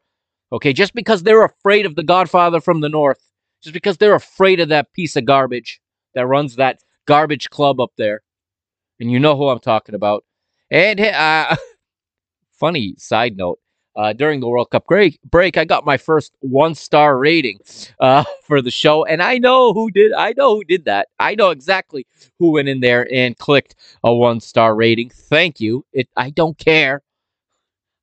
Okay, 0.53 0.75
just 0.75 0.93
because 0.95 1.23
they're 1.23 1.45
afraid 1.45 1.87
of 1.87 1.97
the 1.97 2.03
Godfather 2.03 2.61
from 2.61 2.81
the 2.81 2.91
North, 2.91 3.19
just 3.63 3.73
because 3.73 3.97
they're 3.97 4.15
afraid 4.15 4.61
of 4.61 4.69
that 4.69 4.93
piece 4.93 5.17
of 5.17 5.25
garbage 5.25 5.81
that 6.17 6.27
runs 6.27 6.57
that 6.57 6.81
garbage 7.07 7.49
club 7.51 7.81
up 7.81 7.93
there, 7.97 8.23
and 8.99 9.11
you 9.11 9.21
know 9.21 9.37
who 9.37 9.49
I'm 9.49 9.61
talking 9.61 9.95
about. 9.95 10.25
And 10.71 10.99
uh, 10.99 11.57
funny 12.51 12.97
side 12.99 13.37
note: 13.37 13.61
uh, 13.95 14.13
during 14.13 14.41
the 14.41 14.49
World 14.49 14.71
Cup 14.71 14.87
break, 14.87 15.21
break, 15.23 15.57
I 15.57 15.65
got 15.65 15.87
my 15.87 15.97
first 15.97 16.33
one 16.41 16.75
star 16.75 17.19
rating 17.19 17.61
uh, 18.01 18.25
for 18.47 18.61
the 18.61 18.71
show, 18.71 19.05
and 19.05 19.23
I 19.23 19.39
know 19.39 19.73
who 19.73 19.91
did. 19.91 20.13
I 20.13 20.35
know 20.37 20.57
who 20.57 20.65
did 20.65 20.87
that. 20.87 21.09
I 21.21 21.35
know 21.35 21.51
exactly 21.51 22.07
who 22.39 22.53
went 22.53 22.69
in 22.69 22.81
there 22.81 23.07
and 23.13 23.37
clicked 23.39 23.77
a 24.03 24.13
one 24.13 24.41
star 24.41 24.75
rating. 24.75 25.11
Thank 25.11 25.61
you. 25.61 25.85
It. 25.93 26.09
I 26.17 26.31
don't 26.31 26.59
care. 26.59 27.03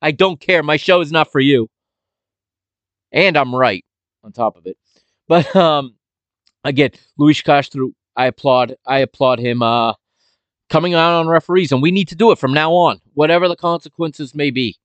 I 0.02 0.12
don't 0.12 0.40
care. 0.40 0.64
My 0.64 0.78
show 0.78 1.02
is 1.02 1.12
not 1.12 1.32
for 1.32 1.40
you, 1.40 1.68
and 3.12 3.38
I'm 3.38 3.54
right 3.56 3.84
on 4.24 4.32
top 4.32 4.56
of 4.56 4.66
it. 4.68 4.78
But 5.28 5.56
um, 5.56 5.96
again, 6.64 6.92
Luis 7.18 7.42
Castro, 7.42 7.92
I 8.16 8.28
applaud. 8.28 8.76
I 8.86 9.00
applaud 9.00 9.40
him. 9.40 9.62
Uh, 9.62 9.94
coming 10.70 10.96
out 10.96 11.20
on 11.20 11.28
referees, 11.28 11.72
and 11.72 11.82
we 11.84 11.92
need 11.92 12.08
to 12.08 12.16
do 12.16 12.32
it 12.32 12.40
from 12.40 12.52
now 12.52 12.74
on, 12.74 13.00
whatever 13.14 13.48
the 13.48 13.56
consequences 13.56 14.34
may 14.34 14.50
be. 14.50 14.76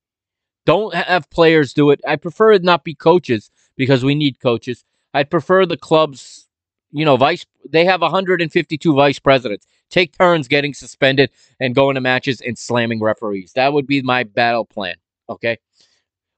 Don't 0.66 0.94
have 0.94 1.30
players 1.30 1.72
do 1.72 1.90
it. 1.90 2.00
I 2.06 2.16
prefer 2.16 2.52
it 2.52 2.62
not 2.62 2.84
be 2.84 2.94
coaches 2.94 3.50
because 3.74 4.04
we 4.04 4.14
need 4.14 4.38
coaches. 4.38 4.84
I'd 5.14 5.30
prefer 5.30 5.64
the 5.64 5.78
clubs, 5.78 6.46
you 6.90 7.06
know, 7.06 7.16
vice. 7.16 7.46
They 7.66 7.86
have 7.86 8.02
152 8.02 8.94
vice 8.94 9.18
presidents. 9.18 9.66
Take 9.88 10.16
turns 10.18 10.46
getting 10.46 10.74
suspended 10.74 11.30
and 11.58 11.74
going 11.74 11.94
to 11.94 12.02
matches 12.02 12.42
and 12.42 12.58
slamming 12.58 13.00
referees. 13.00 13.52
That 13.54 13.72
would 13.72 13.86
be 13.86 14.02
my 14.02 14.24
battle 14.24 14.66
plan. 14.66 14.96
Okay, 15.30 15.56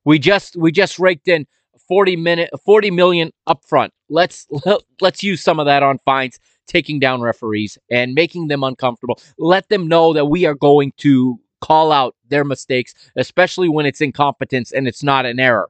we 0.04 0.20
just 0.20 0.54
we 0.54 0.70
just 0.70 1.00
raked 1.00 1.26
in 1.26 1.46
40 1.88 2.14
minute 2.14 2.50
40 2.64 2.92
million 2.92 3.32
up 3.48 3.64
front. 3.64 3.92
Let's 4.08 4.46
let's 5.00 5.24
use 5.24 5.42
some 5.42 5.58
of 5.58 5.66
that 5.66 5.82
on 5.82 5.98
fines, 6.04 6.38
taking 6.70 7.01
down 7.01 7.20
referees 7.20 7.76
and 7.90 8.14
making 8.14 8.48
them 8.48 8.62
uncomfortable. 8.62 9.20
Let 9.38 9.68
them 9.68 9.88
know 9.88 10.12
that 10.12 10.26
we 10.26 10.47
are 10.47 10.55
going 10.55 10.92
to 10.98 11.38
call 11.60 11.92
out 11.92 12.14
their 12.28 12.44
mistakes, 12.44 12.94
especially 13.16 13.68
when 13.68 13.86
it's 13.86 14.01
incompetence 14.01 14.72
and 14.72 14.86
it's 14.86 15.02
not 15.02 15.26
an 15.26 15.40
error. 15.40 15.68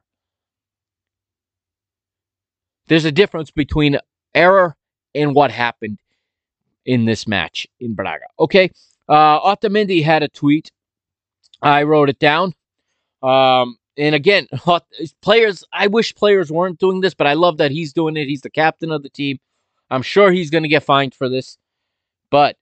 There's 2.87 3.05
a 3.05 3.11
difference 3.11 3.51
between 3.51 3.97
error 4.35 4.75
and 5.15 5.33
what 5.33 5.51
happened 5.51 5.99
in 6.85 7.05
this 7.05 7.27
match 7.27 7.67
in 7.79 7.95
Braga. 7.95 8.25
Okay, 8.39 8.69
uh, 9.09 9.39
Otamendi 9.55 10.03
had 10.03 10.23
a 10.23 10.29
tweet. 10.29 10.71
I 11.61 11.83
wrote 11.83 12.09
it 12.09 12.19
down. 12.19 12.53
Um, 13.23 13.77
and 13.97 14.15
again, 14.15 14.47
players, 15.21 15.63
I 15.73 15.87
wish 15.87 16.15
players 16.15 16.51
weren't 16.51 16.79
doing 16.79 17.01
this, 17.01 17.13
but 17.13 17.27
I 17.27 17.33
love 17.33 17.57
that 17.57 17.71
he's 17.71 17.93
doing 17.93 18.17
it. 18.17 18.27
He's 18.27 18.41
the 18.41 18.49
captain 18.49 18.91
of 18.91 19.03
the 19.03 19.09
team. 19.09 19.39
I'm 19.91 20.01
sure 20.01 20.31
he's 20.31 20.49
going 20.49 20.63
to 20.63 20.69
get 20.69 20.83
fined 20.83 21.13
for 21.13 21.29
this. 21.29 21.57
But 22.31 22.55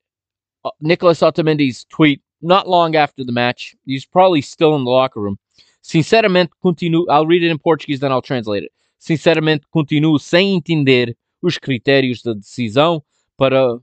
uh, 0.66 0.72
Nicholas 0.82 1.22
Otamendi's 1.22 1.86
tweet 1.86 2.22
not 2.42 2.68
long 2.68 2.96
after 2.96 3.24
the 3.24 3.32
match. 3.32 3.76
He's 3.86 4.06
probably 4.06 4.42
still 4.42 4.76
in 4.76 4.84
the 4.84 4.90
locker 4.90 5.22
room. 5.22 5.38
Sinceramente, 5.82 6.52
continuo. 6.62 7.06
I'll 7.10 7.28
read 7.28 7.44
it 7.44 7.52
in 7.52 7.60
Portuguese, 7.60 8.00
then 8.00 8.12
I'll 8.12 8.22
translate 8.22 8.64
it. 8.64 8.72
Sinceramente, 9.00 9.64
continuo 9.74 10.20
sem 10.20 10.56
entender 10.56 11.16
os 11.42 11.58
critérios 11.58 12.22
da 12.22 12.34
decisão 12.34 13.02
para 13.38 13.80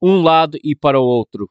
um 0.00 0.22
lado 0.22 0.58
e 0.62 0.74
para 0.74 1.00
o 1.00 1.04
outro. 1.04 1.50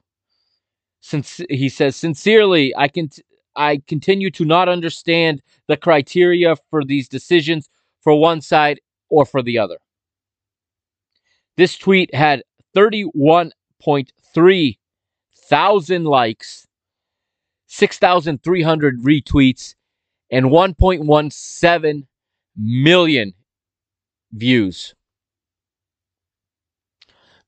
Since, 1.02 1.46
he 1.50 1.70
says, 1.70 1.96
sincerely, 1.96 2.72
I 2.78 2.88
can. 2.88 3.10
I 3.58 3.82
continue 3.88 4.32
to 4.32 4.44
not 4.44 4.68
understand 4.68 5.42
the 5.68 5.78
criteria 5.78 6.56
for 6.70 6.84
these 6.84 7.08
decisions 7.08 7.70
for 8.02 8.20
one 8.20 8.42
side 8.42 8.82
or 9.10 9.26
for 9.26 9.42
the 9.42 9.58
other. 9.58 9.78
This 11.58 11.78
tweet 11.78 12.14
had 12.14 12.44
31.3 12.76 14.78
thousand 15.50 16.06
likes, 16.06 16.68
six 17.68 17.98
thousand 17.98 18.44
three 18.44 18.62
hundred 18.62 19.02
retweets, 19.02 19.76
and 20.32 20.52
one 20.52 20.74
point 20.74 21.06
one 21.06 21.32
seven 21.32 22.08
million 22.58 23.34
views. 24.32 24.94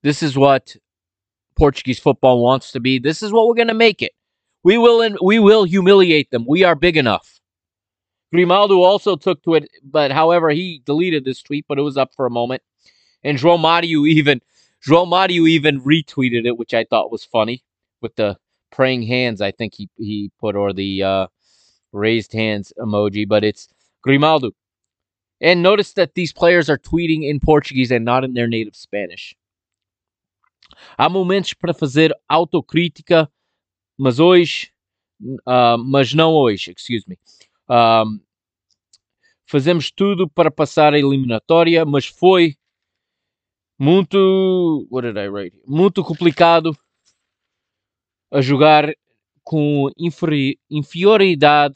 This 0.04 0.22
is 0.22 0.38
what 0.38 0.76
Portuguese 1.58 2.00
football 2.00 2.44
wants 2.44 2.72
to 2.72 2.80
be. 2.80 3.00
This 3.00 3.24
is 3.24 3.32
what 3.32 3.48
we're 3.48 3.56
going 3.56 3.68
to 3.68 3.74
make 3.74 4.02
it. 4.02 4.12
We 4.64 4.78
will 4.78 5.16
we 5.22 5.40
will 5.40 5.64
humiliate 5.64 6.32
them. 6.32 6.46
We 6.48 6.64
are 6.64 6.76
big 6.76 6.98
enough. 6.98 7.40
Grimaldo 8.34 8.82
also 8.82 9.16
took 9.16 9.42
to 9.44 9.56
it, 9.56 9.70
but 9.84 10.12
however, 10.12 10.50
he 10.50 10.82
deleted 10.86 11.24
this 11.24 11.42
tweet, 11.42 11.66
but 11.68 11.80
it 11.80 11.84
was 11.84 11.96
up 11.96 12.14
for 12.14 12.26
a 12.26 12.30
moment. 12.30 12.62
And 13.28 13.38
João 13.38 13.60
Mario 13.60 14.08
even 14.08 14.40
João 14.82 15.06
Mario 15.06 15.48
even 15.48 15.82
retweeted 15.82 16.46
it, 16.46 16.58
which 16.58 16.74
I 16.74 16.86
thought 16.86 17.12
was 17.12 17.26
funny 17.26 17.62
with 18.02 18.16
the 18.16 18.38
praying 18.72 19.04
hands. 19.04 19.42
I 19.42 19.52
think 19.52 19.76
he 19.76 19.90
he 19.98 20.32
put 20.40 20.56
or 20.56 20.72
the 20.72 21.04
uh, 21.04 21.28
raised 21.92 22.32
hands 22.32 22.72
emoji, 22.80 23.28
but 23.28 23.44
it's 23.44 23.68
Grimaldo. 24.02 24.52
And 25.42 25.62
notice 25.62 25.92
that 25.94 26.14
these 26.16 26.32
players 26.32 26.70
are 26.70 26.78
tweeting 26.78 27.30
in 27.30 27.42
Portuguese 27.42 27.92
and 27.92 28.06
not 28.06 28.24
in 28.24 28.34
their 28.34 28.48
native 28.48 28.78
Spanish. 28.78 29.36
Há 30.98 31.10
momentos 31.10 31.54
para 31.54 31.74
fazer 31.74 32.14
autocrítica, 32.32 33.30
mas 33.98 34.20
hoje, 34.20 34.72
uh, 35.46 35.78
mas 35.78 36.14
não 36.14 36.34
hoje, 36.34 36.72
excuse 36.72 37.04
me. 37.08 37.18
Um, 37.70 38.22
fazemos 39.46 39.92
tudo 39.92 40.30
para 40.30 40.50
passar 40.50 40.94
a 40.94 41.00
eliminatória, 41.00 41.86
mas 41.86 42.06
foi 42.06 42.56
muito, 43.78 44.88
what 44.90 45.06
did 45.06 45.18
I 45.18 45.28
write? 45.28 45.58
Muito 45.66 46.04
complicado 46.04 46.76
a 48.32 48.42
jogar 48.42 48.94
com 49.44 49.90
inferioridade 50.70 51.76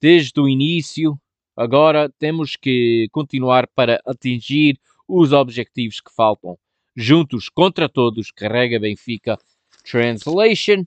desde 0.00 0.40
o 0.40 0.48
início. 0.48 1.20
Agora 1.56 2.08
temos 2.18 2.56
que 2.56 3.08
continuar 3.12 3.68
para 3.74 4.00
atingir 4.06 4.78
os 5.06 5.32
objetivos 5.32 6.00
que 6.00 6.12
faltam. 6.14 6.58
Juntos 6.96 7.48
contra 7.48 7.88
todos, 7.88 8.30
carrega 8.30 8.78
Benfica. 8.78 9.38
Translation 9.84 10.86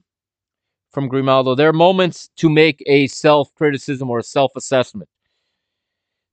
from 0.90 1.08
Grimaldo. 1.08 1.54
There 1.54 1.68
are 1.68 1.76
moments 1.76 2.30
to 2.36 2.48
make 2.48 2.82
a 2.86 3.06
self 3.08 3.52
criticism 3.54 4.10
or 4.10 4.22
self 4.22 4.52
assessment. 4.56 5.08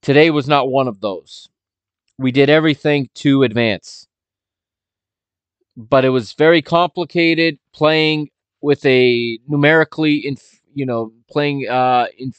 Today 0.02 0.32
was 0.32 0.48
not 0.48 0.70
one 0.70 0.88
of 0.88 1.00
those. 1.00 1.50
We 2.18 2.32
did 2.32 2.50
everything 2.50 3.10
to 3.16 3.44
advance. 3.44 4.08
But 5.78 6.06
it 6.06 6.10
was 6.10 6.34
very 6.34 6.62
complicated 6.62 7.58
playing 7.74 8.30
with 8.62 8.86
a 8.86 9.40
numerically 9.48 10.18
in 10.18 10.38
you 10.74 10.86
know 10.86 11.14
playing 11.30 11.68
uh 11.68 12.08
in 12.18 12.34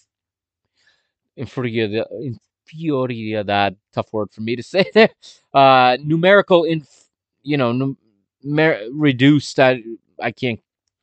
inferioridad, 1.39 2.07
inferioridad 2.73 3.77
tough 3.93 4.13
word 4.13 4.31
for 4.31 4.41
me 4.43 4.57
to 4.57 4.63
say 4.75 4.85
there 4.95 5.11
uh 5.55 5.97
numerical 6.03 6.65
in 6.65 6.85
you 7.43 7.57
know 7.57 7.97
numer- 8.45 8.89
reduced 8.93 9.59
I, 9.59 9.83
I 10.21 10.31
can't 10.31 10.61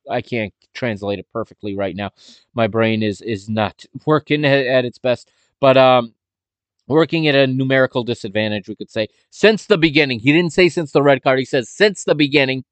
I 0.10 0.22
can't 0.22 0.54
translate 0.74 1.20
it 1.20 1.28
perfectly 1.34 1.76
right 1.76 1.96
now. 1.96 2.12
My 2.54 2.68
brain 2.68 3.04
is 3.04 3.22
is 3.22 3.50
not 3.50 3.86
working 4.06 4.46
at, 4.46 4.66
at 4.66 4.86
its 4.86 4.98
best. 4.98 5.32
But 5.60 5.78
um 5.78 6.14
working 6.90 7.28
at 7.28 7.36
a 7.36 7.48
numerical 7.48 8.04
disadvantage 8.04 8.68
we 8.68 8.76
could 8.76 8.92
say 8.92 9.08
since 9.30 9.68
the 9.68 9.78
beginning 9.78 10.20
he 10.20 10.34
didn't 10.34 10.52
say 10.52 10.68
since 10.68 10.92
the 10.92 11.02
red 11.02 11.24
card 11.24 11.40
he 11.40 11.46
says 11.46 11.70
since 11.70 12.04
the 12.04 12.16
beginning 12.16 12.64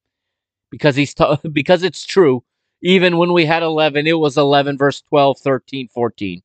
because 0.69 0.95
he's 0.95 1.14
t- 1.14 1.38
because 1.52 1.84
it's 1.84 2.06
true. 2.06 2.44
Even 2.81 3.18
when 3.18 3.34
we 3.34 3.45
had 3.45 3.64
11, 3.64 4.06
it 4.06 4.19
was 4.19 4.38
11 4.38 4.77
verse 4.77 5.02
12, 5.02 5.39
13, 5.39 5.88
14. 5.88 6.41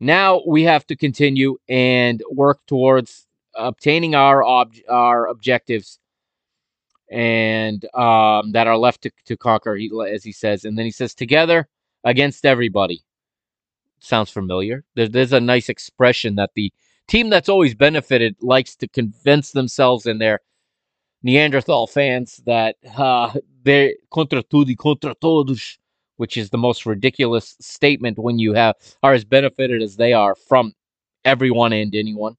Now 0.00 0.42
we 0.46 0.64
have 0.64 0.86
to 0.88 0.96
continue 0.96 1.56
and 1.68 2.22
work 2.30 2.60
towards 2.66 3.26
obtaining 3.54 4.14
our 4.14 4.44
ob- 4.44 4.74
our 4.88 5.26
objectives 5.26 5.98
and 7.10 7.84
um, 7.94 8.52
that 8.52 8.66
are 8.66 8.76
left 8.76 9.02
to, 9.02 9.10
to 9.26 9.36
conquer, 9.36 9.76
he, 9.76 9.90
as 10.10 10.24
he 10.24 10.32
says. 10.32 10.64
And 10.64 10.76
then 10.76 10.86
he 10.86 10.90
says, 10.90 11.14
together 11.14 11.68
against 12.04 12.44
everybody. 12.44 13.04
Sounds 14.02 14.30
familiar. 14.30 14.84
There, 14.96 15.08
there's 15.08 15.32
a 15.32 15.40
nice 15.40 15.68
expression 15.68 16.34
that 16.34 16.50
the 16.56 16.72
team 17.06 17.30
that's 17.30 17.48
always 17.48 17.72
benefited 17.72 18.34
likes 18.40 18.74
to 18.76 18.88
convince 18.88 19.52
themselves 19.52 20.06
and 20.06 20.20
their 20.20 20.40
Neanderthal 21.22 21.86
fans 21.86 22.42
that 22.46 22.74
uh, 22.98 23.32
they're 23.62 23.92
contra 24.12 24.42
tutti, 24.42 24.74
contra 24.74 25.14
todos, 25.14 25.78
which 26.16 26.36
is 26.36 26.50
the 26.50 26.58
most 26.58 26.84
ridiculous 26.84 27.56
statement 27.60 28.18
when 28.18 28.40
you 28.40 28.54
have 28.54 28.74
are 29.04 29.12
as 29.12 29.24
benefited 29.24 29.80
as 29.80 29.94
they 29.96 30.12
are 30.12 30.34
from 30.34 30.72
everyone 31.24 31.72
and 31.72 31.94
anyone. 31.94 32.36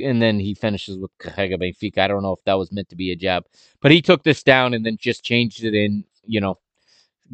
And 0.00 0.22
then 0.22 0.38
he 0.38 0.54
finishes 0.54 0.96
with 0.96 1.10
Benfica. 1.18 1.98
I 1.98 2.06
don't 2.06 2.22
know 2.22 2.34
if 2.34 2.44
that 2.44 2.54
was 2.54 2.70
meant 2.70 2.88
to 2.90 2.96
be 2.96 3.10
a 3.10 3.16
jab, 3.16 3.46
but 3.80 3.90
he 3.90 4.00
took 4.00 4.22
this 4.22 4.44
down 4.44 4.74
and 4.74 4.86
then 4.86 4.96
just 4.96 5.24
changed 5.24 5.64
it 5.64 5.74
in, 5.74 6.04
you 6.24 6.40
know, 6.40 6.56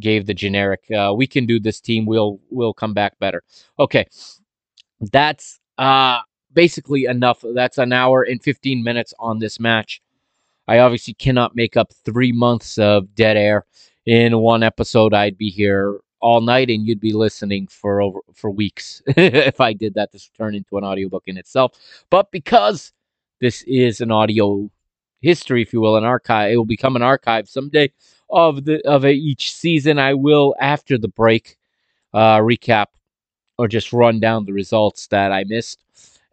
gave 0.00 0.26
the 0.26 0.34
generic 0.34 0.84
uh, 0.90 1.12
we 1.16 1.26
can 1.26 1.46
do 1.46 1.60
this 1.60 1.80
team 1.80 2.06
we'll 2.06 2.40
we'll 2.50 2.74
come 2.74 2.94
back 2.94 3.18
better. 3.18 3.42
Okay 3.78 4.06
that's 5.00 5.60
uh 5.78 6.20
basically 6.52 7.04
enough 7.04 7.44
that's 7.54 7.78
an 7.78 7.92
hour 7.92 8.22
and 8.22 8.42
15 8.42 8.82
minutes 8.82 9.12
on 9.18 9.38
this 9.38 9.58
match. 9.58 10.00
I 10.66 10.78
obviously 10.78 11.14
cannot 11.14 11.54
make 11.54 11.76
up 11.76 11.92
three 12.04 12.32
months 12.32 12.78
of 12.78 13.14
dead 13.14 13.36
air 13.36 13.66
in 14.06 14.38
one 14.38 14.62
episode. 14.62 15.12
I'd 15.12 15.36
be 15.36 15.50
here 15.50 16.00
all 16.20 16.40
night 16.40 16.70
and 16.70 16.86
you'd 16.86 17.00
be 17.00 17.12
listening 17.12 17.66
for 17.66 18.00
over 18.00 18.20
for 18.32 18.50
weeks 18.50 19.02
if 19.08 19.60
i 19.60 19.72
did 19.72 19.94
that. 19.94 20.12
This 20.12 20.30
turn 20.36 20.54
into 20.54 20.78
an 20.78 20.84
audiobook 20.84 21.24
in 21.26 21.36
itself. 21.36 21.72
But 22.10 22.30
because 22.30 22.92
this 23.40 23.62
is 23.66 24.00
an 24.00 24.10
audio 24.10 24.70
history 25.20 25.62
if 25.62 25.72
you 25.72 25.80
will 25.80 25.96
an 25.96 26.04
archive 26.04 26.52
it 26.52 26.56
will 26.56 26.66
become 26.66 26.96
an 26.96 27.02
archive 27.02 27.48
someday 27.48 27.90
of 28.34 28.64
the 28.64 28.86
of 28.86 29.06
each 29.06 29.54
season. 29.54 29.98
I 29.98 30.14
will 30.14 30.54
after 30.60 30.98
the 30.98 31.08
break 31.08 31.56
uh, 32.12 32.38
recap 32.38 32.86
or 33.58 33.68
just 33.68 33.92
run 33.92 34.20
down 34.20 34.44
the 34.44 34.52
results 34.52 35.06
that 35.08 35.32
I 35.32 35.44
missed 35.44 35.82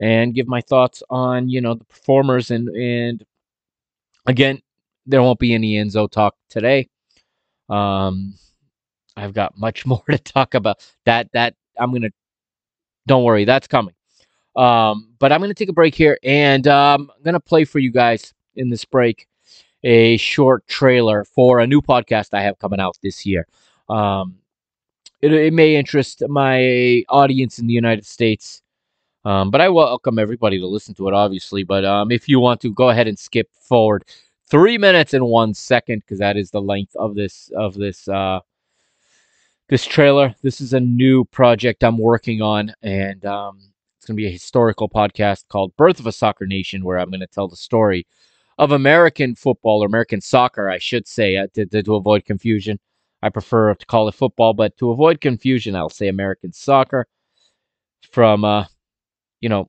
and 0.01 0.33
give 0.33 0.47
my 0.47 0.61
thoughts 0.61 1.03
on 1.09 1.47
you 1.47 1.61
know 1.61 1.75
the 1.75 1.85
performers 1.85 2.51
and 2.51 2.67
and 2.69 3.23
again 4.25 4.61
there 5.05 5.21
won't 5.21 5.39
be 5.39 5.53
any 5.53 5.73
Enzo 5.73 6.09
talk 6.09 6.35
today. 6.49 6.89
Um, 7.69 8.35
I've 9.15 9.33
got 9.33 9.57
much 9.57 9.85
more 9.85 10.03
to 10.09 10.17
talk 10.17 10.53
about. 10.53 10.85
That 11.05 11.29
that 11.33 11.55
I'm 11.77 11.91
gonna. 11.93 12.09
Don't 13.07 13.23
worry, 13.23 13.45
that's 13.45 13.67
coming. 13.67 13.95
Um, 14.55 15.13
but 15.19 15.31
I'm 15.31 15.41
gonna 15.41 15.53
take 15.53 15.69
a 15.69 15.73
break 15.73 15.95
here, 15.95 16.17
and 16.23 16.67
um, 16.67 17.11
I'm 17.15 17.23
gonna 17.23 17.39
play 17.39 17.65
for 17.65 17.79
you 17.79 17.91
guys 17.91 18.33
in 18.55 18.69
this 18.69 18.85
break 18.85 19.27
a 19.83 20.17
short 20.17 20.67
trailer 20.67 21.23
for 21.23 21.59
a 21.59 21.67
new 21.67 21.81
podcast 21.81 22.33
I 22.33 22.41
have 22.43 22.59
coming 22.59 22.79
out 22.79 22.97
this 23.01 23.25
year. 23.25 23.47
Um, 23.89 24.37
it, 25.21 25.33
it 25.33 25.53
may 25.53 25.75
interest 25.75 26.23
my 26.27 27.03
audience 27.09 27.59
in 27.59 27.67
the 27.67 27.73
United 27.73 28.05
States, 28.05 28.61
um, 29.25 29.51
but 29.51 29.61
I 29.61 29.69
welcome 29.69 30.17
everybody 30.17 30.59
to 30.59 30.67
listen 30.67 30.93
to 30.95 31.07
it, 31.07 31.13
obviously. 31.13 31.63
But 31.63 31.85
um, 31.85 32.11
if 32.11 32.27
you 32.27 32.39
want 32.39 32.61
to, 32.61 32.73
go 32.73 32.89
ahead 32.89 33.07
and 33.07 33.17
skip 33.17 33.49
forward 33.53 34.03
three 34.47 34.77
minutes 34.77 35.13
and 35.13 35.25
one 35.25 35.53
second 35.53 35.99
because 36.01 36.19
that 36.19 36.37
is 36.37 36.51
the 36.51 36.61
length 36.61 36.95
of 36.95 37.15
this 37.15 37.49
of 37.55 37.75
this 37.75 38.07
uh, 38.07 38.39
this 39.69 39.85
trailer. 39.85 40.35
This 40.41 40.59
is 40.59 40.73
a 40.73 40.79
new 40.79 41.25
project 41.25 41.83
I'm 41.83 41.97
working 41.97 42.41
on, 42.41 42.73
and 42.81 43.23
um, 43.25 43.59
it's 43.97 44.05
going 44.05 44.15
to 44.15 44.21
be 44.21 44.27
a 44.27 44.31
historical 44.31 44.89
podcast 44.89 45.47
called 45.47 45.75
"Birth 45.77 45.99
of 45.99 46.07
a 46.07 46.11
Soccer 46.11 46.45
Nation," 46.45 46.83
where 46.83 46.97
I'm 46.97 47.09
going 47.09 47.21
to 47.21 47.27
tell 47.27 47.47
the 47.47 47.55
story 47.55 48.07
of 48.61 48.71
American 48.71 49.33
football 49.33 49.83
or 49.83 49.87
American 49.87 50.21
soccer, 50.21 50.69
I 50.69 50.77
should 50.77 51.07
say, 51.07 51.35
uh, 51.35 51.47
to, 51.55 51.65
to, 51.65 51.81
to 51.81 51.95
avoid 51.95 52.25
confusion. 52.25 52.79
I 53.23 53.29
prefer 53.29 53.73
to 53.73 53.85
call 53.87 54.07
it 54.07 54.13
football, 54.13 54.53
but 54.53 54.77
to 54.77 54.91
avoid 54.91 55.19
confusion, 55.19 55.75
I'll 55.75 55.89
say 55.89 56.07
American 56.07 56.53
soccer 56.53 57.07
from, 58.11 58.45
uh, 58.45 58.65
you 59.41 59.49
know, 59.49 59.67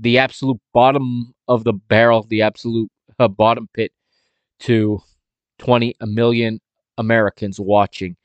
the 0.00 0.18
absolute 0.18 0.60
bottom 0.74 1.32
of 1.46 1.62
the 1.62 1.74
barrel, 1.74 2.24
the 2.24 2.42
absolute 2.42 2.90
uh, 3.20 3.28
bottom 3.28 3.68
pit 3.72 3.92
to 4.60 5.00
20 5.58 5.94
million 6.00 6.60
Americans 6.98 7.60
watching 7.60 8.16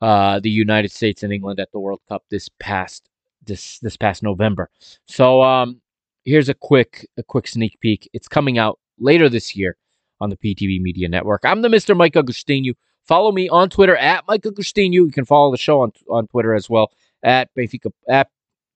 uh, 0.00 0.40
the 0.40 0.50
United 0.50 0.90
States 0.90 1.22
and 1.22 1.32
England 1.32 1.60
at 1.60 1.70
the 1.70 1.78
World 1.78 2.00
Cup 2.08 2.24
this 2.30 2.48
past 2.58 3.08
this 3.46 3.78
this 3.78 3.96
past 3.96 4.24
November. 4.24 4.70
So 5.06 5.40
um, 5.42 5.80
here's 6.24 6.48
a 6.48 6.54
quick 6.54 7.06
a 7.16 7.22
quick 7.22 7.46
sneak 7.46 7.78
peek. 7.80 8.10
It's 8.12 8.26
coming 8.26 8.58
out 8.58 8.80
later 9.04 9.28
this 9.28 9.54
year 9.54 9.76
on 10.20 10.30
the 10.30 10.36
PTB 10.36 10.80
Media 10.80 11.08
Network. 11.08 11.42
I'm 11.44 11.62
the 11.62 11.68
Mr. 11.68 11.96
Mike 11.96 12.14
Agostinho. 12.14 12.74
Follow 13.04 13.30
me 13.30 13.48
on 13.48 13.68
Twitter 13.68 13.96
at 13.96 14.24
Mike 14.26 14.42
Agostinho. 14.42 14.92
You 14.92 15.10
can 15.10 15.24
follow 15.24 15.50
the 15.50 15.58
show 15.58 15.82
on, 15.82 15.92
on 16.08 16.26
Twitter 16.28 16.54
as 16.54 16.70
well 16.70 16.90
at 17.22 17.54
Benfica 17.54 17.92
at 18.08 18.28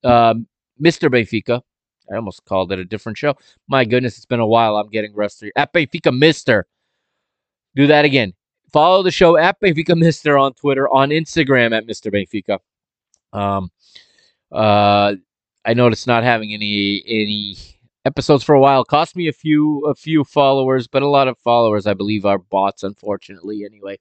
um, 0.05 0.47
Mr. 0.81 1.11
Benfica. 1.11 1.63
I 2.11 2.17
almost 2.17 2.45
called 2.45 2.73
it 2.73 2.79
a 2.79 2.85
different 2.85 3.19
show. 3.19 3.35
My 3.69 3.85
goodness, 3.85 4.17
it's 4.17 4.27
been 4.27 4.41
a 4.41 4.47
while. 4.47 4.77
I'm 4.77 4.89
getting 4.89 5.15
rusty. 5.15 5.51
At 5.57 5.73
Benfica 5.73 6.17
Mister. 6.17 6.67
Do 7.75 7.87
that 7.87 8.05
again. 8.05 8.35
Follow 8.73 9.03
the 9.03 9.11
show 9.11 9.37
at 9.37 9.61
Benfica 9.61 9.97
Mister 9.97 10.37
on 10.39 10.55
Twitter, 10.55 10.89
on 10.89 11.11
Instagram 11.11 11.77
at 11.77 11.87
Mr. 11.87 12.13
Benfica. 12.13 12.59
Um, 13.39 13.71
uh, 14.51 15.15
I 15.65 15.75
noticed 15.75 16.07
not 16.07 16.23
having 16.23 16.53
any 16.55 17.03
any 17.07 17.57
episodes 18.09 18.43
for 18.43 18.55
a 18.55 18.61
while. 18.61 18.85
Cost 18.85 19.15
me 19.15 19.29
a 19.29 19.33
few 19.33 19.85
a 19.87 19.95
few 19.95 20.25
followers, 20.25 20.89
but 20.89 21.03
a 21.03 21.09
lot 21.09 21.29
of 21.29 21.39
followers 21.39 21.87
I 21.87 21.95
believe 21.95 22.25
are 22.25 22.39
bots, 22.39 22.83
unfortunately. 22.83 23.65
Anyway, 23.65 23.99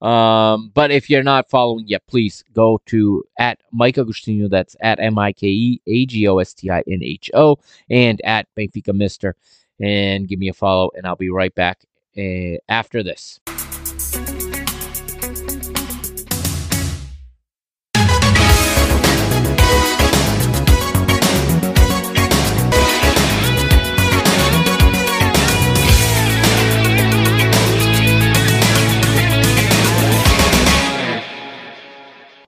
um, 0.00 0.70
but 0.72 0.90
if 0.90 1.10
you're 1.10 1.24
not 1.24 1.50
following 1.50 1.86
yet, 1.88 2.06
please 2.06 2.44
go 2.54 2.80
to 2.86 3.24
at 3.38 3.60
Mike 3.72 3.96
Agostinho. 3.96 4.48
That's 4.48 4.76
at 4.80 5.00
M 5.00 5.18
I 5.18 5.32
K 5.32 5.48
E 5.48 5.82
A 5.86 6.06
G 6.06 6.28
O 6.28 6.38
S 6.38 6.54
T 6.54 6.70
I 6.70 6.82
N 6.86 7.02
H 7.02 7.30
O 7.34 7.58
and 7.90 8.20
at 8.24 8.46
Benfica 8.56 8.94
Mister, 8.94 9.34
and 9.80 10.28
give 10.28 10.38
me 10.38 10.48
a 10.48 10.54
follow, 10.54 10.90
and 10.96 11.06
I'll 11.06 11.16
be 11.16 11.30
right 11.30 11.54
back 11.54 11.84
uh, 12.16 12.56
after 12.68 13.02
this. 13.02 13.40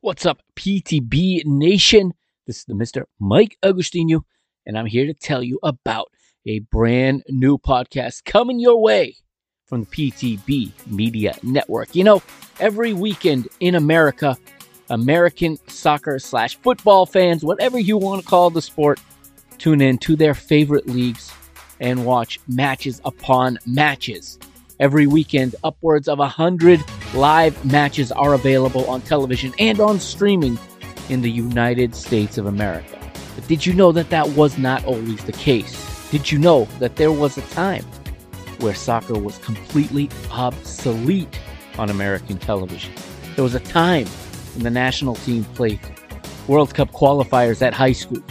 What's 0.02 0.26
up, 0.26 0.42
PTB 0.56 1.44
Nation? 1.44 2.12
This 2.48 2.58
is 2.58 2.64
the 2.64 2.74
Mr. 2.74 3.04
Mike 3.20 3.56
Agostinho, 3.62 4.22
and 4.66 4.76
I'm 4.76 4.86
here 4.86 5.06
to 5.06 5.14
tell 5.14 5.44
you 5.44 5.60
about 5.62 6.08
a 6.44 6.58
brand 6.58 7.22
new 7.28 7.56
podcast 7.56 8.24
coming 8.24 8.58
your 8.58 8.82
way 8.82 9.14
from 9.64 9.84
the 9.84 9.86
PTB 9.86 10.88
Media 10.88 11.36
Network. 11.44 11.94
You 11.94 12.02
know, 12.02 12.20
every 12.58 12.92
weekend 12.92 13.46
in 13.60 13.76
America, 13.76 14.36
American 14.90 15.56
soccer 15.68 16.18
slash 16.18 16.56
football 16.56 17.06
fans, 17.06 17.44
whatever 17.44 17.78
you 17.78 17.96
want 17.96 18.22
to 18.22 18.28
call 18.28 18.50
the 18.50 18.60
sport, 18.60 18.98
tune 19.58 19.80
in 19.80 19.98
to 19.98 20.16
their 20.16 20.34
favorite 20.34 20.88
leagues 20.88 21.32
and 21.78 22.04
watch 22.04 22.40
matches 22.48 23.00
upon 23.04 23.56
matches 23.66 24.40
Every 24.82 25.06
weekend, 25.06 25.54
upwards 25.62 26.09
of 26.09 26.18
100 26.18 26.80
live 27.14 27.64
matches 27.64 28.10
are 28.10 28.34
available 28.34 28.84
on 28.90 29.00
television 29.02 29.52
and 29.60 29.78
on 29.78 30.00
streaming 30.00 30.59
in 31.09 31.22
the 31.22 31.30
United 31.30 31.94
States 31.94 32.36
of 32.36 32.46
America. 32.46 32.98
But 33.36 33.46
did 33.46 33.64
you 33.64 33.74
know 33.74 33.92
that 33.92 34.10
that 34.10 34.30
was 34.30 34.59
not 34.59 34.84
always 34.84 35.22
the 35.22 35.34
case? 35.34 36.10
Did 36.10 36.32
you 36.32 36.38
know 36.40 36.64
that 36.80 36.96
there 36.96 37.12
was 37.12 37.38
a 37.38 37.42
time 37.42 37.84
where 38.59 38.74
soccer 38.74 39.16
was 39.16 39.38
completely 39.38 40.10
obsolete 40.32 41.38
on 41.78 41.88
American 41.88 42.38
television? 42.38 42.92
There 43.36 43.44
was 43.44 43.54
a 43.54 43.60
time 43.60 44.06
when 44.54 44.64
the 44.64 44.70
national 44.70 45.14
team 45.14 45.44
played 45.54 45.78
World 46.48 46.74
Cup 46.74 46.90
qualifiers 46.90 47.62
at 47.62 47.72
high 47.72 47.92
schools. 47.92 48.24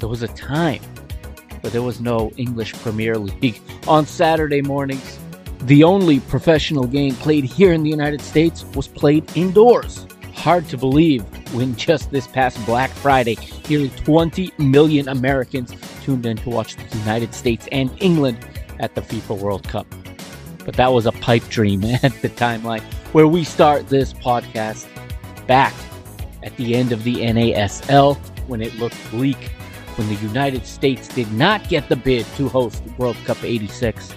There 0.00 0.08
was 0.08 0.24
a 0.24 0.28
time 0.34 0.82
where 1.60 1.70
there 1.70 1.82
was 1.82 2.00
no 2.00 2.32
English 2.36 2.72
Premier 2.72 3.16
League 3.18 3.60
on 3.86 4.04
Saturday 4.04 4.62
mornings 4.62 5.20
the 5.66 5.82
only 5.82 6.20
professional 6.20 6.86
game 6.86 7.12
played 7.16 7.42
here 7.42 7.72
in 7.72 7.82
the 7.82 7.90
United 7.90 8.20
States 8.20 8.64
was 8.76 8.86
played 8.86 9.28
indoors. 9.36 10.06
Hard 10.32 10.68
to 10.68 10.78
believe 10.78 11.24
when 11.52 11.74
just 11.74 12.12
this 12.12 12.28
past 12.28 12.64
Black 12.64 12.88
Friday, 12.90 13.36
nearly 13.68 13.90
20 13.90 14.52
million 14.58 15.08
Americans 15.08 15.74
tuned 16.04 16.24
in 16.24 16.36
to 16.36 16.50
watch 16.50 16.76
the 16.76 16.98
United 16.98 17.34
States 17.34 17.66
and 17.72 17.90
England 18.00 18.38
at 18.78 18.94
the 18.94 19.00
FIFA 19.00 19.38
World 19.38 19.64
Cup. 19.64 19.92
But 20.64 20.74
that 20.74 20.92
was 20.92 21.04
a 21.04 21.12
pipe 21.12 21.48
dream 21.48 21.84
at 22.02 22.12
the 22.22 22.30
timeline 22.30 22.82
where 23.12 23.26
we 23.26 23.42
start 23.42 23.88
this 23.88 24.12
podcast 24.12 24.86
back 25.48 25.74
at 26.44 26.56
the 26.56 26.76
end 26.76 26.92
of 26.92 27.02
the 27.02 27.16
NASL 27.16 28.16
when 28.46 28.60
it 28.60 28.72
looked 28.76 28.98
bleak, 29.10 29.50
when 29.96 30.06
the 30.06 30.14
United 30.26 30.64
States 30.64 31.08
did 31.08 31.32
not 31.32 31.68
get 31.68 31.88
the 31.88 31.96
bid 31.96 32.24
to 32.36 32.48
host 32.48 32.84
World 32.98 33.16
Cup 33.24 33.42
86 33.42 34.14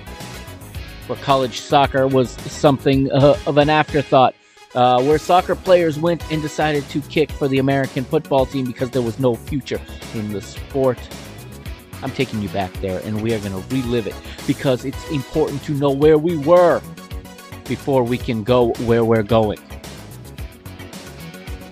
where 1.10 1.18
college 1.18 1.60
soccer 1.60 2.08
was 2.08 2.30
something 2.30 3.12
uh, 3.12 3.36
of 3.48 3.58
an 3.58 3.70
afterthought, 3.70 4.36
uh, 4.76 5.02
where 5.02 5.18
soccer 5.18 5.56
players 5.56 5.98
went 5.98 6.24
and 6.32 6.42
decided 6.42 6.88
to 6.90 7.02
kick 7.02 7.32
for 7.32 7.48
the 7.48 7.58
American 7.58 8.04
football 8.04 8.46
team 8.46 8.66
because 8.66 8.92
there 8.92 9.02
was 9.02 9.20
no 9.20 9.34
future 9.34 9.82
in 10.14 10.32
the 10.32 10.42
sport. 10.42 11.00
I'm 12.04 12.12
taking 12.12 12.42
you 12.42 12.50
back 12.50 12.72
there 12.74 13.02
and 13.06 13.22
we 13.24 13.34
are 13.34 13.40
going 13.40 13.52
to 13.52 13.76
relive 13.76 14.08
it 14.08 14.16
because 14.46 14.86
it's 14.86 15.10
important 15.10 15.64
to 15.64 15.74
know 15.74 15.92
where 15.92 16.18
we 16.18 16.38
were 16.38 16.82
before 17.68 18.04
we 18.04 18.18
can 18.18 18.44
go 18.44 18.72
where 18.86 19.04
we're 19.04 19.24
going. 19.24 19.60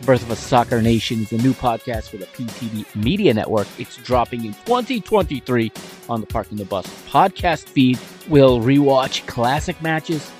Birth 0.07 0.23
of 0.23 0.31
a 0.31 0.37
Soccer 0.37 0.81
Nation 0.81 1.21
is 1.21 1.33
a 1.33 1.37
new 1.37 1.51
podcast 1.51 2.07
for 2.07 2.15
the 2.15 2.27
PTB 2.27 2.95
Media 2.95 3.33
Network. 3.33 3.67
It's 3.77 3.97
dropping 3.97 4.45
in 4.45 4.53
2023 4.53 5.69
on 6.07 6.21
the 6.21 6.27
Parking 6.27 6.57
the 6.57 6.63
Bus 6.63 6.87
podcast 7.09 7.67
feed. 7.67 7.99
We'll 8.29 8.61
rewatch 8.61 9.27
classic 9.27 9.81
matches, 9.81 10.31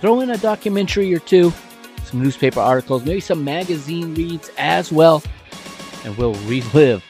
throw 0.00 0.20
in 0.20 0.30
a 0.30 0.38
documentary 0.38 1.14
or 1.14 1.18
two, 1.18 1.52
some 2.04 2.22
newspaper 2.22 2.60
articles, 2.60 3.04
maybe 3.04 3.20
some 3.20 3.44
magazine 3.44 4.14
reads 4.14 4.50
as 4.56 4.90
well, 4.90 5.22
and 6.06 6.16
we'll 6.16 6.32
relive 6.46 7.04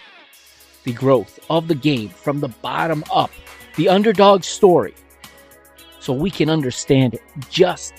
the 0.82 0.92
growth 0.92 1.38
of 1.48 1.68
the 1.68 1.76
game 1.76 2.08
from 2.08 2.40
the 2.40 2.48
bottom 2.48 3.04
up, 3.14 3.30
the 3.76 3.88
underdog 3.88 4.42
story, 4.42 4.94
so 6.00 6.12
we 6.12 6.28
can 6.28 6.50
understand 6.50 7.16
just 7.50 7.94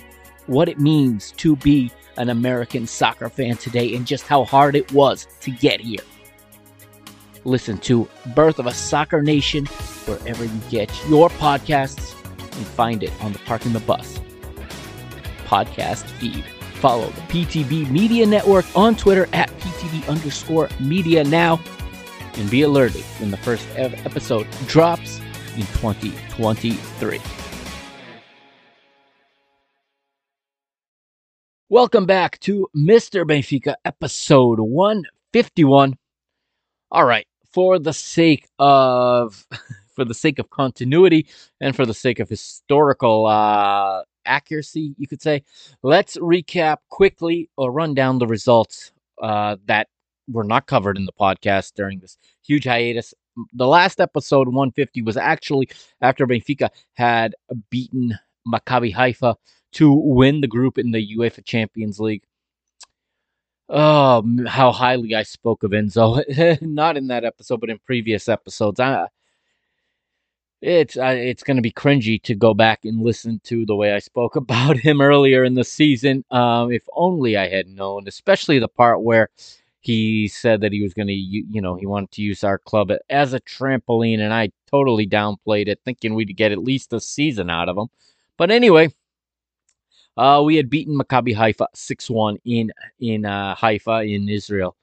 what 0.48 0.68
it 0.68 0.82
means 0.82 1.32
to 1.38 1.56
be 1.56 1.90
an 2.22 2.30
American 2.30 2.86
soccer 2.86 3.30
fan 3.30 3.58
today 3.58 3.96
and 3.96 4.06
just 4.06 4.28
how 4.28 4.44
hard 4.44 4.76
it 4.76 4.92
was 4.94 5.28
to 5.42 5.50
get 5.50 5.82
here. 5.82 6.00
Listen 7.44 7.80
to 7.80 8.08
Birth 8.36 8.60
of 8.60 8.68
a 8.68 8.74
Soccer 8.74 9.24
Nation 9.24 9.66
wherever 10.06 10.46
you 10.46 10.62
get 10.70 10.90
your 11.10 11.30
podcasts 11.30 12.16
and 12.56 12.68
find 12.68 13.02
it 13.02 13.12
on 13.24 13.34
the 13.34 13.40
Parking 13.40 13.74
the 13.74 13.80
Bus 13.80 14.20
podcast 15.46 16.04
feed. 16.20 16.46
Follow 16.76 17.08
the 17.08 17.22
PTB 17.22 17.90
Media 17.90 18.26
Network 18.28 18.66
on 18.76 18.96
Twitter 18.96 19.28
at 19.34 19.50
PTB 19.60 20.08
underscore 20.08 20.70
media 20.80 21.24
now 21.24 21.60
and 22.36 22.50
be 22.52 22.62
alerted 22.62 23.04
when 23.20 23.32
the 23.32 23.38
first 23.38 23.68
episode 23.76 24.48
drops 24.68 25.20
in 25.56 25.62
2023. 25.62 27.41
Welcome 31.72 32.06
back 32.06 32.38
to 32.42 32.68
Mr. 32.76 33.24
Benfica, 33.24 33.76
episode 33.86 34.60
151. 34.60 35.98
All 36.92 37.06
right, 37.06 37.26
for 37.54 37.80
the 37.80 37.94
sake 37.94 38.50
of 38.60 39.48
for 39.96 40.04
the 40.04 40.14
sake 40.14 40.38
of 40.38 40.50
continuity 40.50 41.28
and 41.62 41.74
for 41.74 41.86
the 41.86 41.94
sake 41.94 42.20
of 42.20 42.28
historical 42.28 43.26
uh, 43.26 44.02
accuracy, 44.26 44.96
you 44.98 45.08
could 45.08 45.22
say, 45.22 45.44
let's 45.82 46.18
recap 46.18 46.80
quickly 46.90 47.50
or 47.56 47.72
run 47.72 47.94
down 47.94 48.20
the 48.20 48.28
results 48.28 48.92
uh, 49.22 49.56
that 49.66 49.88
were 50.28 50.44
not 50.44 50.68
covered 50.68 50.98
in 50.98 51.06
the 51.06 51.14
podcast 51.14 51.72
during 51.76 52.02
this 52.02 52.18
huge 52.46 52.66
hiatus. 52.66 53.14
The 53.54 53.66
last 53.66 54.02
episode, 54.02 54.48
150, 54.48 55.04
was 55.04 55.16
actually 55.16 55.70
after 56.02 56.28
Benfica 56.28 56.68
had 56.96 57.34
beaten 57.70 58.20
Maccabi 58.46 58.94
Haifa 58.94 59.38
to 59.74 59.94
win 59.94 60.42
the 60.42 60.48
group 60.48 60.78
in 60.78 60.92
the 60.92 61.16
UEFA 61.18 61.44
Champions 61.44 62.00
League. 62.00 62.24
Oh, 63.70 64.24
how 64.48 64.72
highly 64.72 65.16
I 65.16 65.24
spoke 65.24 65.64
of 65.64 65.72
Enzo. 65.72 66.62
Not 66.62 66.98
in 66.98 67.08
that 67.08 67.24
episode, 67.24 67.62
but 67.62 67.70
in 67.70 67.80
previous 67.80 68.28
episodes. 68.28 68.80
I, 68.82 69.08
it's 70.62 70.98
uh, 70.98 71.16
it's 71.18 71.42
going 71.42 71.58
to 71.58 71.64
be 71.64 71.72
cringy 71.72 72.22
to 72.24 72.36
go 72.36 72.54
back 72.54 72.86
and 72.86 73.02
listen 73.02 73.42
to 73.46 73.66
the 73.66 73.76
way 73.76 73.94
I 73.94 74.00
spoke 74.00 74.36
about 74.36 74.78
him 74.78 75.02
earlier 75.02 75.44
in 75.44 75.56
the 75.56 75.64
season. 75.64 76.24
Um, 76.32 76.72
if 76.72 76.84
only 76.94 77.38
I 77.38 77.48
had 77.48 77.68
known, 77.68 78.08
especially 78.08 78.60
the 78.60 78.68
part 78.68 79.02
where 79.02 79.30
he 79.80 80.28
said 80.28 80.62
that 80.62 80.72
he 80.72 80.84
was 80.84 80.94
going 80.94 81.08
to, 81.08 81.14
you 81.14 81.60
know, 81.60 81.76
he 81.76 81.88
wanted 81.88 82.12
to 82.12 82.22
use 82.22 82.44
our 82.44 82.60
club 82.60 82.92
as 83.10 83.34
a 83.34 83.40
trampoline, 83.40 84.20
and 84.20 84.32
I 84.34 84.52
totally 84.70 85.08
downplayed 85.08 85.68
it, 85.68 85.80
thinking 85.84 86.14
we'd 86.14 86.38
get 86.38 86.52
at 86.52 86.60
least 86.60 86.94
a 86.94 87.00
season 87.00 87.50
out 87.50 87.68
of 87.68 87.78
him. 87.78 87.88
But 88.38 88.52
anyway, 88.52 88.94
uh, 90.18 90.42
we 90.44 90.56
had 90.56 90.70
beaten 90.70 90.98
Maccabi 90.98 91.36
Haifa 91.36 91.68
6-1 91.76 92.38
in 92.46 92.72
in 93.00 93.26
uh, 93.26 93.56
Haifa 93.56 94.04
in 94.04 94.30
Israel. 94.30 94.76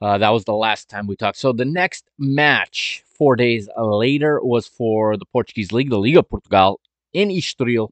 Uh, 0.00 0.18
that 0.18 0.30
was 0.30 0.44
the 0.44 0.52
last 0.54 0.90
time 0.90 1.06
we 1.06 1.16
talked. 1.16 1.38
So 1.38 1.52
the 1.52 1.64
next 1.64 2.10
match, 2.18 3.02
four 3.06 3.34
days 3.34 3.68
later, 3.78 4.40
was 4.42 4.66
for 4.66 5.16
the 5.16 5.24
Portuguese 5.26 5.72
League, 5.72 5.90
the 5.90 5.98
Liga 5.98 6.22
Portugal 6.22 6.80
in 7.14 7.30
Estoril. 7.30 7.90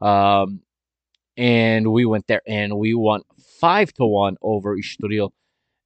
Um, 0.00 0.60
and 1.36 1.90
we 1.90 2.04
went 2.04 2.26
there 2.28 2.42
and 2.46 2.78
we 2.78 2.94
won 2.94 3.22
five 3.40 3.92
to 3.94 4.04
one 4.04 4.36
over 4.42 4.76
Estoril. 4.76 5.30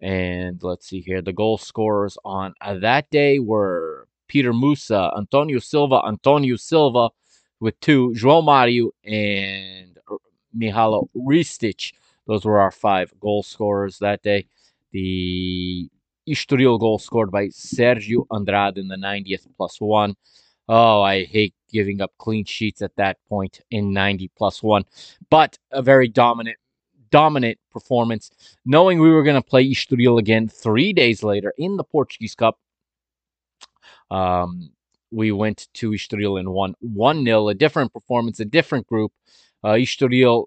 And 0.00 0.62
let's 0.62 0.86
see 0.88 1.00
here, 1.00 1.22
the 1.22 1.32
goal 1.32 1.56
scorers 1.56 2.18
on 2.24 2.52
that 2.60 3.08
day 3.10 3.38
were 3.38 4.08
Petar 4.28 4.52
Musa, 4.52 5.10
Antonio 5.16 5.58
Silva, 5.58 6.02
Antonio 6.06 6.56
Silva 6.56 7.08
with 7.60 7.78
two, 7.80 8.12
João 8.14 8.44
Mario, 8.44 8.90
and 9.04 9.95
Mihailo 10.56 11.08
Ristić. 11.16 11.92
Those 12.26 12.44
were 12.44 12.60
our 12.60 12.70
five 12.70 13.12
goal 13.20 13.42
scorers 13.42 13.98
that 13.98 14.22
day. 14.22 14.46
The 14.92 15.88
Estoril 16.28 16.80
goal 16.80 16.98
scored 16.98 17.30
by 17.30 17.46
Sergio 17.46 18.26
Andrade 18.32 18.78
in 18.78 18.88
the 18.88 18.96
90th 18.96 19.46
plus 19.56 19.80
one. 19.80 20.16
Oh, 20.68 21.00
I 21.02 21.24
hate 21.24 21.54
giving 21.70 22.00
up 22.00 22.12
clean 22.18 22.44
sheets 22.44 22.82
at 22.82 22.96
that 22.96 23.18
point 23.28 23.60
in 23.70 23.92
90 23.92 24.30
plus 24.36 24.62
one, 24.62 24.84
but 25.30 25.58
a 25.70 25.80
very 25.80 26.08
dominant, 26.08 26.56
dominant 27.10 27.58
performance. 27.70 28.30
Knowing 28.64 29.00
we 29.00 29.10
were 29.10 29.22
going 29.22 29.40
to 29.40 29.48
play 29.48 29.64
Estoril 29.70 30.18
again 30.18 30.48
three 30.48 30.92
days 30.92 31.22
later 31.22 31.52
in 31.56 31.76
the 31.76 31.84
Portuguese 31.84 32.34
Cup, 32.34 32.58
um, 34.10 34.70
we 35.12 35.30
went 35.30 35.68
to 35.74 35.90
Estoril 35.90 36.40
and 36.40 36.52
won 36.52 36.74
1 36.80 37.24
0, 37.24 37.48
a 37.48 37.54
different 37.54 37.92
performance, 37.92 38.40
a 38.40 38.44
different 38.44 38.86
group. 38.86 39.12
Uh, 39.66 39.74
Estoril 39.74 40.44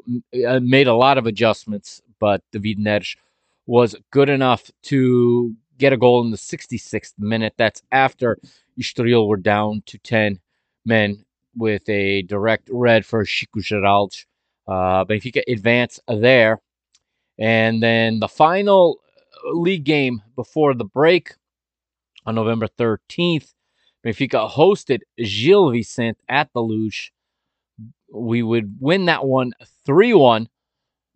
uh, 0.47 0.61
made 0.61 0.87
a 0.87 0.93
lot 0.93 1.17
of 1.17 1.25
adjustments, 1.25 2.01
but 2.21 2.41
David 2.53 2.77
Neres 2.79 3.17
was 3.65 3.93
good 4.11 4.29
enough 4.29 4.71
to 4.83 5.53
get 5.77 5.91
a 5.91 5.97
goal 5.97 6.23
in 6.23 6.31
the 6.31 6.37
66th 6.37 7.19
minute. 7.19 7.53
That's 7.57 7.81
after 7.91 8.37
Estoril 8.79 9.27
were 9.27 9.35
down 9.35 9.83
to 9.87 9.97
10 9.97 10.39
men 10.85 11.25
with 11.53 11.89
a 11.89 12.21
direct 12.21 12.69
red 12.71 13.05
for 13.05 13.25
Chico 13.25 13.59
Geraldes. 13.59 14.25
Uh, 14.65 15.03
Benfica 15.03 15.41
advance 15.49 15.99
there. 16.07 16.61
And 17.37 17.83
then 17.83 18.21
the 18.21 18.29
final 18.29 19.01
league 19.51 19.83
game 19.83 20.21
before 20.37 20.73
the 20.73 20.85
break 20.85 21.35
on 22.25 22.35
November 22.35 22.69
13th, 22.69 23.53
Benfica 24.05 24.49
hosted 24.49 24.99
Gil 25.17 25.71
Vicente 25.71 26.21
at 26.29 26.49
the 26.53 26.61
Luz 26.61 27.11
we 28.13 28.43
would 28.43 28.77
win 28.79 29.05
that 29.05 29.25
one 29.25 29.53
3 29.85 30.13
1. 30.13 30.49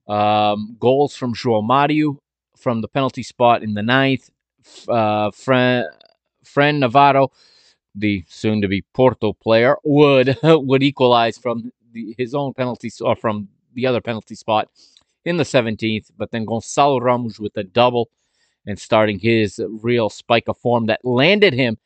Um, 0.07 0.75
goals 0.79 1.15
from 1.15 1.33
João 1.33 1.63
Mario 1.63 2.19
from 2.57 2.81
the 2.81 2.87
penalty 2.87 3.23
spot 3.23 3.63
in 3.63 3.73
the 3.73 3.81
ninth. 3.81 4.29
Uh, 4.87 5.31
Fran, 5.31 5.85
Fran 6.43 6.79
Navarro, 6.79 7.31
the 7.95 8.23
soon 8.27 8.61
to 8.61 8.67
be 8.67 8.81
Porto 8.93 9.33
player, 9.33 9.77
would 9.83 10.37
would 10.43 10.83
equalize 10.83 11.37
from 11.37 11.71
the, 11.91 12.15
his 12.17 12.35
own 12.35 12.53
penalty 12.53 12.91
or 13.01 13.15
from 13.15 13.47
the 13.73 13.85
other 13.85 14.01
penalty 14.01 14.35
spot 14.35 14.69
in 15.25 15.37
the 15.37 15.43
17th. 15.43 16.11
But 16.17 16.31
then 16.31 16.45
Gonçalo 16.45 17.01
Ramos 17.01 17.39
with 17.39 17.55
a 17.57 17.63
double 17.63 18.09
and 18.65 18.79
starting 18.79 19.19
his 19.19 19.61
real 19.81 20.09
spike 20.09 20.47
of 20.47 20.57
form 20.57 20.85
that 20.87 21.03
landed 21.03 21.53
him 21.53 21.77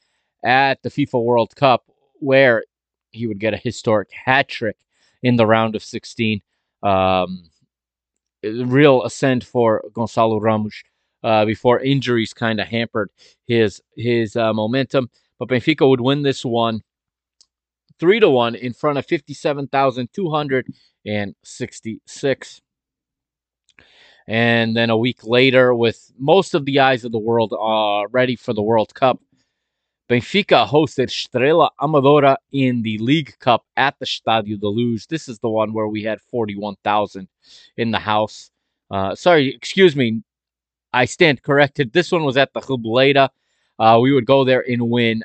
at 0.43 0.81
the 0.83 0.89
FIFA 0.89 1.23
World 1.23 1.55
Cup, 1.55 1.85
where 2.19 2.63
he 3.11 3.25
would 3.27 3.39
get 3.39 3.53
a 3.53 3.57
historic 3.57 4.09
hat 4.11 4.47
trick 4.47 4.77
in 5.23 5.35
the 5.35 5.45
round 5.45 5.75
of 5.75 5.83
16. 5.83 6.41
Um, 6.83 7.49
real 8.43 9.03
ascent 9.03 9.43
for 9.43 9.83
Gonçalo 9.91 10.41
Ramos 10.41 10.83
uh, 11.23 11.45
before 11.45 11.79
injuries 11.79 12.33
kind 12.33 12.59
of 12.59 12.67
hampered 12.67 13.09
his 13.47 13.81
his 13.95 14.35
uh, 14.35 14.53
momentum. 14.53 15.09
But 15.39 15.49
Benfica 15.49 15.87
would 15.87 16.01
win 16.01 16.23
this 16.23 16.45
one 16.45 16.81
three 17.99 18.19
to 18.19 18.29
one 18.29 18.55
in 18.55 18.73
front 18.73 18.97
of 18.97 19.05
fifty 19.05 19.33
seven 19.33 19.67
thousand 19.67 20.09
two 20.13 20.29
hundred 20.29 20.67
and 21.05 21.35
sixty 21.43 22.01
six. 22.05 22.61
And 24.29 24.75
then 24.75 24.89
a 24.89 24.97
week 24.97 25.23
later, 25.23 25.73
with 25.73 26.11
most 26.19 26.53
of 26.53 26.65
the 26.65 26.79
eyes 26.79 27.05
of 27.05 27.13
the 27.13 27.19
world 27.19 27.53
uh, 27.53 28.07
ready 28.11 28.35
for 28.35 28.53
the 28.53 28.61
World 28.61 28.93
Cup, 28.93 29.21
Benfica 30.09 30.65
hosted 30.65 31.09
Estrela 31.09 31.69
Amadora 31.81 32.37
in 32.53 32.81
the 32.81 32.97
League 32.99 33.37
Cup 33.39 33.65
at 33.75 33.95
the 33.99 34.05
Stadio 34.05 34.57
de 34.57 34.67
Luz. 34.67 35.05
This 35.05 35.27
is 35.27 35.39
the 35.39 35.49
one 35.49 35.73
where 35.73 35.89
we 35.89 36.01
had 36.01 36.21
41,000 36.21 37.27
in 37.75 37.91
the 37.91 37.99
house. 37.99 38.49
Uh, 38.89 39.15
sorry, 39.15 39.53
excuse 39.53 39.97
me. 39.97 40.23
I 40.93 41.03
stand 41.03 41.43
corrected. 41.43 41.91
This 41.91 42.09
one 42.09 42.23
was 42.23 42.37
at 42.37 42.53
the 42.53 42.61
Jubileeta. 42.61 43.29
Uh, 43.77 43.99
we 44.01 44.13
would 44.13 44.25
go 44.25 44.45
there 44.45 44.63
and 44.69 44.89
win 44.89 45.23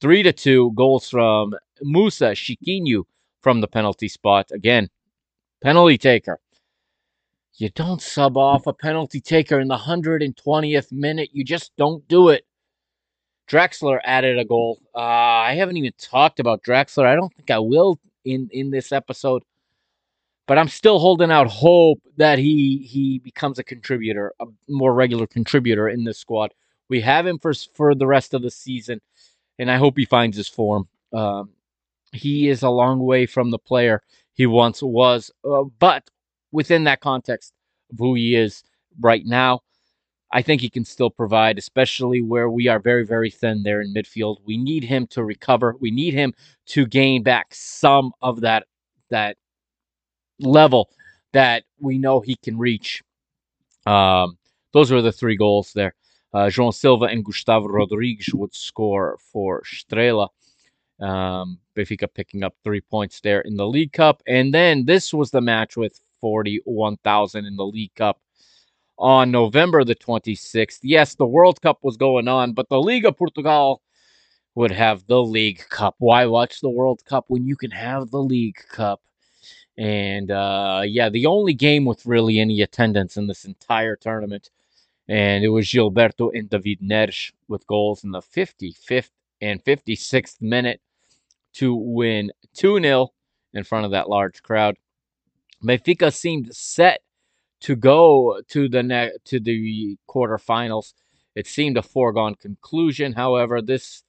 3 0.00 0.22
to 0.22 0.32
2 0.32 0.72
goals 0.76 1.08
from 1.08 1.54
Musa 1.80 2.30
Chiquinho 2.30 3.02
from 3.40 3.60
the 3.60 3.66
penalty 3.66 4.06
spot. 4.06 4.52
Again, 4.52 4.88
penalty 5.60 5.98
taker. 5.98 6.38
You 7.56 7.70
don't 7.70 8.00
sub 8.00 8.36
off 8.36 8.68
a 8.68 8.72
penalty 8.72 9.20
taker 9.20 9.58
in 9.58 9.66
the 9.66 9.76
120th 9.76 10.92
minute. 10.92 11.30
You 11.32 11.44
just 11.44 11.72
don't 11.76 12.06
do 12.06 12.28
it. 12.28 12.44
Draxler 13.48 13.98
added 14.04 14.38
a 14.38 14.44
goal. 14.44 14.80
Uh, 14.94 14.98
I 14.98 15.54
haven't 15.54 15.76
even 15.76 15.92
talked 15.98 16.40
about 16.40 16.62
Draxler. 16.62 17.06
I 17.06 17.14
don't 17.14 17.34
think 17.34 17.50
I 17.50 17.58
will 17.58 17.98
in 18.24 18.48
in 18.52 18.70
this 18.70 18.92
episode, 18.92 19.42
but 20.46 20.58
I'm 20.58 20.68
still 20.68 20.98
holding 20.98 21.30
out 21.30 21.48
hope 21.48 22.00
that 22.16 22.38
he 22.38 22.78
he 22.78 23.18
becomes 23.18 23.58
a 23.58 23.64
contributor, 23.64 24.32
a 24.40 24.46
more 24.68 24.94
regular 24.94 25.26
contributor 25.26 25.88
in 25.88 26.04
this 26.04 26.18
squad. 26.18 26.52
We 26.88 27.00
have 27.00 27.26
him 27.26 27.38
for 27.38 27.52
for 27.74 27.94
the 27.94 28.06
rest 28.06 28.34
of 28.34 28.42
the 28.42 28.50
season, 28.50 29.00
and 29.58 29.70
I 29.70 29.76
hope 29.76 29.96
he 29.96 30.04
finds 30.04 30.36
his 30.36 30.48
form. 30.48 30.88
Um, 31.12 31.50
he 32.12 32.48
is 32.48 32.62
a 32.62 32.70
long 32.70 33.00
way 33.00 33.26
from 33.26 33.50
the 33.50 33.58
player 33.58 34.02
he 34.34 34.46
once 34.46 34.82
was, 34.82 35.30
uh, 35.44 35.64
but 35.78 36.08
within 36.52 36.84
that 36.84 37.00
context 37.00 37.52
of 37.90 37.98
who 37.98 38.14
he 38.14 38.34
is 38.34 38.62
right 39.00 39.24
now, 39.24 39.60
I 40.32 40.40
think 40.40 40.62
he 40.62 40.70
can 40.70 40.84
still 40.84 41.10
provide, 41.10 41.58
especially 41.58 42.22
where 42.22 42.48
we 42.48 42.66
are 42.66 42.78
very, 42.78 43.04
very 43.04 43.30
thin 43.30 43.62
there 43.62 43.82
in 43.82 43.92
midfield. 43.92 44.38
We 44.44 44.56
need 44.56 44.82
him 44.82 45.06
to 45.08 45.22
recover. 45.22 45.76
We 45.78 45.90
need 45.90 46.14
him 46.14 46.32
to 46.68 46.86
gain 46.86 47.22
back 47.22 47.48
some 47.50 48.12
of 48.22 48.40
that 48.40 48.66
that 49.10 49.36
level 50.40 50.88
that 51.32 51.64
we 51.78 51.98
know 51.98 52.20
he 52.20 52.36
can 52.36 52.58
reach. 52.58 53.02
Um, 53.86 54.38
those 54.72 54.90
were 54.90 55.02
the 55.02 55.12
three 55.12 55.36
goals 55.36 55.72
there. 55.74 55.94
Uh, 56.32 56.46
João 56.46 56.72
Silva 56.72 57.06
and 57.06 57.24
Gustavo 57.24 57.66
Rodrigues 57.66 58.32
would 58.32 58.54
score 58.54 59.18
for 59.20 59.62
Estrela. 59.62 60.28
Um, 60.98 61.58
Benfica 61.76 62.08
picking 62.12 62.42
up 62.42 62.54
three 62.64 62.80
points 62.80 63.20
there 63.20 63.42
in 63.42 63.56
the 63.56 63.66
League 63.66 63.92
Cup. 63.92 64.22
And 64.26 64.54
then 64.54 64.86
this 64.86 65.12
was 65.12 65.30
the 65.30 65.42
match 65.42 65.76
with 65.76 66.00
41,000 66.22 67.44
in 67.44 67.56
the 67.56 67.66
League 67.66 67.94
Cup 67.94 68.21
on 69.02 69.32
November 69.32 69.82
the 69.84 69.96
26th. 69.96 70.78
Yes, 70.82 71.16
the 71.16 71.26
World 71.26 71.60
Cup 71.60 71.80
was 71.82 71.96
going 71.96 72.28
on, 72.28 72.52
but 72.52 72.68
the 72.68 72.80
Liga 72.80 73.12
Portugal 73.12 73.82
would 74.54 74.70
have 74.70 75.06
the 75.08 75.20
League 75.20 75.64
Cup. 75.68 75.96
Why 75.98 76.24
watch 76.26 76.60
the 76.60 76.70
World 76.70 77.04
Cup 77.04 77.24
when 77.26 77.44
you 77.44 77.56
can 77.56 77.72
have 77.72 78.10
the 78.10 78.22
League 78.22 78.62
Cup? 78.70 79.02
And 79.76 80.30
uh, 80.30 80.82
yeah, 80.86 81.08
the 81.08 81.26
only 81.26 81.52
game 81.52 81.84
with 81.84 82.06
really 82.06 82.38
any 82.38 82.62
attendance 82.62 83.16
in 83.16 83.26
this 83.26 83.44
entire 83.44 83.96
tournament. 83.96 84.50
And 85.08 85.42
it 85.42 85.48
was 85.48 85.66
Gilberto 85.66 86.30
and 86.32 86.48
David 86.48 86.80
Neres 86.80 87.32
with 87.48 87.66
goals 87.66 88.04
in 88.04 88.12
the 88.12 88.20
55th 88.22 89.10
and 89.40 89.64
56th 89.64 90.40
minute 90.40 90.80
to 91.54 91.74
win 91.74 92.30
2 92.54 92.80
0 92.80 93.08
in 93.52 93.64
front 93.64 93.84
of 93.84 93.90
that 93.90 94.08
large 94.08 94.44
crowd. 94.44 94.76
Benfica 95.62 96.14
seemed 96.14 96.54
set 96.54 97.00
to 97.62 97.76
go 97.76 98.40
to 98.48 98.68
the 98.68 98.82
ne- 98.82 99.12
to 99.24 99.40
the 99.40 99.96
quarterfinals. 100.08 100.94
It 101.34 101.46
seemed 101.46 101.78
a 101.78 101.82
foregone 101.82 102.34
conclusion. 102.34 103.12
However, 103.12 103.62
this, 103.62 104.02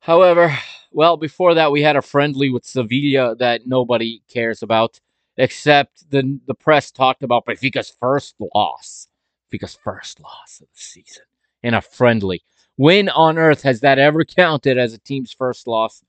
however, 0.00 0.56
well, 0.90 1.16
before 1.16 1.54
that 1.54 1.70
we 1.70 1.82
had 1.82 1.96
a 1.96 2.02
friendly 2.02 2.50
with 2.50 2.64
Sevilla 2.64 3.36
that 3.36 3.66
nobody 3.66 4.22
cares 4.28 4.62
about, 4.62 5.00
except 5.36 6.10
the 6.10 6.40
the 6.46 6.54
press 6.54 6.90
talked 6.90 7.22
about 7.22 7.46
Benfica's 7.46 7.94
first 8.00 8.34
loss, 8.54 9.08
Benfica's 9.52 9.74
first 9.74 10.20
loss 10.20 10.60
of 10.60 10.68
the 10.74 10.80
season 10.80 11.24
in 11.62 11.74
a 11.74 11.80
friendly. 11.80 12.42
When 12.76 13.10
on 13.10 13.38
earth 13.38 13.62
has 13.62 13.80
that 13.80 13.98
ever 13.98 14.24
counted 14.24 14.78
as 14.78 14.94
a 14.94 14.98
team's 14.98 15.32
first 15.32 15.66
loss? 15.66 16.02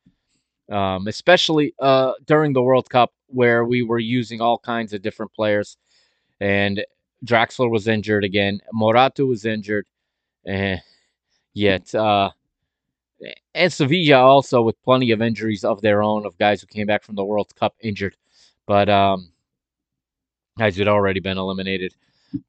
Um, 0.71 1.07
especially 1.07 1.73
uh, 1.79 2.13
during 2.25 2.53
the 2.53 2.61
World 2.61 2.89
Cup 2.89 3.11
where 3.27 3.65
we 3.65 3.83
were 3.83 3.99
using 3.99 4.39
all 4.41 4.57
kinds 4.57 4.93
of 4.93 5.01
different 5.01 5.33
players, 5.33 5.77
and 6.39 6.83
Draxler 7.25 7.69
was 7.69 7.87
injured 7.87 8.23
again. 8.23 8.59
Morato 8.73 9.25
was 9.25 9.45
injured, 9.45 9.85
and 10.45 10.81
yet 11.53 11.93
uh, 11.93 12.31
and 13.53 13.71
Sevilla 13.71 14.17
also 14.17 14.61
with 14.61 14.81
plenty 14.83 15.11
of 15.11 15.21
injuries 15.21 15.63
of 15.63 15.81
their 15.81 16.01
own 16.01 16.25
of 16.25 16.37
guys 16.37 16.61
who 16.61 16.67
came 16.67 16.87
back 16.87 17.03
from 17.03 17.15
the 17.15 17.23
World 17.25 17.53
Cup 17.55 17.75
injured, 17.81 18.15
but 18.65 18.89
um, 18.89 19.31
guys 20.57 20.75
who'd 20.75 20.87
already 20.87 21.19
been 21.19 21.37
eliminated. 21.37 21.93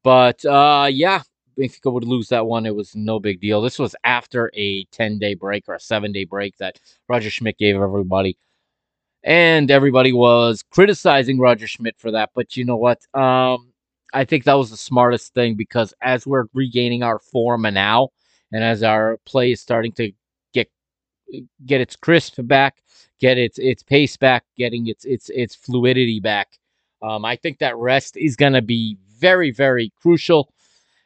But 0.03 0.43
uh, 0.45 0.87
yeah, 0.91 1.21
Benfica 1.57 1.91
would 1.91 2.03
lose 2.03 2.29
that 2.29 2.45
one. 2.45 2.65
It 2.65 2.75
was 2.75 2.95
no 2.95 3.19
big 3.19 3.39
deal. 3.39 3.61
This 3.61 3.79
was 3.79 3.95
after 4.03 4.51
a 4.53 4.85
10 4.85 5.19
day 5.19 5.33
break 5.33 5.67
or 5.67 5.75
a 5.75 5.79
seven 5.79 6.11
day 6.11 6.25
break 6.25 6.57
that 6.57 6.79
Roger 7.07 7.29
Schmidt 7.29 7.57
gave 7.57 7.75
everybody. 7.75 8.37
And 9.23 9.71
everybody 9.71 10.13
was 10.13 10.61
criticizing 10.61 11.39
Roger 11.39 11.67
Schmidt 11.67 11.95
for 11.97 12.11
that. 12.11 12.29
But 12.35 12.55
you 12.55 12.63
know 12.63 12.77
what? 12.77 12.99
Um, 13.15 13.73
I 14.13 14.23
think 14.23 14.45
that 14.45 14.53
was 14.53 14.69
the 14.69 14.77
smartest 14.77 15.33
thing 15.33 15.55
because 15.55 15.93
as 16.01 16.25
we're 16.25 16.45
regaining 16.53 17.03
our 17.03 17.19
form 17.19 17.65
and 17.65 17.75
now, 17.75 18.09
and 18.51 18.63
as 18.63 18.83
our 18.83 19.17
play 19.25 19.51
is 19.51 19.61
starting 19.61 19.91
to 19.93 20.11
get 20.53 20.69
get 21.65 21.81
its 21.81 21.95
crisp 21.95 22.35
back, 22.43 22.81
get 23.19 23.37
its 23.37 23.59
its 23.59 23.83
pace 23.83 24.15
back, 24.15 24.45
getting 24.57 24.87
its 24.87 25.05
its 25.05 25.29
its 25.29 25.55
fluidity 25.55 26.19
back, 26.19 26.59
um, 27.01 27.25
I 27.25 27.35
think 27.35 27.59
that 27.59 27.75
rest 27.75 28.15
is 28.15 28.35
going 28.35 28.53
to 28.53 28.61
be 28.61 28.97
very 29.19 29.51
very 29.51 29.91
crucial 30.01 30.53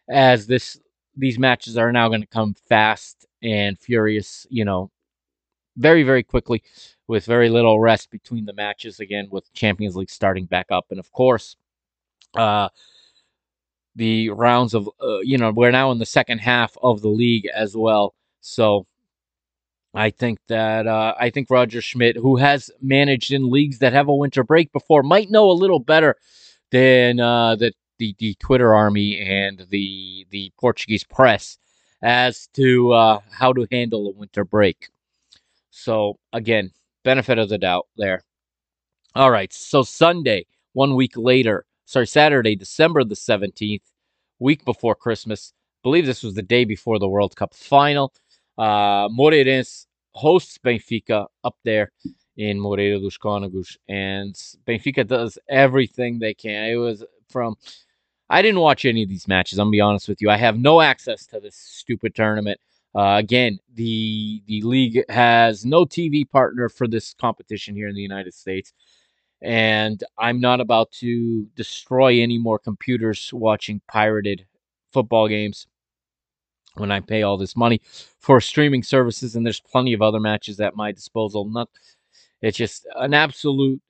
as 0.10 0.48
this 0.48 0.80
these 1.16 1.40
matches 1.40 1.78
are 1.78 1.92
now 1.92 2.08
going 2.08 2.22
to 2.22 2.28
come 2.28 2.56
fast 2.68 3.26
and 3.44 3.78
furious, 3.80 4.48
you 4.50 4.66
know, 4.66 4.92
very 5.78 6.04
very 6.04 6.24
quickly 6.24 6.64
with 7.08 7.26
very 7.26 7.50
little 7.50 7.80
rest 7.80 8.12
between 8.12 8.46
the 8.46 8.54
matches 8.54 9.00
again 9.00 9.28
with 9.32 9.52
Champions 9.54 9.96
League 9.96 10.10
starting 10.10 10.46
back 10.46 10.68
up. 10.72 10.88
And 10.92 11.00
of 11.00 11.12
course 11.12 11.56
uh 12.36 12.70
the 13.96 14.30
rounds 14.30 14.74
of 14.74 14.90
uh, 15.02 15.20
you 15.20 15.38
know 15.38 15.52
we're 15.52 15.72
now 15.72 15.92
in 15.92 16.00
the 16.00 16.06
second 16.06 16.40
half 16.40 16.78
of 16.82 17.02
the 17.02 17.10
league 17.10 17.48
as 17.56 17.76
well. 17.76 18.14
So 18.42 18.86
I 19.94 20.12
think 20.12 20.40
that 20.48 20.88
uh, 20.88 21.16
I 21.20 21.30
think 21.30 21.50
Roger 21.50 21.82
Schmidt, 21.82 22.16
who 22.16 22.38
has 22.38 22.70
managed 22.82 23.32
in 23.32 23.50
leagues 23.50 23.80
that 23.80 23.94
have 23.94 24.08
a 24.08 24.16
winter 24.16 24.44
break 24.44 24.72
before, 24.72 25.04
might 25.04 25.32
know 25.32 25.50
a 25.50 25.54
little 25.54 25.80
better 25.80 26.16
than 26.72 27.20
uh, 27.20 27.56
the 27.56 27.74
the, 28.00 28.16
the 28.18 28.34
Twitter 28.40 28.74
army 28.74 29.20
and 29.20 29.66
the 29.70 30.26
the 30.32 30.52
Portuguese 30.60 31.04
press 31.04 31.60
as 32.02 32.48
to 32.54 32.92
uh, 32.92 33.20
how 33.30 33.54
to 33.54 33.68
handle 33.72 34.08
a 34.08 34.12
winter 34.12 34.44
break. 34.44 34.90
So 35.70 36.18
again, 36.34 36.72
benefit 37.04 37.38
of 37.38 37.50
the 37.50 37.58
doubt 37.58 37.88
there. 37.98 38.24
All 39.16 39.32
right, 39.32 39.52
so 39.54 39.84
Sunday, 39.84 40.46
one 40.74 40.96
week 40.96 41.16
later, 41.16 41.66
sorry, 41.86 42.08
Saturday, 42.08 42.56
December 42.56 43.04
the 43.04 43.16
seventeenth, 43.16 43.84
week 44.40 44.66
before 44.66 44.96
Christmas. 44.96 45.54
I 45.54 45.82
believe 45.84 46.06
this 46.06 46.24
was 46.24 46.34
the 46.34 46.42
day 46.42 46.66
before 46.66 47.00
the 47.00 47.08
World 47.08 47.36
Cup 47.36 47.54
final. 47.54 48.14
Uh, 48.58 49.08
Moreirense 49.10 49.86
hosts 50.12 50.58
Benfica 50.58 51.28
up 51.44 51.56
there 51.64 51.92
in 52.38 52.60
Moreira 52.60 53.00
dos 53.00 53.18
Cónegos, 53.18 53.78
and 53.88 54.36
Benfica 54.66 55.06
does 55.06 55.38
everything 55.50 56.20
they 56.20 56.34
can. 56.34 56.70
It 56.70 56.76
was 56.76 57.04
from 57.30 57.56
I 58.30 58.42
didn't 58.42 58.60
watch 58.60 58.86
any 58.86 59.04
of 59.04 59.10
these 59.10 59.28
matches. 59.28 59.60
I'm 59.60 59.66
gonna 59.68 59.72
be 59.72 59.82
honest 59.82 60.08
with 60.08 60.22
you. 60.22 60.30
I 60.30 60.38
have 60.38 60.58
no 60.58 60.82
access 60.82 61.26
to 61.28 61.40
this 61.40 61.56
stupid 61.56 62.16
tournament. 62.16 62.60
Uh, 62.96 63.16
again, 63.18 63.60
the 63.74 64.42
the 64.48 64.62
league 64.64 65.04
has 65.10 65.66
no 65.66 65.86
TV 65.86 66.30
partner 66.30 66.70
for 66.70 66.88
this 66.88 67.14
competition 67.14 67.76
here 67.76 67.88
in 67.88 67.96
the 67.96 68.02
United 68.02 68.34
States, 68.34 68.74
and 69.42 70.04
I'm 70.18 70.40
not 70.40 70.60
about 70.62 70.92
to 70.94 71.46
destroy 71.56 72.22
any 72.22 72.38
more 72.38 72.60
computers 72.60 73.32
watching 73.34 73.82
pirated 73.88 74.46
football 74.92 75.28
games 75.28 75.68
when 76.76 76.92
I 76.92 77.00
pay 77.00 77.24
all 77.24 77.38
this 77.38 77.56
money 77.56 77.82
for 78.20 78.42
streaming 78.42 78.84
services. 78.84 79.36
And 79.36 79.46
there's 79.46 79.60
plenty 79.60 79.94
of 79.94 80.02
other 80.02 80.20
matches 80.20 80.60
at 80.60 80.76
my 80.76 80.92
disposal. 80.92 81.46
Not, 81.46 81.70
it's 82.42 82.58
just 82.58 82.88
an 82.96 83.14
absolute 83.14 83.82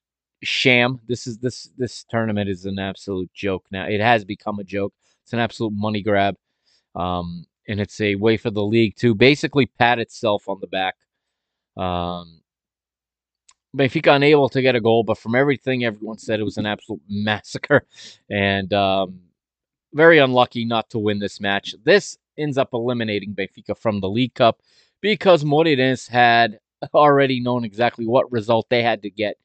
sham. 0.44 1.00
This 1.08 1.28
is 1.28 1.38
this 1.38 1.70
this 1.78 2.06
tournament 2.10 2.50
is 2.50 2.66
an 2.66 2.80
absolute 2.80 3.32
joke 3.34 3.66
now. 3.72 3.86
It 3.86 4.02
has 4.02 4.26
become 4.26 4.60
a 4.60 4.64
joke. 4.64 4.94
It's 5.24 5.34
an 5.34 5.40
absolute 5.40 5.74
money 5.74 6.02
grab. 6.02 6.36
Um, 6.96 7.46
and 7.68 7.80
it's 7.80 8.02
a 8.02 8.16
way 8.16 8.38
for 8.38 8.50
the 8.50 8.64
league 8.64 8.96
to 8.98 9.14
basically 9.14 9.68
pat 9.68 10.00
itself 10.00 10.50
on 10.50 10.60
the 10.60 10.68
back. 10.68 10.96
Um, 11.78 12.42
Benfica 13.78 14.16
unable 14.16 14.50
to 14.50 14.62
get 14.62 14.76
a 14.76 14.82
goal, 14.82 15.04
but 15.04 15.20
from 15.20 15.36
everything 15.36 15.86
everyone 15.86 16.18
said, 16.18 16.40
it 16.40 16.44
was 16.44 16.58
an 16.58 16.66
absolute 16.66 17.02
massacre, 17.10 17.86
and 18.30 18.74
um, 18.74 19.20
very 19.94 20.18
unlucky 20.18 20.66
not 20.66 20.90
to 20.90 21.00
win 21.00 21.20
this 21.20 21.40
match. 21.40 21.76
This 21.84 22.18
ends 22.38 22.58
up 22.58 22.70
eliminating 22.74 23.36
Benfica 23.36 23.78
from 23.78 24.00
the 24.00 24.10
League 24.10 24.34
Cup 24.34 24.62
because 25.02 25.44
Moreirense 25.44 26.10
had 26.10 26.60
already 26.94 27.40
known 27.40 27.64
exactly 27.64 28.08
what 28.08 28.32
result 28.32 28.68
they 28.70 28.82
had 28.82 29.04
to 29.04 29.10
get 29.10 29.38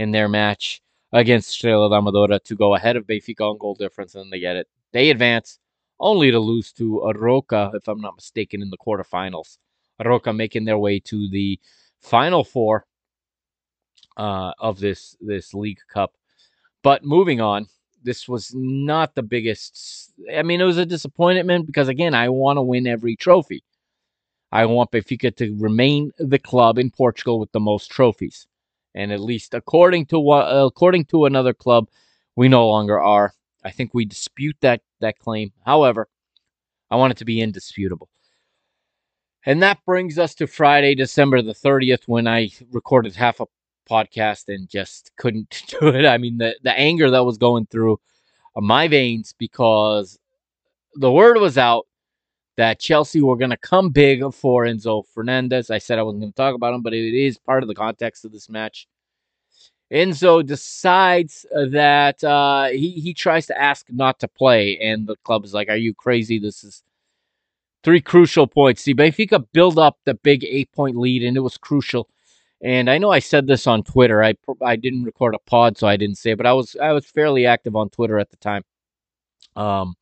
in 0.00 0.10
their 0.12 0.28
match 0.28 0.80
against 1.12 1.50
Estrela 1.50 1.90
da 1.90 2.00
Amadora 2.00 2.42
to 2.44 2.54
go 2.56 2.74
ahead 2.74 2.96
of 2.96 3.06
Benfica 3.06 3.42
on 3.42 3.58
goal 3.58 3.74
difference, 3.74 4.14
and 4.14 4.32
they 4.32 4.40
get 4.40 4.56
it. 4.56 4.66
They 4.92 5.10
advance 5.10 5.58
only 5.98 6.30
to 6.30 6.38
lose 6.38 6.72
to 6.72 7.02
Arouca, 7.04 7.74
if 7.74 7.86
I'm 7.86 8.00
not 8.00 8.16
mistaken, 8.16 8.62
in 8.62 8.70
the 8.70 8.78
quarterfinals. 8.78 9.58
Arouca 10.00 10.34
making 10.34 10.64
their 10.64 10.78
way 10.78 11.00
to 11.00 11.28
the 11.28 11.60
final 12.00 12.44
four 12.44 12.86
uh, 14.16 14.52
of 14.58 14.80
this 14.80 15.16
this 15.20 15.52
League 15.52 15.80
Cup. 15.92 16.14
But 16.82 17.04
moving 17.04 17.42
on, 17.42 17.66
this 18.02 18.26
was 18.26 18.54
not 18.54 19.14
the 19.14 19.22
biggest. 19.22 20.12
I 20.34 20.42
mean, 20.42 20.62
it 20.62 20.64
was 20.64 20.78
a 20.78 20.86
disappointment 20.86 21.66
because 21.66 21.88
again, 21.88 22.14
I 22.14 22.30
want 22.30 22.56
to 22.56 22.62
win 22.62 22.86
every 22.86 23.16
trophy. 23.16 23.62
I 24.50 24.64
want 24.64 24.90
Benfica 24.92 25.36
to 25.36 25.56
remain 25.58 26.10
the 26.18 26.38
club 26.38 26.78
in 26.78 26.90
Portugal 26.90 27.38
with 27.38 27.52
the 27.52 27.60
most 27.60 27.90
trophies. 27.90 28.46
And 28.94 29.12
at 29.12 29.20
least 29.20 29.54
according 29.54 30.06
to 30.06 30.18
what 30.18 30.48
uh, 30.48 30.66
according 30.66 31.04
to 31.06 31.26
another 31.26 31.54
club, 31.54 31.88
we 32.36 32.48
no 32.48 32.68
longer 32.68 33.00
are. 33.00 33.32
I 33.64 33.70
think 33.70 33.92
we 33.92 34.04
dispute 34.04 34.56
that 34.60 34.82
that 35.00 35.18
claim. 35.18 35.52
However, 35.64 36.08
I 36.90 36.96
want 36.96 37.12
it 37.12 37.18
to 37.18 37.24
be 37.24 37.40
indisputable. 37.40 38.08
And 39.46 39.62
that 39.62 39.84
brings 39.86 40.18
us 40.18 40.34
to 40.36 40.46
Friday, 40.46 40.94
December 40.94 41.40
the 41.40 41.54
30th, 41.54 42.02
when 42.06 42.28
I 42.28 42.50
recorded 42.72 43.14
half 43.16 43.40
a 43.40 43.46
podcast 43.88 44.44
and 44.48 44.68
just 44.68 45.10
couldn't 45.16 45.64
do 45.80 45.88
it. 45.88 46.06
I 46.06 46.18
mean, 46.18 46.38
the, 46.38 46.56
the 46.62 46.78
anger 46.78 47.10
that 47.10 47.24
was 47.24 47.38
going 47.38 47.66
through 47.66 48.00
my 48.56 48.88
veins 48.88 49.34
because 49.38 50.18
the 50.94 51.10
word 51.10 51.38
was 51.38 51.56
out 51.56 51.86
that 52.60 52.78
Chelsea 52.78 53.22
were 53.22 53.38
going 53.38 53.50
to 53.50 53.56
come 53.56 53.88
big 53.88 54.22
for 54.34 54.64
Enzo 54.64 55.06
Fernandez. 55.06 55.70
I 55.70 55.78
said 55.78 55.98
I 55.98 56.02
wasn't 56.02 56.20
going 56.20 56.32
to 56.32 56.36
talk 56.36 56.54
about 56.54 56.74
him, 56.74 56.82
but 56.82 56.92
it 56.92 57.14
is 57.14 57.38
part 57.38 57.62
of 57.62 57.68
the 57.68 57.74
context 57.74 58.26
of 58.26 58.32
this 58.32 58.50
match. 58.50 58.86
Enzo 59.90 60.44
decides 60.44 61.46
that 61.52 62.22
uh, 62.22 62.66
he 62.66 62.90
he 62.90 63.14
tries 63.14 63.46
to 63.46 63.58
ask 63.58 63.86
not 63.88 64.20
to 64.20 64.28
play, 64.28 64.78
and 64.78 65.06
the 65.06 65.16
club 65.24 65.46
is 65.46 65.54
like, 65.54 65.70
"Are 65.70 65.76
you 65.76 65.94
crazy? 65.94 66.38
This 66.38 66.62
is 66.62 66.82
three 67.82 68.02
crucial 68.02 68.46
points." 68.46 68.82
See, 68.82 68.94
Benfica 68.94 69.42
build 69.52 69.78
up 69.78 69.96
the 70.04 70.14
big 70.14 70.44
eight 70.44 70.70
point 70.72 70.96
lead, 70.96 71.24
and 71.24 71.38
it 71.38 71.40
was 71.40 71.56
crucial. 71.56 72.10
And 72.62 72.90
I 72.90 72.98
know 72.98 73.10
I 73.10 73.20
said 73.20 73.46
this 73.46 73.66
on 73.66 73.84
Twitter. 73.84 74.22
I 74.22 74.34
I 74.62 74.76
didn't 74.76 75.04
record 75.04 75.34
a 75.34 75.38
pod, 75.38 75.78
so 75.78 75.88
I 75.88 75.96
didn't 75.96 76.18
say 76.18 76.32
it, 76.32 76.36
but 76.36 76.46
I 76.46 76.52
was 76.52 76.76
I 76.76 76.92
was 76.92 77.06
fairly 77.06 77.46
active 77.46 77.74
on 77.74 77.88
Twitter 77.88 78.18
at 78.18 78.30
the 78.30 78.36
time. 78.36 78.64
Um, 79.56 79.94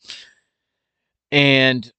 and 1.31 1.91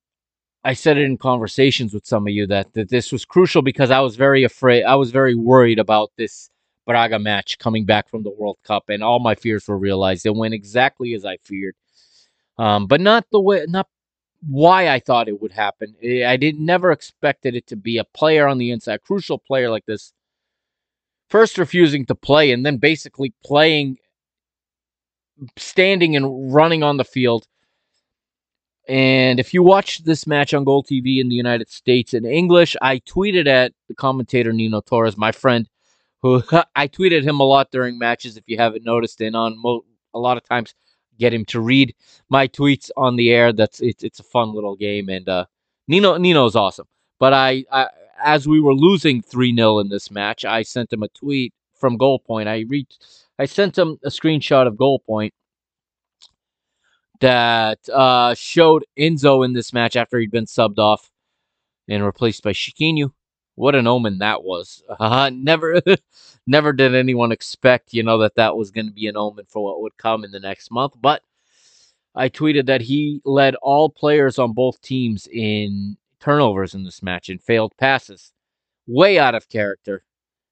I 0.64 0.74
said 0.74 0.98
it 0.98 1.04
in 1.04 1.18
conversations 1.18 1.94
with 1.94 2.06
some 2.06 2.28
of 2.28 2.34
you 2.34 2.46
that, 2.48 2.74
that 2.74 2.90
this 2.90 3.12
was 3.12 3.24
crucial 3.24 3.62
because 3.62 3.92
I 3.92 4.02
was 4.02 4.16
very 4.16 4.44
afraid. 4.44 4.84
I 4.84 4.96
was 4.96 5.12
very 5.12 5.36
worried 5.36 5.80
about 5.80 6.12
this 6.18 6.50
Braga 6.86 7.20
match 7.20 7.60
coming 7.60 7.86
back 7.86 8.10
from 8.10 8.24
the 8.24 8.32
World 8.32 8.58
Cup, 8.64 8.90
and 8.90 9.04
all 9.04 9.20
my 9.20 9.36
fears 9.36 9.68
were 9.68 9.78
realized. 9.78 10.26
It 10.26 10.36
went 10.36 10.54
exactly 10.54 11.14
as 11.14 11.24
I 11.24 11.38
feared, 11.38 11.76
um, 12.58 12.88
but 12.88 13.00
not 13.00 13.26
the 13.32 13.40
way, 13.40 13.66
not 13.70 13.88
why 14.42 14.90
I 14.90 15.00
thought 15.00 15.28
it 15.28 15.42
would 15.42 15.52
happen. 15.52 15.96
I 16.04 16.36
did 16.36 16.60
never 16.60 16.92
expected 16.92 17.56
it 17.56 17.68
to 17.68 17.76
be 17.76 17.98
a 17.98 18.04
player 18.04 18.48
on 18.48 18.58
the 18.58 18.72
inside, 18.72 19.04
crucial 19.04 19.38
player 19.38 19.70
like 19.70 19.86
this, 19.86 20.14
first 21.30 21.58
refusing 21.58 22.06
to 22.08 22.16
play 22.16 22.52
and 22.52 22.66
then 22.66 22.78
basically 22.78 23.34
playing, 23.46 23.98
standing 25.58 26.16
and 26.16 26.54
running 26.54 26.84
on 26.84 26.98
the 26.98 27.06
field 27.06 27.48
and 28.90 29.40
if 29.40 29.54
you 29.54 29.62
watch 29.62 30.00
this 30.00 30.26
match 30.26 30.52
on 30.54 30.64
Goal 30.64 30.84
TV 30.84 31.22
in 31.22 31.30
the 31.30 31.36
United 31.36 31.70
States 31.70 32.16
in 32.16 32.26
English, 32.26 32.76
I 32.82 32.98
tweeted 33.00 33.46
at 33.46 33.72
the 33.88 33.94
commentator 33.94 34.52
Nino 34.52 34.82
Torres, 34.82 35.16
my 35.16 35.32
friend, 35.32 35.70
who 36.24 36.42
I 36.76 36.88
tweeted 36.88 37.24
him 37.24 37.40
a 37.40 37.44
lot 37.44 37.70
during 37.72 38.00
matches. 38.00 38.36
If 38.36 38.46
you 38.48 38.58
haven't 38.58 38.84
noticed, 38.84 39.22
and 39.22 39.36
on 39.36 39.62
mo- 39.62 39.86
a 40.16 40.20
lot 40.20 40.38
of 40.38 40.44
times 40.44 40.74
get 41.20 41.34
him 41.34 41.46
to 41.46 41.62
read 41.62 41.94
my 42.30 42.48
tweets 42.48 42.90
on 42.98 43.16
the 43.16 43.30
air. 43.30 43.54
That's 43.54 43.80
it's 43.80 44.04
it's 44.04 44.20
a 44.20 44.24
fun 44.24 44.56
little 44.56 44.76
game, 44.76 45.08
and 45.08 45.30
uh, 45.30 45.46
Nino 45.88 46.18
Nino's 46.18 46.56
awesome. 46.56 46.88
But 47.20 47.34
I, 47.34 47.66
I 47.72 47.90
as 48.24 48.48
we 48.48 48.60
were 48.60 48.74
losing 48.74 49.22
three 49.22 49.56
0 49.56 49.80
in 49.80 49.90
this 49.90 50.10
match, 50.10 50.46
I 50.46 50.64
sent 50.64 50.92
him 50.92 51.04
a 51.04 51.10
tweet 51.10 51.54
from 51.76 51.96
Goal 51.96 52.18
Point. 52.18 52.50
I 52.50 52.66
reached, 52.68 53.06
I 53.38 53.46
sent 53.46 53.78
him 53.78 54.00
a 54.04 54.10
screenshot 54.10 54.66
of 54.66 54.78
Goal 54.78 55.00
Point 55.00 55.34
that 57.22 57.88
uh, 57.90 58.34
showed 58.34 58.86
Enzo 58.98 59.46
in 59.46 59.54
this 59.54 59.74
match 59.74 59.96
after 59.96 60.20
he'd 60.20 60.32
been 60.32 60.46
subbed 60.46 60.80
off 60.80 61.12
and 61.88 62.04
replaced 62.04 62.44
by 62.44 62.54
Chiquinho. 62.54 63.12
What 63.56 63.76
an 63.76 63.88
omen 63.88 64.20
that 64.20 64.44
was! 64.44 64.84
Uh, 65.00 65.30
never, 65.34 65.82
never 66.48 66.74
did 66.74 66.96
anyone 66.96 67.32
expect, 67.32 67.94
you 67.94 68.04
know, 68.04 68.20
that 68.20 68.36
that 68.36 68.56
was 68.56 68.72
going 68.72 68.88
to 68.88 68.94
be 68.94 69.08
an 69.08 69.18
omen 69.18 69.46
for 69.50 69.64
what 69.64 69.82
would 69.82 69.98
come 69.98 70.24
in 70.24 70.32
the 70.32 70.40
next 70.40 70.72
month. 70.72 70.94
But 71.00 71.22
I 72.16 72.30
tweeted 72.30 72.66
that 72.68 72.82
he 72.82 73.22
led 73.26 73.56
all 73.56 73.90
players 73.90 74.40
on 74.40 74.54
both 74.54 74.82
teams 74.82 75.28
in 75.32 75.98
turnovers 76.20 76.74
in 76.74 76.84
this 76.84 77.04
match 77.04 77.30
and 77.30 77.42
failed 77.42 77.74
passes, 77.78 78.34
way 78.88 79.20
out 79.20 79.36
of 79.36 79.50
character. 79.50 80.04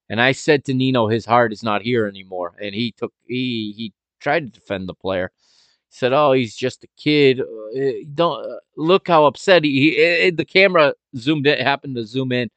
And 0.09 0.21
I 0.21 0.31
said 0.31 0.63
to 0.65 0.73
Nino, 0.73 1.07
his 1.07 1.25
heart 1.25 1.51
is 1.51 1.63
not 1.63 1.81
here 1.81 2.07
anymore, 2.07 2.55
and 2.61 2.73
he 2.73 2.93
took 2.93 3.13
he 3.25 3.73
he 3.75 3.93
tried 4.19 4.45
to 4.45 4.59
defend 4.59 4.87
the 4.87 4.93
player 4.93 5.31
said, 5.89 6.13
"Oh, 6.13 6.33
he's 6.33 6.55
just 6.55 6.83
a 6.83 6.87
kid." 6.97 7.41
Uh, 7.41 7.45
eh, 7.75 8.03
don't 8.13 8.45
uh, 8.45 8.57
look 8.75 9.07
how 9.07 9.25
upset 9.25 9.63
he. 9.63 9.71
he 9.71 9.89
it, 9.97 10.33
eh, 10.33 10.35
the 10.35 10.45
camera 10.45 10.93
zoomed 11.15 11.47
in, 11.47 11.63
happened 11.63 11.95
to 11.95 12.05
zoom 12.05 12.31
in 12.31 12.49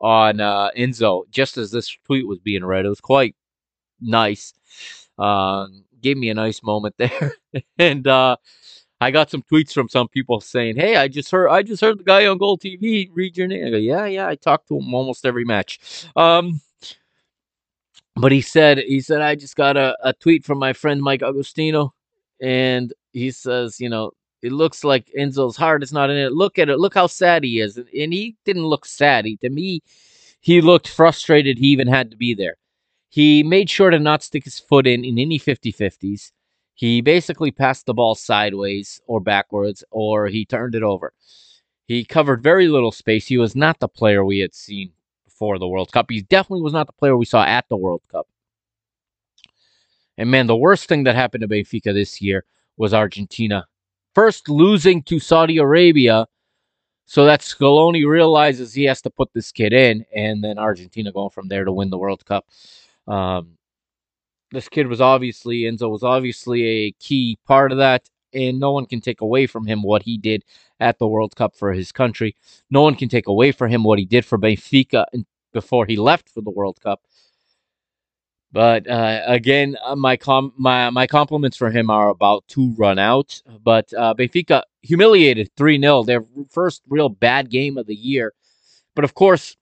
on 0.00 0.40
uh, 0.40 0.70
Enzo 0.76 1.24
just 1.30 1.56
as 1.56 1.70
this 1.70 1.96
tweet 2.04 2.26
was 2.26 2.38
being 2.38 2.64
read. 2.64 2.86
It 2.86 2.90
was 2.90 3.00
quite 3.00 3.34
nice. 4.00 4.52
Um, 5.18 5.84
gave 6.02 6.16
me 6.16 6.30
a 6.30 6.34
nice 6.34 6.62
moment 6.62 6.94
there, 6.98 7.32
and 7.78 8.06
uh, 8.06 8.36
I 9.00 9.10
got 9.10 9.30
some 9.30 9.42
tweets 9.42 9.72
from 9.72 9.88
some 9.88 10.08
people 10.08 10.40
saying, 10.40 10.76
"Hey, 10.76 10.96
I 10.96 11.08
just 11.08 11.30
heard, 11.30 11.48
I 11.48 11.62
just 11.62 11.80
heard 11.82 11.98
the 11.98 12.04
guy 12.04 12.26
on 12.26 12.38
Goal 12.38 12.58
TV 12.58 13.10
read 13.12 13.36
your 13.36 13.48
name." 13.48 13.66
I 13.66 13.70
go, 13.70 13.76
"Yeah, 13.76 14.06
yeah, 14.06 14.26
I 14.28 14.36
talk 14.36 14.66
to 14.66 14.78
him 14.78 14.94
almost 14.94 15.26
every 15.26 15.44
match." 15.44 16.06
Um, 16.16 16.60
but 18.16 18.32
he 18.32 18.40
said, 18.40 18.78
he 18.78 19.02
said, 19.02 19.20
I 19.20 19.34
just 19.34 19.56
got 19.56 19.76
a, 19.76 19.96
a 20.02 20.14
tweet 20.14 20.44
from 20.44 20.58
my 20.58 20.72
friend 20.72 21.02
Mike 21.02 21.20
Agostinho 21.20 21.90
and 22.40 22.92
he 23.12 23.30
says, 23.30 23.80
you 23.80 23.88
know, 23.88 24.12
it 24.42 24.52
looks 24.52 24.84
like 24.84 25.10
Enzo's 25.18 25.56
heart 25.56 25.82
is 25.82 25.92
not 25.92 26.10
in 26.10 26.16
it. 26.16 26.32
Look 26.32 26.58
at 26.58 26.68
it. 26.68 26.78
Look 26.78 26.94
how 26.94 27.06
sad 27.06 27.42
he 27.42 27.60
is. 27.60 27.76
And 27.76 28.12
he 28.12 28.36
didn't 28.44 28.66
look 28.66 28.84
sad. 28.84 29.24
He, 29.24 29.36
to 29.38 29.50
me, 29.50 29.82
he 30.40 30.60
looked 30.60 30.88
frustrated 30.88 31.58
he 31.58 31.68
even 31.68 31.88
had 31.88 32.10
to 32.10 32.16
be 32.16 32.34
there. 32.34 32.56
He 33.08 33.42
made 33.42 33.70
sure 33.70 33.90
to 33.90 33.98
not 33.98 34.22
stick 34.22 34.44
his 34.44 34.58
foot 34.58 34.86
in 34.86 35.04
in 35.04 35.18
any 35.18 35.38
50 35.38 35.72
50s. 35.72 36.32
He 36.74 37.00
basically 37.00 37.50
passed 37.50 37.86
the 37.86 37.94
ball 37.94 38.14
sideways 38.14 39.00
or 39.06 39.20
backwards, 39.20 39.82
or 39.90 40.26
he 40.26 40.44
turned 40.44 40.74
it 40.74 40.82
over. 40.82 41.14
He 41.86 42.04
covered 42.04 42.42
very 42.42 42.68
little 42.68 42.92
space. 42.92 43.26
He 43.26 43.38
was 43.38 43.56
not 43.56 43.80
the 43.80 43.88
player 43.88 44.24
we 44.24 44.40
had 44.40 44.54
seen 44.54 44.92
before 45.24 45.58
the 45.58 45.68
World 45.68 45.90
Cup. 45.92 46.10
He 46.10 46.22
definitely 46.22 46.62
was 46.62 46.74
not 46.74 46.86
the 46.86 46.92
player 46.92 47.16
we 47.16 47.24
saw 47.24 47.44
at 47.44 47.68
the 47.68 47.76
World 47.76 48.02
Cup. 48.10 48.28
And 50.18 50.30
man, 50.30 50.46
the 50.46 50.56
worst 50.56 50.88
thing 50.88 51.04
that 51.04 51.14
happened 51.14 51.42
to 51.42 51.48
Benfica 51.48 51.92
this 51.92 52.20
year 52.20 52.44
was 52.76 52.94
Argentina. 52.94 53.66
First 54.14 54.48
losing 54.48 55.02
to 55.04 55.18
Saudi 55.18 55.58
Arabia, 55.58 56.26
so 57.06 57.24
that 57.24 57.40
Scaloni 57.40 58.06
realizes 58.06 58.74
he 58.74 58.84
has 58.84 59.00
to 59.02 59.10
put 59.10 59.32
this 59.32 59.52
kid 59.52 59.72
in, 59.72 60.04
and 60.14 60.42
then 60.42 60.58
Argentina 60.58 61.12
going 61.12 61.30
from 61.30 61.48
there 61.48 61.64
to 61.64 61.72
win 61.72 61.90
the 61.90 61.98
World 61.98 62.24
Cup. 62.24 62.46
Um, 63.06 63.56
this 64.50 64.68
kid 64.68 64.88
was 64.88 65.00
obviously 65.00 65.62
Enzo 65.62 65.90
was 65.90 66.02
obviously 66.02 66.64
a 66.64 66.92
key 66.92 67.38
part 67.46 67.70
of 67.70 67.78
that, 67.78 68.10
and 68.32 68.58
no 68.58 68.72
one 68.72 68.86
can 68.86 69.00
take 69.00 69.20
away 69.20 69.46
from 69.46 69.66
him 69.66 69.82
what 69.82 70.02
he 70.02 70.18
did 70.18 70.44
at 70.80 70.98
the 70.98 71.06
World 71.06 71.36
Cup 71.36 71.54
for 71.54 71.72
his 71.72 71.92
country. 71.92 72.34
No 72.70 72.82
one 72.82 72.96
can 72.96 73.08
take 73.08 73.28
away 73.28 73.52
from 73.52 73.70
him 73.70 73.84
what 73.84 73.98
he 73.98 74.04
did 74.04 74.24
for 74.24 74.38
Benfica 74.38 75.06
before 75.52 75.86
he 75.86 75.96
left 75.96 76.28
for 76.28 76.40
the 76.40 76.50
World 76.50 76.80
Cup. 76.82 77.02
But 78.56 78.88
uh, 78.88 79.20
again, 79.26 79.76
uh, 79.84 79.96
my 79.96 80.16
com- 80.16 80.54
my 80.56 80.88
my 80.88 81.06
compliments 81.06 81.58
for 81.58 81.68
him 81.70 81.90
are 81.90 82.08
about 82.08 82.48
to 82.48 82.74
run 82.78 82.98
out. 82.98 83.42
But 83.62 83.92
uh, 83.92 84.14
Benfica 84.14 84.62
humiliated 84.80 85.50
three 85.58 85.78
0 85.78 86.04
their 86.04 86.24
first 86.48 86.80
real 86.88 87.10
bad 87.10 87.50
game 87.50 87.76
of 87.76 87.86
the 87.86 87.94
year. 87.94 88.32
But 88.94 89.04
of 89.04 89.12
course, 89.12 89.58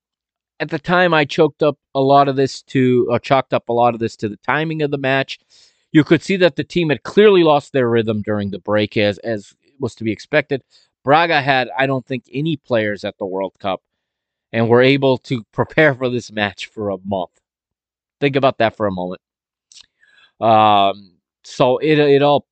at 0.60 0.70
the 0.70 0.78
time, 0.78 1.12
I 1.12 1.24
choked 1.24 1.60
up 1.60 1.76
a 1.92 2.00
lot 2.00 2.28
of 2.28 2.36
this 2.36 2.62
to 2.62 3.08
or 3.10 3.18
chalked 3.18 3.52
up 3.52 3.68
a 3.68 3.72
lot 3.72 3.94
of 3.94 4.00
this 4.00 4.14
to 4.14 4.28
the 4.28 4.38
timing 4.46 4.80
of 4.80 4.92
the 4.92 4.98
match. 4.98 5.40
You 5.90 6.04
could 6.04 6.22
see 6.22 6.36
that 6.36 6.54
the 6.54 6.62
team 6.62 6.90
had 6.90 7.02
clearly 7.02 7.42
lost 7.42 7.72
their 7.72 7.90
rhythm 7.90 8.22
during 8.22 8.52
the 8.52 8.60
break, 8.60 8.96
as 8.96 9.18
as 9.18 9.54
was 9.80 9.96
to 9.96 10.04
be 10.04 10.12
expected. 10.12 10.62
Braga 11.02 11.42
had, 11.42 11.68
I 11.76 11.88
don't 11.88 12.06
think, 12.06 12.26
any 12.32 12.56
players 12.56 13.02
at 13.02 13.18
the 13.18 13.26
World 13.26 13.54
Cup, 13.58 13.82
and 14.52 14.68
were 14.68 14.82
able 14.82 15.18
to 15.18 15.42
prepare 15.52 15.96
for 15.96 16.08
this 16.08 16.30
match 16.30 16.66
for 16.66 16.90
a 16.90 16.98
month. 17.04 17.40
Think 18.20 18.36
about 18.36 18.58
that 18.58 18.76
for 18.76 18.86
a 18.86 18.92
moment. 18.92 19.20
Um, 20.40 21.12
so 21.42 21.78
it 21.78 21.98
it 21.98 22.22
all 22.22 22.46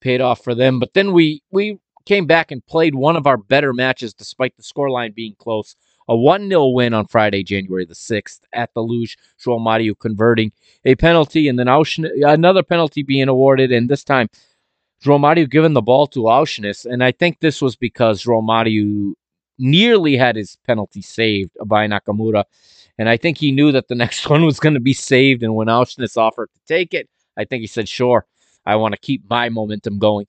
paid 0.00 0.20
off 0.20 0.42
for 0.42 0.54
them. 0.54 0.78
But 0.78 0.94
then 0.94 1.12
we 1.12 1.42
we 1.50 1.78
came 2.06 2.26
back 2.26 2.50
and 2.50 2.64
played 2.66 2.94
one 2.94 3.16
of 3.16 3.26
our 3.26 3.36
better 3.36 3.72
matches 3.72 4.14
despite 4.14 4.56
the 4.56 4.62
scoreline 4.62 5.14
being 5.14 5.34
close. 5.38 5.76
A 6.10 6.16
1 6.16 6.48
0 6.48 6.68
win 6.68 6.94
on 6.94 7.06
Friday, 7.06 7.42
January 7.42 7.84
the 7.84 7.94
6th 7.94 8.40
at 8.54 8.72
the 8.72 8.82
Luz. 8.82 9.14
João 9.38 9.60
Mario 9.60 9.94
converting 9.94 10.50
a 10.86 10.94
penalty 10.94 11.48
and 11.48 11.58
then 11.58 11.66
Aursnes, 11.66 12.10
another 12.26 12.62
penalty 12.62 13.02
being 13.02 13.28
awarded. 13.28 13.70
And 13.70 13.90
this 13.90 14.04
time, 14.04 14.28
João 15.04 15.20
Mario 15.20 15.44
giving 15.44 15.74
the 15.74 15.82
ball 15.82 16.06
to 16.08 16.20
Aursnes. 16.20 16.86
And 16.86 17.04
I 17.04 17.12
think 17.12 17.40
this 17.40 17.60
was 17.60 17.76
because 17.76 18.24
João 18.24 18.42
Mario 18.42 19.14
nearly 19.58 20.16
had 20.16 20.36
his 20.36 20.56
penalty 20.66 21.02
saved 21.02 21.50
by 21.66 21.86
Nakamura. 21.86 22.44
And 22.98 23.08
I 23.08 23.16
think 23.16 23.38
he 23.38 23.52
knew 23.52 23.72
that 23.72 23.88
the 23.88 23.94
next 24.04 24.28
one 24.28 24.44
was 24.44 24.60
going 24.60 24.74
to 24.74 24.80
be 24.80 24.94
saved. 24.94 25.42
And 25.42 25.54
when 25.54 25.68
Aursnes 25.68 26.16
offered 26.16 26.50
to 26.54 26.60
take 26.66 26.94
it, 26.94 27.08
I 27.36 27.44
think 27.44 27.60
he 27.60 27.66
said, 27.66 27.88
sure, 27.88 28.26
I 28.66 28.76
want 28.76 28.92
to 28.92 29.00
keep 29.00 29.28
my 29.28 29.48
momentum 29.48 29.98
going. 29.98 30.26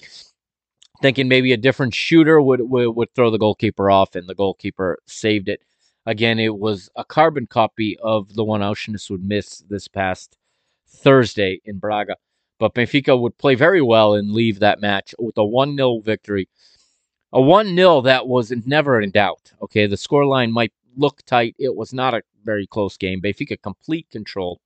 Thinking 1.02 1.28
maybe 1.28 1.54
a 1.54 1.58
different 1.58 1.94
shooter 1.94 2.42
would, 2.42 2.62
would, 2.62 2.90
would 2.96 3.16
throw 3.16 3.32
the 3.32 3.38
goalkeeper 3.38 3.90
off, 3.90 4.16
and 4.16 4.28
the 4.28 4.36
goalkeeper 4.36 5.00
saved 5.08 5.48
it. 5.48 5.62
Again, 6.06 6.40
it 6.40 6.58
was 6.58 6.90
a 6.96 7.06
carbon 7.06 7.48
copy 7.48 7.98
of 8.02 8.34
the 8.34 8.44
one 8.44 8.62
Aursnes 8.62 9.10
would 9.10 9.24
miss 9.24 9.60
this 9.70 9.88
past 9.88 10.38
Thursday 10.88 11.62
in 11.66 11.80
Braga. 11.80 12.16
But 12.60 12.74
Benfica 12.74 13.20
would 13.20 13.38
play 13.38 13.56
very 13.56 13.82
well 13.82 14.14
and 14.14 14.34
leave 14.34 14.60
that 14.60 14.82
match 14.82 15.16
with 15.18 15.38
a 15.38 15.46
1 15.46 15.78
0 15.78 16.02
victory. 16.04 16.50
A 17.32 17.42
1 17.42 17.76
0 17.76 18.02
that 18.02 18.28
was 18.28 18.52
never 18.66 19.02
in 19.02 19.12
doubt. 19.12 19.52
Okay, 19.62 19.86
the 19.86 19.96
scoreline 19.96 20.52
might 20.52 20.74
look 20.98 21.22
tight. 21.26 21.56
It 21.60 21.76
was 21.76 21.94
not 21.94 22.14
a 22.14 22.24
very 22.44 22.66
close 22.66 22.98
game. 22.98 23.22
Benfica 23.22 23.62
complete 23.62 24.10
control. 24.10 24.60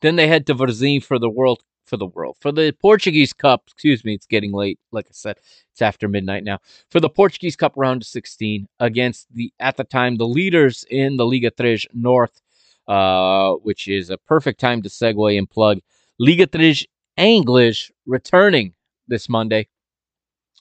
Then 0.00 0.16
they 0.16 0.26
head 0.26 0.46
to 0.46 0.54
Varzim 0.54 1.02
for 1.02 1.18
the 1.18 1.30
World 1.30 1.62
for 1.86 1.96
the 1.96 2.06
world 2.06 2.36
for 2.40 2.52
the 2.52 2.72
Portuguese 2.80 3.32
Cup. 3.32 3.62
Excuse 3.68 4.04
me, 4.04 4.14
it's 4.14 4.26
getting 4.26 4.52
late. 4.52 4.78
Like 4.92 5.06
I 5.06 5.12
said, 5.12 5.38
it's 5.72 5.82
after 5.82 6.08
midnight 6.08 6.44
now. 6.44 6.58
For 6.90 7.00
the 7.00 7.08
Portuguese 7.08 7.56
Cup 7.56 7.72
round 7.76 8.02
of 8.02 8.08
16 8.08 8.66
against 8.80 9.32
the 9.32 9.52
at 9.60 9.76
the 9.76 9.84
time 9.84 10.16
the 10.16 10.26
leaders 10.26 10.84
in 10.90 11.16
the 11.16 11.26
Liga 11.26 11.50
Tres 11.50 11.86
North, 11.94 12.42
uh, 12.88 13.52
which 13.62 13.88
is 13.88 14.10
a 14.10 14.18
perfect 14.18 14.60
time 14.60 14.82
to 14.82 14.88
segue 14.88 15.38
and 15.38 15.48
plug 15.48 15.78
Liga 16.18 16.46
Tres 16.46 16.84
English 17.16 17.92
returning 18.04 18.74
this 19.08 19.28
Monday. 19.28 19.68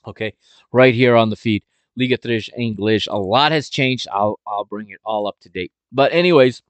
Okay, 0.08 0.34
right 0.72 0.94
here 0.94 1.16
on 1.16 1.30
the 1.30 1.36
feed. 1.36 1.64
Liga 1.98 2.18
Tres 2.18 2.50
English. 2.58 3.08
A 3.08 3.18
lot 3.18 3.52
has 3.52 3.70
changed. 3.70 4.08
I'll 4.12 4.40
I'll 4.46 4.66
bring 4.66 4.90
it 4.90 5.00
all 5.06 5.28
up 5.28 5.40
to 5.42 5.50
date. 5.50 5.72
But 5.92 6.12
anyways, 6.14 6.62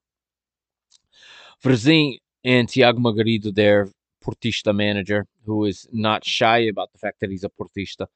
Varzim 1.64 2.20
and 2.44 2.70
Tiago 2.70 3.00
Margarido 3.00 3.54
there 3.54 3.90
Portista 4.24 4.76
manager 4.76 5.26
who 5.46 5.66
is 5.66 5.88
not 5.92 6.24
shy 6.24 6.60
about 6.60 6.92
the 6.92 6.98
fact 6.98 7.20
that 7.20 7.30
he's 7.30 7.44
a 7.44 7.50
Portista. 7.50 8.08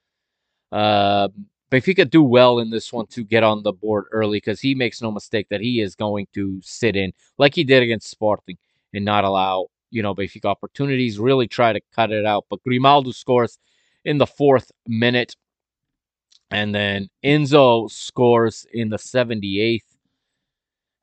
Uh, 0.71 1.29
Benfica 1.71 2.09
do 2.09 2.23
well 2.23 2.59
in 2.59 2.71
this 2.71 2.91
one 2.91 3.05
to 3.07 3.23
get 3.23 3.43
on 3.43 3.61
the 3.61 3.71
board 3.71 4.05
early 4.11 4.37
because 4.37 4.59
he 4.59 4.73
makes 4.73 5.01
no 5.01 5.11
mistake 5.11 5.47
that 5.49 5.61
he 5.61 5.81
is 5.81 5.95
going 5.95 6.27
to 6.33 6.59
sit 6.63 6.95
in 6.95 7.13
like 7.37 7.53
he 7.53 7.63
did 7.63 7.83
against 7.83 8.09
Sporting 8.09 8.57
and 8.93 9.05
not 9.05 9.23
allow 9.23 9.67
you 9.91 10.01
know 10.01 10.15
Benfica 10.15 10.45
opportunities. 10.45 11.19
Really 11.19 11.47
try 11.47 11.73
to 11.73 11.81
cut 11.93 12.11
it 12.11 12.25
out, 12.25 12.45
but 12.49 12.63
Grimaldo 12.63 13.11
scores 13.11 13.59
in 14.05 14.17
the 14.17 14.27
fourth 14.27 14.71
minute, 14.87 15.35
and 16.51 16.73
then 16.73 17.09
Enzo 17.23 17.89
scores 17.91 18.65
in 18.73 18.89
the 18.89 18.97
seventy 18.97 19.59
eighth, 19.61 19.97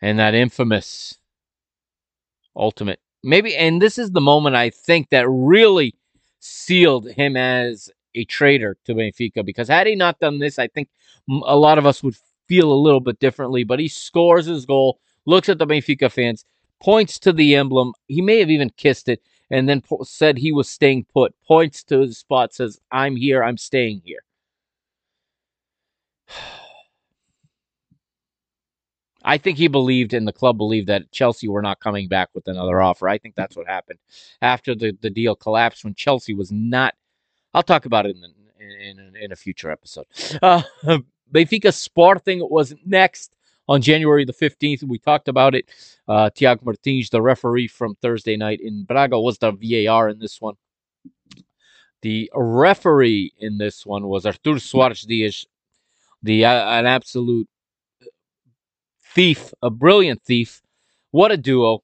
and 0.00 0.18
that 0.18 0.34
infamous 0.34 1.18
ultimate 2.54 3.00
maybe, 3.26 3.56
and 3.56 3.82
this 3.82 3.98
is 3.98 4.12
the 4.12 4.20
moment 4.20 4.56
I 4.56 4.70
think 4.70 5.10
that 5.10 5.28
really 5.28 5.94
sealed 6.40 7.10
him 7.10 7.36
as 7.36 7.90
a 8.14 8.24
traitor 8.24 8.76
to 8.84 8.94
Benfica 8.94 9.44
because 9.44 9.68
had 9.68 9.86
he 9.86 9.94
not 9.94 10.20
done 10.20 10.38
this, 10.38 10.58
I 10.58 10.68
think 10.68 10.88
a 11.28 11.56
lot 11.56 11.76
of 11.76 11.84
us 11.84 12.02
would 12.02 12.16
feel 12.48 12.72
a 12.72 12.74
little 12.74 13.00
bit 13.00 13.18
differently. 13.18 13.64
But 13.64 13.80
he 13.80 13.88
scores 13.88 14.46
his 14.46 14.64
goal, 14.64 15.00
looks 15.26 15.48
at 15.48 15.58
the 15.58 15.66
Benfica 15.66 16.10
fans, 16.10 16.44
points 16.80 17.18
to 17.20 17.32
the 17.32 17.56
emblem. 17.56 17.92
He 18.06 18.22
may 18.22 18.38
have 18.38 18.50
even 18.50 18.70
kissed 18.70 19.08
it 19.08 19.20
and 19.50 19.68
then 19.68 19.80
po- 19.80 20.02
said 20.04 20.38
he 20.38 20.52
was 20.52 20.68
staying 20.68 21.06
put, 21.12 21.34
points 21.46 21.82
to 21.84 22.00
his 22.00 22.18
spot, 22.18 22.54
says, 22.54 22.80
I'm 22.90 23.16
here, 23.16 23.42
I'm 23.42 23.56
staying 23.58 24.02
here. 24.04 24.20
I 29.24 29.38
think 29.38 29.58
he 29.58 29.66
believed 29.66 30.14
and 30.14 30.26
the 30.26 30.32
club 30.32 30.56
believed 30.56 30.86
that 30.86 31.10
Chelsea 31.10 31.48
were 31.48 31.62
not 31.62 31.80
coming 31.80 32.06
back 32.06 32.28
with 32.32 32.46
another 32.46 32.80
offer. 32.80 33.08
I 33.08 33.18
think 33.18 33.34
that's 33.34 33.56
what 33.56 33.66
happened 33.66 33.98
after 34.40 34.72
the, 34.72 34.96
the 35.00 35.10
deal 35.10 35.34
collapsed 35.34 35.82
when 35.82 35.94
Chelsea 35.94 36.32
was 36.32 36.52
not. 36.52 36.94
I'll 37.52 37.64
talk 37.64 37.86
about 37.86 38.06
it 38.06 38.14
in, 38.14 38.22
in, 38.60 38.98
in, 38.98 39.16
in 39.16 39.32
a 39.32 39.36
future 39.36 39.68
episode. 39.70 40.06
Uh, 40.40 40.62
Benfica 41.32 41.74
Sporting 41.74 42.46
was 42.48 42.72
next 42.84 43.32
on 43.68 43.82
January 43.82 44.24
the 44.24 44.32
15th. 44.32 44.82
We 44.84 44.98
talked 44.98 45.28
about 45.28 45.54
it. 45.54 45.68
Uh, 46.06 46.30
Tiago 46.30 46.64
Martins, 46.64 47.10
the 47.10 47.22
referee 47.22 47.68
from 47.68 47.96
Thursday 47.96 48.36
night 48.36 48.60
in 48.60 48.84
Braga, 48.84 49.20
was 49.20 49.38
the 49.38 49.52
VAR 49.52 50.08
in 50.08 50.18
this 50.18 50.40
one. 50.40 50.54
The 52.02 52.30
referee 52.34 53.32
in 53.38 53.58
this 53.58 53.84
one 53.84 54.06
was 54.06 54.26
Artur 54.26 54.56
Soares 54.56 55.06
Dias, 55.06 55.46
the 56.22 56.44
uh, 56.44 56.78
an 56.78 56.86
absolute 56.86 57.48
thief, 59.14 59.52
a 59.62 59.70
brilliant 59.70 60.22
thief. 60.22 60.62
What 61.10 61.32
a 61.32 61.36
duo. 61.36 61.82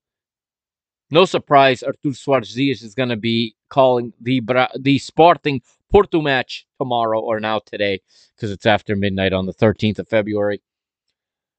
No 1.10 1.24
surprise, 1.24 1.82
Artur 1.82 2.10
Soares 2.10 2.54
Dias 2.54 2.82
is 2.82 2.94
going 2.94 3.08
to 3.08 3.16
be 3.16 3.56
calling 3.68 4.12
the 4.20 4.42
the 4.78 4.98
Sporting 4.98 5.62
Porto 5.90 6.20
match 6.20 6.66
tomorrow 6.78 7.20
or 7.20 7.40
now 7.40 7.60
today 7.64 8.00
because 8.36 8.50
it's 8.50 8.66
after 8.66 8.94
midnight 8.94 9.32
on 9.32 9.46
the 9.46 9.54
13th 9.54 9.98
of 9.98 10.08
February. 10.08 10.60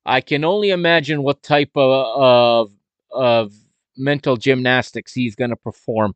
I 0.05 0.21
can 0.21 0.43
only 0.43 0.71
imagine 0.71 1.23
what 1.23 1.43
type 1.43 1.71
of 1.75 2.71
of, 2.71 2.71
of 3.11 3.53
mental 3.97 4.37
gymnastics 4.37 5.13
he's 5.13 5.35
going 5.35 5.51
to 5.51 5.55
perform 5.55 6.15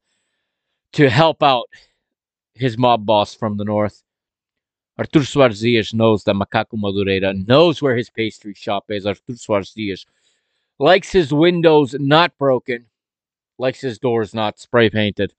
to 0.93 1.09
help 1.09 1.43
out 1.43 1.68
his 2.53 2.77
mob 2.77 3.05
boss 3.05 3.34
from 3.34 3.57
the 3.57 3.65
north. 3.65 4.03
Artur 4.97 5.19
Soares 5.19 5.61
Dias 5.61 5.93
knows 5.93 6.23
that 6.23 6.35
Macaco 6.35 6.73
Madureira 6.73 7.47
knows 7.47 7.81
where 7.81 7.95
his 7.95 8.09
pastry 8.09 8.55
shop 8.55 8.85
is. 8.89 9.05
Artur 9.05 9.34
Soares 9.34 9.73
Dias 9.73 10.05
likes 10.80 11.11
his 11.11 11.31
windows 11.31 11.95
not 11.99 12.35
broken, 12.38 12.85
likes 13.59 13.81
his 13.81 13.99
doors 13.99 14.34
not 14.34 14.59
spray 14.59 14.89
painted. 14.89 15.34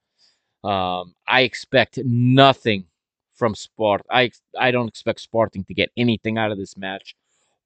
Um, 0.63 1.15
I 1.27 1.43
expect 1.43 1.99
nothing 2.05 2.87
from 3.35 3.55
Sport. 3.55 4.03
I 4.11 4.31
I 4.59 4.71
don't 4.71 4.89
expect 4.89 5.21
Sporting 5.21 5.65
to 5.65 5.75
get 5.75 5.91
anything 5.97 6.39
out 6.39 6.51
of 6.51 6.59
this 6.59 6.77
match 6.77 7.15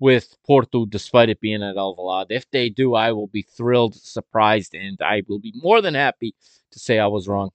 with 0.02 0.36
Porto, 0.44 0.84
despite 0.84 1.28
it 1.28 1.40
being 1.40 1.62
at 1.62 1.76
Alvalade. 1.76 2.26
If 2.30 2.50
they 2.50 2.68
do, 2.68 2.94
I 2.94 3.12
will 3.12 3.28
be 3.28 3.42
thrilled, 3.42 3.94
surprised, 3.94 4.74
and 4.74 5.00
I 5.00 5.22
will 5.28 5.38
be 5.38 5.52
more 5.54 5.80
than 5.80 5.94
happy 5.94 6.34
to 6.72 6.78
say 6.80 6.98
I 6.98 7.06
was 7.06 7.28
wrong. 7.28 7.50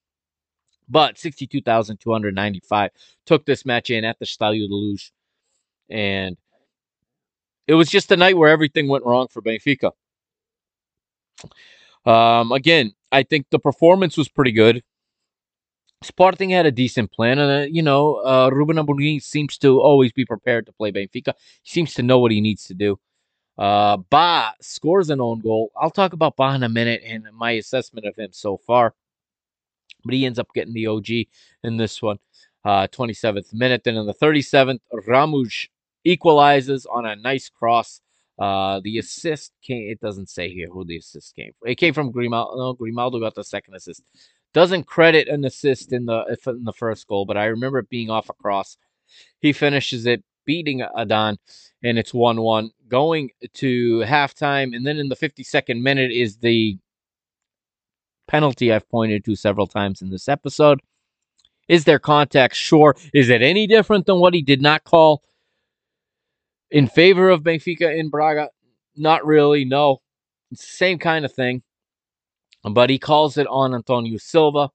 But 0.88 1.18
62,295 1.18 2.92
took 3.26 3.46
this 3.46 3.66
match 3.66 3.90
in 3.90 4.06
at 4.06 4.18
the 4.20 4.26
Stadio 4.26 4.66
de 4.66 4.74
Luz. 4.74 5.12
And 5.90 6.38
it 7.68 7.74
was 7.74 7.90
just 7.90 8.14
a 8.14 8.18
night 8.18 8.38
where 8.38 8.50
everything 8.50 8.88
went 8.88 9.04
wrong 9.04 9.28
for 9.30 9.42
Benfica. 9.42 9.92
Um, 12.06 12.54
again, 12.54 12.94
I 13.12 13.24
think 13.24 13.48
the 13.52 13.60
performance 13.60 14.16
was 14.16 14.30
pretty 14.30 14.54
good. 14.54 14.84
Sporting 16.04 16.52
had 16.52 16.66
a 16.66 16.72
decent 16.72 17.12
plan, 17.12 17.40
and 17.40 17.64
uh, 17.64 17.68
you 17.70 17.82
know, 17.82 18.16
uh, 18.18 18.50
Ruben 18.54 18.78
Amorim 18.78 19.22
seems 19.22 19.58
to 19.60 19.80
always 19.82 20.12
be 20.12 20.26
prepared 20.26 20.66
to 20.68 20.72
play 20.72 20.92
Benfica. 20.92 21.34
He 21.64 21.72
seems 21.72 21.94
to 21.96 22.04
know 22.04 22.20
what 22.20 22.32
he 22.32 22.40
needs 22.40 22.66
to 22.66 22.76
do. 22.76 23.00
Uh, 23.58 23.98
Bah 23.98 24.52
scores 24.62 25.10
an 25.10 25.20
own 25.20 25.40
goal. 25.40 25.72
I'll 25.76 25.90
talk 25.90 26.14
about 26.14 26.36
Bah 26.36 26.54
in 26.54 26.64
a 26.64 26.70
minute 26.70 27.02
and 27.04 27.26
my 27.34 27.52
assessment 27.52 28.06
of 28.06 28.16
him 28.16 28.30
so 28.32 28.58
far 28.58 28.94
but 30.08 30.14
he 30.14 30.26
ends 30.26 30.40
up 30.40 30.54
getting 30.54 30.74
the 30.74 30.88
OG 30.88 31.10
in 31.64 31.78
this 31.78 32.02
one. 32.02 32.18
Uh, 32.66 32.88
27th 32.88 33.54
minute. 33.54 33.84
Then 33.84 33.96
in 33.96 34.06
the 34.06 34.14
37th, 34.14 34.80
Ramos 35.06 35.68
equalizes 36.04 36.86
on 36.86 37.06
a 37.06 37.16
nice 37.16 37.50
cross. 37.50 38.02
Uh, 38.38 38.82
the 38.84 38.98
assist 38.98 39.54
came, 39.62 39.90
it 39.90 40.00
doesn't 40.00 40.30
say 40.30 40.50
here 40.52 40.68
who 40.70 40.84
the 40.86 40.98
assist 40.98 41.36
came 41.36 41.52
from. 41.58 41.70
It 41.70 41.76
came 41.76 41.94
from 41.94 42.12
Grimaldo. 42.12 42.58
No, 42.58 42.74
Grimaldo 42.74 43.20
got 43.20 43.36
the 43.36 43.44
second 43.44 43.76
assist. 43.76 44.04
Doesn't 44.54 44.88
credit 44.88 45.28
an 45.28 45.46
assist 45.46 45.94
in 45.94 46.06
the 46.06 46.38
in 46.48 46.64
the 46.64 46.74
first 46.74 47.08
goal, 47.08 47.26
but 47.26 47.38
I 47.38 47.46
remember 47.46 47.80
it 47.80 47.90
being 47.90 48.10
off 48.10 48.30
a 48.30 48.34
cross. 48.34 48.78
He 49.40 49.54
finishes 49.54 50.06
it, 50.06 50.24
beating 50.46 50.82
Adan, 50.82 51.38
and 51.84 52.00
it's 52.00 52.14
1 52.14 52.42
1. 52.42 52.72
Going 52.88 53.30
to 53.56 54.00
halftime, 54.00 54.76
and 54.76 54.86
then 54.86 54.98
in 54.98 55.10
the 55.10 55.16
52nd 55.16 55.82
minute 55.82 56.12
is 56.12 56.38
the 56.38 56.78
penalty 58.28 58.72
I've 58.72 58.90
pointed 58.90 59.26
to 59.26 59.36
several 59.36 59.68
times 59.68 60.02
in 60.02 60.10
this 60.10 60.28
episode. 60.28 60.82
Is 61.68 61.84
there 61.84 62.00
contact? 62.00 62.56
Sure. 62.56 62.96
Is 63.14 63.30
it 63.30 63.42
any 63.42 63.68
different 63.68 64.06
than 64.06 64.20
what 64.20 64.34
he 64.34 64.42
did 64.42 64.62
not 64.62 64.84
call 64.86 65.22
in 66.72 66.88
favor 66.88 67.30
of 67.30 67.44
Benfica 67.44 67.98
in 67.98 68.10
Braga? 68.10 68.50
Not 68.96 69.26
really. 69.26 69.66
No. 69.66 70.00
Same 70.54 70.98
kind 70.98 71.26
of 71.26 71.34
thing. 71.34 71.62
But 72.74 72.90
he 72.90 73.00
calls 73.00 73.38
it 73.38 73.48
on 73.48 73.74
Antonio 73.74 74.18
Silva, 74.18 74.70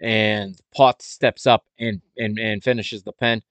and 0.00 0.58
Pote 0.74 1.02
steps 1.02 1.46
up 1.46 1.64
and, 1.78 2.00
and, 2.16 2.38
and 2.38 2.62
finishes 2.62 3.02
the 3.02 3.12
pen. 3.12 3.42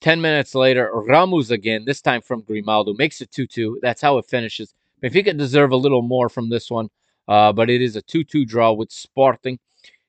10 0.00 0.20
minutes 0.20 0.54
later, 0.54 0.90
Ramos 0.92 1.50
again, 1.50 1.84
this 1.84 2.00
time 2.00 2.20
from 2.20 2.42
Grimaldo, 2.42 2.94
makes 2.94 3.20
it 3.20 3.32
2 3.32 3.46
2. 3.46 3.80
That's 3.82 4.00
how 4.00 4.18
it 4.18 4.26
finishes. 4.26 4.74
Benfica 5.02 5.36
deserve 5.36 5.72
a 5.72 5.76
little 5.76 6.02
more 6.02 6.28
from 6.28 6.48
this 6.48 6.70
one. 6.70 6.88
Uh, 7.28 7.52
but 7.52 7.68
it 7.68 7.82
is 7.82 7.94
a 7.94 8.02
2 8.02 8.24
2 8.24 8.46
draw 8.46 8.72
with 8.72 8.90
Sporting. 8.90 9.58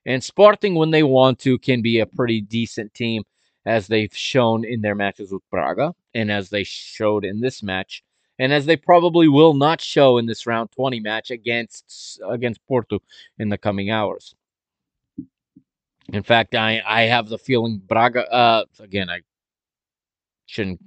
And 0.05 0.23
Sporting, 0.23 0.75
when 0.75 0.91
they 0.91 1.03
want 1.03 1.39
to, 1.39 1.59
can 1.59 1.81
be 1.81 1.99
a 1.99 2.05
pretty 2.05 2.39
decent 2.41 2.93
team, 2.93 3.23
as 3.65 3.87
they've 3.87 4.15
shown 4.15 4.63
in 4.63 4.81
their 4.81 4.95
matches 4.95 5.31
with 5.31 5.43
Braga, 5.51 5.93
and 6.13 6.31
as 6.31 6.49
they 6.49 6.63
showed 6.63 7.25
in 7.25 7.41
this 7.41 7.61
match, 7.61 8.03
and 8.39 8.53
as 8.53 8.65
they 8.65 8.77
probably 8.77 9.27
will 9.27 9.53
not 9.53 9.81
show 9.81 10.17
in 10.17 10.25
this 10.27 10.47
round 10.47 10.71
20 10.73 10.99
match 11.01 11.31
against 11.31 12.21
against 12.29 12.65
Porto 12.67 13.01
in 13.39 13.49
the 13.49 13.57
coming 13.59 13.91
hours. 13.91 14.35
In 16.13 16.23
fact, 16.23 16.55
I, 16.55 16.81
I 16.87 17.03
have 17.03 17.29
the 17.29 17.37
feeling 17.39 17.81
Braga, 17.87 18.31
uh, 18.31 18.65
again, 18.79 19.09
I 19.09 19.21
shouldn't 20.47 20.81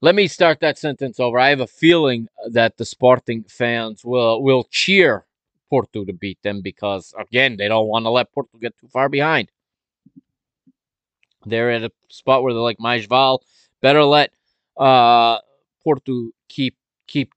Let 0.00 0.14
me 0.14 0.28
start 0.28 0.60
that 0.60 0.78
sentence 0.78 1.20
over. 1.20 1.38
I 1.40 1.50
have 1.50 1.60
a 1.60 1.66
feeling 1.66 2.28
that 2.52 2.76
the 2.78 2.84
Sporting 2.86 3.44
fans 3.44 4.04
will 4.04 4.42
will 4.42 4.64
cheer 4.70 5.26
Porto 5.70 6.04
to 6.06 6.12
beat 6.14 6.42
them 6.42 6.62
because 6.62 7.14
again 7.18 7.56
they 7.58 7.68
don't 7.68 7.88
want 7.88 8.06
to 8.06 8.10
let 8.10 8.32
Porto 8.32 8.58
get 8.60 8.78
too 8.78 8.88
far 8.88 9.08
behind. 9.10 9.50
They're 11.46 11.72
at 11.72 11.84
a 11.84 11.92
spot 12.08 12.42
where 12.44 12.54
they're 12.54 12.62
like 12.62 12.78
Majval. 12.78 13.40
Better 13.82 14.04
let 14.04 14.32
uh, 14.78 15.38
Porto 15.82 16.30
keep 16.48 16.76
keep 17.06 17.32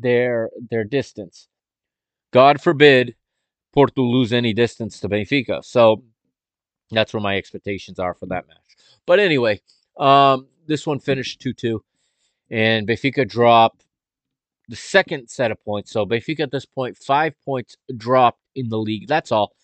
their 0.00 0.50
their 0.70 0.84
distance. 0.84 1.48
God 2.32 2.60
forbid 2.60 3.14
Porto 3.72 4.02
lose 4.02 4.32
any 4.32 4.52
distance 4.52 5.00
to 5.00 5.08
Benfica. 5.08 5.64
So 5.64 6.04
that's 6.90 7.12
where 7.12 7.20
my 7.20 7.36
expectations 7.36 7.98
are 7.98 8.14
for 8.14 8.26
that 8.26 8.46
match. 8.48 8.76
But 9.06 9.18
anyway, 9.18 9.60
um, 9.98 10.48
this 10.66 10.86
one 10.86 11.00
finished 11.00 11.40
2 11.40 11.52
2, 11.52 11.84
and 12.50 12.86
Benfica 12.86 13.28
drop 13.28 13.82
the 14.68 14.76
second 14.76 15.28
set 15.28 15.50
of 15.50 15.62
points. 15.64 15.92
So 15.92 16.06
Benfica 16.06 16.40
at 16.40 16.50
this 16.50 16.66
point, 16.66 16.96
five 16.96 17.34
points 17.44 17.76
dropped 17.96 18.40
in 18.54 18.68
the 18.68 18.78
league. 18.78 19.08
That's 19.08 19.32
all. 19.32 19.54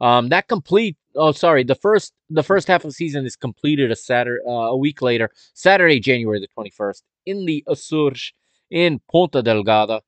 Um, 0.00 0.28
that 0.28 0.48
complete. 0.48 0.96
Oh, 1.16 1.32
sorry. 1.32 1.64
The 1.64 1.74
first 1.74 2.12
the 2.30 2.42
first 2.42 2.68
half 2.68 2.84
of 2.84 2.90
the 2.90 2.94
season 2.94 3.24
is 3.24 3.36
completed 3.36 3.90
a 3.90 3.96
Saturday 3.96 4.42
uh, 4.46 4.50
a 4.50 4.76
week 4.76 5.02
later, 5.02 5.30
Saturday, 5.54 6.00
January 6.00 6.40
the 6.40 6.46
twenty 6.48 6.70
first, 6.70 7.04
in 7.24 7.46
the 7.46 7.64
Açores 7.68 8.32
in 8.70 9.00
Ponta 9.10 9.42
Delgada. 9.42 10.00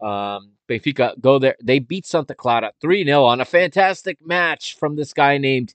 Um, 0.00 0.52
Benfica 0.68 1.20
go 1.20 1.38
there. 1.38 1.56
They 1.62 1.78
beat 1.78 2.06
Santa 2.06 2.34
Clara 2.34 2.72
3 2.80 3.04
0 3.04 3.24
on 3.24 3.40
a 3.40 3.44
fantastic 3.44 4.24
match 4.24 4.76
from 4.76 4.96
this 4.96 5.12
guy 5.12 5.38
named 5.38 5.74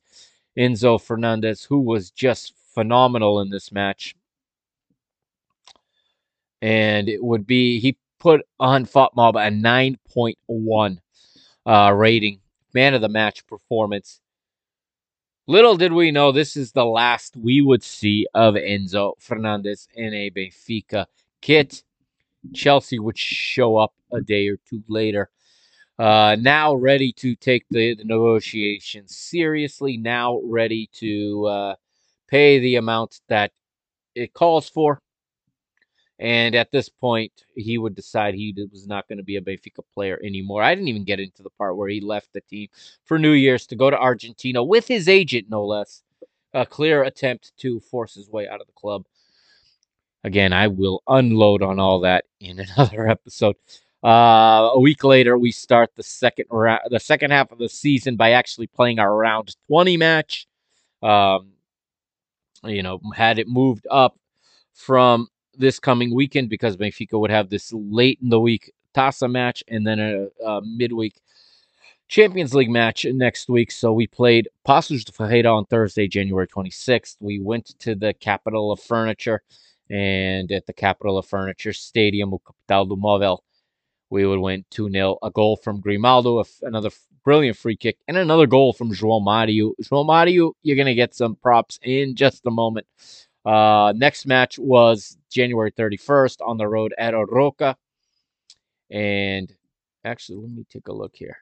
Enzo 0.58 1.02
Fernandez, 1.02 1.64
who 1.64 1.80
was 1.80 2.12
just 2.12 2.54
phenomenal 2.74 3.40
in 3.40 3.50
this 3.50 3.72
match. 3.72 4.16
And 6.62 7.08
it 7.08 7.24
would 7.24 7.46
be, 7.46 7.80
he 7.80 7.98
put 8.20 8.42
on 8.60 8.86
FotMob 8.86 9.36
a 9.36 9.52
9.1 9.52 10.98
uh, 11.66 11.94
rating. 11.94 12.40
Man 12.74 12.94
of 12.94 13.02
the 13.02 13.10
match 13.10 13.46
performance. 13.48 14.20
Little 15.50 15.78
did 15.78 15.94
we 15.94 16.12
know 16.12 16.34
this 16.34 16.58
is 16.58 16.74
the 16.74 16.84
last 16.84 17.38
we 17.38 17.62
would 17.62 17.82
see 17.82 18.28
of 18.34 18.56
Enzo 18.56 19.14
Fernandez 19.18 19.88
in 19.94 20.14
a 20.14 20.30
Benfica 20.30 21.06
kit. 21.40 21.84
Chelsea 22.54 23.00
would 23.00 23.18
show 23.18 23.78
up 23.78 23.94
a 24.12 24.20
day 24.20 24.50
or 24.50 24.58
two 24.70 24.84
later. 24.90 25.30
Uh, 25.98 26.36
now 26.38 26.76
ready 26.76 27.14
to 27.14 27.34
take 27.34 27.64
the, 27.70 27.96
the 27.96 28.04
negotiations 28.04 29.16
seriously. 29.16 29.96
Now 29.96 30.42
ready 30.44 30.90
to 30.96 31.46
uh, 31.46 31.76
pay 32.28 32.60
the 32.60 32.76
amount 32.76 33.22
that 33.30 33.54
it 34.16 34.34
calls 34.34 34.68
for. 34.68 35.02
And 36.20 36.56
at 36.56 36.72
this 36.72 36.90
point, 36.90 37.32
he 37.56 37.78
would 37.78 37.94
decide 37.94 38.34
he 38.34 38.54
was 38.72 38.88
not 38.88 39.08
going 39.08 39.20
to 39.20 39.24
be 39.24 39.36
a 39.36 39.42
Benfica 39.42 39.84
player 39.94 40.20
anymore. 40.24 40.64
I 40.64 40.74
didn't 40.74 40.88
even 40.88 41.04
get 41.04 41.20
into 41.20 41.44
the 41.44 41.52
part 41.52 41.78
where 41.78 41.90
he 41.90 42.02
left 42.02 42.34
the 42.34 42.42
team 42.42 42.70
for 43.04 43.20
New 43.20 43.34
Year's 43.34 43.68
to 43.68 43.76
go 43.76 43.92
to 43.92 44.00
Argentina 44.00 44.64
with 44.64 44.88
his 44.88 45.08
agent, 45.08 45.48
no 45.50 45.64
less. 45.64 46.02
A 46.54 46.66
clear 46.66 47.04
attempt 47.04 47.52
to 47.58 47.80
force 47.80 48.16
his 48.16 48.30
way 48.30 48.48
out 48.48 48.62
of 48.62 48.68
the 48.68 48.74
club. 48.74 49.06
Again, 50.24 50.54
I 50.54 50.68
will 50.68 51.04
unload 51.08 51.62
on 51.62 51.80
all 51.80 52.00
that 52.00 52.26
in 52.40 52.60
another 52.78 53.08
episode. 53.08 53.56
Uh, 54.04 54.72
a 54.74 54.80
week 54.80 55.04
later, 55.04 55.38
we 55.38 55.52
start 55.52 55.92
the 55.96 56.04
second 56.04 56.46
ra- 56.50 56.80
the 56.90 57.00
second 57.00 57.32
half 57.32 57.52
of 57.52 57.58
the 57.60 57.70
season 57.70 58.16
by 58.16 58.32
actually 58.32 58.68
playing 58.68 59.00
our 59.00 59.16
round 59.16 59.56
20 59.68 59.98
match. 59.98 60.48
Um, 61.04 61.52
you 62.64 62.82
know, 62.82 63.00
had 63.16 63.38
it 63.38 63.48
moved 63.48 63.86
up 63.90 64.18
from 64.74 65.28
this 65.58 65.80
coming 65.80 66.14
weekend 66.14 66.50
because 66.50 66.78
Benfica 66.78 67.20
would 67.20 67.32
have 67.32 67.50
this 67.50 67.74
late 67.74 68.20
in 68.22 68.30
the 68.30 68.40
week 68.40 68.72
Taça 68.94 69.30
match 69.30 69.64
and 69.68 69.86
then 69.86 70.00
a, 70.00 70.28
a 70.46 70.62
midweek 70.62 71.22
Champions 72.08 72.56
League 72.56 72.70
match 72.70 73.06
next 73.06 73.50
week. 73.50 73.70
So 73.70 73.92
we 73.92 74.08
played 74.08 74.48
Paços 74.66 75.04
de 75.04 75.12
Ferreira 75.12 75.50
on 75.54 75.66
Thursday, 75.66 76.08
January 76.08 76.48
26th. 76.48 77.18
We 77.20 77.40
went 77.40 77.78
to 77.80 77.96
the 77.96 78.14
capital 78.14 78.72
of 78.72 78.80
furniture 78.80 79.42
and 79.90 80.52
at 80.52 80.66
the 80.66 80.74
capital 80.74 81.18
of 81.18 81.26
furniture 81.26 81.74
stadium, 81.74 82.34
o 82.34 82.40
Capital 82.40 82.86
do 82.86 82.96
Móvel, 82.96 83.40
we 84.10 84.26
would 84.26 84.40
win 84.40 84.66
2 84.72 84.90
0. 84.90 85.18
A 85.24 85.30
goal 85.30 85.58
from 85.58 85.82
Grimaldo, 85.82 86.44
another 86.62 86.90
brilliant 87.24 87.58
free 87.58 87.76
kick, 87.76 87.98
and 88.08 88.18
another 88.18 88.48
goal 88.48 88.74
from 88.74 88.94
João 88.94 89.22
Mario. 89.22 89.74
João 89.84 90.06
Mario, 90.06 90.54
you're 90.64 90.76
going 90.76 90.88
to 90.88 90.94
get 90.94 91.14
some 91.14 91.36
props 91.36 91.80
in 91.84 92.16
just 92.16 92.46
a 92.46 92.52
moment. 92.52 92.88
Uh, 93.48 93.94
next 93.96 94.26
match 94.26 94.60
was 94.60 95.18
January 95.32 95.72
31st 95.72 96.46
on 96.46 96.58
the 96.58 96.68
road 96.68 96.94
at 96.98 97.14
Arouca. 97.14 97.76
And 98.92 99.56
actually, 100.04 100.40
let 100.40 100.52
me 100.52 100.66
take 100.70 100.90
a 100.90 100.94
look 100.94 101.16
here. 101.16 101.38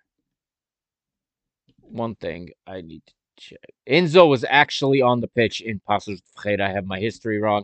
One 1.82 2.14
thing 2.14 2.52
I 2.68 2.82
need 2.82 3.02
to 3.08 3.14
check. 3.38 3.74
Enzo 3.90 4.30
was 4.30 4.46
actually 4.48 5.02
on 5.02 5.20
the 5.20 5.28
pitch 5.28 5.62
in 5.62 5.82
Paços 5.90 6.22
Ferreira. 6.36 6.70
I 6.70 6.74
have 6.74 6.86
my 6.86 7.00
history 7.00 7.40
wrong. 7.40 7.64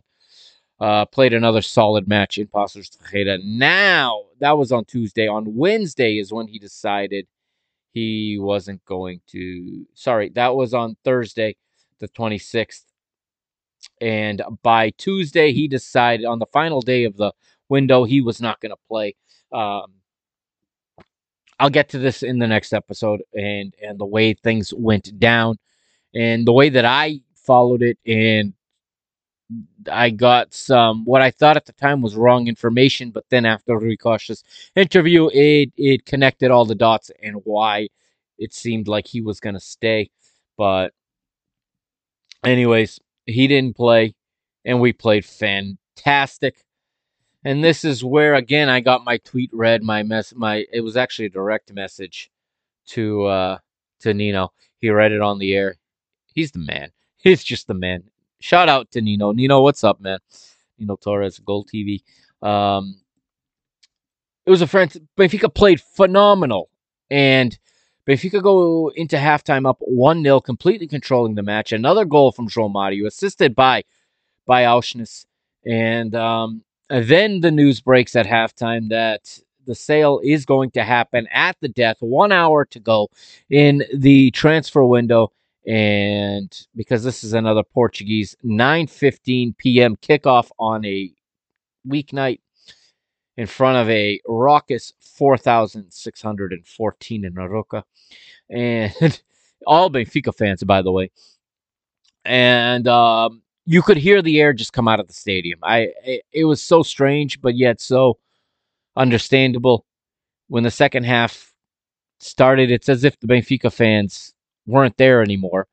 Uh, 0.80 1.06
played 1.06 1.34
another 1.34 1.62
solid 1.62 2.08
match 2.08 2.40
in 2.40 2.48
Paços 2.48 2.98
Ferreira. 2.98 3.38
Now, 3.44 4.24
that 4.40 4.58
was 4.58 4.72
on 4.72 4.86
Tuesday. 4.86 5.28
On 5.28 5.56
Wednesday 5.56 6.18
is 6.18 6.34
when 6.34 6.48
he 6.48 6.58
decided 6.58 7.28
he 7.94 8.40
wasn't 8.40 8.84
going 8.86 9.22
to. 9.28 9.86
Sorry, 9.94 10.30
that 10.30 10.56
was 10.56 10.74
on 10.74 10.98
Thursday, 11.04 11.58
the 12.00 12.08
26th. 12.08 12.86
And 14.00 14.42
by 14.64 14.92
Tuesday, 14.92 15.54
he 15.54 15.68
decided 15.68 16.26
on 16.26 16.40
the 16.40 16.46
final 16.48 16.82
day 16.82 17.04
of 17.04 17.18
the 17.18 17.34
window, 17.70 18.04
he 18.04 18.22
was 18.22 18.42
not 18.42 18.60
going 18.60 18.72
to 18.72 18.78
play. 18.88 19.16
Um, 19.52 19.94
I'll 21.60 21.70
get 21.70 21.90
to 21.90 22.00
this 22.00 22.24
in 22.24 22.40
the 22.40 22.48
next 22.48 22.74
episode 22.74 23.22
and 23.36 23.76
and 23.82 24.00
the 24.00 24.06
way 24.06 24.34
things 24.34 24.74
went 24.76 25.20
down 25.20 25.60
and 26.16 26.48
the 26.48 26.54
way 26.54 26.70
that 26.70 26.86
I 26.86 27.22
followed 27.36 27.84
it 27.84 28.00
and 28.04 28.54
I 29.92 30.10
got 30.10 30.54
some 30.54 31.06
what 31.06 31.22
I 31.22 31.30
thought 31.30 31.58
at 31.58 31.66
the 31.66 31.74
time 31.74 32.02
was 32.02 32.16
wrong 32.16 32.48
information, 32.48 33.12
but 33.12 33.26
then 33.30 33.46
after 33.46 33.78
Rui 33.78 33.96
Costa's 33.98 34.44
interview, 34.76 35.30
it 35.34 35.72
it 35.78 36.06
connected 36.06 36.52
all 36.52 36.66
the 36.66 36.76
dots 36.76 37.12
and 37.22 37.38
why 37.44 37.90
it 38.40 38.54
seemed 38.54 38.88
like 38.88 39.06
he 39.06 39.22
was 39.22 39.40
gonna 39.40 39.60
stay. 39.60 40.10
But 40.58 40.94
anyways, 42.44 43.00
he 43.26 43.48
didn't 43.48 43.76
play, 43.76 44.16
and 44.66 44.80
we 44.80 44.94
played 44.94 45.26
fantastic. 45.26 46.64
And 47.44 47.64
this 47.64 47.84
is 47.84 48.04
where 48.04 48.36
again 48.36 48.70
I 48.70 48.82
got 48.82 49.04
my 49.04 49.18
tweet 49.18 49.50
read, 49.54 49.84
my 49.84 50.04
mess 50.04 50.34
my 50.36 50.66
it 50.72 50.82
was 50.82 50.96
actually 50.96 51.26
a 51.26 51.30
direct 51.30 51.74
message 51.74 52.30
to 52.88 53.26
uh 53.26 53.58
to 54.02 54.14
Nino. 54.14 54.52
He 54.80 54.90
read 54.90 55.12
it 55.12 55.22
on 55.22 55.40
the 55.40 55.56
air. 55.56 55.78
He's 56.34 56.52
the 56.52 56.60
man. 56.60 56.92
He's 57.18 57.44
just 57.44 57.68
the 57.68 57.74
man 57.74 58.04
shout 58.42 58.68
out 58.68 58.92
to 58.92 59.02
Nino. 59.02 59.32
Nino, 59.32 59.62
what's 59.62 59.84
up, 59.84 60.02
man? 60.02 60.20
Nino 60.78 60.98
Torres, 60.98 61.40
Goal 61.40 61.66
TV. 61.66 62.02
Um, 62.42 63.00
it 64.46 64.50
was 64.50 64.62
a 64.62 64.68
friend. 64.68 65.08
Benfica 65.18 65.54
played 65.54 65.80
phenomenal, 65.80 66.70
and 67.10 67.58
Benfica 68.08 68.42
go 68.42 68.92
into 68.96 69.16
halftime 69.18 69.68
up 69.70 69.78
one 69.80 70.24
0 70.24 70.40
completely 70.42 70.88
controlling 70.88 71.36
the 71.36 71.44
match. 71.44 71.72
Another 71.72 72.06
goal 72.06 72.32
from 72.32 72.48
João 72.48 73.06
assisted 73.06 73.56
by 73.56 73.84
by 74.46 74.64
Aursnes, 74.64 75.26
and 75.66 76.16
um, 76.16 76.64
then 76.90 77.42
the 77.42 77.52
news 77.52 77.80
breaks 77.80 78.16
at 78.16 78.26
halftime 78.26 78.90
that 78.90 79.40
the 79.68 79.76
sale 79.76 80.20
is 80.24 80.46
going 80.46 80.72
to 80.72 80.84
happen 80.84 81.28
at 81.32 81.56
the 81.62 81.70
death. 81.70 81.98
One 82.00 82.32
hour 82.32 82.66
to 82.66 82.80
go 82.80 83.10
in 83.50 83.84
the 83.94 84.32
transfer 84.32 84.84
window 84.84 85.32
and 85.68 86.68
because 86.76 87.04
this 87.04 87.24
is 87.24 87.34
another 87.34 87.64
Portuguese 87.64 88.36
9:15 88.44 89.56
p.m. 89.58 89.96
kickoff 89.98 90.50
on 90.58 90.84
a 90.86 91.12
weeknight 91.88 92.40
in 93.42 93.48
front 93.48 93.76
of 93.76 93.90
a 93.90 94.22
raucous 94.28 94.94
4,614 95.00 97.26
in 97.26 97.34
Arouca, 97.34 97.82
and 98.52 99.24
all 99.66 99.90
Benfica 99.90 100.38
fans, 100.38 100.64
by 100.64 100.84
the 100.84 100.92
way, 100.92 101.10
and 102.24 102.88
um, 102.88 103.42
you 103.66 103.82
could 103.82 103.98
hear 103.98 104.22
the 104.22 104.40
air 104.40 104.54
just 104.54 104.74
come 104.74 104.88
out 104.88 105.00
of 105.00 105.08
the 105.08 105.14
stadium. 105.14 105.58
I 105.64 105.90
it, 106.06 106.22
it 106.32 106.46
was 106.46 106.62
so 106.62 106.84
strange, 106.84 107.42
but 107.42 107.56
yet 107.56 107.82
so 107.82 108.20
understandable. 108.96 109.88
When 110.48 110.62
the 110.62 110.70
second 110.70 111.06
half 111.06 111.52
started, 112.20 112.70
it's 112.70 112.90
as 112.90 113.04
if 113.04 113.20
the 113.20 113.28
Benfica 113.28 113.74
fans 113.74 114.36
weren't 114.68 114.98
there 114.98 115.24
anymore. 115.24 115.68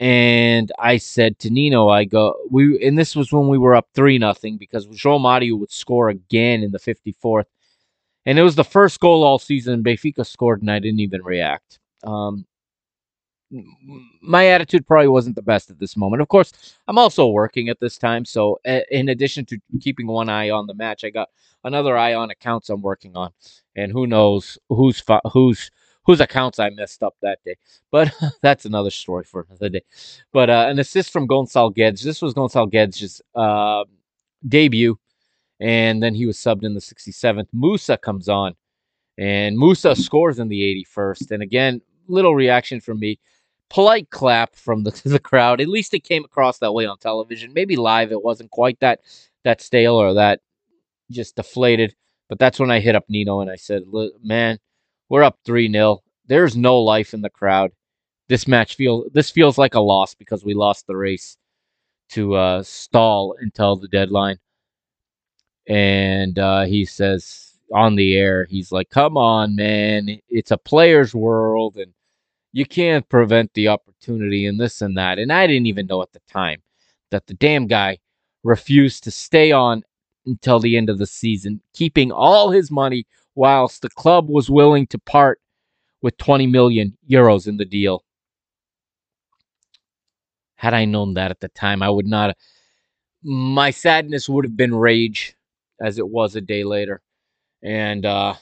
And 0.00 0.72
I 0.78 0.96
said 0.96 1.38
to 1.40 1.50
Nino, 1.50 1.90
I 1.90 2.04
go, 2.04 2.34
we, 2.50 2.84
and 2.84 2.98
this 2.98 3.14
was 3.14 3.32
when 3.32 3.48
we 3.48 3.58
were 3.58 3.74
up 3.74 3.86
three 3.94 4.16
nothing 4.16 4.56
because 4.56 4.86
João 4.86 5.20
Mario 5.20 5.56
would 5.56 5.70
score 5.70 6.08
again 6.08 6.62
in 6.62 6.72
the 6.72 6.78
54th. 6.78 7.44
And 8.24 8.38
it 8.38 8.42
was 8.42 8.54
the 8.54 8.64
first 8.64 8.98
goal 9.00 9.22
all 9.22 9.38
season. 9.38 9.84
Benfica 9.84 10.26
scored, 10.26 10.62
and 10.62 10.70
I 10.70 10.78
didn't 10.78 11.00
even 11.00 11.22
react. 11.22 11.78
Um, 12.02 12.46
my 14.22 14.46
attitude 14.46 14.86
probably 14.86 15.08
wasn't 15.08 15.36
the 15.36 15.42
best 15.42 15.70
at 15.70 15.78
this 15.78 15.96
moment. 15.96 16.22
Of 16.22 16.28
course, 16.28 16.76
I'm 16.88 16.98
also 16.98 17.26
working 17.28 17.68
at 17.68 17.80
this 17.80 17.98
time, 17.98 18.24
so 18.24 18.58
in 18.64 19.08
addition 19.08 19.44
to 19.46 19.58
keeping 19.80 20.06
one 20.06 20.28
eye 20.28 20.50
on 20.50 20.66
the 20.66 20.74
match, 20.74 21.04
I 21.04 21.10
got 21.10 21.28
another 21.64 21.96
eye 21.98 22.14
on 22.14 22.30
accounts 22.30 22.70
I'm 22.70 22.80
working 22.80 23.16
on, 23.16 23.32
and 23.74 23.90
who 23.90 24.06
knows 24.06 24.56
who's 24.68 25.02
who's 25.32 25.70
whose 26.10 26.20
accounts 26.20 26.58
I 26.58 26.70
messed 26.70 27.04
up 27.04 27.14
that 27.22 27.38
day. 27.44 27.54
But 27.92 28.12
that's 28.42 28.64
another 28.64 28.90
story 28.90 29.22
for 29.22 29.46
another 29.48 29.68
day. 29.68 29.82
But 30.32 30.50
uh, 30.50 30.66
an 30.68 30.80
assist 30.80 31.12
from 31.12 31.28
Gonçalo 31.28 31.72
Guedes. 31.72 32.02
This 32.02 32.20
was 32.20 32.34
Gonçalo 32.34 32.68
Guedes' 32.68 33.20
uh, 33.36 33.84
debut, 34.48 34.98
and 35.60 36.02
then 36.02 36.14
he 36.14 36.26
was 36.26 36.36
subbed 36.36 36.64
in 36.64 36.74
the 36.74 36.80
67th. 36.80 37.46
Musa 37.52 37.96
comes 37.96 38.28
on, 38.28 38.56
and 39.18 39.56
Musa 39.56 39.94
scores 39.94 40.40
in 40.40 40.48
the 40.48 40.84
81st. 40.84 41.30
And 41.30 41.42
again, 41.44 41.80
little 42.08 42.34
reaction 42.34 42.80
from 42.80 42.98
me. 42.98 43.20
Polite 43.68 44.10
clap 44.10 44.56
from 44.56 44.82
the, 44.82 44.90
the 45.04 45.20
crowd. 45.20 45.60
At 45.60 45.68
least 45.68 45.94
it 45.94 46.00
came 46.00 46.24
across 46.24 46.58
that 46.58 46.72
way 46.72 46.86
on 46.86 46.98
television. 46.98 47.52
Maybe 47.54 47.76
live 47.76 48.10
it 48.10 48.24
wasn't 48.24 48.50
quite 48.50 48.80
that 48.80 49.02
that 49.44 49.60
stale 49.60 49.94
or 49.94 50.14
that 50.14 50.40
just 51.08 51.36
deflated. 51.36 51.94
But 52.28 52.40
that's 52.40 52.58
when 52.58 52.70
I 52.72 52.80
hit 52.80 52.96
up 52.96 53.04
Nino 53.08 53.40
and 53.40 53.50
I 53.50 53.56
said, 53.56 53.84
"Man, 54.22 54.58
we're 55.10 55.24
up 55.24 55.38
3 55.44 55.70
0. 55.70 55.98
There's 56.26 56.56
no 56.56 56.78
life 56.80 57.12
in 57.12 57.20
the 57.20 57.28
crowd. 57.28 57.72
This 58.28 58.48
match 58.48 58.76
feels 58.76 59.10
this 59.12 59.30
feels 59.30 59.58
like 59.58 59.74
a 59.74 59.80
loss 59.80 60.14
because 60.14 60.44
we 60.44 60.54
lost 60.54 60.86
the 60.86 60.96
race 60.96 61.36
to 62.10 62.34
uh, 62.34 62.62
stall 62.62 63.36
until 63.40 63.76
the 63.76 63.88
deadline. 63.88 64.38
And 65.68 66.38
uh, 66.38 66.64
he 66.64 66.84
says 66.84 67.58
on 67.74 67.96
the 67.96 68.16
air, 68.16 68.46
he's 68.48 68.72
like, 68.72 68.88
"Come 68.90 69.16
on, 69.16 69.56
man! 69.56 70.20
It's 70.28 70.52
a 70.52 70.56
player's 70.58 71.14
world, 71.14 71.76
and 71.76 71.92
you 72.52 72.64
can't 72.64 73.08
prevent 73.08 73.52
the 73.54 73.68
opportunity, 73.68 74.46
and 74.46 74.60
this 74.60 74.80
and 74.80 74.96
that." 74.96 75.18
And 75.18 75.32
I 75.32 75.46
didn't 75.46 75.66
even 75.66 75.86
know 75.86 76.02
at 76.02 76.12
the 76.12 76.20
time 76.32 76.62
that 77.10 77.26
the 77.26 77.34
damn 77.34 77.66
guy 77.66 77.98
refused 78.44 79.04
to 79.04 79.10
stay 79.10 79.52
on 79.52 79.82
until 80.26 80.60
the 80.60 80.76
end 80.76 80.88
of 80.88 80.98
the 80.98 81.06
season, 81.06 81.60
keeping 81.74 82.12
all 82.12 82.50
his 82.50 82.70
money 82.70 83.06
whilst 83.34 83.82
the 83.82 83.90
club 83.90 84.28
was 84.28 84.50
willing 84.50 84.86
to 84.88 84.98
part 84.98 85.40
with 86.02 86.16
20 86.16 86.46
million 86.46 86.96
euros 87.08 87.46
in 87.46 87.56
the 87.56 87.64
deal. 87.64 88.04
Had 90.56 90.74
I 90.74 90.84
known 90.84 91.14
that 91.14 91.30
at 91.30 91.40
the 91.40 91.48
time, 91.48 91.82
I 91.82 91.90
would 91.90 92.06
not. 92.06 92.36
My 93.22 93.70
sadness 93.70 94.28
would 94.28 94.44
have 94.44 94.56
been 94.56 94.74
rage, 94.74 95.36
as 95.80 95.98
it 95.98 96.08
was 96.08 96.36
a 96.36 96.40
day 96.40 96.64
later, 96.64 97.00
and 97.62 98.04
uh, 98.04 98.34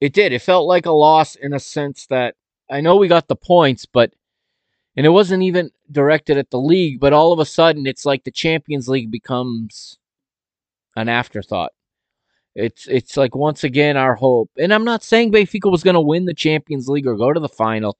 it 0.00 0.12
did. 0.12 0.32
It 0.32 0.42
felt 0.42 0.66
like 0.66 0.86
a 0.86 0.90
loss 0.90 1.34
in 1.34 1.54
a 1.54 1.60
sense 1.60 2.06
that 2.06 2.34
I 2.70 2.80
know 2.80 2.96
we 2.96 3.08
got 3.08 3.28
the 3.28 3.36
points, 3.36 3.86
but 3.86 4.12
and 4.96 5.06
it 5.06 5.10
wasn't 5.10 5.42
even 5.44 5.70
directed 5.90 6.36
at 6.36 6.50
the 6.50 6.60
league. 6.60 7.00
But 7.00 7.12
all 7.12 7.32
of 7.32 7.38
a 7.38 7.46
sudden, 7.46 7.86
it's 7.86 8.04
like 8.04 8.24
the 8.24 8.30
Champions 8.30 8.88
League 8.88 9.10
becomes 9.10 9.98
an 10.96 11.08
afterthought. 11.08 11.72
It's 12.58 12.88
it's 12.88 13.16
like 13.16 13.36
once 13.36 13.62
again 13.62 13.96
our 13.96 14.16
hope. 14.16 14.50
And 14.58 14.74
I'm 14.74 14.84
not 14.84 15.04
saying 15.04 15.30
Benfica 15.30 15.70
was 15.70 15.84
going 15.84 15.94
to 15.94 16.00
win 16.00 16.24
the 16.24 16.34
Champions 16.34 16.88
League 16.88 17.06
or 17.06 17.16
go 17.16 17.32
to 17.32 17.38
the 17.38 17.48
final. 17.48 17.96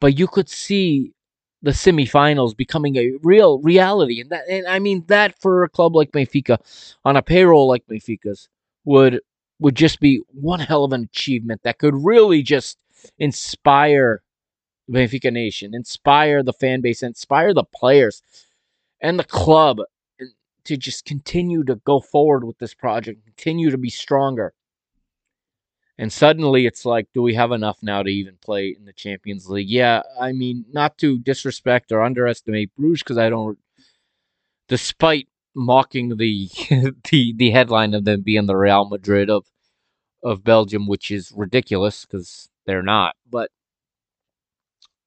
But 0.00 0.16
you 0.16 0.28
could 0.28 0.48
see 0.48 1.12
the 1.60 1.72
semifinals 1.72 2.56
becoming 2.56 2.94
a 2.96 3.10
real 3.24 3.58
reality. 3.58 4.20
And 4.20 4.30
that 4.30 4.48
and 4.48 4.68
I 4.68 4.78
mean 4.78 5.04
that 5.08 5.36
for 5.40 5.64
a 5.64 5.68
club 5.68 5.96
like 5.96 6.12
Benfica 6.12 6.58
on 7.04 7.16
a 7.16 7.22
payroll 7.22 7.66
like 7.66 7.84
Benfica's 7.90 8.48
would 8.84 9.20
would 9.58 9.74
just 9.74 9.98
be 9.98 10.22
one 10.28 10.60
hell 10.60 10.84
of 10.84 10.92
an 10.92 11.02
achievement 11.02 11.62
that 11.64 11.78
could 11.78 11.96
really 11.96 12.44
just 12.44 12.78
inspire 13.18 14.22
Benfica 14.88 15.32
Nation, 15.32 15.74
inspire 15.74 16.44
the 16.44 16.52
fan 16.52 16.82
base, 16.82 17.02
inspire 17.02 17.52
the 17.52 17.64
players 17.64 18.22
and 19.00 19.18
the 19.18 19.24
club 19.24 19.80
to 20.68 20.76
just 20.76 21.06
continue 21.06 21.64
to 21.64 21.76
go 21.76 21.98
forward 21.98 22.44
with 22.44 22.58
this 22.58 22.74
project, 22.74 23.24
continue 23.24 23.70
to 23.70 23.78
be 23.78 23.88
stronger. 23.88 24.52
And 25.96 26.12
suddenly 26.12 26.66
it's 26.66 26.84
like, 26.84 27.08
do 27.12 27.22
we 27.22 27.34
have 27.34 27.50
enough 27.52 27.78
now 27.82 28.02
to 28.02 28.10
even 28.10 28.36
play 28.40 28.76
in 28.78 28.84
the 28.84 28.92
Champions 28.92 29.48
League? 29.48 29.68
Yeah, 29.68 30.02
I 30.20 30.32
mean, 30.32 30.66
not 30.70 30.96
to 30.98 31.18
disrespect 31.18 31.90
or 31.90 32.02
underestimate 32.02 32.74
Bruges 32.76 33.02
because 33.02 33.18
I 33.18 33.30
don't, 33.30 33.58
despite 34.68 35.26
mocking 35.54 36.18
the 36.18 36.48
the 37.10 37.34
the 37.34 37.50
headline 37.50 37.94
of 37.94 38.04
them 38.04 38.22
being 38.22 38.46
the 38.46 38.56
Real 38.56 38.88
Madrid 38.88 39.30
of 39.30 39.46
of 40.22 40.44
Belgium, 40.44 40.86
which 40.86 41.10
is 41.10 41.32
ridiculous 41.34 42.04
because 42.04 42.48
they're 42.66 42.82
not. 42.82 43.16
But 43.28 43.50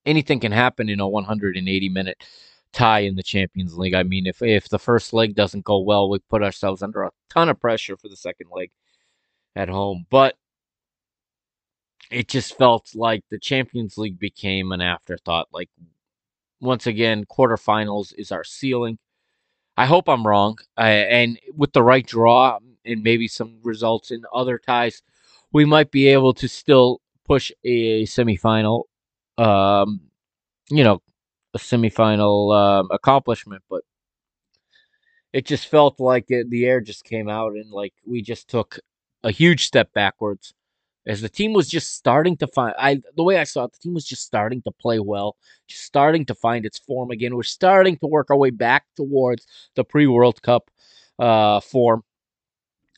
anything 0.05 0.39
can 0.39 0.51
happen 0.51 0.89
in 0.89 0.99
a 0.99 1.07
180 1.07 1.89
minute 1.89 2.25
tie 2.73 3.01
in 3.01 3.15
the 3.15 3.23
Champions 3.23 3.77
League. 3.77 3.93
I 3.93 4.03
mean, 4.03 4.27
if 4.27 4.41
if 4.41 4.69
the 4.69 4.79
first 4.79 5.13
leg 5.13 5.35
doesn't 5.35 5.65
go 5.65 5.79
well, 5.79 6.09
we 6.09 6.19
put 6.19 6.43
ourselves 6.43 6.81
under 6.81 7.03
a 7.03 7.11
ton 7.29 7.49
of 7.49 7.59
pressure 7.59 7.97
for 7.97 8.09
the 8.09 8.15
second 8.15 8.47
leg 8.51 8.71
at 9.55 9.69
home. 9.69 10.05
But 10.09 10.35
it 12.11 12.27
just 12.27 12.57
felt 12.57 12.93
like 12.95 13.23
the 13.29 13.39
Champions 13.39 13.97
League 13.97 14.19
became 14.19 14.71
an 14.71 14.81
afterthought. 14.81 15.47
Like 15.51 15.69
once 16.59 16.87
again, 16.87 17.25
quarterfinals 17.25 18.13
is 18.17 18.31
our 18.31 18.43
ceiling. 18.43 18.99
I 19.77 19.85
hope 19.85 20.09
I'm 20.09 20.27
wrong. 20.27 20.59
I, 20.77 20.89
and 20.91 21.39
with 21.55 21.73
the 21.73 21.83
right 21.83 22.05
draw 22.05 22.59
and 22.85 23.03
maybe 23.03 23.27
some 23.27 23.59
results 23.63 24.11
in 24.11 24.23
other 24.33 24.59
ties, 24.59 25.01
we 25.53 25.65
might 25.65 25.91
be 25.91 26.07
able 26.07 26.33
to 26.35 26.47
still 26.47 27.01
push 27.25 27.51
a 27.63 28.03
semifinal. 28.03 28.83
Um, 29.37 30.01
you 30.69 30.83
know, 30.83 31.01
a 31.53 31.57
semifinal 31.57 32.55
um, 32.55 32.87
accomplishment, 32.91 33.63
but 33.69 33.83
it 35.33 35.45
just 35.45 35.67
felt 35.67 35.99
like 35.99 36.25
it, 36.29 36.49
the 36.49 36.65
air 36.65 36.81
just 36.81 37.03
came 37.03 37.29
out 37.29 37.53
and 37.53 37.71
like 37.71 37.93
we 38.05 38.21
just 38.21 38.49
took 38.49 38.79
a 39.23 39.31
huge 39.31 39.65
step 39.65 39.93
backwards 39.93 40.53
as 41.05 41.21
the 41.21 41.29
team 41.29 41.53
was 41.53 41.67
just 41.67 41.95
starting 41.95 42.37
to 42.37 42.47
find 42.47 42.75
I 42.77 43.01
the 43.15 43.23
way 43.23 43.37
I 43.37 43.43
saw 43.43 43.65
it, 43.65 43.73
the 43.73 43.79
team 43.79 43.93
was 43.93 44.05
just 44.05 44.23
starting 44.23 44.61
to 44.63 44.71
play 44.71 44.99
well, 44.99 45.35
just 45.67 45.83
starting 45.83 46.25
to 46.25 46.35
find 46.35 46.65
its 46.65 46.77
form 46.77 47.11
again. 47.11 47.35
We're 47.35 47.43
starting 47.43 47.97
to 47.97 48.07
work 48.07 48.29
our 48.29 48.37
way 48.37 48.51
back 48.51 48.85
towards 48.95 49.47
the 49.75 49.83
pre 49.83 50.07
World 50.07 50.41
Cup 50.41 50.69
uh, 51.17 51.59
form. 51.59 52.03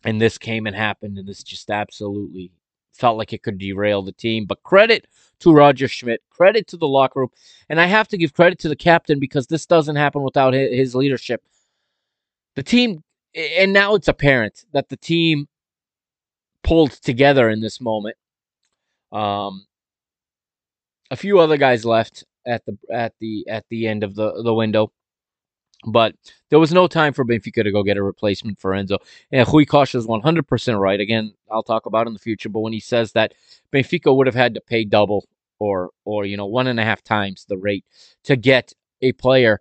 And 0.03 0.19
this 0.19 0.37
came 0.37 0.67
and 0.67 0.75
happened, 0.75 1.17
and 1.17 1.27
this 1.27 1.43
just 1.43 1.69
absolutely 1.69 2.51
felt 2.93 3.17
like 3.17 3.33
it 3.33 3.43
could 3.43 3.57
derail 3.57 4.01
the 4.01 4.11
team. 4.11 4.45
But 4.45 4.63
credit 4.63 5.07
to 5.39 5.53
Roger 5.53 5.87
Schmidt, 5.87 6.21
credit 6.29 6.67
to 6.67 6.77
the 6.77 6.87
locker 6.87 7.21
room, 7.21 7.29
and 7.69 7.79
I 7.79 7.85
have 7.85 8.07
to 8.09 8.17
give 8.17 8.33
credit 8.33 8.59
to 8.59 8.69
the 8.69 8.75
captain 8.75 9.19
because 9.19 9.47
this 9.47 9.65
doesn't 9.65 9.95
happen 9.95 10.23
without 10.23 10.53
his 10.53 10.95
leadership. 10.95 11.43
The 12.55 12.63
team, 12.63 13.03
and 13.35 13.73
now 13.73 13.95
it's 13.95 14.07
apparent 14.07 14.65
that 14.73 14.89
the 14.89 14.97
team 14.97 15.47
pulled 16.63 16.91
together 16.91 17.49
in 17.49 17.61
this 17.61 17.81
moment. 17.81 18.15
Um, 19.11 19.65
a 21.11 21.15
few 21.15 21.39
other 21.39 21.57
guys 21.57 21.85
left 21.85 22.23
at 22.45 22.65
the 22.65 22.77
at 22.91 23.13
the 23.19 23.45
at 23.47 23.65
the 23.69 23.87
end 23.87 24.03
of 24.03 24.15
the 24.15 24.41
the 24.43 24.53
window. 24.53 24.91
But 25.85 26.15
there 26.49 26.59
was 26.59 26.71
no 26.71 26.87
time 26.87 27.13
for 27.13 27.25
Benfica 27.25 27.63
to 27.63 27.71
go 27.71 27.83
get 27.83 27.97
a 27.97 28.03
replacement 28.03 28.59
for 28.59 28.71
Enzo. 28.71 28.97
And 29.31 29.47
Rui 29.51 29.65
Costa 29.65 29.97
is 29.97 30.07
100% 30.07 30.79
right. 30.79 30.99
Again, 30.99 31.33
I'll 31.51 31.63
talk 31.63 31.85
about 31.85 32.07
in 32.07 32.13
the 32.13 32.19
future. 32.19 32.49
But 32.49 32.61
when 32.61 32.73
he 32.73 32.79
says 32.79 33.11
that 33.13 33.33
Benfica 33.71 34.15
would 34.15 34.27
have 34.27 34.35
had 34.35 34.53
to 34.53 34.61
pay 34.61 34.85
double 34.85 35.27
or, 35.59 35.91
or 36.05 36.25
you 36.25 36.37
know, 36.37 36.45
one 36.45 36.67
and 36.67 36.79
a 36.79 36.83
half 36.83 37.03
times 37.03 37.45
the 37.45 37.57
rate 37.57 37.85
to 38.23 38.35
get 38.35 38.73
a 39.01 39.11
player 39.13 39.59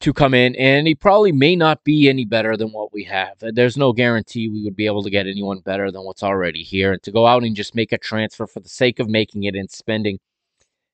to 0.00 0.14
come 0.14 0.32
in, 0.32 0.56
and 0.56 0.86
he 0.86 0.94
probably 0.94 1.30
may 1.30 1.54
not 1.54 1.84
be 1.84 2.08
any 2.08 2.24
better 2.24 2.56
than 2.56 2.70
what 2.70 2.92
we 2.92 3.04
have. 3.04 3.34
There's 3.40 3.76
no 3.76 3.92
guarantee 3.92 4.48
we 4.48 4.64
would 4.64 4.76
be 4.76 4.86
able 4.86 5.02
to 5.02 5.10
get 5.10 5.26
anyone 5.26 5.60
better 5.60 5.90
than 5.90 6.02
what's 6.04 6.22
already 6.22 6.62
here. 6.62 6.92
And 6.92 7.02
to 7.02 7.12
go 7.12 7.26
out 7.26 7.44
and 7.44 7.54
just 7.54 7.74
make 7.74 7.92
a 7.92 7.98
transfer 7.98 8.46
for 8.46 8.60
the 8.60 8.68
sake 8.68 8.98
of 8.98 9.10
making 9.10 9.44
it 9.44 9.54
and 9.54 9.70
spending, 9.70 10.18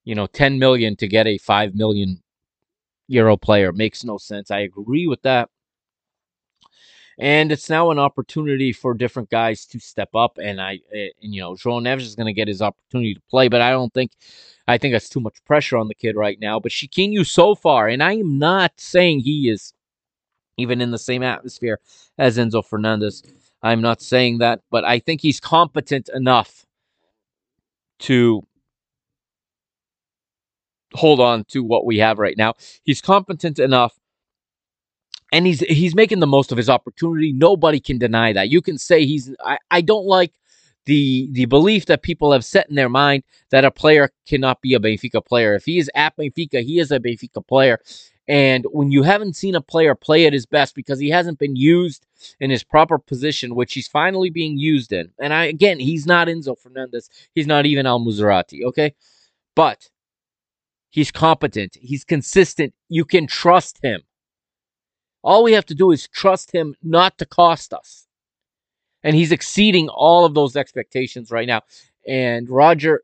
you 0.04 0.16
know, 0.16 0.26
10 0.26 0.58
million 0.58 0.96
to 0.96 1.06
get 1.06 1.28
a 1.28 1.38
5 1.38 1.74
million 1.76 2.20
Euro 3.08 3.36
player. 3.36 3.72
Makes 3.72 4.04
no 4.04 4.18
sense. 4.18 4.50
I 4.50 4.60
agree 4.60 5.06
with 5.06 5.22
that. 5.22 5.48
And 7.18 7.50
it's 7.50 7.70
now 7.70 7.90
an 7.90 7.98
opportunity 7.98 8.72
for 8.72 8.92
different 8.92 9.30
guys 9.30 9.64
to 9.66 9.78
step 9.78 10.14
up. 10.14 10.38
And 10.38 10.60
I, 10.60 10.80
eh, 10.92 11.08
and, 11.22 11.34
you 11.34 11.40
know, 11.40 11.52
João 11.52 11.80
Neves 11.80 12.02
is 12.02 12.14
going 12.14 12.26
to 12.26 12.32
get 12.32 12.48
his 12.48 12.60
opportunity 12.60 13.14
to 13.14 13.22
play, 13.30 13.48
but 13.48 13.62
I 13.62 13.70
don't 13.70 13.92
think, 13.94 14.12
I 14.68 14.76
think 14.76 14.92
that's 14.92 15.08
too 15.08 15.20
much 15.20 15.42
pressure 15.44 15.78
on 15.78 15.88
the 15.88 15.94
kid 15.94 16.14
right 16.14 16.38
now. 16.38 16.60
But 16.60 16.72
Chiquinho 16.72 17.26
so 17.26 17.54
far, 17.54 17.88
and 17.88 18.02
I 18.02 18.14
am 18.14 18.38
not 18.38 18.72
saying 18.76 19.20
he 19.20 19.48
is 19.48 19.72
even 20.58 20.80
in 20.80 20.90
the 20.90 20.98
same 20.98 21.22
atmosphere 21.22 21.80
as 22.18 22.36
Enzo 22.38 22.64
Fernandez. 22.64 23.22
I'm 23.62 23.80
not 23.80 24.02
saying 24.02 24.38
that, 24.38 24.60
but 24.70 24.84
I 24.84 24.98
think 24.98 25.20
he's 25.22 25.40
competent 25.40 26.10
enough 26.14 26.66
to 28.00 28.46
hold 30.96 31.20
on 31.20 31.44
to 31.44 31.62
what 31.62 31.86
we 31.86 31.98
have 31.98 32.18
right 32.18 32.36
now. 32.36 32.54
He's 32.84 33.00
competent 33.00 33.58
enough 33.58 33.98
and 35.32 35.46
he's 35.46 35.60
he's 35.60 35.94
making 35.94 36.20
the 36.20 36.26
most 36.26 36.52
of 36.52 36.58
his 36.58 36.70
opportunity. 36.70 37.32
Nobody 37.32 37.80
can 37.80 37.98
deny 37.98 38.32
that. 38.32 38.48
You 38.48 38.62
can 38.62 38.78
say 38.78 39.04
he's 39.04 39.34
I, 39.44 39.58
I 39.70 39.80
don't 39.80 40.06
like 40.06 40.32
the 40.86 41.28
the 41.32 41.46
belief 41.46 41.86
that 41.86 42.02
people 42.02 42.32
have 42.32 42.44
set 42.44 42.68
in 42.68 42.76
their 42.76 42.88
mind 42.88 43.24
that 43.50 43.64
a 43.64 43.70
player 43.70 44.10
cannot 44.26 44.60
be 44.62 44.74
a 44.74 44.80
Benfica 44.80 45.24
player. 45.24 45.54
If 45.54 45.64
he 45.64 45.78
is 45.78 45.90
at 45.94 46.16
Benfica, 46.16 46.62
he 46.62 46.78
is 46.78 46.90
a 46.90 47.00
Benfica 47.00 47.46
player. 47.46 47.78
And 48.28 48.64
when 48.70 48.90
you 48.90 49.04
haven't 49.04 49.36
seen 49.36 49.54
a 49.54 49.60
player 49.60 49.94
play 49.94 50.26
at 50.26 50.32
his 50.32 50.46
best 50.46 50.74
because 50.74 50.98
he 50.98 51.10
hasn't 51.10 51.38
been 51.38 51.54
used 51.54 52.06
in 52.40 52.50
his 52.50 52.64
proper 52.64 52.98
position, 52.98 53.54
which 53.54 53.72
he's 53.72 53.86
finally 53.86 54.30
being 54.30 54.58
used 54.58 54.92
in, 54.92 55.10
and 55.20 55.32
I 55.32 55.44
again, 55.44 55.78
he's 55.78 56.06
not 56.06 56.28
Enzo 56.28 56.58
Fernandez, 56.58 57.08
he's 57.34 57.46
not 57.46 57.66
even 57.66 57.86
Al 57.86 58.00
Musrati, 58.00 58.64
okay? 58.64 58.94
But 59.54 59.90
he's 60.90 61.10
competent, 61.10 61.76
he's 61.80 62.04
consistent, 62.04 62.74
you 62.88 63.04
can 63.04 63.26
trust 63.26 63.78
him. 63.82 64.02
All 65.22 65.42
we 65.42 65.52
have 65.52 65.66
to 65.66 65.74
do 65.74 65.90
is 65.90 66.08
trust 66.08 66.52
him 66.52 66.74
not 66.82 67.18
to 67.18 67.26
cost 67.26 67.72
us. 67.72 68.06
And 69.02 69.14
he's 69.14 69.32
exceeding 69.32 69.88
all 69.88 70.24
of 70.24 70.34
those 70.34 70.56
expectations 70.56 71.30
right 71.30 71.46
now. 71.46 71.62
And 72.06 72.48
Roger 72.48 73.02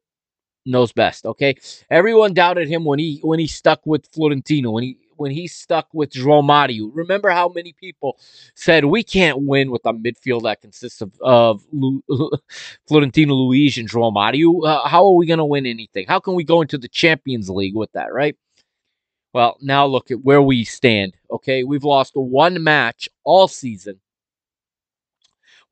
knows 0.65 0.93
best, 0.93 1.27
okay? 1.27 1.57
Everyone 1.91 2.35
doubted 2.35 2.69
him 2.69 2.85
when 2.85 2.99
he 2.99 3.21
when 3.23 3.39
he 3.39 3.47
stuck 3.47 3.81
with 3.85 4.07
Florentino, 4.13 4.71
when 4.71 4.85
he 4.85 4.99
when 5.23 5.31
he 5.31 5.47
stuck 5.47 5.87
with 5.95 6.15
Mario. 6.17 6.89
Remember 6.89 7.31
how 7.31 7.49
many 7.49 7.73
people 7.73 8.19
said 8.55 8.85
we 8.85 9.05
can't 9.05 9.43
win 9.43 9.71
with 9.71 9.87
a 9.87 9.93
midfield 9.93 10.43
that 10.43 10.61
consists 10.61 11.01
of, 11.01 11.13
of 11.21 11.65
Lu, 11.73 12.03
Florentino 12.89 13.35
Luis 13.35 13.79
and 13.79 13.89
Mario. 13.95 14.61
Uh, 14.63 14.87
how 14.87 15.07
are 15.07 15.15
we 15.15 15.27
going 15.27 15.39
to 15.39 15.45
win 15.45 15.65
anything? 15.65 16.07
How 16.09 16.19
can 16.19 16.35
we 16.35 16.45
go 16.45 16.61
into 16.61 16.77
the 16.77 16.89
Champions 16.89 17.49
League 17.49 17.77
with 17.77 17.93
that, 17.93 18.13
right? 18.13 18.37
Well, 19.33 19.57
now 19.63 19.87
look 19.87 20.11
at 20.11 20.23
where 20.23 20.43
we 20.43 20.65
stand. 20.65 21.15
Okay, 21.31 21.65
we've 21.65 21.85
lost 21.85 22.13
one 22.15 22.63
match 22.63 23.09
all 23.25 23.49
season. 23.49 24.01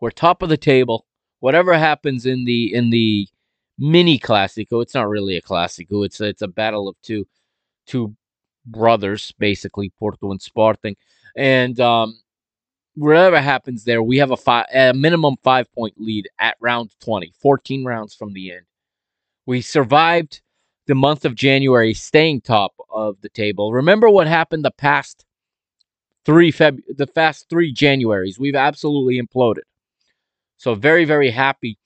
We're 0.01 0.10
top 0.10 0.43
of 0.43 0.48
the 0.48 0.56
table. 0.56 1.06
Whatever 1.40 1.77
happens 1.77 2.24
in 2.24 2.44
the 2.44 2.72
in 2.72 2.90
the 2.90 3.28
mini 3.78 4.18
classico, 4.18 4.81
it's 4.81 4.94
not 4.94 5.09
really 5.09 5.36
a 5.36 5.43
classico. 5.43 6.06
It's 6.06 6.20
a, 6.20 6.27
it's 6.27 6.43
a 6.43 6.48
battle 6.48 6.89
of 6.89 6.97
two 7.02 7.27
two 7.86 8.14
brothers, 8.66 9.32
basically 9.39 9.91
Porto 9.99 10.31
and 10.31 10.41
Sporting, 10.41 10.97
and 11.37 11.78
um, 11.81 12.20
whatever 12.95 13.41
happens 13.41 13.85
there, 13.85 14.03
we 14.03 14.19
have 14.19 14.31
a, 14.31 14.37
five, 14.37 14.66
a 14.74 14.93
minimum 14.93 15.37
five 15.43 15.73
point 15.73 15.95
lead 15.99 16.28
at 16.39 16.57
round 16.61 16.91
20, 17.01 17.32
14 17.41 17.85
rounds 17.85 18.15
from 18.15 18.32
the 18.32 18.53
end. 18.53 18.66
We 19.47 19.62
survived 19.62 20.41
the 20.87 20.95
month 20.95 21.24
of 21.24 21.35
January, 21.35 21.95
staying 21.95 22.43
top 22.43 22.74
of 22.91 23.20
the 23.20 23.28
table. 23.28 23.73
Remember 23.73 24.09
what 24.11 24.27
happened 24.27 24.65
the 24.65 24.70
past 24.70 25.24
three 26.24 26.53
Feb, 26.53 26.81
the 26.97 27.07
past 27.07 27.47
three 27.49 27.73
Januaries. 27.73 28.39
We've 28.39 28.57
absolutely 28.57 29.20
imploded. 29.20 29.62
So 30.57 30.74
very, 30.74 31.05
very 31.05 31.31
happy 31.31 31.78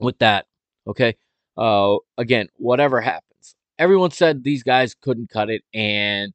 with 0.00 0.18
that. 0.18 0.46
Okay. 0.86 1.16
Uh, 1.56 1.96
again, 2.16 2.48
whatever 2.56 3.00
happens 3.00 3.31
everyone 3.82 4.12
said 4.12 4.44
these 4.44 4.62
guys 4.62 4.94
couldn't 4.94 5.28
cut 5.28 5.50
it. 5.50 5.62
And 5.74 6.32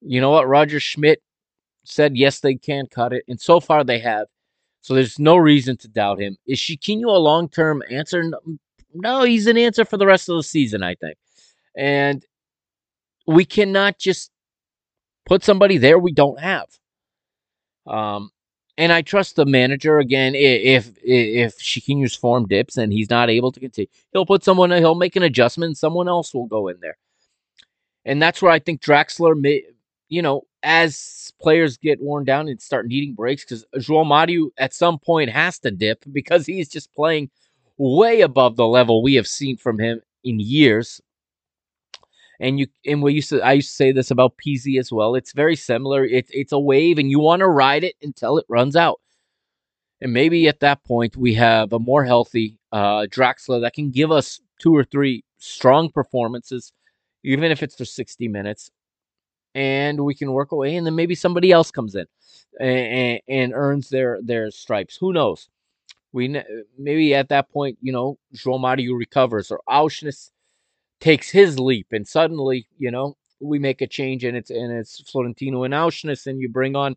you 0.00 0.20
know 0.20 0.30
what? 0.30 0.46
Roger 0.46 0.78
Schmidt 0.78 1.20
said, 1.84 2.16
yes, 2.16 2.38
they 2.38 2.54
can 2.54 2.86
cut 2.86 3.12
it. 3.12 3.24
And 3.26 3.40
so 3.40 3.58
far 3.58 3.82
they 3.82 3.98
have. 3.98 4.28
So 4.80 4.94
there's 4.94 5.18
no 5.18 5.36
reason 5.36 5.76
to 5.78 5.88
doubt 5.88 6.20
him. 6.20 6.36
Is 6.46 6.60
Chiquinho 6.60 7.06
a 7.06 7.18
long 7.18 7.48
term 7.48 7.82
answer? 7.90 8.22
No, 8.94 9.24
he's 9.24 9.48
an 9.48 9.58
answer 9.58 9.84
for 9.84 9.96
the 9.96 10.06
rest 10.06 10.28
of 10.28 10.36
the 10.36 10.44
season, 10.44 10.84
I 10.84 10.94
think. 10.94 11.18
And 11.76 12.24
we 13.26 13.44
cannot 13.44 13.98
just 13.98 14.30
put 15.26 15.42
somebody 15.42 15.78
there 15.78 15.98
we 15.98 16.12
don't 16.12 16.38
have. 16.38 16.68
Um, 17.88 18.30
and 18.78 18.92
I 18.92 19.02
trust 19.02 19.36
the 19.36 19.46
manager 19.46 19.98
again. 19.98 20.34
If 20.34 20.92
if 21.02 21.58
Chiquinho's 21.58 22.14
form 22.14 22.46
dips 22.46 22.76
and 22.76 22.92
he's 22.92 23.10
not 23.10 23.30
able 23.30 23.52
to 23.52 23.60
continue, 23.60 23.88
he'll 24.12 24.26
put 24.26 24.44
someone. 24.44 24.70
He'll 24.70 24.94
make 24.94 25.16
an 25.16 25.22
adjustment. 25.22 25.78
someone 25.78 26.08
else 26.08 26.34
will 26.34 26.46
go 26.46 26.68
in 26.68 26.78
there, 26.80 26.98
and 28.04 28.20
that's 28.20 28.42
where 28.42 28.52
I 28.52 28.58
think 28.58 28.82
Draxler 28.82 29.38
may. 29.38 29.62
You 30.08 30.22
know, 30.22 30.42
as 30.62 31.32
players 31.40 31.76
get 31.76 32.00
worn 32.00 32.24
down 32.24 32.48
and 32.48 32.60
start 32.60 32.86
needing 32.86 33.14
breaks, 33.14 33.44
because 33.44 33.64
João 33.76 34.06
Mario 34.06 34.50
at 34.58 34.74
some 34.74 34.98
point 34.98 35.30
has 35.30 35.58
to 35.60 35.70
dip 35.70 36.04
because 36.12 36.46
he's 36.46 36.68
just 36.68 36.92
playing 36.92 37.30
way 37.78 38.20
above 38.20 38.56
the 38.56 38.66
level 38.66 39.02
we 39.02 39.14
have 39.14 39.26
seen 39.26 39.56
from 39.56 39.78
him 39.78 40.00
in 40.24 40.40
years. 40.40 41.00
And 42.40 42.58
you 42.58 42.66
and 42.84 43.02
we 43.02 43.14
used 43.14 43.30
to 43.30 43.40
I 43.40 43.52
used 43.52 43.70
to 43.70 43.74
say 43.74 43.92
this 43.92 44.10
about 44.10 44.36
Pizzi 44.36 44.78
as 44.78 44.92
well. 44.92 45.14
It's 45.14 45.32
very 45.32 45.56
similar. 45.56 46.04
It's 46.04 46.30
it's 46.32 46.52
a 46.52 46.58
wave 46.58 46.98
and 46.98 47.10
you 47.10 47.18
want 47.18 47.40
to 47.40 47.48
ride 47.48 47.84
it 47.84 47.96
until 48.02 48.38
it 48.38 48.46
runs 48.48 48.76
out. 48.76 49.00
And 50.00 50.12
maybe 50.12 50.46
at 50.48 50.60
that 50.60 50.84
point 50.84 51.16
we 51.16 51.34
have 51.34 51.72
a 51.72 51.78
more 51.78 52.04
healthy 52.04 52.58
uh 52.72 53.06
Draxler 53.06 53.60
that 53.62 53.74
can 53.74 53.90
give 53.90 54.12
us 54.12 54.40
two 54.58 54.76
or 54.76 54.84
three 54.84 55.24
strong 55.38 55.90
performances, 55.90 56.72
even 57.24 57.50
if 57.50 57.62
it's 57.62 57.76
for 57.76 57.84
60 57.84 58.28
minutes. 58.28 58.70
And 59.54 60.04
we 60.04 60.14
can 60.14 60.32
work 60.32 60.52
away, 60.52 60.76
and 60.76 60.86
then 60.86 60.94
maybe 60.94 61.14
somebody 61.14 61.50
else 61.50 61.70
comes 61.70 61.94
in 61.94 62.04
and, 62.60 63.20
and 63.26 63.52
earns 63.54 63.88
their 63.88 64.18
their 64.22 64.50
stripes. 64.50 64.98
Who 64.98 65.14
knows? 65.14 65.48
We 66.12 66.42
maybe 66.78 67.14
at 67.14 67.30
that 67.30 67.50
point, 67.50 67.78
you 67.80 67.92
know, 67.92 68.18
João 68.34 68.60
Mario 68.60 68.92
recovers 68.94 69.50
or 69.50 69.60
Aursnes 69.68 70.30
takes 71.00 71.30
his 71.30 71.58
leap, 71.58 71.88
and 71.92 72.06
suddenly, 72.06 72.66
you 72.78 72.90
know, 72.90 73.16
we 73.40 73.58
make 73.58 73.82
a 73.82 73.86
change, 73.86 74.24
and 74.24 74.36
it's 74.36 74.50
and 74.50 74.72
it's 74.72 75.00
Florentino 75.10 75.64
and 75.64 75.74
Aursnes, 75.74 76.26
and 76.26 76.40
you 76.40 76.48
bring 76.48 76.76
on 76.76 76.96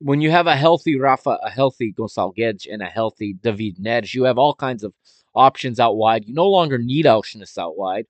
when 0.00 0.20
you 0.20 0.30
have 0.30 0.46
a 0.46 0.56
healthy 0.56 0.98
Rafa, 0.98 1.38
a 1.42 1.50
healthy 1.50 1.92
Gonçalo 1.92 2.34
Guedes, 2.36 2.66
and 2.70 2.82
a 2.82 2.86
healthy 2.86 3.34
David 3.34 3.76
Neres, 3.76 4.14
you 4.14 4.24
have 4.24 4.38
all 4.38 4.54
kinds 4.54 4.82
of 4.82 4.94
options 5.34 5.78
out 5.78 5.96
wide. 5.96 6.24
You 6.26 6.34
no 6.34 6.48
longer 6.48 6.78
need 6.78 7.04
Aursnes 7.04 7.58
out 7.58 7.76
wide, 7.76 8.06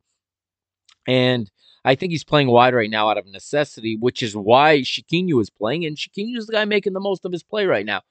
and 1.06 1.50
I 1.84 1.94
think 1.94 2.12
he's 2.12 2.24
playing 2.24 2.48
wide 2.48 2.74
right 2.74 2.90
now 2.90 3.08
out 3.08 3.18
of 3.18 3.26
necessity, 3.26 3.96
which 3.98 4.22
is 4.22 4.36
why 4.36 4.80
Chiquinho 4.80 5.40
is 5.40 5.50
playing, 5.50 5.84
and 5.84 5.96
Chiquinho 5.96 6.36
is 6.36 6.46
the 6.46 6.52
guy 6.52 6.64
making 6.64 6.92
the 6.92 7.00
most 7.00 7.24
of 7.24 7.32
his 7.32 7.42
play 7.42 7.66
right 7.66 7.86
now. 7.86 8.02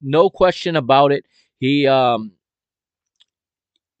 No 0.00 0.30
question 0.30 0.76
about 0.76 1.12
it. 1.12 1.24
He 1.58 1.86
um 1.86 2.32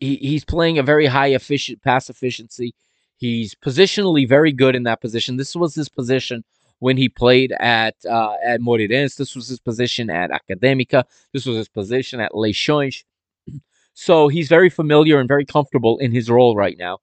he, 0.00 0.16
he's 0.16 0.44
playing 0.44 0.78
a 0.78 0.82
very 0.82 1.06
high 1.06 1.28
efficient 1.28 1.82
pass 1.82 2.08
efficiency. 2.08 2.74
He's 3.16 3.54
positionally 3.54 4.28
very 4.28 4.52
good 4.52 4.76
in 4.76 4.84
that 4.84 5.00
position. 5.00 5.36
This 5.36 5.56
was 5.56 5.74
his 5.74 5.88
position 5.88 6.44
when 6.78 6.96
he 6.96 7.08
played 7.08 7.52
at 7.58 7.96
uh, 8.08 8.34
at 8.44 8.60
Moreirense. 8.60 9.16
This 9.16 9.34
was 9.34 9.48
his 9.48 9.58
position 9.58 10.08
at 10.10 10.30
Académica. 10.30 11.04
This 11.32 11.44
was 11.46 11.56
his 11.56 11.68
position 11.68 12.20
at 12.20 12.32
Leixões. 12.32 13.04
So 14.00 14.28
he's 14.28 14.48
very 14.48 14.70
familiar 14.70 15.18
and 15.18 15.26
very 15.26 15.44
comfortable 15.44 15.98
in 15.98 16.12
his 16.12 16.30
role 16.30 16.54
right 16.54 16.78
now. 16.78 16.98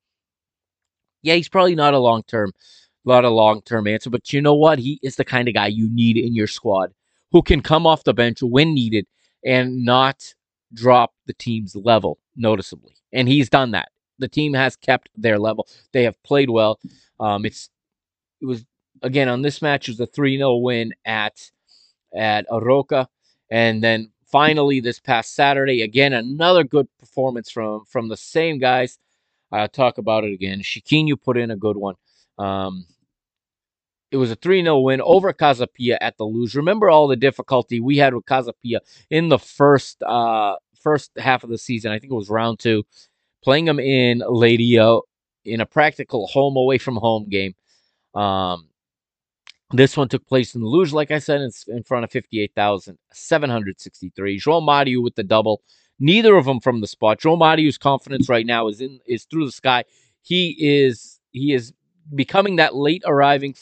Yeah, 1.24 1.34
he's 1.34 1.50
probably 1.50 1.76
not 1.76 1.94
a 1.94 2.00
long 2.00 2.24
term, 2.24 2.54
not 3.04 3.26
a 3.26 3.30
long 3.30 3.62
term 3.64 3.86
answer, 3.86 4.10
but 4.10 4.32
you 4.32 4.42
know 4.42 4.54
what? 4.56 4.80
He 4.80 4.98
is 5.04 5.18
the 5.18 5.26
kind 5.26 5.50
of 5.50 5.54
guy 5.56 5.68
you 5.68 5.90
need 5.94 6.16
in 6.16 6.34
your 6.34 6.48
squad 6.48 6.94
who 7.34 7.42
can 7.42 7.60
come 7.60 7.86
off 7.86 8.06
the 8.06 8.14
bench 8.14 8.42
when 8.42 8.74
needed 8.74 9.08
and 9.44 9.84
not 9.84 10.24
drop 10.74 11.12
the 11.26 11.34
team's 11.34 11.76
level 11.76 12.18
noticeably. 12.36 12.96
And 13.14 13.28
he's 13.28 13.50
done 13.50 13.72
that. 13.72 13.90
The 14.20 14.28
team 14.28 14.54
has 14.54 14.76
kept 14.76 15.10
their 15.16 15.40
level. 15.40 15.68
They 15.92 16.04
have 16.04 16.22
played 16.24 16.50
well. 16.50 16.80
Um, 17.20 17.46
it's 17.46 17.70
it 18.42 18.46
was 18.46 18.66
again 19.02 19.30
on 19.30 19.42
this 19.42 19.62
match 19.62 19.88
it 19.88 19.94
was 19.94 20.00
a 20.00 20.08
3-0 20.08 20.62
win 20.62 20.94
at 21.06 21.52
at 22.16 22.48
Arouca. 22.50 23.08
And 23.52 23.84
then 23.84 24.12
finally 24.26 24.80
this 24.80 25.00
past 25.00 25.36
Saturday, 25.36 25.82
again, 25.82 26.14
another 26.14 26.64
good 26.64 26.88
performance 26.98 27.50
from 27.50 27.86
from 27.86 28.08
the 28.08 28.18
same 28.18 28.60
guys. 28.60 28.98
I'll 29.52 29.68
talk 29.68 29.98
about 29.98 30.24
it 30.24 30.34
again. 30.34 30.60
Chiquinho 30.60 31.22
put 31.22 31.38
in 31.38 31.52
a 31.52 31.56
good 31.56 31.78
one. 31.78 31.96
Um, 32.38 32.86
it 34.12 34.18
was 34.18 34.32
a 34.32 34.36
3 34.36 34.64
0 34.64 34.80
win 34.80 35.02
over 35.02 35.34
Casa 35.34 35.68
Pia 35.68 35.98
at 36.02 36.18
the 36.18 36.26
Luz. 36.26 36.56
Remember 36.56 36.90
all 36.90 37.08
the 37.08 37.16
difficulty 37.16 37.80
we 37.80 37.98
had 37.98 38.14
with 38.14 38.26
Casa 38.26 38.54
Pia 38.64 38.80
in 39.10 39.30
the 39.30 39.40
first 39.40 40.02
uh, 40.04 40.56
first 40.86 41.12
half 41.18 41.44
of 41.44 41.50
the 41.50 41.58
season. 41.58 41.92
I 41.92 42.00
think 42.00 42.14
it 42.14 42.16
was 42.16 42.30
round 42.30 42.60
two, 42.60 42.86
playing 43.44 43.66
them 43.66 43.80
in 43.80 44.20
Leiria 44.20 45.02
in 45.44 45.60
a 45.60 45.66
practical 45.66 46.28
home 46.28 46.56
away 46.56 46.78
from 46.78 46.96
home 46.96 47.28
game. 47.28 47.56
Um, 48.14 48.70
this 49.72 49.98
one 49.98 50.08
took 50.08 50.28
place 50.28 50.54
in 50.54 50.62
the 50.62 50.68
Luz, 50.68 50.94
like 50.94 51.10
I 51.10 51.18
said, 51.20 51.42
in, 51.42 51.50
in 51.68 51.82
front 51.84 52.04
of 52.06 52.12
58,763. 52.12 54.40
João 54.40 54.64
Mario 54.64 55.02
with 55.02 55.16
the 55.16 55.24
double. 55.24 55.64
Neither 56.00 56.38
of 56.38 56.46
them 56.46 56.60
from 56.60 56.82
the 56.82 56.88
spot. 56.88 57.20
João 57.20 57.40
Mario's 57.40 57.80
confidence 57.80 58.30
right 58.30 58.46
now 58.46 58.68
is 58.68 58.80
in 58.80 59.00
is 59.08 59.26
through 59.26 59.48
the 59.48 59.52
sky. 59.52 59.86
He 60.22 60.56
is 60.60 61.20
he 61.32 61.54
is 61.54 61.74
becoming 62.14 62.58
that 62.58 62.76
late 62.76 63.02
arriving 63.06 63.56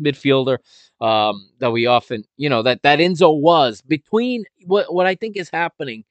midfielder 0.00 0.56
um, 1.00 1.50
that 1.58 1.72
we 1.72 1.86
often, 1.86 2.24
you 2.36 2.48
know, 2.48 2.62
that 2.62 2.82
that 2.82 3.00
Enzo 3.00 3.38
was 3.38 3.82
between 3.82 4.44
what 4.64 4.94
what 4.94 5.04
I 5.06 5.14
think 5.14 5.36
is 5.36 5.50
happening 5.50 6.04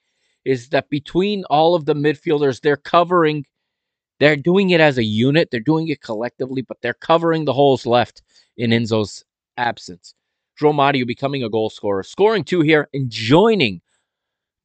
is 0.46 0.70
that 0.70 0.90
between 0.90 1.44
all 1.46 1.76
of 1.76 1.86
the 1.86 1.94
midfielders, 1.94 2.62
they're 2.62 2.78
covering, 2.78 3.46
they're 4.20 4.36
doing 4.36 4.72
it 4.72 4.82
as 4.82 4.98
a 4.98 5.04
unit, 5.04 5.50
they're 5.52 5.60
doing 5.60 5.88
it 5.88 6.02
collectively, 6.02 6.62
but 6.62 6.78
they're 6.82 6.94
covering 6.94 7.46
the 7.46 7.54
holes 7.54 7.86
left 7.86 8.22
in 8.58 8.72
Enzo's 8.72 9.24
absence. 9.58 10.16
João 10.60 10.76
Mario 10.76 11.06
becoming 11.06 11.44
a 11.44 11.50
goal 11.50 11.70
scorer, 11.70 12.04
scoring 12.04 12.44
two 12.44 12.62
here 12.62 12.88
and 12.94 13.10
joining, 13.10 13.82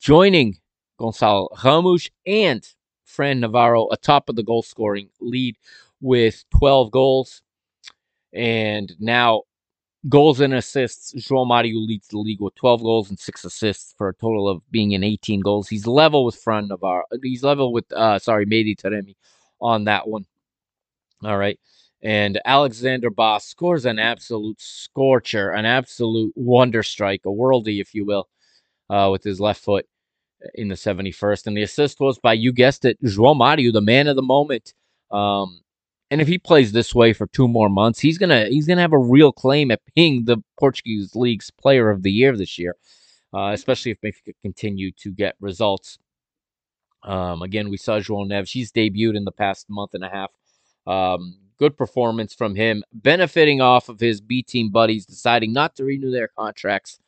joining 0.01 0.59
Gonçalo 1.01 1.49
Ramos, 1.65 2.11
and 2.27 2.67
Fran 3.05 3.41
Navarro 3.41 3.89
atop 3.91 4.29
of 4.29 4.37
the 4.37 4.43
goal 4.43 4.63
scoring 4.63 5.09
lead 5.21 5.57
with 6.01 6.45
12 6.57 6.91
goals. 6.91 7.43
And 8.35 8.95
now 9.01 9.43
goals 10.09 10.41
and 10.41 10.55
assists. 10.55 11.13
João 11.15 11.47
Mario 11.47 11.79
leads 11.79 12.09
the 12.09 12.19
league 12.19 12.41
with 12.41 12.55
12 12.55 12.83
goals 12.83 13.09
and 13.09 13.19
six 13.19 13.45
assists 13.45 13.95
for 13.97 14.09
a 14.09 14.15
total 14.15 14.49
of 14.49 14.63
being 14.71 14.93
in 14.93 15.03
18 15.03 15.41
goals. 15.41 15.69
He's 15.69 15.87
level 15.87 16.25
with 16.25 16.37
Fran 16.37 16.69
Navarro. 16.69 17.05
He's 17.23 17.43
level 17.43 17.73
with, 17.73 17.91
uh, 17.93 18.19
sorry, 18.19 18.47
Mehdi 18.47 18.77
Taremi 18.77 19.17
on 19.61 19.85
that 19.85 20.07
one. 20.07 20.27
All 21.25 21.39
right. 21.39 21.59
And 22.01 22.41
Alexander 22.45 23.11
Bah 23.11 23.39
scores 23.39 23.85
an 23.85 23.99
absolute 23.99 24.61
scorcher, 24.61 25.51
an 25.51 25.65
absolute 25.65 26.33
wonder 26.37 26.85
strike, 26.85 27.23
a 27.25 27.29
worldie, 27.29 27.81
if 27.81 27.93
you 27.93 28.07
will, 28.07 28.29
uh, 28.89 29.09
with 29.11 29.25
his 29.25 29.41
left 29.41 29.63
foot 29.63 29.87
in 30.55 30.69
the 30.69 30.77
71st. 30.77 31.49
And 31.49 31.57
the 31.57 31.63
assist 31.63 31.99
was 31.99 32.19
by, 32.19 32.35
you 32.35 32.53
guessed 32.53 32.85
it, 32.85 33.03
João 33.03 33.37
Mario, 33.37 33.73
the 33.73 33.81
man 33.81 34.07
of 34.07 34.15
the 34.15 34.23
moment. 34.23 34.75
Um, 35.11 35.61
and 36.11 36.21
if 36.21 36.29
he 36.29 36.39
plays 36.39 36.73
this 36.73 36.95
way 36.95 37.13
for 37.13 37.27
two 37.27 37.49
more 37.49 37.69
months, 37.69 38.01
he's 38.01 38.19
gonna 38.19 38.47
he's 38.47 38.67
gonna 38.67 38.81
have 38.81 38.93
a 38.93 38.99
real 38.99 39.33
claim 39.33 39.71
at 39.71 39.81
being 39.95 40.25
the 40.25 40.39
Portuguese 40.59 41.15
league's 41.15 41.51
player 41.51 41.91
of 41.91 42.03
the 42.03 42.11
year 42.11 42.37
this 42.37 42.59
year, 42.59 42.77
uh, 43.35 43.51
especially 43.53 43.93
if 43.93 44.01
Benfica 44.01 44.33
continue 44.43 44.91
to 44.93 45.11
get 45.11 45.37
results. 45.41 45.99
Um, 47.03 47.43
again, 47.43 47.69
we 47.71 47.77
saw 47.77 48.01
João 48.01 48.27
Neves. 48.29 48.51
He's 48.51 48.73
debuted 48.73 49.17
in 49.17 49.25
the 49.25 49.33
past 49.33 49.67
month 49.69 49.95
and 49.95 50.05
a 50.05 50.09
half. 50.09 50.31
Um, 50.87 51.39
good 51.59 51.77
performance 51.77 52.35
from 52.35 52.55
him, 52.55 52.83
benefiting 52.93 53.61
off 53.61 53.89
of 53.89 54.01
his 54.01 54.21
B 54.21 54.43
team 54.43 54.71
buddies 54.71 55.05
deciding 55.07 55.53
not 55.53 55.77
to 55.77 55.85
renew 55.85 56.11
their 56.11 56.29
contracts 56.29 56.99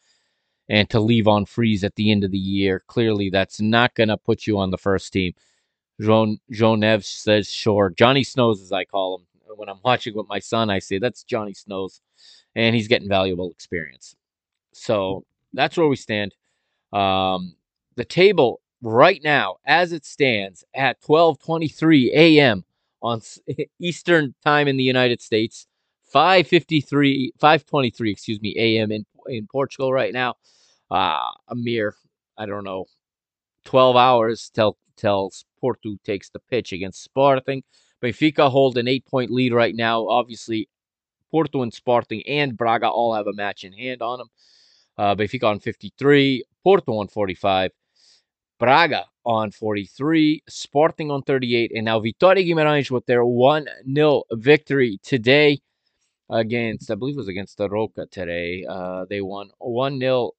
and 0.69 0.89
to 0.91 1.01
leave 1.01 1.27
on 1.27 1.47
freeze 1.47 1.83
at 1.83 1.97
the 1.97 2.11
end 2.11 2.23
of 2.23 2.31
the 2.31 2.39
year. 2.39 2.83
Clearly, 2.87 3.31
that's 3.31 3.61
not 3.61 3.95
going 3.95 4.09
to 4.09 4.17
put 4.17 4.47
you 4.47 4.59
on 4.59 4.71
the 4.71 4.79
first 4.79 5.13
team. 5.13 5.33
Joan, 6.01 6.39
Neves 6.51 7.05
says, 7.05 7.51
sure. 7.51 7.93
Johnny 7.97 8.25
Snows, 8.25 8.63
as 8.63 8.73
I 8.73 8.85
call 8.85 9.19
him. 9.19 9.27
When 9.57 9.69
I'm 9.69 9.81
watching 9.85 10.15
with 10.15 10.29
my 10.29 10.39
son, 10.39 10.71
I 10.71 10.79
say, 10.79 10.99
that's 10.99 11.25
Johnny 11.25 11.53
Snows. 11.53 12.01
And 12.55 12.75
he's 12.75 12.89
getting 12.89 13.09
valuable 13.09 13.51
experience. 13.51 14.17
So 14.73 15.25
that's 15.53 15.77
where 15.77 15.89
we 15.89 15.97
stand. 15.97 16.35
Um, 16.93 17.55
the 17.97 18.05
table 18.05 18.61
right 18.83 19.21
now, 19.23 19.57
as 19.67 19.93
it 19.93 20.05
stands 20.05 20.65
at 20.75 21.01
12:23 21.03 22.11
a.m. 22.13 22.65
on 23.03 23.21
Eastern 23.81 24.35
time 24.45 24.69
in 24.69 24.77
the 24.77 24.85
United 24.85 25.21
States, 25.21 25.67
5:53, 26.13 27.31
5:23, 27.41 28.11
excuse 28.11 28.41
me, 28.41 28.55
a.m. 28.59 28.91
in 28.91 29.05
in 29.29 29.47
Portugal 29.47 29.93
right 29.93 30.13
now. 30.13 30.35
Uh, 30.91 31.31
a 31.49 31.55
mere, 31.55 31.95
I 32.37 32.47
don't 32.47 32.65
know, 32.65 32.87
12 33.65 33.97
hours 33.97 34.51
till 34.53 34.77
till 35.01 35.33
Porto 35.61 35.97
takes 36.05 36.29
the 36.31 36.39
pitch 36.39 36.73
against 36.73 37.03
Sporting. 37.03 37.63
Benfica 38.03 38.51
hold 38.51 38.79
an 38.79 38.89
eight 38.89 39.05
point 39.07 39.31
lead 39.31 39.53
right 39.53 39.75
now. 39.75 40.07
Obviously, 40.07 40.69
Porto 41.31 41.63
and 41.63 41.73
Sporting 41.73 42.23
and 42.27 42.57
Braga 42.57 42.89
all 42.89 43.15
have 43.15 43.27
a 43.27 43.33
match 43.33 43.65
in 43.65 43.73
hand 43.73 44.03
on 44.03 44.19
them. 44.19 44.29
Uh, 44.99 45.15
Benfica 45.15 45.45
on 45.45 45.61
53, 45.61 46.45
Porto 46.63 46.99
on 46.99 47.09
45, 47.09 47.71
Braga 48.59 49.07
on 49.25 49.51
43, 49.51 50.43
Sporting 50.49 51.11
on 51.11 51.23
38, 51.23 51.73
and 51.75 51.85
now 51.85 52.01
Vitória 52.01 52.47
Guimarães 52.47 52.91
with 52.91 53.07
their 53.07 53.25
1 53.25 53.67
0 53.95 54.23
victory 54.33 54.99
today 55.03 55.59
against, 56.29 56.91
I 56.91 56.95
believe 56.95 57.15
it 57.15 57.19
was 57.19 57.29
against 57.29 57.57
the 57.59 57.69
Roca 57.69 58.07
today. 58.07 58.65
Uh, 58.69 59.05
they 59.09 59.21
won 59.21 59.51
1 59.59 60.01
0, 60.01 60.33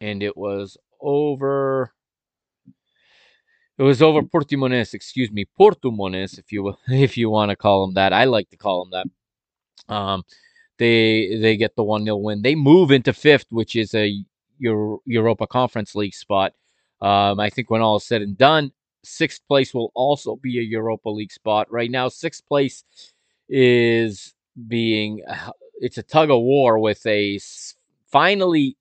and 0.00 0.22
it 0.22 0.36
was 0.36 0.76
over 1.00 1.92
it 3.78 3.82
was 3.82 4.02
over 4.02 4.22
Portimonense, 4.22 4.92
excuse 4.92 5.30
me, 5.30 5.46
Portimonense, 5.58 6.38
if 6.38 6.52
you 6.52 6.76
if 6.88 7.16
you 7.16 7.30
want 7.30 7.50
to 7.50 7.56
call 7.56 7.86
them 7.86 7.94
that. 7.94 8.12
I 8.12 8.24
like 8.24 8.50
to 8.50 8.56
call 8.56 8.84
them 8.84 8.90
that. 9.88 9.94
Um, 9.94 10.24
they 10.78 11.38
they 11.40 11.56
get 11.56 11.76
the 11.76 11.84
one 11.84 12.04
0 12.04 12.16
win. 12.16 12.42
They 12.42 12.54
move 12.54 12.90
into 12.90 13.12
fifth, 13.12 13.46
which 13.50 13.76
is 13.76 13.94
a 13.94 14.24
Euro, 14.58 15.00
Europa 15.04 15.46
Conference 15.46 15.94
League 15.94 16.14
spot. 16.14 16.54
Um, 17.00 17.38
I 17.38 17.50
think 17.50 17.70
when 17.70 17.80
all 17.80 17.96
is 17.96 18.04
said 18.04 18.22
and 18.22 18.36
done, 18.36 18.72
sixth 19.04 19.46
place 19.46 19.72
will 19.72 19.92
also 19.94 20.36
be 20.36 20.58
a 20.58 20.62
Europa 20.62 21.08
League 21.08 21.32
spot. 21.32 21.70
Right 21.70 21.90
now, 21.90 22.08
sixth 22.08 22.46
place 22.46 22.84
is 23.48 24.34
being 24.66 25.22
it's 25.80 25.98
a 25.98 26.02
tug 26.02 26.30
of 26.30 26.40
war 26.40 26.78
with 26.78 27.04
a 27.06 27.38
finally 28.10 28.76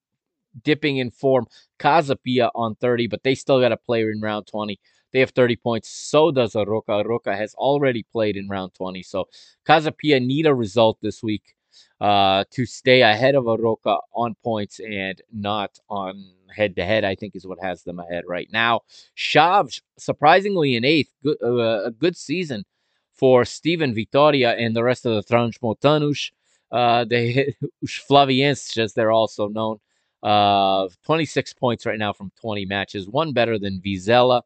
dipping 0.64 0.98
in 0.98 1.12
form. 1.12 1.48
Casa 1.80 2.16
Pia 2.16 2.50
on 2.56 2.76
30, 2.76 3.08
but 3.08 3.24
they 3.24 3.36
still 3.36 3.60
got 3.60 3.70
to 3.70 3.78
play 3.78 4.02
in 4.02 4.22
round 4.22 4.48
20. 4.48 4.80
They 5.14 5.20
have 5.20 5.32
30 5.32 5.56
points. 5.58 5.90
So 5.90 6.32
does 6.32 6.54
Arouca. 6.54 7.04
Arouca 7.04 7.36
has 7.36 7.54
already 7.56 8.04
played 8.04 8.36
in 8.38 8.48
round 8.50 8.74
20. 8.74 9.04
So 9.04 9.28
Casa 9.66 9.92
Pia 9.92 10.20
need 10.20 10.46
a 10.46 10.54
result 10.54 10.98
this 11.02 11.24
week 11.24 11.56
uh, 12.02 12.44
to 12.52 12.66
stay 12.66 13.02
ahead 13.02 13.36
of 13.36 13.46
Arouca 13.46 14.00
on 14.14 14.36
points 14.44 14.80
and 14.80 15.22
not 15.32 15.80
on 15.90 16.32
head 16.56 16.76
to 16.76 16.86
head. 16.86 17.04
I 17.04 17.16
think 17.16 17.36
is 17.36 17.48
what 17.48 17.60
has 17.62 17.84
them 17.84 18.00
ahead 18.00 18.24
right 18.28 18.50
now. 18.52 18.82
Chaves 19.16 19.82
surprisingly 19.98 20.76
in 20.76 20.84
eighth. 20.84 21.14
Good, 21.24 21.38
uh, 21.42 21.86
a 21.86 21.92
good 21.92 22.18
season 22.18 22.66
for 23.14 23.46
Steven 23.46 23.94
Vitoria 23.94 24.52
and 24.54 24.76
the 24.76 24.84
rest 24.84 25.06
of 25.06 25.14
the 25.14 25.34
Transmontanos. 25.34 26.32
Uh, 26.72 27.06
they 27.06 27.56
Flavienses, 27.88 28.78
as 28.78 28.94
they're 28.94 29.12
also 29.12 29.48
known 29.48 29.80
uh, 30.24 30.88
26 31.06 31.54
points 31.54 31.86
right 31.86 32.00
now 32.00 32.14
from 32.14 32.32
20 32.40 32.66
matches, 32.66 33.08
one 33.08 33.34
better 33.34 33.58
than 33.60 33.82
Vizela. 33.82 34.42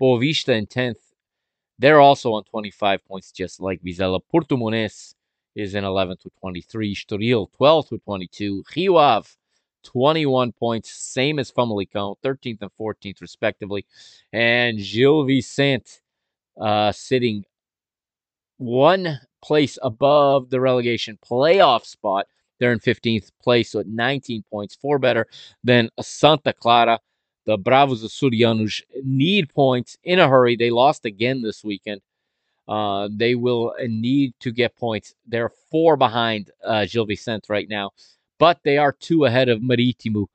Boavista 0.00 0.56
in 0.56 0.66
10th. 0.66 0.94
They're 1.78 2.00
also 2.00 2.32
on 2.32 2.44
25 2.44 3.04
points, 3.04 3.32
just 3.32 3.60
like 3.60 3.82
Vizela. 3.82 4.20
Portimonense 4.32 5.14
is 5.54 5.74
in 5.74 5.84
11th 5.84 6.24
with 6.24 6.34
23. 6.40 6.94
Estoril, 6.94 7.48
12th 7.60 7.90
with 7.90 8.04
22. 8.04 8.64
Rio 8.76 9.22
21 9.82 10.52
points, 10.52 10.90
same 10.90 11.38
as 11.38 11.50
Famalicão, 11.50 12.16
13th 12.22 12.62
and 12.62 12.70
14th, 12.78 13.20
respectively. 13.20 13.86
And 14.32 14.78
Gil 14.78 15.24
Vicente 15.24 16.00
uh, 16.60 16.92
sitting 16.92 17.44
one 18.58 19.20
place 19.42 19.78
above 19.82 20.50
the 20.50 20.60
relegation 20.60 21.18
playoff 21.26 21.86
spot 21.86 22.26
they're 22.60 22.72
in 22.72 22.78
15th 22.78 23.30
place 23.42 23.72
so 23.72 23.80
at 23.80 23.88
19 23.88 24.44
points, 24.48 24.76
four 24.76 24.98
better 24.98 25.26
than 25.64 25.90
Santa 26.00 26.52
Clara. 26.52 27.00
The 27.46 27.56
Bravos 27.56 28.04
Açorianos 28.04 28.82
need 29.02 29.52
points 29.52 29.96
in 30.04 30.20
a 30.20 30.28
hurry. 30.28 30.54
They 30.54 30.70
lost 30.70 31.04
again 31.06 31.42
this 31.42 31.64
weekend. 31.64 32.02
Uh, 32.68 33.08
they 33.10 33.34
will 33.34 33.74
need 33.88 34.34
to 34.40 34.52
get 34.52 34.76
points. 34.76 35.14
They're 35.26 35.50
four 35.70 35.96
behind 35.96 36.52
uh, 36.64 36.86
Gil 36.86 37.06
Vicente 37.06 37.46
right 37.48 37.68
now, 37.68 37.90
but 38.38 38.60
they 38.62 38.78
are 38.78 38.92
two 38.92 39.24
ahead 39.24 39.48
of 39.48 39.60
Marítimo 39.60 40.26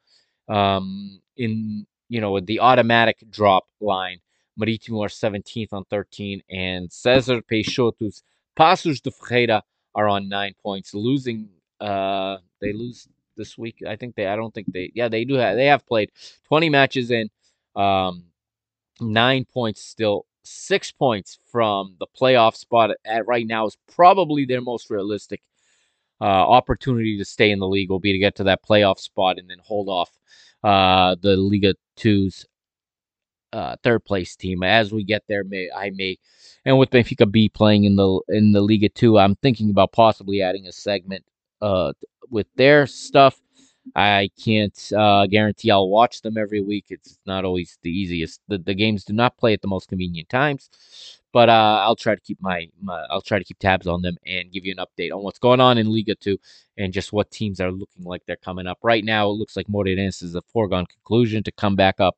um, 0.50 1.22
in 1.38 1.86
you 2.10 2.20
know 2.20 2.40
the 2.40 2.60
automatic 2.60 3.18
drop 3.30 3.66
line. 3.80 4.20
Marítimo 4.60 5.06
are 5.06 5.10
17th 5.10 5.72
on 5.72 5.86
13, 5.86 6.42
and 6.50 6.92
Cesar 6.92 7.42
Peixoto's 7.42 8.24
Paços 8.58 9.02
de 9.02 9.12
Ferreira 9.12 9.64
are 9.94 10.08
on 10.08 10.28
nine 10.28 10.54
points, 10.62 10.94
losing 10.94 11.50
uh, 11.80 12.38
they 12.62 12.74
lose 12.74 13.08
this 13.38 13.58
week. 13.58 13.78
I 13.88 13.96
think 13.96 14.16
they. 14.16 14.28
I 14.28 14.36
don't 14.36 14.54
think 14.54 14.72
they. 14.72 14.92
Yeah, 14.96 15.10
they 15.10 15.26
do 15.26 15.36
have. 15.36 15.56
They 15.56 15.66
have 15.68 15.86
played 15.86 16.12
20 16.48 16.70
matches 16.70 17.12
in, 17.12 17.30
um, 17.76 18.26
nine 19.00 19.46
points 19.46 19.82
still. 19.82 20.26
Six 20.44 20.92
points 20.92 21.40
from 21.52 21.96
the 22.00 22.08
playoff 22.20 22.56
spot 22.56 22.92
at 23.04 23.26
right 23.26 23.48
now 23.48 23.66
is 23.66 23.78
probably 23.92 24.46
their 24.46 24.62
most 24.62 24.90
realistic 24.90 25.42
uh, 26.22 26.24
opportunity 26.24 27.18
to 27.18 27.26
stay 27.26 27.52
in 27.52 27.60
the 27.60 27.68
league. 27.68 27.90
Will 27.90 28.00
be 28.00 28.14
to 28.14 28.20
get 28.20 28.36
to 28.36 28.44
that 28.44 28.64
playoff 28.64 29.00
spot 29.00 29.40
and 29.40 29.50
then 29.50 29.58
hold 29.62 29.90
off 29.90 30.12
uh, 30.64 31.16
the 31.20 31.36
Liga 31.36 31.74
2's 31.98 32.46
uh, 33.54 33.76
third 33.84 34.04
place 34.06 34.36
team. 34.36 34.64
As 34.64 34.92
we 34.92 35.04
get 35.04 35.24
there, 35.28 35.44
may 35.44 35.70
I 35.76 35.90
may, 35.92 36.18
and 36.66 36.78
with 36.78 36.90
Benfica 36.90 37.32
B 37.32 37.50
playing 37.50 37.86
in 37.86 37.96
the 37.96 38.22
in 38.28 38.52
the 38.52 38.62
Liga 38.62 38.90
Two, 38.90 39.18
I'm 39.18 39.36
thinking 39.36 39.70
about 39.70 39.94
possibly 39.94 40.42
adding 40.42 40.68
a 40.68 40.72
segment 40.72 41.24
uh, 41.62 41.94
with 42.30 42.48
their 42.56 42.88
stuff. 42.88 43.40
I 43.96 44.30
can't 44.44 44.92
uh, 44.98 45.28
guarantee 45.28 45.70
I'll 45.70 45.90
watch 45.90 46.22
them 46.22 46.38
every 46.38 46.62
week. 46.62 46.86
It's 46.90 47.20
not 47.26 47.46
always 47.46 47.78
the 47.84 47.92
easiest. 47.92 48.42
The, 48.48 48.58
the 48.58 48.74
games 48.74 49.04
do 49.04 49.14
not 49.14 49.38
play 49.38 49.54
at 49.54 49.62
the 49.62 49.68
most 49.68 49.90
convenient 49.90 50.28
times, 50.28 50.70
but 51.32 51.50
uh, 51.50 51.82
I'll 51.84 51.96
try 51.96 52.16
to 52.16 52.22
keep 52.22 52.42
my, 52.42 52.68
my, 52.82 53.06
I'll 53.12 53.22
try 53.22 53.38
to 53.38 53.46
keep 53.46 53.60
tabs 53.60 53.86
on 53.86 54.02
them 54.02 54.18
and 54.26 54.52
give 54.52 54.66
you 54.66 54.74
an 54.76 54.84
update 54.84 55.14
on 55.14 55.22
what's 55.22 55.38
going 55.38 55.60
on 55.60 55.78
in 55.78 55.94
Liga 55.94 56.16
Two 56.16 56.40
and 56.78 56.92
just 56.92 57.14
what 57.14 57.30
teams 57.30 57.62
are 57.62 57.72
looking 57.72 58.04
like 58.04 58.26
they're 58.26 58.38
coming 58.38 58.66
up. 58.66 58.80
Right 58.82 59.06
now, 59.06 59.30
it 59.30 59.34
looks 59.34 59.56
like 59.56 59.68
Moreirense 59.68 60.24
is 60.24 60.34
a 60.34 60.42
foregone 60.42 60.88
conclusion 60.88 61.44
to 61.44 61.52
come 61.52 61.76
back 61.76 62.00
up, 62.00 62.18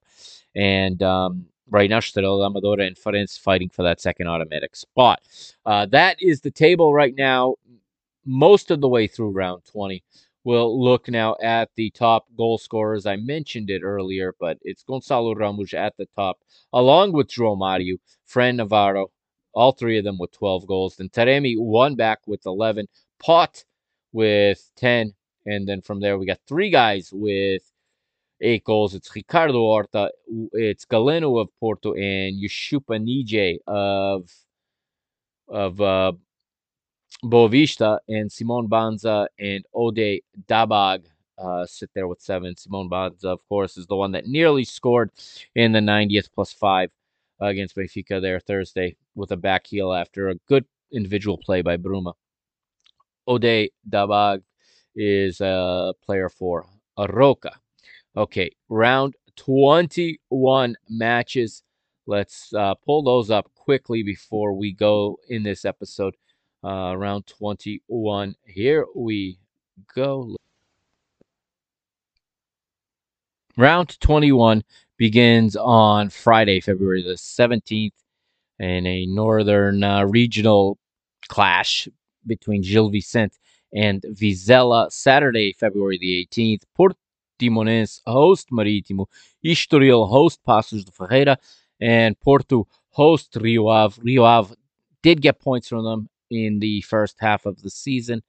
and 0.55 1.03
um, 1.03 1.47
right 1.69 1.89
now 1.89 1.99
Estrela 1.99 2.49
Amadora 2.49 2.87
and 2.87 2.95
Farense 2.95 3.37
fighting 3.37 3.69
for 3.69 3.83
that 3.83 3.99
second 3.99 4.27
automatic 4.27 4.75
spot. 4.75 5.21
Uh, 5.65 5.85
that 5.87 6.21
is 6.21 6.41
the 6.41 6.51
table 6.51 6.93
right 6.93 7.15
now 7.15 7.55
most 8.27 8.69
of 8.69 8.81
the 8.81 8.89
way 8.89 9.07
through 9.07 9.31
round 9.31 9.63
20. 9.65 10.03
We'll 10.43 10.81
look 10.81 11.09
now 11.09 11.35
at 11.41 11.69
the 11.75 11.89
top 11.91 12.25
goal 12.37 12.57
scorers. 12.57 13.05
I 13.05 13.15
mentioned 13.17 13.69
it 13.69 13.81
earlier, 13.83 14.35
but 14.39 14.57
it's 14.61 14.83
Gonçalo 14.83 15.35
Ramos 15.35 15.73
at 15.73 15.95
the 15.97 16.07
top, 16.15 16.37
along 16.71 17.13
with 17.13 17.27
João 17.27 17.57
Mario, 17.57 17.97
Fran 18.25 18.57
Navarro, 18.57 19.11
all 19.53 19.71
three 19.71 19.97
of 19.97 20.05
them 20.05 20.17
with 20.19 20.31
12 20.31 20.67
goals. 20.67 20.95
Then 20.95 21.09
Taremi, 21.09 21.55
one 21.57 21.95
back 21.95 22.19
with 22.27 22.45
11, 22.45 22.87
Pote 23.19 23.65
with 24.13 24.69
10. 24.77 25.13
And 25.45 25.67
then 25.67 25.81
from 25.81 25.99
there, 25.99 26.17
we 26.17 26.25
got 26.25 26.39
three 26.47 26.69
guys 26.69 27.09
with 27.11 27.63
eight 28.41 28.63
goals. 28.63 28.93
It's 28.93 29.13
Ricardo 29.15 29.53
Horta, 29.53 30.11
it's 30.53 30.85
Galeno 30.85 31.41
of 31.41 31.49
Porto, 31.59 31.93
and 31.93 32.35
Yusupha 32.41 32.99
Njie 32.99 33.57
of 33.67 34.29
of 35.49 35.79
uh, 35.81 36.11
Boavista, 37.23 37.99
and 38.07 38.31
Simon 38.31 38.67
Banza 38.67 39.27
and 39.39 39.65
Oday 39.73 40.21
Dabbagh 40.47 41.05
uh, 41.37 41.65
sit 41.65 41.89
there 41.93 42.07
with 42.07 42.21
seven. 42.21 42.55
Simon 42.55 42.89
Banza, 42.89 43.25
of 43.25 43.47
course, 43.47 43.77
is 43.77 43.87
the 43.87 43.95
one 43.95 44.11
that 44.11 44.27
nearly 44.27 44.63
scored 44.63 45.11
in 45.55 45.71
the 45.71 45.79
90th 45.79 46.29
plus 46.33 46.53
five 46.53 46.89
against 47.39 47.75
Benfica 47.75 48.21
there 48.21 48.39
Thursday 48.39 48.95
with 49.15 49.31
a 49.31 49.37
back 49.37 49.67
heel 49.67 49.93
after 49.93 50.29
a 50.29 50.35
good 50.47 50.65
individual 50.91 51.37
play 51.37 51.61
by 51.61 51.77
Bruma. 51.77 52.13
Oday 53.27 53.69
Dabbagh 53.89 54.41
is 54.95 55.41
a 55.41 55.93
player 56.03 56.29
for 56.29 56.65
Arouca. 56.97 57.51
Okay, 58.15 58.49
round 58.69 59.15
21 59.35 60.75
matches. 60.89 61.63
Let's 62.07 62.53
uh, 62.53 62.73
pull 62.75 63.03
those 63.03 63.29
up 63.29 63.51
quickly 63.53 64.01
before 64.01 64.53
we 64.53 64.73
go 64.73 65.17
in 65.29 65.43
this 65.43 65.65
episode. 65.65 66.15
Uh, 66.63 66.95
round 66.97 67.27
21. 67.27 68.35
Here 68.43 68.85
we 68.95 69.37
go. 69.93 70.35
Round 73.55 73.99
21 73.99 74.63
begins 74.97 75.55
on 75.55 76.09
Friday, 76.09 76.59
February 76.59 77.03
the 77.03 77.13
17th, 77.13 77.93
in 78.59 78.87
a 78.87 79.05
northern 79.05 79.83
uh, 79.83 80.03
regional 80.05 80.79
clash 81.27 81.87
between 82.25 82.63
Gil 82.63 82.89
Vicente 82.89 83.37
and 83.73 84.01
Vizela. 84.01 84.91
Saturday, 84.91 85.53
February 85.53 85.99
the 85.99 86.27
18th, 86.31 86.63
Portimonense 86.77 88.01
host 88.07 88.49
Marítimo, 88.51 89.05
Estoril 89.45 90.09
host 90.09 90.39
Paços 90.47 90.83
de 90.83 90.91
Ferreira, 90.91 91.37
and 91.79 92.19
Porto 92.19 92.67
host 92.89 93.35
Rio 93.35 93.67
Ave. 93.67 94.01
Rio 94.03 94.23
Ave 94.23 94.55
did 95.03 95.21
get 95.21 95.39
points 95.39 95.67
from 95.67 95.83
them 95.83 96.09
in 96.29 96.59
the 96.59 96.81
first 96.81 97.17
half 97.19 97.45
of 97.45 97.61
the 97.61 97.69
season. 97.69 98.21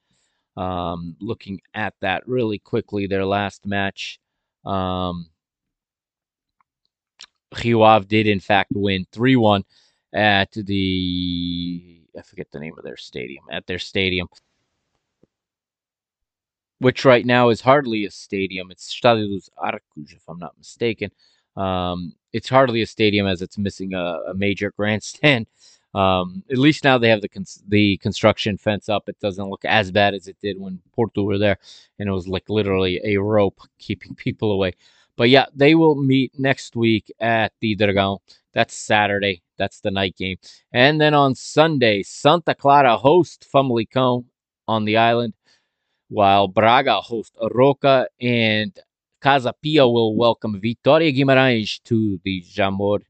Um, 0.57 1.17
looking 1.21 1.61
at 1.75 1.95
that 2.01 2.27
really 2.27 2.59
quickly, 2.59 3.07
their 3.07 3.25
last 3.25 3.65
match, 3.65 4.19
um, 4.65 5.29
Rio 7.65 8.01
did 8.01 8.27
in 8.27 8.41
fact 8.41 8.73
win 8.75 9.07
3 9.13 9.37
1 9.37 9.65
at 10.13 10.53
the, 10.53 12.03
I 12.19 12.23
forget 12.23 12.51
the 12.51 12.61
name 12.61 12.75
of 12.77 12.85
their 12.85 12.97
stadium, 12.97 13.45
at 13.51 13.67
their 13.67 13.79
stadium, 13.79 14.29
which 16.81 17.05
right 17.05 17.25
now 17.25 17.51
is 17.51 17.61
hardly 17.61 18.05
a 18.05 18.11
stadium. 18.11 18.71
It's 18.71 18.93
Stadio 18.93 19.29
dos 19.29 19.51
if 20.13 20.23
I'm 20.29 20.39
not 20.39 20.57
mistaken. 20.59 21.11
Um, 21.57 22.15
it's 22.33 22.49
hardly 22.49 22.83
a 22.83 22.87
stadium 22.87 23.27
as 23.27 23.43
it's 23.43 23.59
missing 23.59 23.95
a, 23.95 24.21
a 24.29 24.35
major 24.35 24.73
grandstand. 24.77 25.47
Um, 25.95 26.45
at 26.51 26.59
least 26.59 26.85
now 26.85 26.99
they 26.99 27.09
have 27.09 27.23
the 27.23 27.29
cons- 27.29 27.63
the 27.67 27.97
construction 27.99 28.59
fence 28.59 28.89
up. 28.89 29.09
It 29.09 29.19
doesn't 29.21 29.49
look 29.49 29.65
as 29.65 29.91
bad 29.91 30.15
as 30.15 30.29
it 30.29 30.37
did 30.41 30.61
when 30.61 30.81
Porto 30.93 31.23
were 31.23 31.39
there, 31.39 31.59
and 31.99 32.09
it 32.09 32.13
was 32.13 32.29
like 32.29 32.49
literally 32.51 33.01
a 33.05 33.17
rope 33.17 33.61
keeping 33.79 34.15
people 34.25 34.53
away. 34.53 34.73
But 35.17 35.31
yeah, 35.31 35.47
they 35.55 35.75
will 35.75 35.97
meet 35.97 36.39
next 36.39 36.77
week 36.77 37.13
at 37.21 37.53
the 37.61 37.75
Dragão. 37.75 38.21
That's 38.53 38.75
Saturday. 38.75 39.43
That's 39.57 39.81
the 39.81 39.91
night 39.91 40.17
game. 40.17 40.37
And 40.73 41.01
then 41.01 41.15
on 41.15 41.35
Sunday, 41.35 42.03
Santa 42.05 42.55
Clara 42.55 42.97
host 42.97 43.47
Famalicão 43.53 44.25
on 44.69 44.85
the 44.85 44.97
island, 44.97 45.35
while 46.09 46.47
Braga 46.47 47.01
host 47.01 47.37
Arouca 47.43 48.07
and 48.21 48.79
Casa 49.21 49.53
Pia 49.53 49.87
will 49.89 50.15
welcome 50.17 50.61
Vitória 50.61 51.13
Guimarães 51.13 51.83
to 51.85 52.21
the 52.23 52.43
Jamor. 52.43 53.01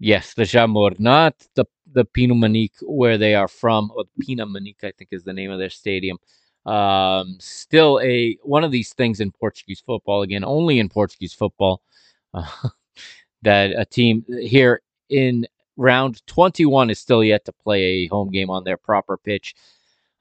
Yes, 0.00 0.34
the 0.34 0.44
Jamor, 0.44 0.98
not 1.00 1.36
the 1.56 1.66
the 1.92 2.06
Pinamanique 2.06 2.76
where 2.82 3.18
they 3.18 3.34
are 3.34 3.48
from, 3.48 3.92
or 3.96 4.04
Pinamanique, 4.22 4.84
I 4.84 4.92
think 4.92 5.10
is 5.12 5.24
the 5.24 5.34
name 5.34 5.50
of 5.50 5.58
their 5.60 5.70
stadium. 5.70 6.18
Um, 6.66 7.36
still 7.40 8.00
a 8.02 8.38
one 8.42 8.64
of 8.64 8.72
these 8.72 8.94
things 8.94 9.20
in 9.20 9.32
Portuguese 9.32 9.80
football. 9.80 10.22
Again, 10.22 10.44
only 10.44 10.78
in 10.80 10.88
Portuguese 10.88 11.34
football 11.34 11.82
uh, 12.34 12.46
that 13.42 13.72
a 13.78 13.84
team 13.84 14.24
here 14.28 14.82
in 15.10 15.46
round 15.76 16.26
21 16.26 16.90
is 16.90 16.98
still 16.98 17.24
yet 17.24 17.44
to 17.46 17.52
play 17.52 17.82
a 17.82 18.06
home 18.08 18.30
game 18.30 18.50
on 18.50 18.64
their 18.64 18.78
proper 18.78 19.18
pitch 19.18 19.54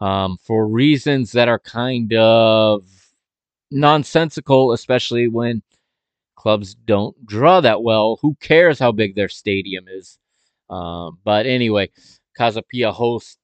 um, 0.01 0.37
for 0.43 0.67
reasons 0.67 1.33
that 1.33 1.47
are 1.49 1.59
kind 1.59 2.13
of 2.13 2.83
nonsensical, 3.71 4.73
especially 4.73 5.27
when 5.27 5.61
clubs 6.39 6.73
don't 6.73 7.15
draw 7.25 7.61
that 7.61 7.83
well. 7.83 8.17
Who 8.21 8.35
cares 8.39 8.79
how 8.79 8.91
big 8.91 9.15
their 9.15 9.29
stadium 9.29 9.85
is? 9.87 10.17
Um, 10.69 11.19
but 11.23 11.45
anyway, 11.45 11.89
Casa 12.35 12.61
Pia 12.61 12.91
hosts, 12.91 13.37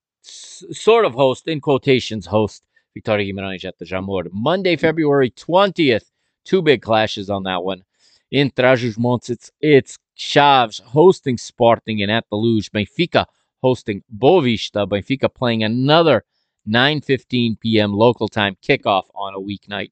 sort 0.72 1.06
of 1.06 1.14
host, 1.14 1.48
in 1.48 1.60
quotations, 1.60 2.26
host 2.26 2.64
Vitória 2.98 3.30
Guimarães 3.30 3.66
at 3.66 3.78
the 3.78 3.86
Jamor. 3.86 4.28
Monday, 4.32 4.76
February 4.78 5.32
20th, 5.32 6.06
two 6.46 6.62
big 6.62 6.82
clashes 6.82 7.30
on 7.30 7.44
that 7.44 7.64
one. 7.64 7.84
In 8.32 8.50
Trás-os-Montes, 8.52 9.30
it's, 9.30 9.52
it's 9.60 9.98
Chaves 10.18 10.82
hosting 10.82 11.38
Sporting 11.38 12.02
and 12.02 12.12
at 12.12 12.26
the 12.30 12.38
Luz. 12.38 12.70
Benfica 12.70 13.26
hosting 13.62 14.04
Boavista. 14.18 14.88
Benfica 14.88 15.34
playing 15.34 15.64
another 15.64 16.24
9.15 16.68 17.60
p.m. 17.60 17.94
local 17.94 18.28
time 18.28 18.56
kickoff 18.66 19.04
on 19.14 19.36
a 19.36 19.40
weeknight 19.40 19.92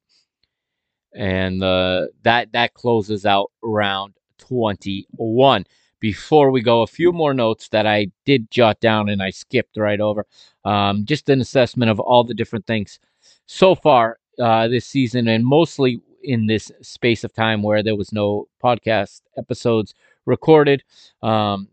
and 1.16 1.64
uh, 1.64 2.08
that 2.24 2.52
that 2.54 2.74
closes 2.74 3.26
out 3.26 3.52
round 3.62 4.14
21 4.40 5.66
before 6.00 6.52
we 6.52 6.62
go 6.62 6.82
a 6.82 6.88
few 6.88 7.14
more 7.14 7.34
notes 7.34 7.70
that 7.70 7.88
i 7.88 8.08
did 8.26 8.50
jot 8.52 8.80
down 8.80 9.10
and 9.10 9.22
i 9.22 9.30
skipped 9.30 9.78
right 9.78 10.02
over. 10.02 10.26
Um, 10.66 11.06
just 11.06 11.30
an 11.30 11.42
assessment 11.42 11.92
of 11.92 12.00
all 12.00 12.24
the 12.24 12.34
different 12.34 12.66
things 12.66 13.00
so 13.46 13.76
far 13.76 14.18
uh, 14.40 14.68
this 14.68 14.86
season 14.86 15.28
and 15.28 15.46
mostly 15.46 16.02
in 16.24 16.48
this 16.48 16.72
space 16.82 17.24
of 17.24 17.34
time 17.34 17.62
where 17.62 17.84
there 17.84 17.96
was 17.96 18.12
no 18.12 18.48
podcast 18.64 19.22
episodes 19.38 19.94
recorded. 20.26 20.84
Um, 21.22 21.68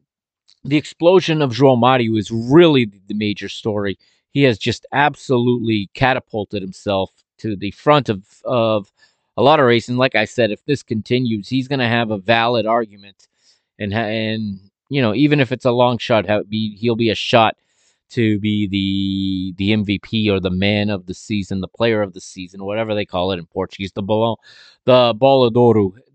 the 0.64 0.76
explosion 0.76 1.40
of 1.40 1.52
João 1.52 1.78
Mario 1.78 2.16
is 2.16 2.30
really 2.30 2.90
the 3.06 3.14
major 3.14 3.48
story. 3.48 3.98
He 4.32 4.42
has 4.42 4.58
just 4.58 4.84
absolutely 4.92 5.88
catapulted 5.94 6.62
himself 6.62 7.10
to 7.38 7.56
the 7.56 7.70
front 7.70 8.08
of, 8.08 8.24
of 8.44 8.92
a 9.36 9.42
lot 9.42 9.60
of 9.60 9.66
racing. 9.66 9.96
Like 9.96 10.14
I 10.14 10.24
said, 10.24 10.50
if 10.50 10.64
this 10.64 10.82
continues, 10.82 11.48
he's 11.48 11.68
going 11.68 11.78
to 11.78 11.88
have 11.88 12.10
a 12.10 12.18
valid 12.18 12.66
argument, 12.66 13.28
and 13.78 13.92
and 13.94 14.58
you 14.88 15.00
know 15.00 15.14
even 15.14 15.40
if 15.40 15.52
it's 15.52 15.64
a 15.64 15.70
long 15.70 15.98
shot, 15.98 16.26
he'll 16.50 16.96
be 16.96 17.10
a 17.10 17.14
shot 17.14 17.56
to 18.10 18.38
be 18.40 18.66
the 18.66 19.54
the 19.56 19.72
MVP 19.76 20.28
or 20.30 20.40
the 20.40 20.50
man 20.50 20.90
of 20.90 21.06
the 21.06 21.14
season, 21.14 21.60
the 21.60 21.68
player 21.68 22.02
of 22.02 22.12
the 22.12 22.20
season, 22.20 22.64
whatever 22.64 22.94
they 22.94 23.06
call 23.06 23.32
it 23.32 23.38
in 23.38 23.46
Portuguese, 23.46 23.92
the 23.92 24.02
ballon, 24.02 24.36
the 24.84 25.14
bola 25.16 25.50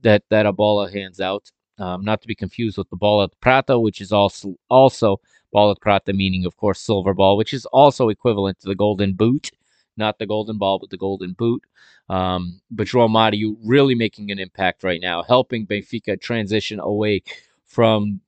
that 0.02 0.24
that 0.30 0.46
a 0.46 0.54
bola 0.54 0.92
hands 0.92 1.20
out. 1.20 1.52
Um, 1.78 2.06
not 2.06 2.22
to 2.22 2.28
be 2.28 2.36
confused 2.36 2.78
with 2.78 2.90
the 2.90 2.96
bola 2.96 3.28
de 3.28 3.36
prata, 3.42 3.78
which 3.78 4.00
is 4.00 4.14
also 4.14 4.56
also 4.70 5.20
bola 5.52 5.74
de 5.74 5.80
prata, 5.80 6.14
meaning 6.14 6.46
of 6.46 6.56
course 6.58 6.80
silver 6.80 7.14
ball, 7.14 7.36
which 7.38 7.54
is 7.54 7.66
also 7.68 8.10
equivalent 8.10 8.60
to 8.60 8.68
the 8.68 8.76
golden 8.76 9.14
boot 9.14 9.52
not 9.98 10.20
the 10.20 10.26
golden 10.26 10.58
ball, 10.58 10.80
but 10.80 10.90
the 10.90 10.98
golden 10.98 11.34
boot. 11.34 11.64
Um, 12.10 12.62
but 12.70 12.88
João 12.88 13.10
Mario 13.10 13.56
really 13.64 13.96
making 13.96 14.32
an 14.32 14.40
impact 14.40 14.84
right 14.84 15.02
now, 15.02 15.24
helping 15.24 15.66
Benfica 15.66 16.20
transition 16.20 16.80
away 16.80 17.24
from 17.66 18.22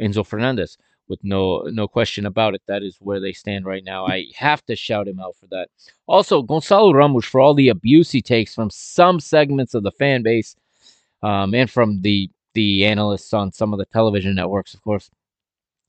Enzo 0.00 0.26
Fernandez 0.26 0.76
with 1.08 1.22
no 1.22 1.62
no 1.72 1.86
question 1.86 2.26
about 2.26 2.54
it. 2.54 2.62
That 2.66 2.82
is 2.82 2.96
where 3.00 3.20
they 3.20 3.32
stand 3.32 3.64
right 3.64 3.84
now. 3.84 4.06
I 4.06 4.26
have 4.36 4.64
to 4.66 4.76
shout 4.76 5.08
him 5.08 5.20
out 5.20 5.36
for 5.36 5.46
that. 5.48 5.68
Also, 6.06 6.42
Gonçalo 6.42 6.94
Ramos 6.94 7.24
for 7.24 7.40
all 7.40 7.54
the 7.54 7.68
abuse 7.68 8.10
he 8.10 8.22
takes 8.22 8.54
from 8.54 8.70
some 8.70 9.20
segments 9.20 9.74
of 9.74 9.82
the 9.82 9.92
fan 9.92 10.22
base, 10.22 10.56
um, 11.22 11.54
and 11.54 11.70
from 11.70 12.02
the 12.02 12.30
the 12.54 12.86
analysts 12.86 13.32
on 13.32 13.52
some 13.52 13.72
of 13.72 13.78
the 13.78 13.86
television 13.86 14.34
networks, 14.34 14.74
of 14.74 14.82
course, 14.82 15.10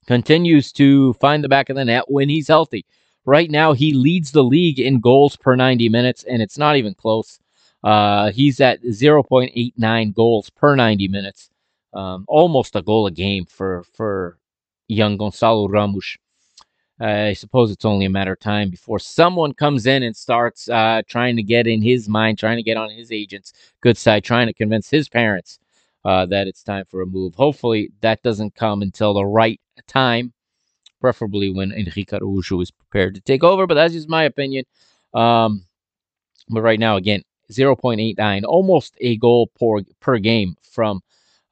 continues 0.07 0.71
to 0.73 1.13
find 1.13 1.43
the 1.43 1.49
back 1.49 1.69
of 1.69 1.75
the 1.75 1.85
net 1.85 2.05
when 2.07 2.29
he's 2.29 2.47
healthy. 2.47 2.85
Right 3.25 3.49
now, 3.49 3.73
he 3.73 3.93
leads 3.93 4.31
the 4.31 4.43
league 4.43 4.79
in 4.79 4.99
goals 4.99 5.35
per 5.35 5.55
90 5.55 5.89
minutes, 5.89 6.23
and 6.23 6.41
it's 6.41 6.57
not 6.57 6.75
even 6.75 6.93
close. 6.93 7.39
Uh, 7.83 8.31
he's 8.31 8.59
at 8.61 8.81
0.89 8.83 10.13
goals 10.13 10.49
per 10.51 10.75
90 10.75 11.07
minutes, 11.07 11.49
um, 11.93 12.25
almost 12.27 12.75
a 12.75 12.81
goal 12.81 13.07
a 13.07 13.11
game 13.11 13.45
for 13.45 13.83
for 13.93 14.37
young 14.87 15.17
Gonçalo 15.17 15.69
Ramos. 15.69 16.17
I 16.99 17.33
suppose 17.33 17.71
it's 17.71 17.83
only 17.83 18.05
a 18.05 18.09
matter 18.09 18.33
of 18.33 18.39
time 18.39 18.69
before 18.69 18.99
someone 18.99 19.53
comes 19.53 19.85
in 19.85 20.01
and 20.03 20.15
starts 20.15 20.69
uh, 20.69 21.01
trying 21.07 21.35
to 21.35 21.43
get 21.43 21.67
in 21.67 21.81
his 21.81 22.07
mind, 22.07 22.39
trying 22.39 22.55
to 22.57 22.63
get 22.63 22.77
on 22.77 22.89
his 22.89 23.11
agent's 23.11 23.51
good 23.81 23.97
side, 23.97 24.23
trying 24.23 24.47
to 24.47 24.53
convince 24.53 24.89
his 24.89 25.09
parents 25.09 25.59
uh, 26.05 26.25
that 26.27 26.47
it's 26.47 26.63
time 26.63 26.85
for 26.89 27.01
a 27.01 27.05
move. 27.05 27.35
Hopefully, 27.35 27.91
that 28.01 28.21
doesn't 28.23 28.55
come 28.55 28.81
until 28.81 29.13
the 29.13 29.25
right 29.25 29.59
time, 29.87 30.31
preferably 31.01 31.49
when 31.49 31.71
Henrique 31.71 32.11
Araújo 32.11 32.61
is 32.61 32.71
prepared 32.71 33.15
to 33.15 33.21
take 33.21 33.43
over. 33.43 33.67
But 33.67 33.75
that's 33.75 33.93
just 33.93 34.09
my 34.09 34.23
opinion. 34.23 34.65
Um, 35.13 35.65
but 36.49 36.61
right 36.61 36.79
now, 36.79 36.95
again, 36.95 37.23
0.89, 37.51 38.43
almost 38.43 38.95
a 39.01 39.17
goal 39.17 39.51
per, 39.59 39.83
per 39.99 40.17
game 40.17 40.55
from 40.63 41.01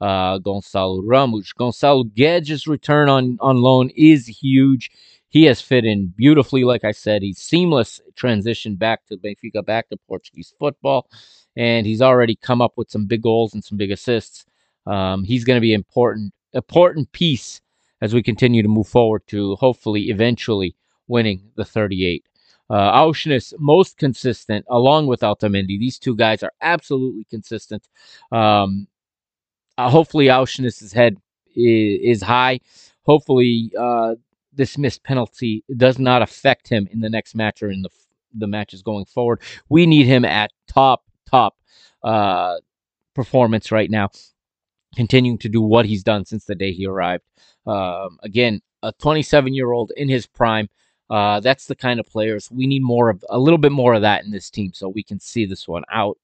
uh, 0.02 0.40
Gonçalo 0.40 1.02
Ramos. 1.04 1.54
Gonçalo 1.54 2.04
Guedes' 2.12 2.68
return 2.68 3.10
on, 3.10 3.38
on 3.40 3.58
loan 3.58 3.90
is 3.96 4.28
huge. 4.28 4.92
He 5.30 5.46
has 5.46 5.62
fit 5.62 5.86
in 5.86 6.14
beautifully, 6.16 6.64
like 6.64 6.84
I 6.84 6.92
said. 6.92 7.24
He's 7.24 7.40
seamless 7.40 8.00
transition 8.16 8.76
back 8.76 9.06
to 9.08 9.18
Benfica, 9.18 9.66
back 9.66 9.90
to 9.90 9.98
Portuguese 10.08 10.54
football, 10.60 11.10
and 11.56 11.88
he's 11.88 12.02
already 12.02 12.36
come 12.36 12.62
up 12.62 12.74
with 12.76 12.92
some 12.92 13.08
big 13.08 13.24
goals 13.24 13.54
and 13.54 13.64
some 13.64 13.78
big 13.78 13.92
assists. 13.92 14.46
Um, 14.86 15.24
he's 15.24 15.44
going 15.44 15.58
to 15.58 15.62
be 15.62 15.74
important, 15.74 16.34
important 16.54 17.12
piece 17.14 17.62
as 18.04 18.14
we 18.14 18.22
continue 18.22 18.62
to 18.62 18.68
move 18.68 18.88
forward 18.88 19.22
to 19.28 19.56
hopefully 19.56 20.10
eventually 20.10 20.76
winning 21.08 21.42
the 21.56 21.64
38. 21.64 22.26
Uh, 22.70 22.92
Aursnes, 22.92 23.54
most 23.60 23.98
consistent, 23.98 24.66
along 24.70 25.08
with 25.08 25.22
Otamendi. 25.22 25.80
These 25.80 26.00
two 26.00 26.14
guys 26.14 26.44
are 26.44 26.52
absolutely 26.62 27.26
consistent. 27.30 27.88
Um, 28.30 28.88
uh, 29.78 29.90
hopefully, 29.90 30.30
Aursnes's 30.30 30.92
head 30.92 31.16
is, 31.56 32.18
is 32.18 32.22
high. 32.22 32.60
Hopefully, 33.04 33.72
uh, 33.80 34.16
this 34.52 34.78
missed 34.78 35.04
penalty 35.04 35.64
does 35.78 35.98
not 35.98 36.22
affect 36.22 36.68
him 36.68 36.90
in 36.92 37.00
the 37.00 37.10
next 37.10 37.36
match 37.36 37.64
or 37.64 37.72
in 37.72 37.84
the 37.84 37.90
the 38.36 38.48
matches 38.48 38.82
going 38.82 39.06
forward. 39.06 39.42
We 39.70 39.86
need 39.86 40.08
him 40.08 40.26
at 40.26 40.52
top 40.68 41.04
top 41.30 41.56
uh, 42.04 42.58
performance 43.14 43.72
right 43.72 43.90
now, 43.90 44.10
continuing 44.96 45.38
to 45.40 45.50
do 45.50 45.62
what 45.62 45.86
he's 45.86 46.04
done 46.04 46.26
since 46.26 46.46
the 46.46 46.56
day 46.56 46.72
he 46.72 46.86
arrived. 46.86 47.24
Um, 47.66 48.20
again, 48.24 48.62
a 48.82 48.92
27 48.94 49.54
year 49.54 49.72
old 49.72 49.92
in 49.98 50.10
his 50.10 50.28
prime. 50.28 50.70
Uh, 51.10 51.40
that's 51.40 51.68
the 51.68 51.76
kind 51.76 52.00
of 52.00 52.08
players 52.08 52.50
we 52.50 52.66
need 52.66 52.82
more 52.82 53.10
of, 53.10 53.24
a 53.30 53.38
little 53.38 53.58
bit 53.58 53.72
more 53.72 53.94
of 53.94 54.02
that 54.02 54.24
in 54.24 54.32
this 54.32 54.50
team, 54.50 54.74
so 54.74 54.88
we 54.90 55.04
can 55.04 55.20
see 55.20 55.46
this 55.46 55.68
one 55.68 55.84
out. 55.92 56.18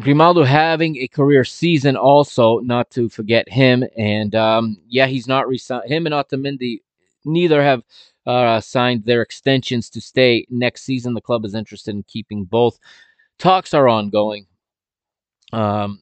Grimaldo 0.00 0.44
having 0.44 0.96
a 0.98 1.08
career 1.08 1.42
season 1.44 1.96
also, 1.96 2.58
not 2.58 2.90
to 2.90 3.08
forget 3.08 3.48
him. 3.48 3.84
And 3.96 4.34
um, 4.34 4.76
yeah, 4.88 5.06
he's 5.06 5.26
not 5.26 5.48
resigned. 5.48 5.90
Him 5.90 6.06
and 6.06 6.14
Otamendi, 6.14 6.80
neither 7.24 7.62
have 7.62 7.82
uh, 8.26 8.60
signed 8.60 9.04
their 9.04 9.22
extensions 9.22 9.88
to 9.90 10.00
stay 10.00 10.46
next 10.50 10.82
season. 10.82 11.14
The 11.14 11.20
club 11.22 11.44
is 11.44 11.54
interested 11.54 11.94
in 11.94 12.02
keeping 12.02 12.44
both. 12.44 12.78
Talks 13.38 13.74
are 13.74 13.88
ongoing. 13.88 14.46
Um, 15.52 16.00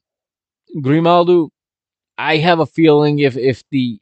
Grimaldo, 0.81 1.49
I 2.17 2.37
have 2.37 2.59
a 2.59 2.65
feeling 2.65 3.19
if 3.19 3.37
if 3.37 3.63
the 3.71 3.99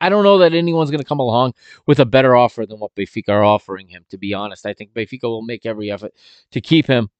I 0.00 0.08
don't 0.08 0.24
know 0.24 0.38
that 0.38 0.52
anyone's 0.52 0.90
going 0.90 1.00
to 1.00 1.08
come 1.08 1.20
along 1.20 1.54
with 1.86 2.00
a 2.00 2.06
better 2.06 2.36
offer 2.36 2.66
than 2.66 2.78
what 2.78 2.94
Benfica 2.94 3.30
are 3.30 3.44
offering 3.44 3.88
him. 3.88 4.04
To 4.10 4.18
be 4.18 4.34
honest, 4.34 4.66
I 4.66 4.74
think 4.74 4.92
Benfica 4.92 5.24
will 5.24 5.42
make 5.42 5.64
every 5.66 5.90
effort 5.90 6.12
to 6.52 6.60
keep 6.60 6.86
him 6.86 7.10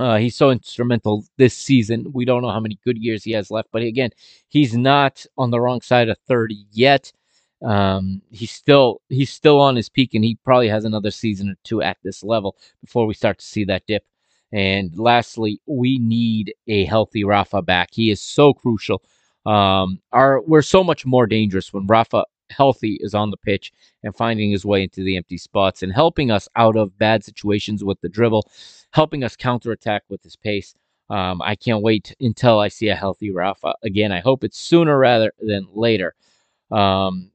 uh, 0.00 0.16
he's 0.16 0.34
so 0.34 0.50
instrumental 0.50 1.26
this 1.36 1.54
season. 1.54 2.10
We 2.14 2.24
don't 2.24 2.40
know 2.40 2.50
how 2.50 2.60
many 2.60 2.78
good 2.84 2.96
years 2.96 3.22
he 3.22 3.32
has 3.32 3.50
left, 3.50 3.68
but 3.70 3.82
again, 3.82 4.10
he's 4.48 4.74
not 4.74 5.26
on 5.36 5.50
the 5.50 5.60
wrong 5.60 5.82
side 5.82 6.08
of 6.08 6.16
30 6.26 6.64
yet. 6.72 7.12
Um, 7.62 8.22
he's 8.30 8.50
still 8.50 9.02
he's 9.10 9.30
still 9.30 9.60
on 9.60 9.76
his 9.76 9.90
peak, 9.90 10.14
and 10.14 10.24
he 10.24 10.38
probably 10.42 10.68
has 10.68 10.86
another 10.86 11.10
season 11.10 11.50
or 11.50 11.54
two 11.64 11.82
at 11.82 11.98
this 12.02 12.22
level 12.22 12.56
before 12.80 13.06
we 13.06 13.12
start 13.12 13.38
to 13.40 13.44
see 13.44 13.64
that 13.64 13.86
dip. 13.86 14.02
And 14.52 14.96
lastly, 14.98 15.60
we 15.66 15.98
need 15.98 16.54
a 16.66 16.84
healthy 16.84 17.24
Rafa 17.24 17.62
back. 17.62 17.90
He 17.92 18.10
is 18.10 18.20
so 18.20 18.52
crucial. 18.52 19.02
Um, 19.46 20.00
our 20.12 20.42
we're 20.42 20.62
so 20.62 20.84
much 20.84 21.06
more 21.06 21.26
dangerous 21.26 21.72
when 21.72 21.86
Rafa 21.86 22.24
healthy 22.50 22.98
is 23.00 23.14
on 23.14 23.30
the 23.30 23.36
pitch 23.36 23.72
and 24.02 24.14
finding 24.14 24.50
his 24.50 24.64
way 24.66 24.82
into 24.82 25.02
the 25.02 25.16
empty 25.16 25.38
spots 25.38 25.82
and 25.82 25.92
helping 25.92 26.30
us 26.30 26.48
out 26.56 26.76
of 26.76 26.98
bad 26.98 27.24
situations 27.24 27.84
with 27.84 28.00
the 28.00 28.08
dribble, 28.08 28.48
helping 28.92 29.24
us 29.24 29.36
counterattack 29.36 30.02
with 30.08 30.22
his 30.22 30.36
pace. 30.36 30.74
Um, 31.08 31.42
I 31.42 31.56
can't 31.56 31.82
wait 31.82 32.14
until 32.20 32.60
I 32.60 32.68
see 32.68 32.88
a 32.88 32.94
healthy 32.94 33.30
Rafa 33.30 33.74
again. 33.82 34.12
I 34.12 34.20
hope 34.20 34.44
it's 34.44 34.58
sooner 34.58 34.96
rather 34.96 35.32
than 35.40 35.66
later. 35.72 36.14
Um, 36.70 37.32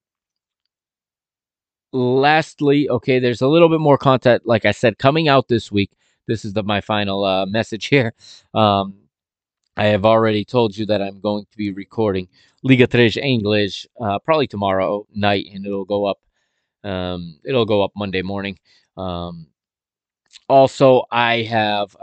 lastly, 1.91 2.89
okay, 2.89 3.19
there's 3.19 3.41
a 3.41 3.47
little 3.47 3.69
bit 3.69 3.81
more 3.81 3.97
content, 3.97 4.43
like 4.45 4.65
I 4.65 4.71
said, 4.71 4.97
coming 4.97 5.27
out 5.27 5.47
this 5.47 5.71
week. 5.71 5.91
This 6.27 6.45
is 6.45 6.53
the, 6.53 6.63
my 6.63 6.81
final 6.81 7.23
uh, 7.23 7.45
message 7.47 7.85
here. 7.85 8.13
Um, 8.53 8.95
I 9.77 9.85
have 9.85 10.05
already 10.05 10.45
told 10.45 10.77
you 10.77 10.85
that 10.85 11.01
I'm 11.01 11.19
going 11.19 11.45
to 11.51 11.57
be 11.57 11.71
recording 11.71 12.29
Liga 12.63 12.87
3 12.87 13.09
English 13.21 13.85
uh, 13.99 14.19
probably 14.19 14.47
tomorrow 14.47 15.05
night, 15.13 15.47
and 15.53 15.65
it'll 15.65 15.85
go 15.85 16.05
up. 16.05 16.19
Um, 16.83 17.39
it'll 17.43 17.65
go 17.65 17.83
up 17.83 17.91
Monday 17.95 18.21
morning. 18.21 18.57
Um, 18.95 19.47
also, 20.47 21.03
I 21.11 21.41
have, 21.43 21.95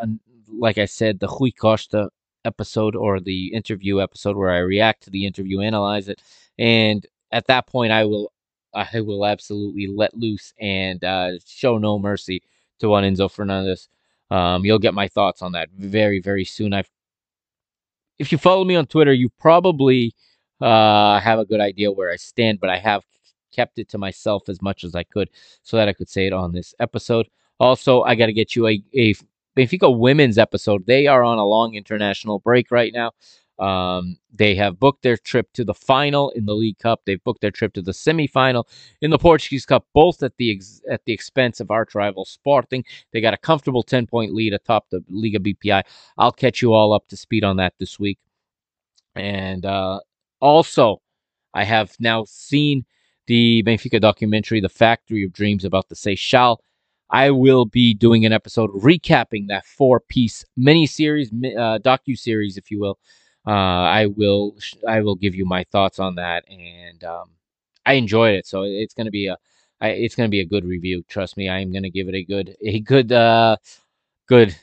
like 0.49 0.77
I 0.79 0.85
said, 0.85 1.19
the 1.19 1.29
Rui 1.29 1.51
Costa 1.53 2.11
episode 2.45 2.95
or 2.95 3.21
the 3.21 3.49
interview 3.55 4.01
episode 4.01 4.37
where 4.37 4.51
I 4.51 4.59
react 4.59 5.05
to 5.05 5.11
the 5.11 5.25
interview, 5.25 5.61
analyze 5.61 6.09
it, 6.09 6.21
and 6.59 7.07
at 7.31 7.47
that 7.47 7.67
point, 7.67 7.93
I 7.93 8.05
will, 8.05 8.33
I 8.75 9.01
will 9.01 9.25
absolutely 9.25 9.87
let 9.87 10.15
loose 10.15 10.53
and 10.61 11.03
uh, 11.03 11.33
show 11.47 11.79
no 11.79 11.99
mercy 11.99 12.43
to 12.81 12.89
Juan 12.89 13.05
Enzo 13.05 13.31
Fernandez. 13.31 13.89
Um, 14.33 14.65
you'll 14.65 14.79
get 14.79 14.95
my 14.95 15.09
thoughts 15.09 15.43
on 15.43 15.53
that 15.53 15.69
very, 15.77 16.19
very 16.19 16.45
soon. 16.45 16.73
I've 16.73 16.89
if 18.19 18.33
you 18.33 18.39
follow 18.39 18.65
me 18.65 18.77
on 18.77 18.87
Twitter, 18.87 19.13
you 19.13 19.29
probably 19.29 20.15
uh, 20.61 21.21
have 21.21 21.39
a 21.39 21.45
good 21.45 21.61
idea 21.61 21.93
where 21.93 22.11
I 22.11 22.17
stand, 22.17 22.61
but 22.61 22.71
I 22.71 22.79
have 22.79 23.03
kept 23.53 23.79
it 23.79 23.91
to 23.91 23.99
myself 23.99 24.49
as 24.49 24.63
much 24.63 24.85
as 24.85 24.95
I 24.95 25.03
could 25.03 25.29
so 25.63 25.77
that 25.77 25.89
I 25.89 25.93
could 25.93 26.09
say 26.09 26.27
it 26.27 26.33
on 26.33 26.53
this 26.53 26.75
episode. 26.81 27.27
Also, 27.61 28.03
I 28.03 28.15
got 28.15 28.27
to 28.27 28.33
get 28.33 28.57
you 28.57 28.69
a, 28.69 28.83
a 28.95 29.15
Benfica 29.55 29.95
women's 29.99 30.39
episode. 30.39 30.87
They 30.87 31.07
are 31.09 31.23
on 31.23 31.39
a 31.39 31.45
long 31.45 31.75
international 31.75 32.39
break 32.39 32.71
right 32.71 32.93
now. 32.95 33.13
Um, 33.59 34.17
they 34.33 34.55
have 34.57 34.81
booked 34.81 35.03
their 35.03 35.17
trip 35.17 35.53
to 35.53 35.65
the 35.65 35.75
final 35.75 36.31
in 36.31 36.47
the 36.47 36.55
League 36.55 36.79
Cup. 36.79 37.03
They've 37.05 37.23
booked 37.23 37.43
their 37.43 37.51
trip 37.51 37.75
to 37.75 37.83
the 37.83 37.93
semifinal 37.93 38.65
in 39.01 39.11
the 39.11 39.19
Portuguese 39.19 39.67
Cup, 39.67 39.87
both 39.93 40.23
at 40.23 40.37
the 40.37 40.51
ex- 40.53 40.81
at 40.91 41.05
the 41.05 41.13
expense 41.13 41.61
of 41.61 41.71
arch 41.71 41.95
rival 41.95 42.25
Sporting. 42.25 42.85
They 43.13 43.21
got 43.21 43.35
a 43.35 43.39
comfortable 43.39 43.83
ten 43.83 44.07
point 44.07 44.35
lead 44.35 44.55
atop 44.55 44.89
the 44.91 45.05
Liga 45.09 45.39
BPI. 45.39 45.83
I'll 46.19 46.33
catch 46.33 46.63
you 46.63 46.73
all 46.73 46.93
up 46.93 47.07
to 47.09 47.17
speed 47.17 47.45
on 47.45 47.57
that 47.57 47.75
this 47.79 48.01
week. 48.01 48.19
And 49.15 49.67
uh, 49.67 50.01
also, 50.41 51.03
I 51.55 51.65
have 51.65 51.95
now 52.01 52.25
seen 52.25 52.85
the 53.27 53.63
Benfica 53.65 54.01
documentary, 54.01 54.61
The 54.61 54.69
Factory 54.69 55.25
of 55.25 55.33
Dreams, 55.33 55.65
about 55.65 55.89
the 55.89 55.95
Seixal. 55.95 56.59
I 57.11 57.31
will 57.31 57.67
be 57.67 57.93
doing 57.93 58.25
an 58.25 58.33
episode 58.33 58.71
recapping 58.71 59.49
that 59.49 59.67
four 59.67 60.01
piece 60.01 60.45
mini 60.57 60.87
series, 60.87 61.29
uh, 61.31 61.79
docu 61.79 62.19
series, 62.19 62.57
if 62.57 62.71
you 62.71 62.81
will, 62.81 62.99
uh, 63.47 63.51
I 63.51 64.07
will 64.07 64.57
I 64.87 65.01
will 65.01 65.17
give 65.17 65.35
you 65.35 65.45
my 65.45 65.65
thoughts 65.65 65.99
on 65.99 66.15
that, 66.17 66.45
and 66.49 67.03
um, 67.05 67.31
I 67.85 67.95
enjoyed 67.95 68.35
it, 68.35 68.47
so 68.47 68.63
it's 68.63 68.95
gonna 68.95 69.11
be 69.11 69.27
a 69.27 69.37
I, 69.81 69.91
it's 69.91 70.15
gonna 70.15 70.29
be 70.29 70.41
a 70.41 70.47
good 70.47 70.65
review. 70.65 71.03
Trust 71.09 71.37
me, 71.37 71.49
I 71.49 71.59
am 71.61 71.73
gonna 71.73 71.91
give 71.91 72.09
it 72.09 72.15
a 72.15 72.25
good 72.25 72.57
a 72.65 72.81
good 72.81 73.11
uh, 73.13 73.57
good 74.29 74.55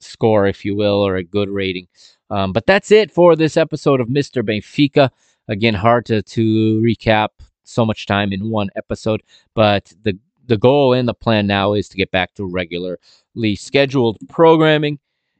score, 0.00 0.46
if 0.46 0.64
you 0.64 0.76
will, 0.76 1.06
or 1.06 1.16
a 1.16 1.24
good 1.24 1.48
rating. 1.48 1.88
Um, 2.30 2.52
but 2.52 2.66
that's 2.66 2.90
it 2.90 3.10
for 3.10 3.34
this 3.34 3.56
episode 3.56 4.00
of 4.00 4.08
Mr. 4.08 4.42
Benfica. 4.42 5.10
Again, 5.48 5.74
hard 5.74 6.04
to 6.06 6.22
to 6.22 6.80
recap 6.82 7.28
so 7.64 7.86
much 7.86 8.06
time 8.06 8.32
in 8.32 8.50
one 8.50 8.68
episode, 8.76 9.22
but 9.54 9.92
the 10.02 10.18
the 10.46 10.58
goal 10.58 10.92
and 10.92 11.08
the 11.08 11.14
plan 11.14 11.46
now 11.46 11.72
is 11.74 11.88
to 11.88 11.96
get 11.96 12.10
back 12.10 12.34
to 12.34 12.44
regularly 12.44 13.54
scheduled 13.54 14.18
programming 14.28 14.98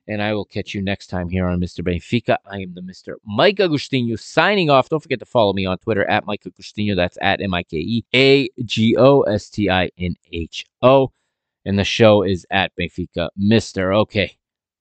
and 0.08 0.22
I 0.22 0.32
will 0.32 0.46
catch 0.46 0.74
you 0.74 0.80
next 0.80 1.08
time 1.08 1.28
here 1.28 1.46
on 1.46 1.60
Mr. 1.60 1.86
Benfica. 1.86 2.38
I 2.46 2.60
am 2.60 2.72
the 2.74 2.80
Mr. 2.80 3.16
Mike 3.26 3.56
Agostinho 3.56 4.18
signing 4.18 4.70
off. 4.70 4.88
Don't 4.88 5.02
forget 5.02 5.18
to 5.18 5.26
follow 5.26 5.52
me 5.52 5.66
on 5.66 5.76
Twitter 5.78 6.08
at 6.08 6.24
Mike 6.24 6.44
Agostinho. 6.44 6.96
That's 6.96 7.18
at 7.20 7.42
M 7.42 7.52
I 7.52 7.62
K 7.62 7.76
E 7.76 8.04
A 8.14 8.48
G 8.64 8.96
O 8.96 9.20
S 9.22 9.50
T 9.50 9.68
I 9.68 9.90
N 9.98 10.16
H 10.32 10.64
O. 10.80 11.12
And 11.66 11.78
the 11.78 11.84
show 11.84 12.22
is 12.22 12.46
at 12.50 12.72
Benfica 12.74 13.28
Mr. 13.38 13.94
Okay. 13.94 14.36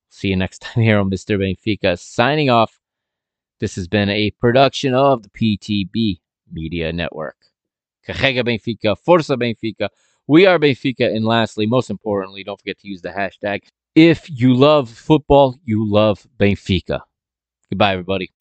See 0.09 0.29
you 0.29 0.37
next 0.37 0.59
time 0.61 0.81
here 0.81 0.97
on 0.97 1.09
Mr. 1.09 1.37
Benfica. 1.37 1.99
Signing 1.99 2.49
off. 2.49 2.79
This 3.59 3.75
has 3.75 3.87
been 3.87 4.09
a 4.09 4.31
production 4.31 4.93
of 4.93 5.23
the 5.23 5.29
PTB 5.29 6.19
Media 6.51 6.93
Network. 6.93 7.35
Carrega 8.07 8.43
Benfica, 8.45 8.95
Força 8.95 9.35
Benfica. 9.35 9.89
We 10.27 10.45
are 10.45 10.59
Benfica. 10.59 11.13
And 11.13 11.25
lastly, 11.25 11.65
most 11.65 11.89
importantly, 11.89 12.43
don't 12.43 12.59
forget 12.59 12.77
to 12.79 12.87
use 12.87 13.01
the 13.01 13.09
hashtag 13.09 13.63
if 13.97 14.29
you 14.29 14.53
love 14.53 14.89
football, 14.91 15.57
you 15.65 15.83
love 15.89 16.27
Benfica. 16.39 17.01
Goodbye, 17.71 17.93
everybody. 17.93 18.31